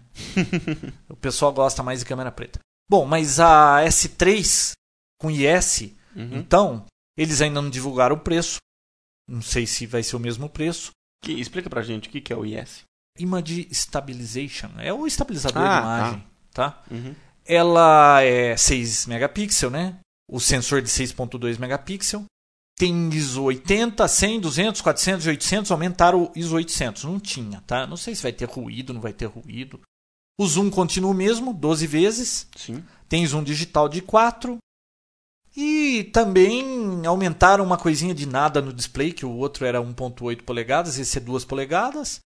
o 1.10 1.16
pessoal 1.16 1.52
gosta 1.52 1.82
mais 1.82 2.00
de 2.00 2.06
câmera 2.06 2.32
preta. 2.32 2.60
Bom, 2.90 3.06
mas 3.06 3.40
a 3.40 3.84
S3 3.86 4.74
com 5.20 5.32
IS, 5.32 5.94
uhum. 6.16 6.38
então, 6.38 6.86
eles 7.18 7.42
ainda 7.42 7.62
não 7.62 7.70
divulgaram 7.70 8.16
o 8.16 8.20
preço. 8.20 8.58
Não 9.28 9.42
sei 9.42 9.66
se 9.66 9.86
vai 9.86 10.04
ser 10.04 10.16
o 10.16 10.20
mesmo 10.20 10.50
preço. 10.50 10.92
Que, 11.24 11.32
explica 11.34 11.70
pra 11.70 11.84
gente 11.84 12.10
o 12.10 12.12
que 12.12 12.34
é 12.34 12.36
o 12.36 12.46
IS. 12.46 12.84
Image 13.18 13.68
Stabilization. 13.72 14.72
É 14.80 14.92
o 14.92 15.06
estabilizador 15.08 15.62
ah, 15.62 15.70
de 15.70 15.82
imagem. 15.82 16.28
Tá? 16.52 16.72
tá? 16.72 16.84
Uhum. 16.92 17.16
Ela 17.46 18.22
é 18.24 18.58
6 18.58 19.08
megapixels, 19.08 19.72
né? 19.72 20.00
O 20.32 20.40
sensor 20.40 20.82
de 20.82 20.88
6.2 20.88 21.60
megapixels. 21.60 22.24
Tem 22.80 23.10
ISO 23.10 23.44
80, 23.44 24.08
100, 24.08 24.40
200, 24.40 24.82
400 24.82 25.26
e 25.26 25.30
800. 25.30 25.72
Aumentaram 25.72 26.24
o 26.24 26.32
ISO 26.36 26.56
800. 26.56 27.04
Não 27.04 27.20
tinha, 27.20 27.62
tá? 27.68 27.86
Não 27.86 27.98
sei 27.98 28.16
se 28.16 28.24
vai 28.24 28.32
ter 28.32 28.46
ruído, 28.46 28.94
não 28.94 29.02
vai 29.02 29.14
ter 29.14 29.26
ruído. 29.26 29.80
O 30.40 30.48
zoom 30.48 30.70
continua 30.70 31.12
o 31.12 31.14
mesmo, 31.14 31.54
12 31.54 31.86
vezes. 31.86 32.48
Sim. 32.56 32.84
Tem 33.08 33.28
zoom 33.28 33.44
digital 33.44 33.90
de 33.90 34.02
4. 34.02 34.58
E 35.56 36.10
também 36.14 37.06
aumentaram 37.06 37.64
uma 37.64 37.78
coisinha 37.78 38.16
de 38.16 38.26
nada 38.26 38.62
no 38.62 38.72
display, 38.72 39.12
que 39.12 39.26
o 39.26 39.36
outro 39.36 39.66
era 39.66 39.82
1.8 39.82 40.44
polegadas, 40.44 40.98
esse 40.98 41.18
é 41.18 41.22
2 41.22 41.44
polegadas. 41.44 42.22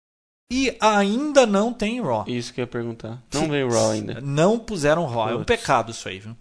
E 0.53 0.77
ainda 0.79 1.47
não 1.47 1.73
tem 1.73 2.03
RAW. 2.03 2.27
Isso 2.29 2.53
que 2.53 2.61
eu 2.61 2.65
ia 2.65 2.71
perguntar. 2.71 3.23
Não 3.33 3.49
veio 3.49 3.71
RAW 3.71 3.91
ainda. 3.91 4.21
Não 4.21 4.59
puseram 4.59 5.07
RAW. 5.07 5.31
É 5.31 5.37
um 5.37 5.45
pecado 5.45 5.91
isso 5.91 6.07
aí, 6.07 6.19
viu? 6.21 6.37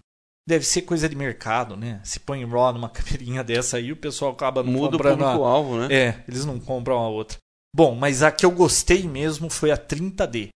Deve 0.46 0.64
ser 0.64 0.82
coisa 0.82 1.08
de 1.08 1.16
mercado, 1.16 1.76
né? 1.76 2.00
Se 2.04 2.20
põe 2.20 2.44
RAW 2.44 2.74
numa 2.74 2.88
câmerinha 2.90 3.42
dessa 3.42 3.78
aí, 3.78 3.92
o 3.92 3.96
pessoal 3.96 4.32
acaba 4.32 4.62
não 4.62 4.72
Muda 4.72 4.92
comprando. 4.92 5.18
Muda 5.18 5.24
o 5.24 5.32
público-alvo, 5.32 5.78
né? 5.78 5.94
É, 5.94 6.24
eles 6.28 6.44
não 6.44 6.60
compram 6.60 6.98
a 6.98 7.08
outra. 7.08 7.38
Bom, 7.74 7.94
mas 7.94 8.22
a 8.22 8.30
que 8.30 8.46
eu 8.46 8.50
gostei 8.50 9.02
mesmo 9.08 9.50
foi 9.50 9.70
a 9.70 9.76
30D. 9.76 10.50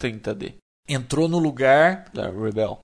30D. 0.00 0.54
Entrou 0.88 1.28
no 1.28 1.38
lugar. 1.38 2.10
Da 2.12 2.28
Rebel. 2.30 2.80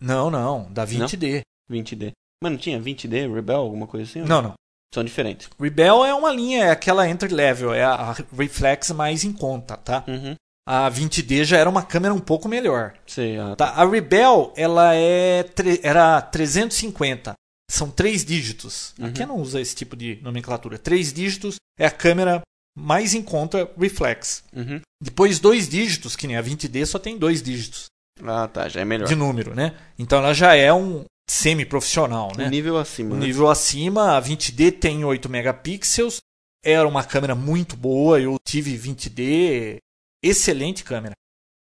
Não, 0.00 0.30
não, 0.30 0.72
da 0.72 0.86
20D. 0.86 1.42
Não? 1.68 1.76
20D. 1.76 2.12
Mas 2.42 2.52
não 2.52 2.58
tinha 2.58 2.80
20D, 2.80 3.32
Rebel, 3.32 3.58
alguma 3.58 3.86
coisa 3.86 4.08
assim? 4.08 4.26
Não, 4.26 4.40
não. 4.40 4.54
São 4.92 5.04
diferentes. 5.04 5.48
Rebel 5.58 6.04
é 6.04 6.14
uma 6.14 6.32
linha, 6.32 6.64
é 6.64 6.70
aquela 6.70 7.08
entry 7.08 7.32
level, 7.32 7.72
é 7.72 7.84
a 7.84 8.12
reflex 8.36 8.90
mais 8.90 9.22
em 9.22 9.32
conta, 9.32 9.76
tá? 9.76 10.04
Uhum. 10.08 10.34
A 10.66 10.90
20D 10.90 11.44
já 11.44 11.56
era 11.58 11.68
uma 11.68 11.82
câmera 11.82 12.14
um 12.14 12.20
pouco 12.20 12.48
melhor. 12.48 12.94
Sei, 13.06 13.38
ah, 13.38 13.56
tá. 13.56 13.70
A 13.70 13.84
Rebel, 13.88 14.52
ela 14.56 14.94
é 14.94 15.44
era 15.82 16.20
350. 16.22 17.34
são 17.70 17.90
três 17.90 18.24
dígitos. 18.24 18.94
Uhum. 18.98 19.06
A 19.06 19.10
Canon 19.12 19.36
usa 19.40 19.60
esse 19.60 19.74
tipo 19.74 19.96
de 19.96 20.18
nomenclatura. 20.22 20.78
Três 20.78 21.12
dígitos 21.12 21.56
é 21.78 21.86
a 21.86 21.90
câmera 21.90 22.42
mais 22.76 23.14
em 23.14 23.22
conta 23.22 23.70
reflex. 23.78 24.44
Uhum. 24.54 24.80
Depois, 25.02 25.38
dois 25.38 25.68
dígitos, 25.68 26.14
que 26.16 26.26
nem 26.26 26.36
a 26.36 26.42
20D 26.42 26.84
só 26.86 26.98
tem 26.98 27.16
dois 27.18 27.42
dígitos 27.42 27.86
Ah, 28.22 28.46
tá, 28.48 28.68
já 28.68 28.80
é 28.80 28.84
melhor. 28.84 29.08
de 29.08 29.14
número, 29.16 29.54
né? 29.54 29.74
Então 29.98 30.18
ela 30.18 30.32
já 30.34 30.54
é 30.54 30.72
um 30.72 31.04
semi-profissional, 31.28 32.32
né? 32.36 32.46
Um 32.46 32.50
nível 32.50 32.76
acima. 32.78 33.14
Um 33.14 33.18
né? 33.18 33.26
nível 33.26 33.48
acima, 33.48 34.16
a 34.16 34.22
20D 34.22 34.72
tem 34.78 35.04
8 35.04 35.28
megapixels, 35.28 36.18
era 36.64 36.86
uma 36.86 37.04
câmera 37.04 37.34
muito 37.34 37.76
boa, 37.76 38.20
eu 38.20 38.36
tive 38.44 38.76
20D, 38.76 39.78
excelente 40.22 40.84
câmera. 40.84 41.14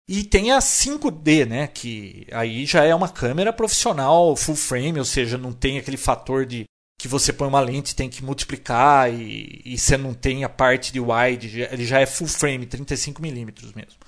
E 0.09 0.23
tem 0.23 0.53
a 0.53 0.59
5D, 0.59 1.47
né, 1.47 1.67
que 1.67 2.27
aí 2.31 2.67
já 2.67 2.85
é 2.85 2.95
uma 2.95 3.09
câmera 3.09 3.53
profissional 3.53 4.37
full 4.37 4.55
frame, 4.57 4.99
ou 4.99 5.05
seja, 5.05 5.39
não 5.39 5.53
tem 5.53 5.79
aquele 5.79 5.97
fator 5.97 6.45
de 6.45 6.65
que 7.01 7.09
você 7.09 7.33
põe 7.33 7.49
uma 7.49 7.61
lente 7.61 7.97
tem 7.97 8.09
que 8.09 8.23
multiplicar 8.23 9.13
e, 9.13 9.63
e 9.65 9.79
você 9.79 9.97
não 9.97 10.15
tem 10.15 10.45
a 10.45 10.49
parte 10.49 10.93
de 10.93 11.01
wide, 11.01 11.61
ele 11.63 11.85
já 11.87 12.01
é 12.01 12.07
full 12.07 12.29
frame, 12.29 12.67
35mm 12.67 13.75
mesmo. 13.75 13.99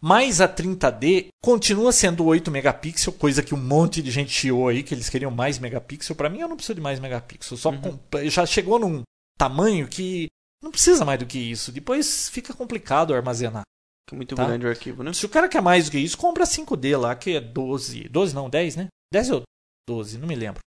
Mas 0.00 0.40
a 0.40 0.48
30D 0.48 1.28
continua 1.42 1.90
sendo 1.90 2.24
8 2.24 2.50
megapixels, 2.50 3.16
coisa 3.16 3.42
que 3.42 3.54
um 3.54 3.58
monte 3.58 4.02
de 4.02 4.10
gente 4.10 4.30
chiou 4.30 4.68
aí, 4.68 4.82
que 4.82 4.92
eles 4.94 5.08
queriam 5.08 5.30
mais 5.30 5.58
megapixel. 5.58 6.14
Pra 6.14 6.28
mim, 6.28 6.40
eu 6.40 6.48
não 6.48 6.56
preciso 6.56 6.74
de 6.74 6.80
mais 6.82 7.00
megapixel. 7.00 7.56
Só 7.56 7.70
Uhum. 7.70 7.98
já 8.28 8.44
chegou 8.44 8.78
num 8.78 9.02
tamanho 9.38 9.88
que 9.88 10.26
não 10.62 10.70
precisa 10.70 11.04
mais 11.04 11.18
do 11.18 11.26
que 11.26 11.38
isso. 11.38 11.72
Depois 11.72 12.28
fica 12.28 12.52
complicado 12.52 13.14
armazenar. 13.14 13.62
Que 14.08 14.14
é 14.14 14.16
muito 14.16 14.34
Tá. 14.34 14.44
grande 14.46 14.66
o 14.66 14.68
arquivo, 14.68 15.02
né? 15.02 15.12
Se 15.12 15.26
o 15.26 15.28
cara 15.28 15.48
quer 15.48 15.60
mais 15.60 15.86
do 15.86 15.90
que 15.90 15.98
isso, 15.98 16.16
compra 16.16 16.44
5D 16.46 16.96
lá, 16.96 17.14
que 17.16 17.32
é 17.36 17.40
12. 17.40 18.08
12 18.08 18.34
não, 18.34 18.48
10, 18.48 18.76
né? 18.76 18.88
10 19.12 19.30
ou 19.30 19.42
12, 19.88 20.18
não 20.18 20.28
me 20.28 20.34
lembro. 20.34 20.60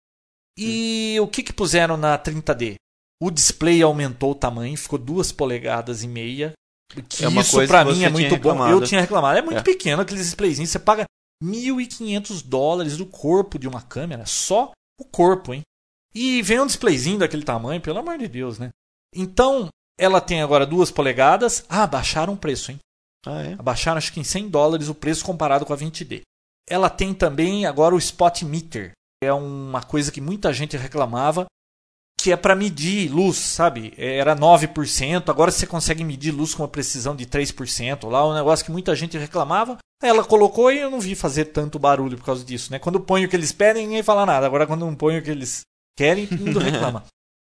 E 0.57 1.17
o 1.21 1.27
que, 1.27 1.43
que 1.43 1.53
puseram 1.53 1.97
na 1.97 2.17
30D? 2.17 2.75
O 3.21 3.29
display 3.31 3.81
aumentou 3.81 4.31
o 4.31 4.35
tamanho, 4.35 4.77
ficou 4.77 4.97
2 4.97 5.31
polegadas 5.31 6.03
e 6.03 6.07
meia. 6.07 6.53
Que 7.09 7.25
É 7.25 7.27
uma 7.27 7.41
isso 7.41 7.59
que 7.59 7.67
mim 7.93 8.03
é 8.03 8.09
muito 8.09 8.29
bom. 8.29 8.35
reclamado. 8.35 8.71
Eu 8.71 8.81
tinha 8.81 9.01
reclamado. 9.01 9.37
É 9.37 9.41
muito 9.41 9.59
É. 9.59 9.63
pequeno 9.63 10.01
aqueles 10.01 10.23
displayzinhos. 10.25 10.69
Você 10.71 10.79
paga 10.79 11.05
1.500 11.43 12.41
dólares 12.41 12.97
do 12.97 13.05
corpo 13.05 13.59
de 13.59 13.67
uma 13.67 13.81
câmera. 13.81 14.25
Só 14.25 14.71
o 14.99 15.03
corpo, 15.05 15.53
hein? 15.53 15.61
E 16.15 16.41
vem 16.41 16.59
um 16.59 16.65
displayzinho 16.65 17.19
daquele 17.19 17.43
tamanho, 17.43 17.81
pelo 17.81 17.99
amor 17.99 18.17
de 18.17 18.27
Deus, 18.27 18.57
né? 18.57 18.69
Então, 19.13 19.67
ela 19.99 20.21
tem 20.21 20.41
agora 20.41 20.65
2 20.65 20.89
polegadas. 20.91 21.65
Ah, 21.69 21.85
baixaram 21.85 22.33
o 22.33 22.37
preço, 22.37 22.71
hein? 22.71 22.79
Ah, 23.25 23.41
é? 23.41 23.53
Abaixaram 23.53 23.97
acho 23.97 24.13
que 24.13 24.19
em 24.19 24.23
100 24.23 24.49
dólares 24.49 24.89
o 24.89 24.95
preço 24.95 25.25
comparado 25.25 25.65
com 25.65 25.73
a 25.73 25.77
20D. 25.77 26.21
Ela 26.69 26.89
tem 26.89 27.13
também 27.13 27.65
agora 27.65 27.95
o 27.95 27.97
Spot 27.97 28.43
Meter. 28.43 28.91
É 29.23 29.33
uma 29.33 29.81
coisa 29.81 30.11
que 30.11 30.21
muita 30.21 30.53
gente 30.53 30.77
reclamava, 30.77 31.45
que 32.19 32.31
é 32.31 32.37
para 32.37 32.55
medir 32.55 33.09
luz, 33.09 33.37
sabe? 33.37 33.93
Era 33.97 34.35
9%, 34.35 35.29
agora 35.29 35.51
você 35.51 35.65
consegue 35.65 36.03
medir 36.03 36.31
luz 36.31 36.53
com 36.53 36.63
uma 36.63 36.69
precisão 36.69 37.15
de 37.15 37.25
3%. 37.25 38.09
Lá 38.09 38.27
um 38.27 38.33
negócio 38.33 38.65
que 38.65 38.71
muita 38.71 38.95
gente 38.95 39.17
reclamava. 39.17 39.77
Ela 40.03 40.23
colocou 40.23 40.71
e 40.71 40.79
eu 40.79 40.91
não 40.91 40.99
vi 40.99 41.15
fazer 41.15 41.45
tanto 41.45 41.79
barulho 41.79 42.17
por 42.17 42.25
causa 42.25 42.43
disso, 42.43 42.71
né? 42.71 42.77
Quando 42.77 42.99
põe 42.99 43.25
o 43.25 43.29
que 43.29 43.35
eles 43.35 43.51
pedem, 43.51 43.87
ninguém 43.87 44.03
fala 44.03 44.25
nada. 44.25 44.45
Agora 44.45 44.67
quando 44.67 44.85
não 44.85 44.93
põe 44.93 45.17
o 45.17 45.23
que 45.23 45.31
eles 45.31 45.61
querem, 45.97 46.27
todo 46.27 46.39
mundo 46.39 46.59
reclama. 46.59 47.03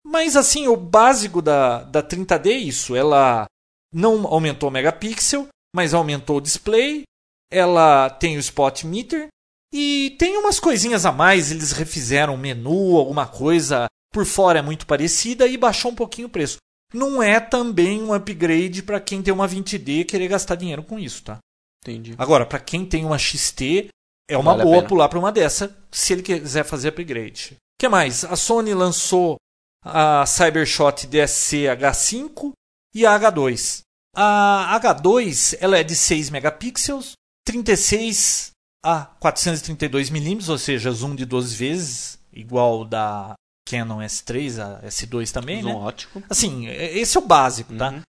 Mas 0.06 0.36
assim, 0.36 0.68
o 0.68 0.76
básico 0.76 1.42
da, 1.42 1.84
da 1.84 2.04
30D 2.04 2.48
é 2.48 2.58
isso. 2.58 2.96
Ela 2.96 3.46
não 3.92 4.28
aumentou 4.28 4.70
o 4.70 4.72
megapixel, 4.72 5.48
mas 5.76 5.94
aumentou 5.94 6.38
o 6.38 6.42
display. 6.42 7.04
Ela 7.52 8.10
tem 8.10 8.38
o 8.38 8.40
spot 8.40 8.86
meter 8.86 9.28
e 9.74 10.16
tem 10.18 10.38
umas 10.38 10.58
coisinhas 10.58 11.06
a 11.06 11.12
mais. 11.12 11.52
Eles 11.52 11.74
refizeram 11.74 12.34
o 12.34 12.38
menu, 12.38 12.96
alguma 12.96 13.28
coisa 13.28 13.88
por 14.12 14.26
fora 14.26 14.60
é 14.60 14.62
muito 14.62 14.88
parecida 14.88 15.46
e 15.46 15.58
baixou 15.58 15.92
um 15.92 15.96
pouquinho 15.96 16.30
o 16.30 16.32
preço. 16.32 16.58
Não 16.94 17.22
é 17.22 17.42
também 17.42 18.02
um 18.02 18.14
upgrade 18.14 18.82
para 18.82 19.02
quem 19.02 19.22
tem 19.22 19.34
uma 19.34 19.50
20D 19.50 20.00
e 20.00 20.06
querer 20.06 20.30
gastar 20.30 20.56
dinheiro 20.56 20.82
com 20.82 20.98
isso, 20.98 21.22
tá? 21.22 21.40
Entendi. 21.84 22.16
Agora, 22.18 22.46
para 22.46 22.60
quem 22.60 22.86
tem 22.86 23.04
uma 23.04 23.20
XT, 23.20 23.90
é 24.30 24.38
uma 24.38 24.56
Vale 24.56 24.64
boa 24.64 24.84
pular 24.84 25.10
para 25.10 25.20
uma 25.20 25.34
dessa, 25.34 25.76
se 25.92 26.14
ele 26.14 26.24
quiser 26.24 26.64
fazer 26.64 26.88
upgrade. 26.88 27.56
O 27.56 27.82
que 27.82 27.90
mais? 27.90 28.24
A 28.24 28.38
Sony 28.38 28.74
lançou 28.74 29.36
a 29.84 30.26
Cybershot 30.26 31.06
DSC 31.06 31.66
H5 31.66 32.54
e 32.94 33.06
a 33.06 33.20
H2. 33.20 33.82
A 34.16 34.80
H2 34.82 35.58
ela 35.60 35.78
é 35.78 35.84
de 35.84 35.96
6 35.96 36.30
megapixels, 36.30 37.14
36 37.46 38.52
a 38.84 39.06
432 39.20 40.10
milímetros, 40.10 40.50
ou 40.50 40.58
seja, 40.58 40.92
zoom 40.92 41.16
de 41.16 41.26
12 41.26 41.56
vezes, 41.56 42.20
igual 42.32 42.86
da 42.86 43.34
Canon 43.68 43.98
S3, 44.00 44.60
a 44.60 44.88
S2 44.88 45.32
também, 45.32 45.62
Zoom 45.62 45.70
né? 45.70 45.76
ótico. 45.76 46.24
Assim, 46.30 46.68
esse 46.68 47.18
é 47.18 47.20
o 47.20 47.26
básico, 47.26 47.76
tá? 47.76 47.90
Uhum. 47.92 48.02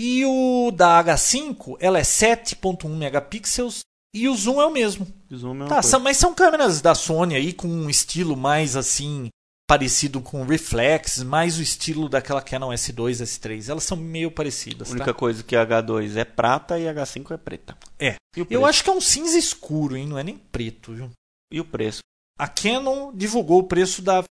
E 0.00 0.24
o 0.24 0.70
da 0.70 1.02
H5, 1.04 1.76
ela 1.80 1.98
é 1.98 2.02
7.1 2.02 2.88
megapixels 2.88 3.80
e 4.14 4.28
o 4.28 4.34
zoom 4.34 4.60
é 4.60 4.66
o 4.66 4.70
mesmo. 4.72 5.06
Zoom 5.34 5.64
é 5.64 5.68
Tá, 5.68 5.82
são- 5.82 6.00
mas 6.00 6.16
são 6.16 6.32
câmeras 6.34 6.80
da 6.80 6.94
Sony 6.94 7.34
aí 7.34 7.52
com 7.52 7.68
um 7.68 7.90
estilo 7.90 8.36
mais 8.36 8.76
assim 8.76 9.28
parecido 9.70 10.20
com 10.20 10.42
reflex, 10.44 11.22
mais 11.22 11.56
o 11.56 11.62
estilo 11.62 12.08
daquela 12.08 12.42
Canon 12.42 12.70
S2, 12.70 13.22
S3. 13.22 13.68
Elas 13.68 13.84
são 13.84 13.96
meio 13.96 14.28
parecidas, 14.28 14.88
A 14.88 14.90
única 14.90 15.12
tá? 15.12 15.14
coisa 15.14 15.44
que 15.44 15.54
a 15.54 15.64
H2 15.64 16.16
é 16.16 16.24
prata 16.24 16.76
e 16.76 16.88
a 16.88 16.92
H5 16.92 17.30
é 17.30 17.36
preta. 17.36 17.78
É. 17.96 18.16
O 18.36 18.44
Eu 18.50 18.66
acho 18.66 18.82
que 18.82 18.90
é 18.90 18.92
um 18.92 19.00
cinza 19.00 19.38
escuro, 19.38 19.96
hein? 19.96 20.08
Não 20.08 20.18
é 20.18 20.24
nem 20.24 20.36
preto, 20.36 20.92
viu? 20.92 21.08
E 21.52 21.60
o 21.60 21.64
preço? 21.64 22.00
A 22.36 22.48
Canon 22.48 23.12
divulgou 23.14 23.60
o 23.60 23.62
preço 23.68 24.02
da 24.02 24.24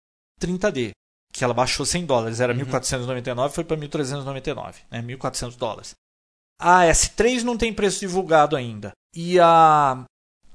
30D, 0.42 0.92
que 1.30 1.44
ela 1.44 1.52
baixou 1.52 1.84
100 1.84 2.06
dólares, 2.06 2.40
era 2.40 2.54
Uhum. 2.54 2.60
1.499, 2.60 3.50
foi 3.50 3.64
para 3.64 3.76
1.399, 3.76 4.76
né? 4.90 5.02
1.400 5.02 5.56
dólares. 5.58 5.90
A 6.58 6.84
S3 6.84 7.42
não 7.42 7.58
tem 7.58 7.74
preço 7.74 8.00
divulgado 8.00 8.56
ainda. 8.56 8.92
E 9.14 9.38
a 9.38 10.02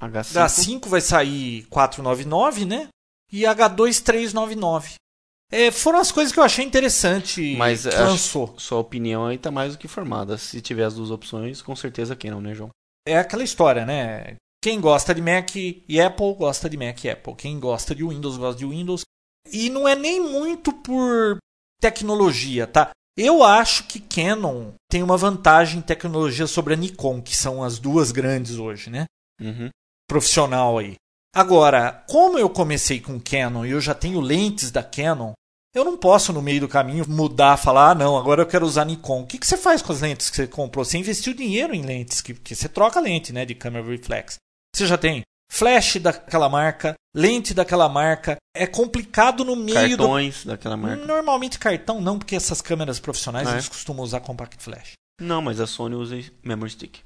H5. 0.00 0.32
H5 0.32 0.88
vai 0.88 1.00
sair 1.00 1.66
499, 1.70 2.64
né? 2.64 2.88
E 3.32 3.46
a 3.46 3.54
H2 3.54 4.02
399. 4.02 4.94
É, 5.50 5.70
foram 5.70 5.98
as 5.98 6.10
coisas 6.10 6.32
que 6.32 6.38
eu 6.40 6.44
achei 6.44 6.64
interessante 6.64 7.54
Mas 7.56 7.86
acho- 7.86 7.98
lançou. 7.98 8.54
Sua 8.58 8.78
opinião 8.78 9.26
aí 9.26 9.36
tá 9.38 9.50
mais 9.50 9.72
do 9.72 9.78
que 9.78 9.86
formada. 9.88 10.38
Se 10.38 10.60
tiver 10.60 10.84
as 10.84 10.94
duas 10.94 11.10
opções, 11.10 11.60
com 11.60 11.76
certeza 11.76 12.16
que 12.16 12.30
não, 12.30 12.40
né, 12.40 12.54
João? 12.54 12.70
É 13.06 13.18
aquela 13.18 13.42
história, 13.44 13.84
né? 13.84 14.36
Quem 14.62 14.80
gosta 14.80 15.14
de 15.14 15.20
Mac 15.20 15.54
e 15.56 16.00
Apple 16.00 16.34
gosta 16.34 16.70
de 16.70 16.76
Mac 16.76 17.04
e 17.04 17.10
Apple. 17.10 17.34
Quem 17.34 17.58
gosta 17.58 17.94
de 17.94 18.04
Windows 18.04 18.36
gosta 18.36 18.58
de 18.58 18.64
Windows. 18.66 19.02
E 19.52 19.68
não 19.68 19.86
é 19.88 19.94
nem 19.96 20.20
muito 20.20 20.72
por 20.72 21.36
tecnologia, 21.82 22.66
tá? 22.66 22.90
Eu 23.18 23.42
acho 23.42 23.84
que 23.88 24.00
Canon 24.00 24.72
tem 24.90 25.02
uma 25.02 25.16
vantagem 25.18 25.80
em 25.80 25.82
tecnologia 25.82 26.46
sobre 26.46 26.72
a 26.72 26.76
Nikon, 26.76 27.20
que 27.20 27.36
são 27.36 27.62
as 27.62 27.78
duas 27.78 28.10
grandes 28.12 28.56
hoje, 28.56 28.88
né? 28.88 29.04
Uhum. 29.40 29.68
profissional 30.08 30.78
aí. 30.78 30.94
Agora, 31.34 32.04
como 32.08 32.38
eu 32.38 32.50
comecei 32.50 33.00
com 33.00 33.18
Canon 33.20 33.64
e 33.64 33.70
eu 33.70 33.80
já 33.80 33.94
tenho 33.94 34.20
lentes 34.20 34.70
da 34.70 34.82
Canon, 34.82 35.32
eu 35.74 35.84
não 35.84 35.96
posso 35.96 36.32
no 36.32 36.42
meio 36.42 36.60
do 36.60 36.68
caminho 36.68 37.08
mudar, 37.08 37.56
falar, 37.56 37.90
ah, 37.90 37.94
não, 37.94 38.18
agora 38.18 38.42
eu 38.42 38.46
quero 38.46 38.66
usar 38.66 38.84
Nikon. 38.84 39.22
O 39.22 39.26
que, 39.26 39.38
que 39.38 39.46
você 39.46 39.56
faz 39.56 39.80
com 39.80 39.92
as 39.92 40.02
lentes 40.02 40.28
que 40.28 40.36
você 40.36 40.46
comprou? 40.46 40.84
Você 40.84 40.98
investiu 40.98 41.32
dinheiro 41.32 41.74
em 41.74 41.80
lentes, 41.80 42.20
que, 42.20 42.34
que 42.34 42.54
você 42.54 42.68
troca 42.68 43.00
lente, 43.00 43.32
né, 43.32 43.46
de 43.46 43.54
câmera 43.54 43.86
reflex. 43.86 44.36
Você 44.76 44.86
já 44.86 44.98
tem 44.98 45.22
flash 45.50 45.96
daquela 45.96 46.50
marca, 46.50 46.94
lente 47.16 47.54
daquela 47.54 47.88
marca. 47.88 48.36
É 48.54 48.66
complicado 48.66 49.42
no 49.42 49.56
meio 49.56 49.96
do 49.96 50.04
Cartões 50.04 50.44
daquela 50.44 50.76
marca. 50.76 51.06
Normalmente 51.06 51.58
cartão 51.58 51.98
não, 52.02 52.18
porque 52.18 52.36
essas 52.36 52.60
câmeras 52.60 53.00
profissionais 53.00 53.48
Ah, 53.48 53.52
é? 53.52 53.54
eles 53.54 53.68
costumam 53.70 54.04
usar 54.04 54.20
compact 54.20 54.62
flash. 54.62 54.92
Não, 55.18 55.40
mas 55.40 55.58
a 55.58 55.66
Sony 55.66 55.94
usa 55.94 56.22
memory 56.42 56.70
stick. 56.70 57.00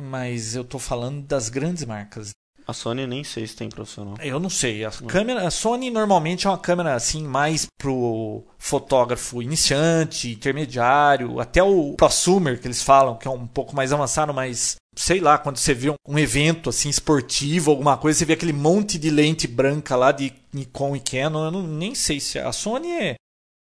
Mas 0.00 0.56
eu 0.56 0.64
tô 0.64 0.80
falando 0.80 1.22
das 1.22 1.48
grandes 1.48 1.84
marcas. 1.84 2.30
A 2.66 2.72
Sony 2.72 3.06
nem 3.06 3.24
sei 3.24 3.46
se 3.46 3.56
tem 3.56 3.68
profissional. 3.68 4.16
Eu 4.20 4.38
não 4.38 4.50
sei. 4.50 4.84
A 4.84 4.90
câmera, 4.90 5.46
a 5.46 5.50
Sony 5.50 5.90
normalmente 5.90 6.46
é 6.46 6.50
uma 6.50 6.58
câmera 6.58 6.94
assim 6.94 7.22
mais 7.22 7.66
pro 7.78 8.44
fotógrafo 8.58 9.42
iniciante, 9.42 10.32
intermediário, 10.32 11.40
até 11.40 11.62
o 11.62 11.94
prosumer 11.94 12.60
que 12.60 12.66
eles 12.66 12.82
falam, 12.82 13.16
que 13.16 13.26
é 13.26 13.30
um 13.30 13.46
pouco 13.46 13.74
mais 13.74 13.92
avançado, 13.92 14.32
mas 14.32 14.76
sei 14.94 15.20
lá, 15.20 15.38
quando 15.38 15.56
você 15.56 15.72
vê 15.72 15.90
um, 16.06 16.18
evento 16.18 16.68
assim 16.68 16.88
esportivo, 16.88 17.70
alguma 17.70 17.96
coisa, 17.96 18.18
você 18.18 18.24
vê 18.24 18.34
aquele 18.34 18.52
monte 18.52 18.98
de 18.98 19.10
lente 19.10 19.46
branca 19.46 19.96
lá 19.96 20.12
de 20.12 20.32
Nikon 20.52 20.96
e 20.96 21.00
Canon, 21.00 21.46
eu 21.46 21.50
não, 21.50 21.62
nem 21.62 21.94
sei 21.94 22.20
se 22.20 22.38
a 22.38 22.52
Sony 22.52 22.90
é, 22.90 23.14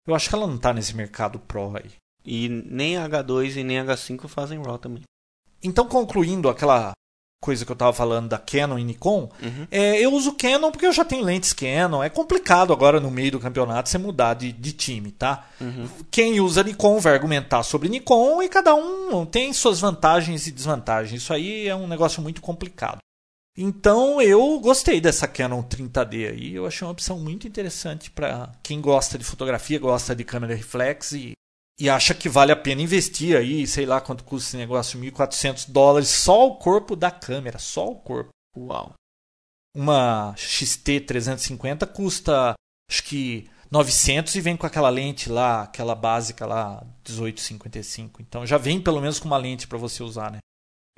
eu 0.06 0.14
acho 0.14 0.28
que 0.28 0.34
ela 0.34 0.46
não 0.46 0.58
tá 0.58 0.72
nesse 0.72 0.96
mercado 0.96 1.38
pro 1.38 1.76
aí. 1.76 1.90
E 2.24 2.48
nem 2.48 2.96
a 2.96 3.08
H2 3.08 3.56
e 3.56 3.64
nem 3.64 3.78
a 3.78 3.84
H5 3.84 4.26
fazem 4.26 4.60
RAW 4.60 4.78
também. 4.78 5.02
Então, 5.62 5.86
concluindo 5.86 6.48
aquela 6.48 6.92
coisa 7.40 7.64
que 7.64 7.70
eu 7.70 7.74
estava 7.74 7.92
falando 7.92 8.28
da 8.28 8.38
Canon 8.38 8.78
e 8.78 8.84
Nikon, 8.84 9.30
Uhum. 9.42 9.66
é, 9.70 10.00
eu 10.04 10.12
uso 10.12 10.32
Canon 10.32 10.70
porque 10.70 10.86
eu 10.86 10.92
já 10.92 11.04
tenho 11.04 11.24
lentes 11.24 11.52
Canon. 11.52 12.02
É 12.02 12.08
complicado 12.08 12.72
agora 12.72 12.98
no 13.00 13.10
meio 13.10 13.32
do 13.32 13.40
campeonato 13.40 13.88
você 13.88 13.98
mudar 13.98 14.34
de, 14.34 14.52
de 14.52 14.72
time, 14.72 15.12
tá? 15.12 15.46
Uhum. 15.60 15.88
Quem 16.10 16.40
usa 16.40 16.62
Nikon 16.62 16.98
vai 16.98 17.12
argumentar 17.14 17.62
sobre 17.62 17.88
Nikon 17.88 18.42
e 18.42 18.48
cada 18.48 18.74
um 18.74 19.24
tem 19.24 19.52
suas 19.52 19.80
vantagens 19.80 20.46
e 20.46 20.50
desvantagens. 20.52 21.22
Isso 21.22 21.32
aí 21.32 21.68
é 21.68 21.74
um 21.76 21.86
negócio 21.86 22.20
muito 22.20 22.40
complicado. 22.40 22.98
Então 23.56 24.22
eu 24.22 24.60
gostei 24.60 25.00
dessa 25.00 25.26
Canon 25.26 25.62
30D 25.64 26.30
aí, 26.30 26.54
eu 26.54 26.64
achei 26.64 26.86
uma 26.86 26.92
opção 26.92 27.18
muito 27.18 27.46
interessante 27.48 28.08
para 28.08 28.52
quem 28.62 28.80
gosta 28.80 29.18
de 29.18 29.24
fotografia, 29.24 29.80
gosta 29.80 30.14
de 30.14 30.22
câmera 30.22 30.54
reflex 30.54 31.10
e, 31.10 31.32
e 31.78 31.88
acha 31.88 32.14
que 32.14 32.28
vale 32.28 32.50
a 32.50 32.56
pena 32.56 32.82
investir 32.82 33.36
aí, 33.36 33.66
sei 33.66 33.86
lá 33.86 34.00
quanto 34.00 34.24
custa 34.24 34.50
esse 34.50 34.56
negócio, 34.56 35.00
1.400 35.00 35.70
dólares, 35.70 36.08
só 36.08 36.48
o 36.48 36.56
corpo 36.56 36.96
da 36.96 37.10
câmera, 37.10 37.58
só 37.58 37.88
o 37.88 37.96
corpo. 37.96 38.30
Uau. 38.56 38.94
Uma 39.76 40.34
XT 40.36 41.00
350 41.00 41.86
custa 41.86 42.54
acho 42.90 43.04
que 43.04 43.48
900 43.70 44.34
e 44.34 44.40
vem 44.40 44.56
com 44.56 44.66
aquela 44.66 44.88
lente 44.88 45.28
lá, 45.28 45.62
aquela 45.62 45.94
básica 45.94 46.46
lá, 46.46 46.84
1855. 47.06 48.22
Então 48.22 48.46
já 48.46 48.58
vem 48.58 48.80
pelo 48.80 49.00
menos 49.00 49.20
com 49.20 49.26
uma 49.26 49.36
lente 49.36 49.68
para 49.68 49.78
você 49.78 50.02
usar, 50.02 50.32
né? 50.32 50.38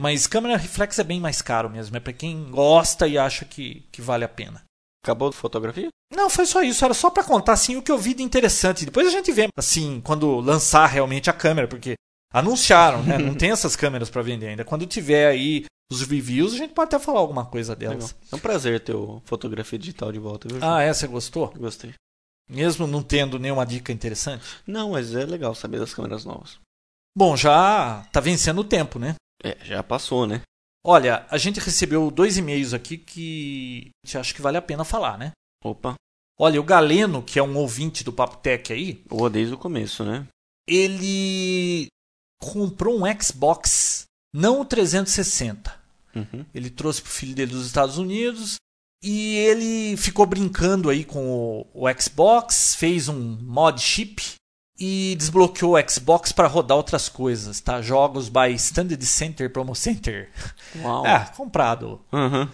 Mas 0.01 0.27
câmera 0.27 0.57
reflex 0.57 0.99
é 0.99 1.05
bem 1.05 1.21
mais 1.21 1.43
caro 1.43 1.69
mesmo. 1.69 1.95
É 1.95 2.01
para 2.01 2.13
quem 2.13 2.51
gosta 2.51 3.07
e 3.07 3.19
acha 3.19 3.45
que, 3.45 3.87
que 3.93 4.01
vale 4.01 4.25
a 4.25 4.29
pena. 4.29 4.65
Acabou 5.05 5.29
a 5.29 5.33
fotografia? 5.33 5.89
Não, 6.13 6.29
foi 6.29 6.47
só 6.47 6.63
isso. 6.63 6.85
Era 6.85 6.95
só 6.95 7.11
para 7.11 7.25
contar 7.25 7.53
assim 7.53 7.77
o 7.77 7.83
que 7.83 7.91
eu 7.91 7.99
vi 7.99 8.15
de 8.15 8.23
interessante. 8.23 8.85
Depois 8.85 9.07
a 9.07 9.11
gente 9.11 9.33
vê, 9.33 9.49
assim, 9.57 10.01
quando 10.03 10.41
lançar 10.41 10.87
realmente 10.87 11.31
a 11.31 11.33
câmera, 11.33 11.67
porque 11.67 11.95
anunciaram, 12.33 13.03
né? 13.03 13.19
Não 13.19 13.35
tem 13.35 13.51
essas 13.51 13.77
câmeras 13.77 14.11
para 14.11 14.23
vender 14.23 14.49
ainda. 14.49 14.65
Quando 14.65 14.87
tiver 14.87 15.27
aí 15.29 15.65
os 15.91 16.03
reviews, 16.03 16.55
a 16.55 16.59
gente 16.59 16.73
pode 16.73 16.95
até 16.95 17.05
falar 17.05 17.21
alguma 17.21 17.47
coisa 17.47 17.75
delas. 17.75 18.13
Legal. 18.13 18.21
É 18.33 18.37
um 18.37 18.39
prazer 18.39 18.81
ter 18.81 18.95
o 18.95 19.23
fotografia 19.25 19.79
digital 19.79 20.13
de 20.13 20.19
volta. 20.19 20.49
Viu? 20.49 20.59
Ah, 20.63 20.83
é? 20.83 20.93
Você 20.93 21.07
gostou? 21.07 21.53
Gostei. 21.57 21.95
Mesmo 22.49 22.87
não 22.87 23.03
tendo 23.03 23.39
nenhuma 23.39 23.65
dica 23.65 23.93
interessante? 23.93 24.45
Não, 24.67 24.91
mas 24.91 25.15
é 25.15 25.25
legal 25.25 25.55
saber 25.55 25.79
das 25.79 25.95
câmeras 25.95 26.25
novas. 26.25 26.59
Bom, 27.17 27.37
já 27.37 28.07
tá 28.13 28.21
vencendo 28.21 28.61
o 28.61 28.65
tempo, 28.65 28.99
né? 28.99 29.15
É, 29.43 29.57
já 29.63 29.83
passou, 29.83 30.27
né? 30.27 30.43
Olha, 30.85 31.27
a 31.31 31.37
gente 31.37 31.61
recebeu 31.61 32.11
dois 32.11 32.37
e-mails 32.37 32.73
aqui 32.73 32.97
que 32.97 33.91
a 34.03 34.07
gente 34.07 34.19
acha 34.19 34.35
que 34.35 34.43
vale 34.43 34.57
a 34.57 34.63
pena 34.63 34.85
falar, 34.85 35.19
né? 35.19 35.33
Opa. 35.63 35.95
Olha, 36.39 36.59
o 36.59 36.65
Galeno, 36.65 37.23
que 37.23 37.39
é 37.39 37.43
um 37.43 37.57
ouvinte 37.57 38.03
do 38.03 38.13
Papo 38.13 38.39
Tech 38.39 38.73
aí. 38.73 39.05
Ou 39.11 39.29
desde 39.29 39.55
o 39.55 39.59
começo, 39.59 40.05
né? 40.05 40.27
Ele 40.67 41.89
comprou 42.41 42.99
um 42.99 43.21
Xbox, 43.21 44.05
não 44.35 44.61
o 44.61 44.65
360. 44.65 45.79
Uhum. 46.15 46.47
Ele 46.55 46.71
trouxe 46.71 47.03
pro 47.03 47.11
filho 47.11 47.35
dele 47.35 47.53
dos 47.53 47.67
Estados 47.67 47.99
Unidos 47.99 48.57
e 49.05 49.37
ele 49.37 49.97
ficou 49.99 50.25
brincando 50.25 50.89
aí 50.89 51.05
com 51.05 51.31
o, 51.31 51.67
o 51.75 52.01
Xbox, 52.01 52.75
fez 52.75 53.09
um 53.09 53.37
mod 53.43 53.81
chip 53.81 54.40
e 54.81 55.15
desbloqueou 55.19 55.77
o 55.77 55.91
Xbox 55.91 56.33
para 56.33 56.49
rodar 56.49 56.77
outras 56.77 57.09
coisas, 57.09 57.61
tá? 57.61 57.83
Jogos 57.83 58.31
by 58.31 58.55
Standard 58.55 59.05
Center 59.05 59.53
Promo 59.53 59.75
Center. 59.77 60.31
Uau. 60.77 61.05
Ah, 61.07 61.27
comprado 61.37 62.01
Uhum. 62.11 62.49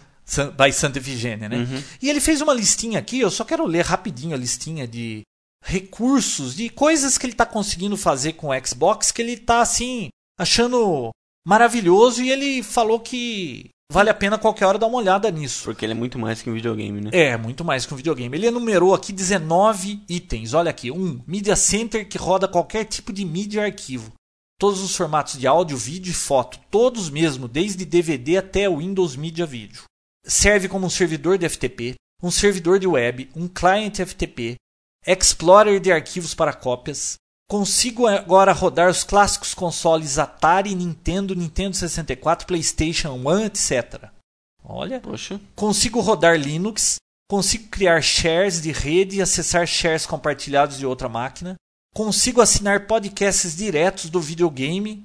By 0.57 0.73
Santa 0.73 0.99
Efigênia, 0.99 1.49
né? 1.49 1.59
Uhum. 1.59 1.83
E 2.03 2.11
ele 2.11 2.21
fez 2.21 2.41
uma 2.41 2.53
listinha 2.53 2.99
aqui, 2.99 3.21
eu 3.21 3.31
só 3.31 3.45
quero 3.45 3.65
ler 3.65 3.85
rapidinho 3.85 4.35
a 4.35 4.39
listinha 4.39 4.87
de 4.87 5.23
recursos, 5.63 6.57
de 6.57 6.69
coisas 6.69 7.17
que 7.17 7.27
ele 7.27 7.33
está 7.33 7.47
conseguindo 7.47 7.97
fazer 7.97 8.33
com 8.33 8.49
o 8.49 8.67
Xbox 8.67 9.13
que 9.13 9.23
ele 9.23 9.33
está 9.33 9.61
assim 9.61 10.09
achando 10.39 11.11
maravilhoso 11.47 12.23
e 12.23 12.31
ele 12.31 12.63
falou 12.63 12.99
que 12.99 13.71
vale 13.93 14.11
a 14.11 14.15
pena 14.15 14.39
qualquer 14.39 14.67
hora 14.67 14.79
dar 14.79 14.87
uma 14.87 14.99
olhada 14.99 15.31
nisso. 15.31 15.65
Porque 15.65 15.85
ele 15.85 15.93
é 15.93 15.97
muito 15.97 16.19
mais 16.19 16.43
que 16.43 16.51
um 16.51 16.55
videogame, 16.55 17.01
né? 17.01 17.11
É, 17.13 17.37
muito 17.37 17.65
mais 17.65 17.87
que 17.87 17.95
um 17.95 17.97
videogame. 17.97 18.37
Ele 18.37 18.47
enumerou 18.47 18.95
aqui 18.95 19.13
19 19.13 20.03
itens. 20.09 20.55
Olha 20.55 20.71
aqui. 20.71 20.91
Um, 20.91 21.21
Media 21.27 21.57
Center 21.57 22.09
que 22.09 22.19
roda 22.19 22.49
qualquer 22.49 22.85
tipo 22.85 23.13
de 23.13 23.25
mídia 23.25 23.61
e 23.61 23.65
arquivo. 23.65 24.13
Todos 24.59 24.81
os 24.81 24.97
formatos 24.97 25.39
de 25.39 25.47
áudio, 25.47 25.77
vídeo 25.77 26.11
e 26.11 26.15
foto. 26.15 26.59
Todos 26.71 27.11
mesmo, 27.11 27.47
desde 27.47 27.85
DVD 27.85 28.39
até 28.39 28.69
o 28.69 28.79
Windows 28.79 29.15
Media 29.15 29.45
Video. 29.45 29.83
Serve 30.25 30.69
como 30.69 30.87
um 30.87 30.91
servidor 30.91 31.37
de 31.37 31.49
FTP, 31.49 31.95
um 32.23 32.31
servidor 32.31 32.79
de 32.79 32.87
web, 32.87 33.31
um 33.37 33.47
client 33.47 34.01
FTP, 34.01 34.57
Explorer 35.07 35.79
de 35.79 35.93
arquivos 35.93 36.35
para 36.35 36.53
cópias. 36.53 37.17
Consigo 37.49 38.09
agora 38.09 38.53
rodar 38.53 38.91
os 38.91 39.05
clássicos 39.05 39.55
consoles 39.55 40.19
Atari, 40.19 40.75
Nintendo, 40.75 41.35
Nintendo 41.35 41.77
64, 41.77 42.45
PlayStation 42.45 43.13
1, 43.13 43.45
etc. 43.45 44.11
Olha. 44.65 44.99
Poxa. 45.01 45.41
Consigo 45.55 46.01
rodar 46.01 46.37
Linux, 46.37 46.97
consigo 47.31 47.69
criar 47.69 48.03
shares 48.03 48.61
de 48.61 48.73
rede 48.73 49.17
e 49.17 49.23
acessar 49.23 49.65
shares 49.65 50.05
compartilhados 50.05 50.77
de 50.77 50.85
outra 50.85 51.09
máquina, 51.09 51.55
consigo 51.95 52.41
assinar 52.41 52.89
podcasts 52.89 53.57
diretos 53.57 54.11
do 54.11 54.21
videogame, 54.21 55.05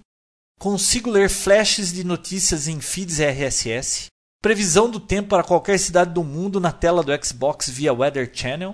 consigo 0.60 1.12
ler 1.12 1.30
flashes 1.30 1.94
de 1.94 2.04
notícias 2.04 2.68
em 2.68 2.82
feeds 2.82 3.20
RSS, 3.20 4.08
previsão 4.42 4.90
do 4.90 5.00
tempo 5.00 5.30
para 5.30 5.44
qualquer 5.44 5.78
cidade 5.78 6.12
do 6.12 6.24
mundo 6.24 6.60
na 6.60 6.72
tela 6.72 7.04
do 7.04 7.12
Xbox 7.24 7.70
via 7.70 7.94
Weather 7.94 8.32
Channel, 8.34 8.74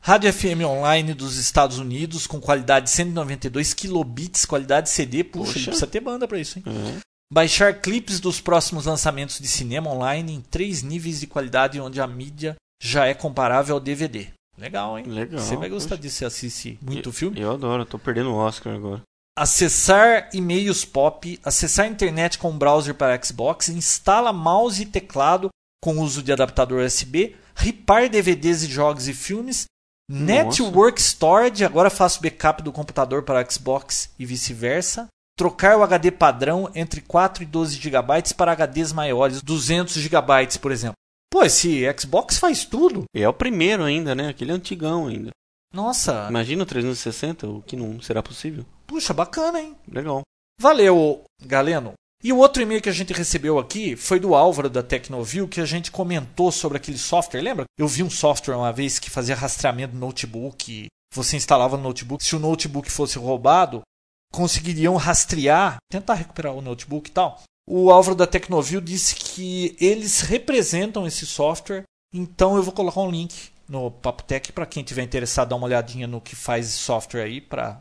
rádio 0.00 0.32
FM 0.32 0.62
online 0.64 1.14
dos 1.14 1.36
Estados 1.36 1.78
Unidos 1.78 2.26
com 2.26 2.40
qualidade 2.40 2.90
192 2.90 3.74
kilobits, 3.74 4.44
qualidade 4.44 4.90
CD, 4.90 5.24
puxa, 5.24 5.46
Poxa. 5.46 5.58
ele 5.58 5.64
precisa 5.66 5.86
ter 5.86 6.00
banda 6.00 6.26
para 6.26 6.38
isso, 6.38 6.58
hein? 6.58 6.64
É. 6.66 6.98
Baixar 7.32 7.80
clipes 7.80 8.20
dos 8.20 8.40
próximos 8.40 8.86
lançamentos 8.86 9.38
de 9.38 9.46
cinema 9.46 9.90
online 9.90 10.32
em 10.32 10.40
três 10.40 10.82
níveis 10.82 11.20
de 11.20 11.26
qualidade 11.26 11.78
onde 11.78 12.00
a 12.00 12.06
mídia 12.06 12.56
já 12.82 13.06
é 13.06 13.12
comparável 13.12 13.74
ao 13.74 13.80
DVD. 13.80 14.28
Legal, 14.56 14.98
hein? 14.98 15.04
Legal, 15.06 15.40
Você 15.40 15.56
vai 15.56 15.68
gostar 15.68 15.90
poxa. 15.96 16.02
disso 16.02 16.16
se 16.16 16.24
assiste 16.24 16.78
muito 16.80 17.10
eu, 17.10 17.12
filme. 17.12 17.40
Eu 17.40 17.52
adoro, 17.52 17.84
tô 17.84 17.98
perdendo 17.98 18.30
o 18.30 18.36
Oscar 18.36 18.74
agora. 18.74 19.02
Acessar 19.38 20.28
e-mails 20.32 20.84
pop, 20.84 21.38
acessar 21.44 21.84
a 21.84 21.88
internet 21.88 22.38
com 22.38 22.50
um 22.50 22.58
browser 22.58 22.94
para 22.94 23.22
Xbox, 23.22 23.68
instala 23.68 24.32
mouse 24.32 24.82
e 24.82 24.86
teclado 24.86 25.48
com 25.80 25.98
uso 26.00 26.22
de 26.24 26.32
adaptador 26.32 26.84
USB, 26.84 27.36
ripar 27.54 28.08
DVDs 28.08 28.64
e 28.64 28.66
jogos 28.66 29.06
e 29.06 29.14
filmes, 29.14 29.66
Network 30.10 31.00
Storage, 31.00 31.64
agora 31.64 31.90
faço 31.90 32.22
backup 32.22 32.62
do 32.62 32.72
computador 32.72 33.22
para 33.22 33.48
Xbox 33.48 34.10
e 34.18 34.24
vice-versa. 34.24 35.08
Trocar 35.36 35.76
o 35.76 35.82
HD 35.82 36.10
padrão 36.10 36.70
entre 36.74 37.00
4 37.00 37.42
e 37.42 37.46
12 37.46 37.76
GB 37.76 38.34
para 38.36 38.52
HDs 38.52 38.92
maiores, 38.92 39.42
200 39.42 39.94
GB, 39.94 40.58
por 40.60 40.72
exemplo. 40.72 40.94
Pô, 41.30 41.44
esse 41.44 41.82
Xbox 41.98 42.38
faz 42.38 42.64
tudo. 42.64 43.04
É 43.14 43.28
o 43.28 43.34
primeiro 43.34 43.84
ainda, 43.84 44.14
né? 44.14 44.28
Aquele 44.28 44.50
antigão 44.50 45.06
ainda. 45.06 45.30
Nossa, 45.72 46.26
Imagina 46.30 46.62
o 46.62 46.66
360, 46.66 47.46
o 47.46 47.62
que 47.62 47.76
não 47.76 48.00
será 48.00 48.22
possível. 48.22 48.64
puxa, 48.86 49.12
bacana, 49.12 49.60
hein? 49.60 49.76
Legal. 49.86 50.22
Valeu, 50.58 51.22
Galeno. 51.44 51.92
E 52.22 52.32
o 52.32 52.38
outro 52.38 52.60
e-mail 52.60 52.82
que 52.82 52.88
a 52.88 52.92
gente 52.92 53.12
recebeu 53.12 53.58
aqui 53.58 53.94
foi 53.94 54.18
do 54.18 54.34
Álvaro 54.34 54.68
da 54.68 54.82
Tecnovil, 54.82 55.46
que 55.46 55.60
a 55.60 55.64
gente 55.64 55.90
comentou 55.90 56.50
sobre 56.50 56.76
aquele 56.76 56.98
software. 56.98 57.40
Lembra? 57.40 57.64
Eu 57.78 57.86
vi 57.86 58.02
um 58.02 58.10
software 58.10 58.56
uma 58.56 58.72
vez 58.72 58.98
que 58.98 59.08
fazia 59.08 59.36
rastreamento 59.36 59.94
do 59.94 60.00
notebook. 60.00 60.86
Você 61.14 61.36
instalava 61.36 61.76
no 61.76 61.84
notebook. 61.84 62.24
Se 62.24 62.34
o 62.34 62.40
notebook 62.40 62.90
fosse 62.90 63.18
roubado, 63.18 63.82
conseguiriam 64.32 64.96
rastrear, 64.96 65.76
tentar 65.88 66.14
recuperar 66.14 66.54
o 66.54 66.60
notebook 66.60 67.08
e 67.08 67.12
tal. 67.12 67.40
O 67.68 67.90
Álvaro 67.90 68.16
da 68.16 68.26
Tecnovil 68.26 68.80
disse 68.80 69.14
que 69.14 69.76
eles 69.80 70.20
representam 70.20 71.06
esse 71.06 71.24
software. 71.24 71.84
Então 72.12 72.56
eu 72.56 72.62
vou 72.64 72.72
colocar 72.72 73.00
um 73.00 73.10
link 73.10 73.50
no 73.68 73.90
Papotec 73.90 74.52
para 74.52 74.66
quem 74.66 74.82
tiver 74.82 75.02
interessado 75.02 75.50
dar 75.50 75.56
uma 75.56 75.66
olhadinha 75.66 76.06
no 76.06 76.20
que 76.20 76.34
faz 76.34 76.66
esse 76.66 76.78
software 76.78 77.22
aí 77.22 77.40
para 77.40 77.78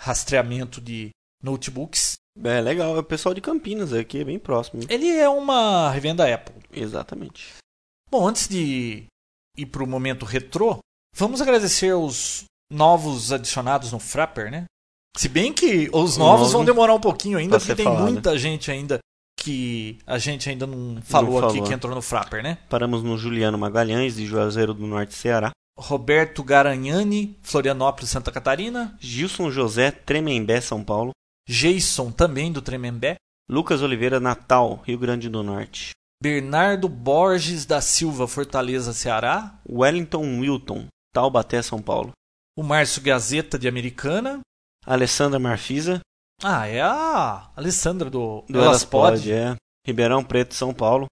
rastreamento 0.00 0.80
de 0.80 1.10
notebooks. 1.42 2.14
É 2.40 2.60
legal, 2.60 2.96
é 2.96 3.00
o 3.00 3.04
pessoal 3.04 3.34
de 3.34 3.40
Campinas 3.40 3.92
aqui, 3.92 4.20
é 4.20 4.24
bem 4.24 4.38
próximo. 4.38 4.82
Ele 4.88 5.08
é 5.08 5.28
uma 5.28 5.90
revenda 5.90 6.32
Apple. 6.32 6.54
Exatamente. 6.72 7.54
Bom, 8.10 8.26
antes 8.26 8.48
de 8.48 9.04
ir 9.56 9.66
para 9.66 9.82
o 9.82 9.86
momento 9.86 10.24
retrô, 10.24 10.78
vamos 11.16 11.40
agradecer 11.40 11.90
aos 11.90 12.44
novos 12.70 13.32
adicionados 13.32 13.92
no 13.92 13.98
Frapper, 13.98 14.50
né? 14.50 14.64
Se 15.16 15.28
bem 15.28 15.52
que 15.52 15.90
os 15.92 16.16
novos 16.16 16.46
Novo 16.46 16.52
vão 16.52 16.64
demorar 16.64 16.94
um 16.94 17.00
pouquinho 17.00 17.36
ainda, 17.36 17.58
porque 17.58 17.74
tem 17.74 17.84
falado. 17.84 18.04
muita 18.04 18.38
gente 18.38 18.70
ainda 18.70 18.98
que 19.38 19.98
a 20.06 20.18
gente 20.18 20.48
ainda 20.48 20.66
não 20.66 21.02
falou 21.02 21.38
aqui 21.38 21.54
falou. 21.56 21.68
que 21.68 21.74
entrou 21.74 21.94
no 21.94 22.00
Frapper, 22.00 22.42
né? 22.42 22.58
Paramos 22.68 23.02
no 23.02 23.18
Juliano 23.18 23.58
Magalhães, 23.58 24.16
de 24.16 24.24
Juazeiro 24.24 24.72
do 24.72 24.86
Norte, 24.86 25.14
Ceará. 25.14 25.50
Roberto 25.78 26.42
Garanhani, 26.44 27.36
Florianópolis, 27.42 28.10
Santa 28.10 28.30
Catarina. 28.30 28.96
Gilson 29.00 29.50
José, 29.50 29.90
Tremembé, 29.90 30.60
São 30.60 30.82
Paulo. 30.84 31.12
Jason, 31.48 32.10
também 32.10 32.52
do 32.52 32.62
Tremembé. 32.62 33.16
Lucas 33.48 33.82
Oliveira, 33.82 34.20
Natal, 34.20 34.80
Rio 34.84 34.98
Grande 34.98 35.28
do 35.28 35.42
Norte. 35.42 35.90
Bernardo 36.22 36.88
Borges 36.88 37.66
da 37.66 37.80
Silva, 37.80 38.28
Fortaleza, 38.28 38.92
Ceará. 38.92 39.58
Wellington 39.68 40.38
Wilton, 40.38 40.86
Taubaté, 41.12 41.60
São 41.60 41.82
Paulo. 41.82 42.12
O 42.56 42.62
Márcio 42.62 43.02
Gazeta, 43.02 43.58
de 43.58 43.66
Americana. 43.66 44.40
Alessandra 44.86 45.38
Marfisa, 45.38 46.00
Ah, 46.42 46.66
é 46.66 46.80
a 46.80 47.50
Alessandra 47.54 48.10
do, 48.10 48.44
do 48.48 48.58
Elas 48.58 48.66
Elas 48.66 48.84
Pod. 48.84 49.16
Pode, 49.18 49.32
é. 49.32 49.54
Ribeirão 49.86 50.24
Preto, 50.24 50.54
São 50.54 50.74
Paulo. 50.74 51.06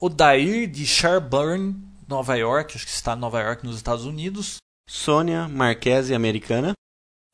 O 0.00 0.08
Dair 0.08 0.68
de 0.68 0.84
Sherburne, 0.84 1.74
Nova 2.08 2.34
York, 2.36 2.74
acho 2.76 2.84
que 2.84 2.90
está 2.92 3.14
em 3.14 3.18
Nova 3.18 3.40
York, 3.40 3.64
nos 3.64 3.76
Estados 3.76 4.04
Unidos. 4.04 4.56
Sônia 4.88 5.48
Marquese, 5.48 6.12
americana. 6.14 6.72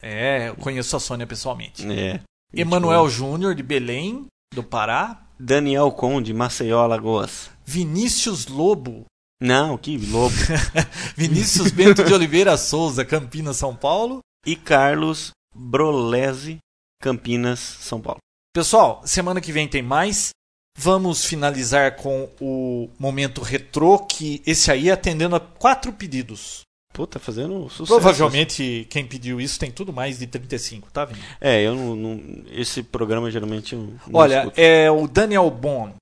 É, 0.03 0.49
eu 0.49 0.57
conheço 0.57 0.97
a 0.97 1.01
Sônia 1.01 1.27
pessoalmente. 1.27 1.85
É. 1.91 2.21
Emanuel 2.53 3.09
Júnior, 3.09 3.55
de 3.55 3.63
Belém, 3.63 4.27
do 4.53 4.63
Pará. 4.63 5.23
Daniel 5.39 5.91
Conde, 5.93 6.35
Maceió, 6.35 6.81
Alagoas. 6.81 7.51
Vinícius 7.65 8.47
Lobo. 8.47 9.05
Não, 9.41 9.79
que 9.79 9.97
lobo. 9.97 10.35
Vinícius 11.17 11.71
Bento 11.71 12.05
de 12.05 12.13
Oliveira 12.13 12.57
Souza, 12.59 13.05
Campinas, 13.05 13.57
São 13.57 13.75
Paulo. 13.75 14.21
e 14.45 14.55
Carlos 14.55 15.31
Brolese, 15.55 16.59
Campinas, 17.01 17.59
São 17.59 18.01
Paulo. 18.01 18.19
Pessoal, 18.53 19.01
semana 19.05 19.41
que 19.41 19.53
vem 19.53 19.69
tem 19.69 19.83
mais. 19.83 20.31
Vamos 20.77 21.25
finalizar 21.25 21.97
com 21.97 22.29
o 22.41 22.91
momento 22.99 23.43
retrô, 23.43 23.99
que 23.99 24.43
esse 24.47 24.71
aí 24.71 24.89
é 24.89 24.93
atendendo 24.93 25.37
a 25.37 25.41
quatro 25.41 25.93
pedidos. 25.93 26.63
Pô, 26.93 27.07
tá 27.07 27.19
fazendo 27.21 27.69
sucesso. 27.69 27.87
Provavelmente 28.01 28.87
quem 28.91 29.07
pediu 29.07 29.41
isso 29.41 29.59
tem 29.59 29.71
tudo 29.71 29.93
mais 29.93 30.19
de 30.19 30.27
35, 30.27 30.91
tá 30.91 31.05
vendo? 31.05 31.21
É, 31.41 31.63
eu 31.63 31.75
não, 31.75 31.95
não- 31.97 32.45
Esse 32.51 32.83
programa 32.83 33.31
geralmente 33.31 33.77
não 33.77 33.97
Olha, 34.13 34.41
escuto. 34.41 34.61
é 34.61 34.91
o 34.91 35.07
Daniel 35.07 35.49
Bond. 35.51 35.95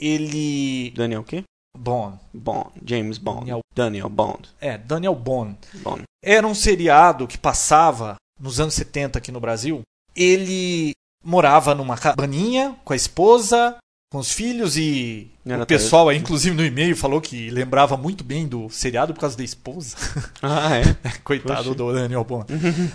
Ele. 0.00 0.90
Daniel 0.96 1.20
o 1.20 1.24
quê? 1.24 1.42
Bond. 1.76 2.18
Bond. 2.32 2.70
James 2.84 3.18
Bond. 3.18 3.40
Daniel- 3.40 3.60
Daniel 3.74 4.08
Bond. 4.08 4.48
É, 4.60 4.76
Daniel 4.78 5.14
Bond. 5.14 5.56
Bond. 5.82 6.02
Era 6.22 6.46
um 6.46 6.54
seriado 6.54 7.26
que 7.26 7.38
passava 7.38 8.16
nos 8.40 8.58
anos 8.60 8.74
70 8.74 9.18
aqui 9.18 9.30
no 9.32 9.40
Brasil. 9.40 9.82
Ele 10.16 10.92
morava 11.24 11.74
numa 11.74 11.96
cabaninha 11.96 12.76
com 12.84 12.92
a 12.92 12.96
esposa, 12.96 13.76
com 14.12 14.18
os 14.18 14.32
filhos 14.32 14.76
e 14.76 15.30
o 15.44 15.66
pessoal 15.66 16.08
aí, 16.08 16.16
inclusive 16.16 16.56
no 16.56 16.64
e-mail, 16.64 16.96
falou 16.96 17.20
que 17.20 17.50
lembrava 17.50 17.96
muito 17.96 18.24
bem 18.24 18.46
do 18.46 18.70
seriado 18.70 19.12
por 19.12 19.20
causa 19.20 19.36
da 19.36 19.44
esposa. 19.44 19.96
Ah, 20.40 20.76
é? 20.76 20.96
Coitado 21.22 21.64
Poxa. 21.64 21.74
do 21.74 21.92
Daniel 21.92 22.24
Bond. 22.24 22.46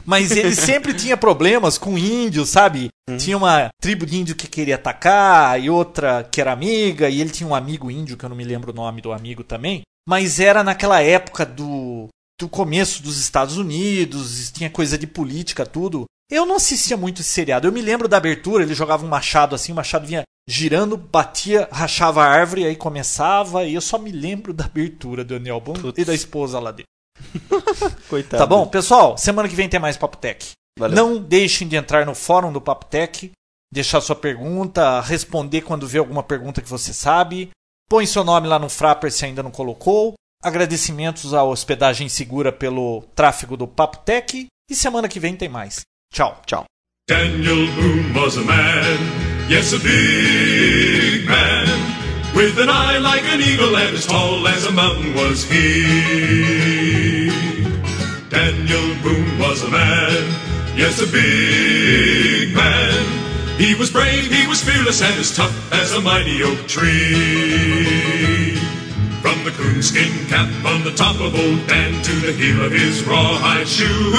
Mas 0.05 0.31
ele 0.31 0.55
sempre 0.55 0.93
tinha 0.93 1.15
problemas 1.15 1.77
com 1.77 1.97
índios, 1.97 2.49
sabe? 2.49 2.89
Tinha 3.17 3.37
uma 3.37 3.69
tribo 3.81 4.05
de 4.05 4.17
índio 4.17 4.35
que 4.35 4.47
queria 4.47 4.75
atacar 4.75 5.61
e 5.61 5.69
outra 5.69 6.23
que 6.23 6.41
era 6.41 6.51
amiga, 6.51 7.09
e 7.09 7.21
ele 7.21 7.29
tinha 7.29 7.47
um 7.47 7.55
amigo 7.55 7.89
índio, 7.89 8.17
que 8.17 8.25
eu 8.25 8.29
não 8.29 8.37
me 8.37 8.43
lembro 8.43 8.71
o 8.71 8.75
nome 8.75 9.01
do 9.01 9.11
amigo 9.11 9.43
também. 9.43 9.81
Mas 10.07 10.39
era 10.39 10.63
naquela 10.63 11.01
época 11.01 11.45
do, 11.45 12.07
do 12.39 12.49
começo 12.49 13.03
dos 13.03 13.19
Estados 13.19 13.57
Unidos, 13.57 14.51
tinha 14.51 14.69
coisa 14.69 14.97
de 14.97 15.05
política, 15.05 15.65
tudo. 15.65 16.05
Eu 16.29 16.45
não 16.45 16.57
assistia 16.57 16.95
muito 16.95 17.21
esse 17.21 17.31
seriado. 17.31 17.67
Eu 17.67 17.71
me 17.71 17.81
lembro 17.81 18.07
da 18.07 18.17
abertura, 18.17 18.63
ele 18.63 18.75
jogava 18.75 19.05
um 19.05 19.09
machado 19.09 19.55
assim, 19.55 19.71
o 19.71 19.75
machado 19.75 20.05
vinha 20.05 20.23
girando, 20.47 20.97
batia, 20.97 21.67
rachava 21.71 22.23
a 22.23 22.27
árvore, 22.27 22.65
aí 22.65 22.75
começava, 22.75 23.65
e 23.65 23.73
eu 23.73 23.81
só 23.81 23.97
me 23.97 24.11
lembro 24.11 24.53
da 24.53 24.65
abertura 24.65 25.23
do 25.23 25.35
Daniel 25.35 25.59
Bond 25.59 25.81
Putz. 25.81 25.99
e 25.99 26.05
da 26.05 26.13
esposa 26.13 26.59
lá 26.59 26.71
dele. 26.71 26.87
Coitado. 28.09 28.41
Tá 28.41 28.47
bom? 28.47 28.67
Pessoal, 28.67 29.17
semana 29.17 29.49
que 29.49 29.55
vem 29.55 29.69
tem 29.69 29.79
mais 29.79 29.97
Papo 29.97 30.17
Tech. 30.17 30.51
Valeu. 30.77 30.95
Não 30.95 31.21
deixem 31.21 31.67
de 31.67 31.75
entrar 31.75 32.05
no 32.05 32.15
fórum 32.15 32.51
do 32.51 32.61
Papo 32.61 32.85
Tech, 32.85 33.31
deixar 33.71 34.01
sua 34.01 34.15
pergunta, 34.15 35.01
responder 35.01 35.61
quando 35.61 35.87
vê 35.87 35.99
alguma 35.99 36.23
pergunta 36.23 36.61
que 36.61 36.69
você 36.69 36.93
sabe. 36.93 37.49
Põe 37.89 38.05
seu 38.05 38.23
nome 38.23 38.47
lá 38.47 38.59
no 38.59 38.69
Frapper 38.69 39.11
se 39.11 39.25
ainda 39.25 39.43
não 39.43 39.51
colocou. 39.51 40.13
Agradecimentos 40.41 41.33
à 41.33 41.43
hospedagem 41.43 42.07
segura 42.07 42.51
pelo 42.51 43.01
tráfego 43.15 43.57
do 43.57 43.67
Papo 43.67 43.97
Tech. 43.97 44.47
E 44.69 44.75
semana 44.75 45.09
que 45.09 45.19
vem 45.19 45.35
tem 45.35 45.49
mais. 45.49 45.81
Tchau. 46.11 46.35
Tchau. 46.45 46.65
Daniel 47.07 47.65
Boone 47.75 48.13
was 48.13 48.37
a 48.37 48.43
man, 48.43 49.49
yes, 49.49 49.73
a 49.73 49.79
big 49.79 51.27
man, 51.27 51.67
with 52.35 52.57
an 52.59 52.69
eye 52.69 52.99
like 52.99 53.23
an 53.23 53.41
eagle 53.41 53.75
and 53.75 53.95
as 53.95 54.05
tall 54.05 54.47
as 54.47 54.65
a 54.65 54.71
mountain 54.71 55.13
was 55.15 55.43
he. 55.49 57.29
Daniel 58.29 58.95
Boone 59.01 59.39
was 59.39 59.63
a 59.63 59.69
man, 59.69 60.23
yes, 60.77 61.01
a 61.01 61.07
big 61.07 62.55
man. 62.55 63.57
He 63.57 63.73
was 63.75 63.91
brave, 63.91 64.31
he 64.31 64.47
was 64.47 64.63
fearless, 64.63 65.01
and 65.01 65.19
as 65.19 65.35
tough 65.35 65.73
as 65.73 65.93
a 65.93 66.01
mighty 66.01 66.43
oak 66.43 66.67
tree. 66.67 68.55
From 69.21 69.43
the 69.43 69.51
coonskin 69.51 70.27
cap 70.27 70.49
on 70.65 70.83
the 70.83 70.93
top 70.95 71.15
of 71.15 71.35
old 71.35 71.67
Dan 71.67 72.01
to 72.03 72.13
the 72.25 72.33
heel 72.33 72.63
of 72.63 72.71
his 72.71 73.03
rawhide 73.03 73.67
shoe. 73.67 74.11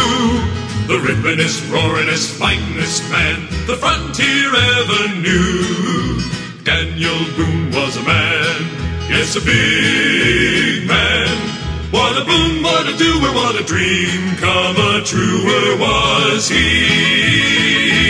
The 0.86 0.98
rippinest, 0.98 1.62
roaringest, 1.70 2.38
fightingest 2.38 3.08
man 3.10 3.50
the 3.66 3.76
frontier 3.76 4.50
ever 4.52 5.14
knew. 5.20 6.18
Daniel 6.64 7.22
Boone 7.36 7.70
was 7.70 7.96
a 7.96 8.02
man, 8.02 8.62
yes, 9.08 9.36
a 9.36 9.40
big 9.40 10.88
man. 10.88 11.28
What 11.92 12.20
a 12.20 12.24
boom, 12.24 12.62
what 12.62 12.88
a 12.88 12.96
doer, 12.96 13.32
what 13.32 13.60
a 13.60 13.64
dream 13.64 14.36
come 14.38 14.76
a 14.76 15.02
truer 15.04 15.76
was 15.78 16.48
he. 16.48 18.09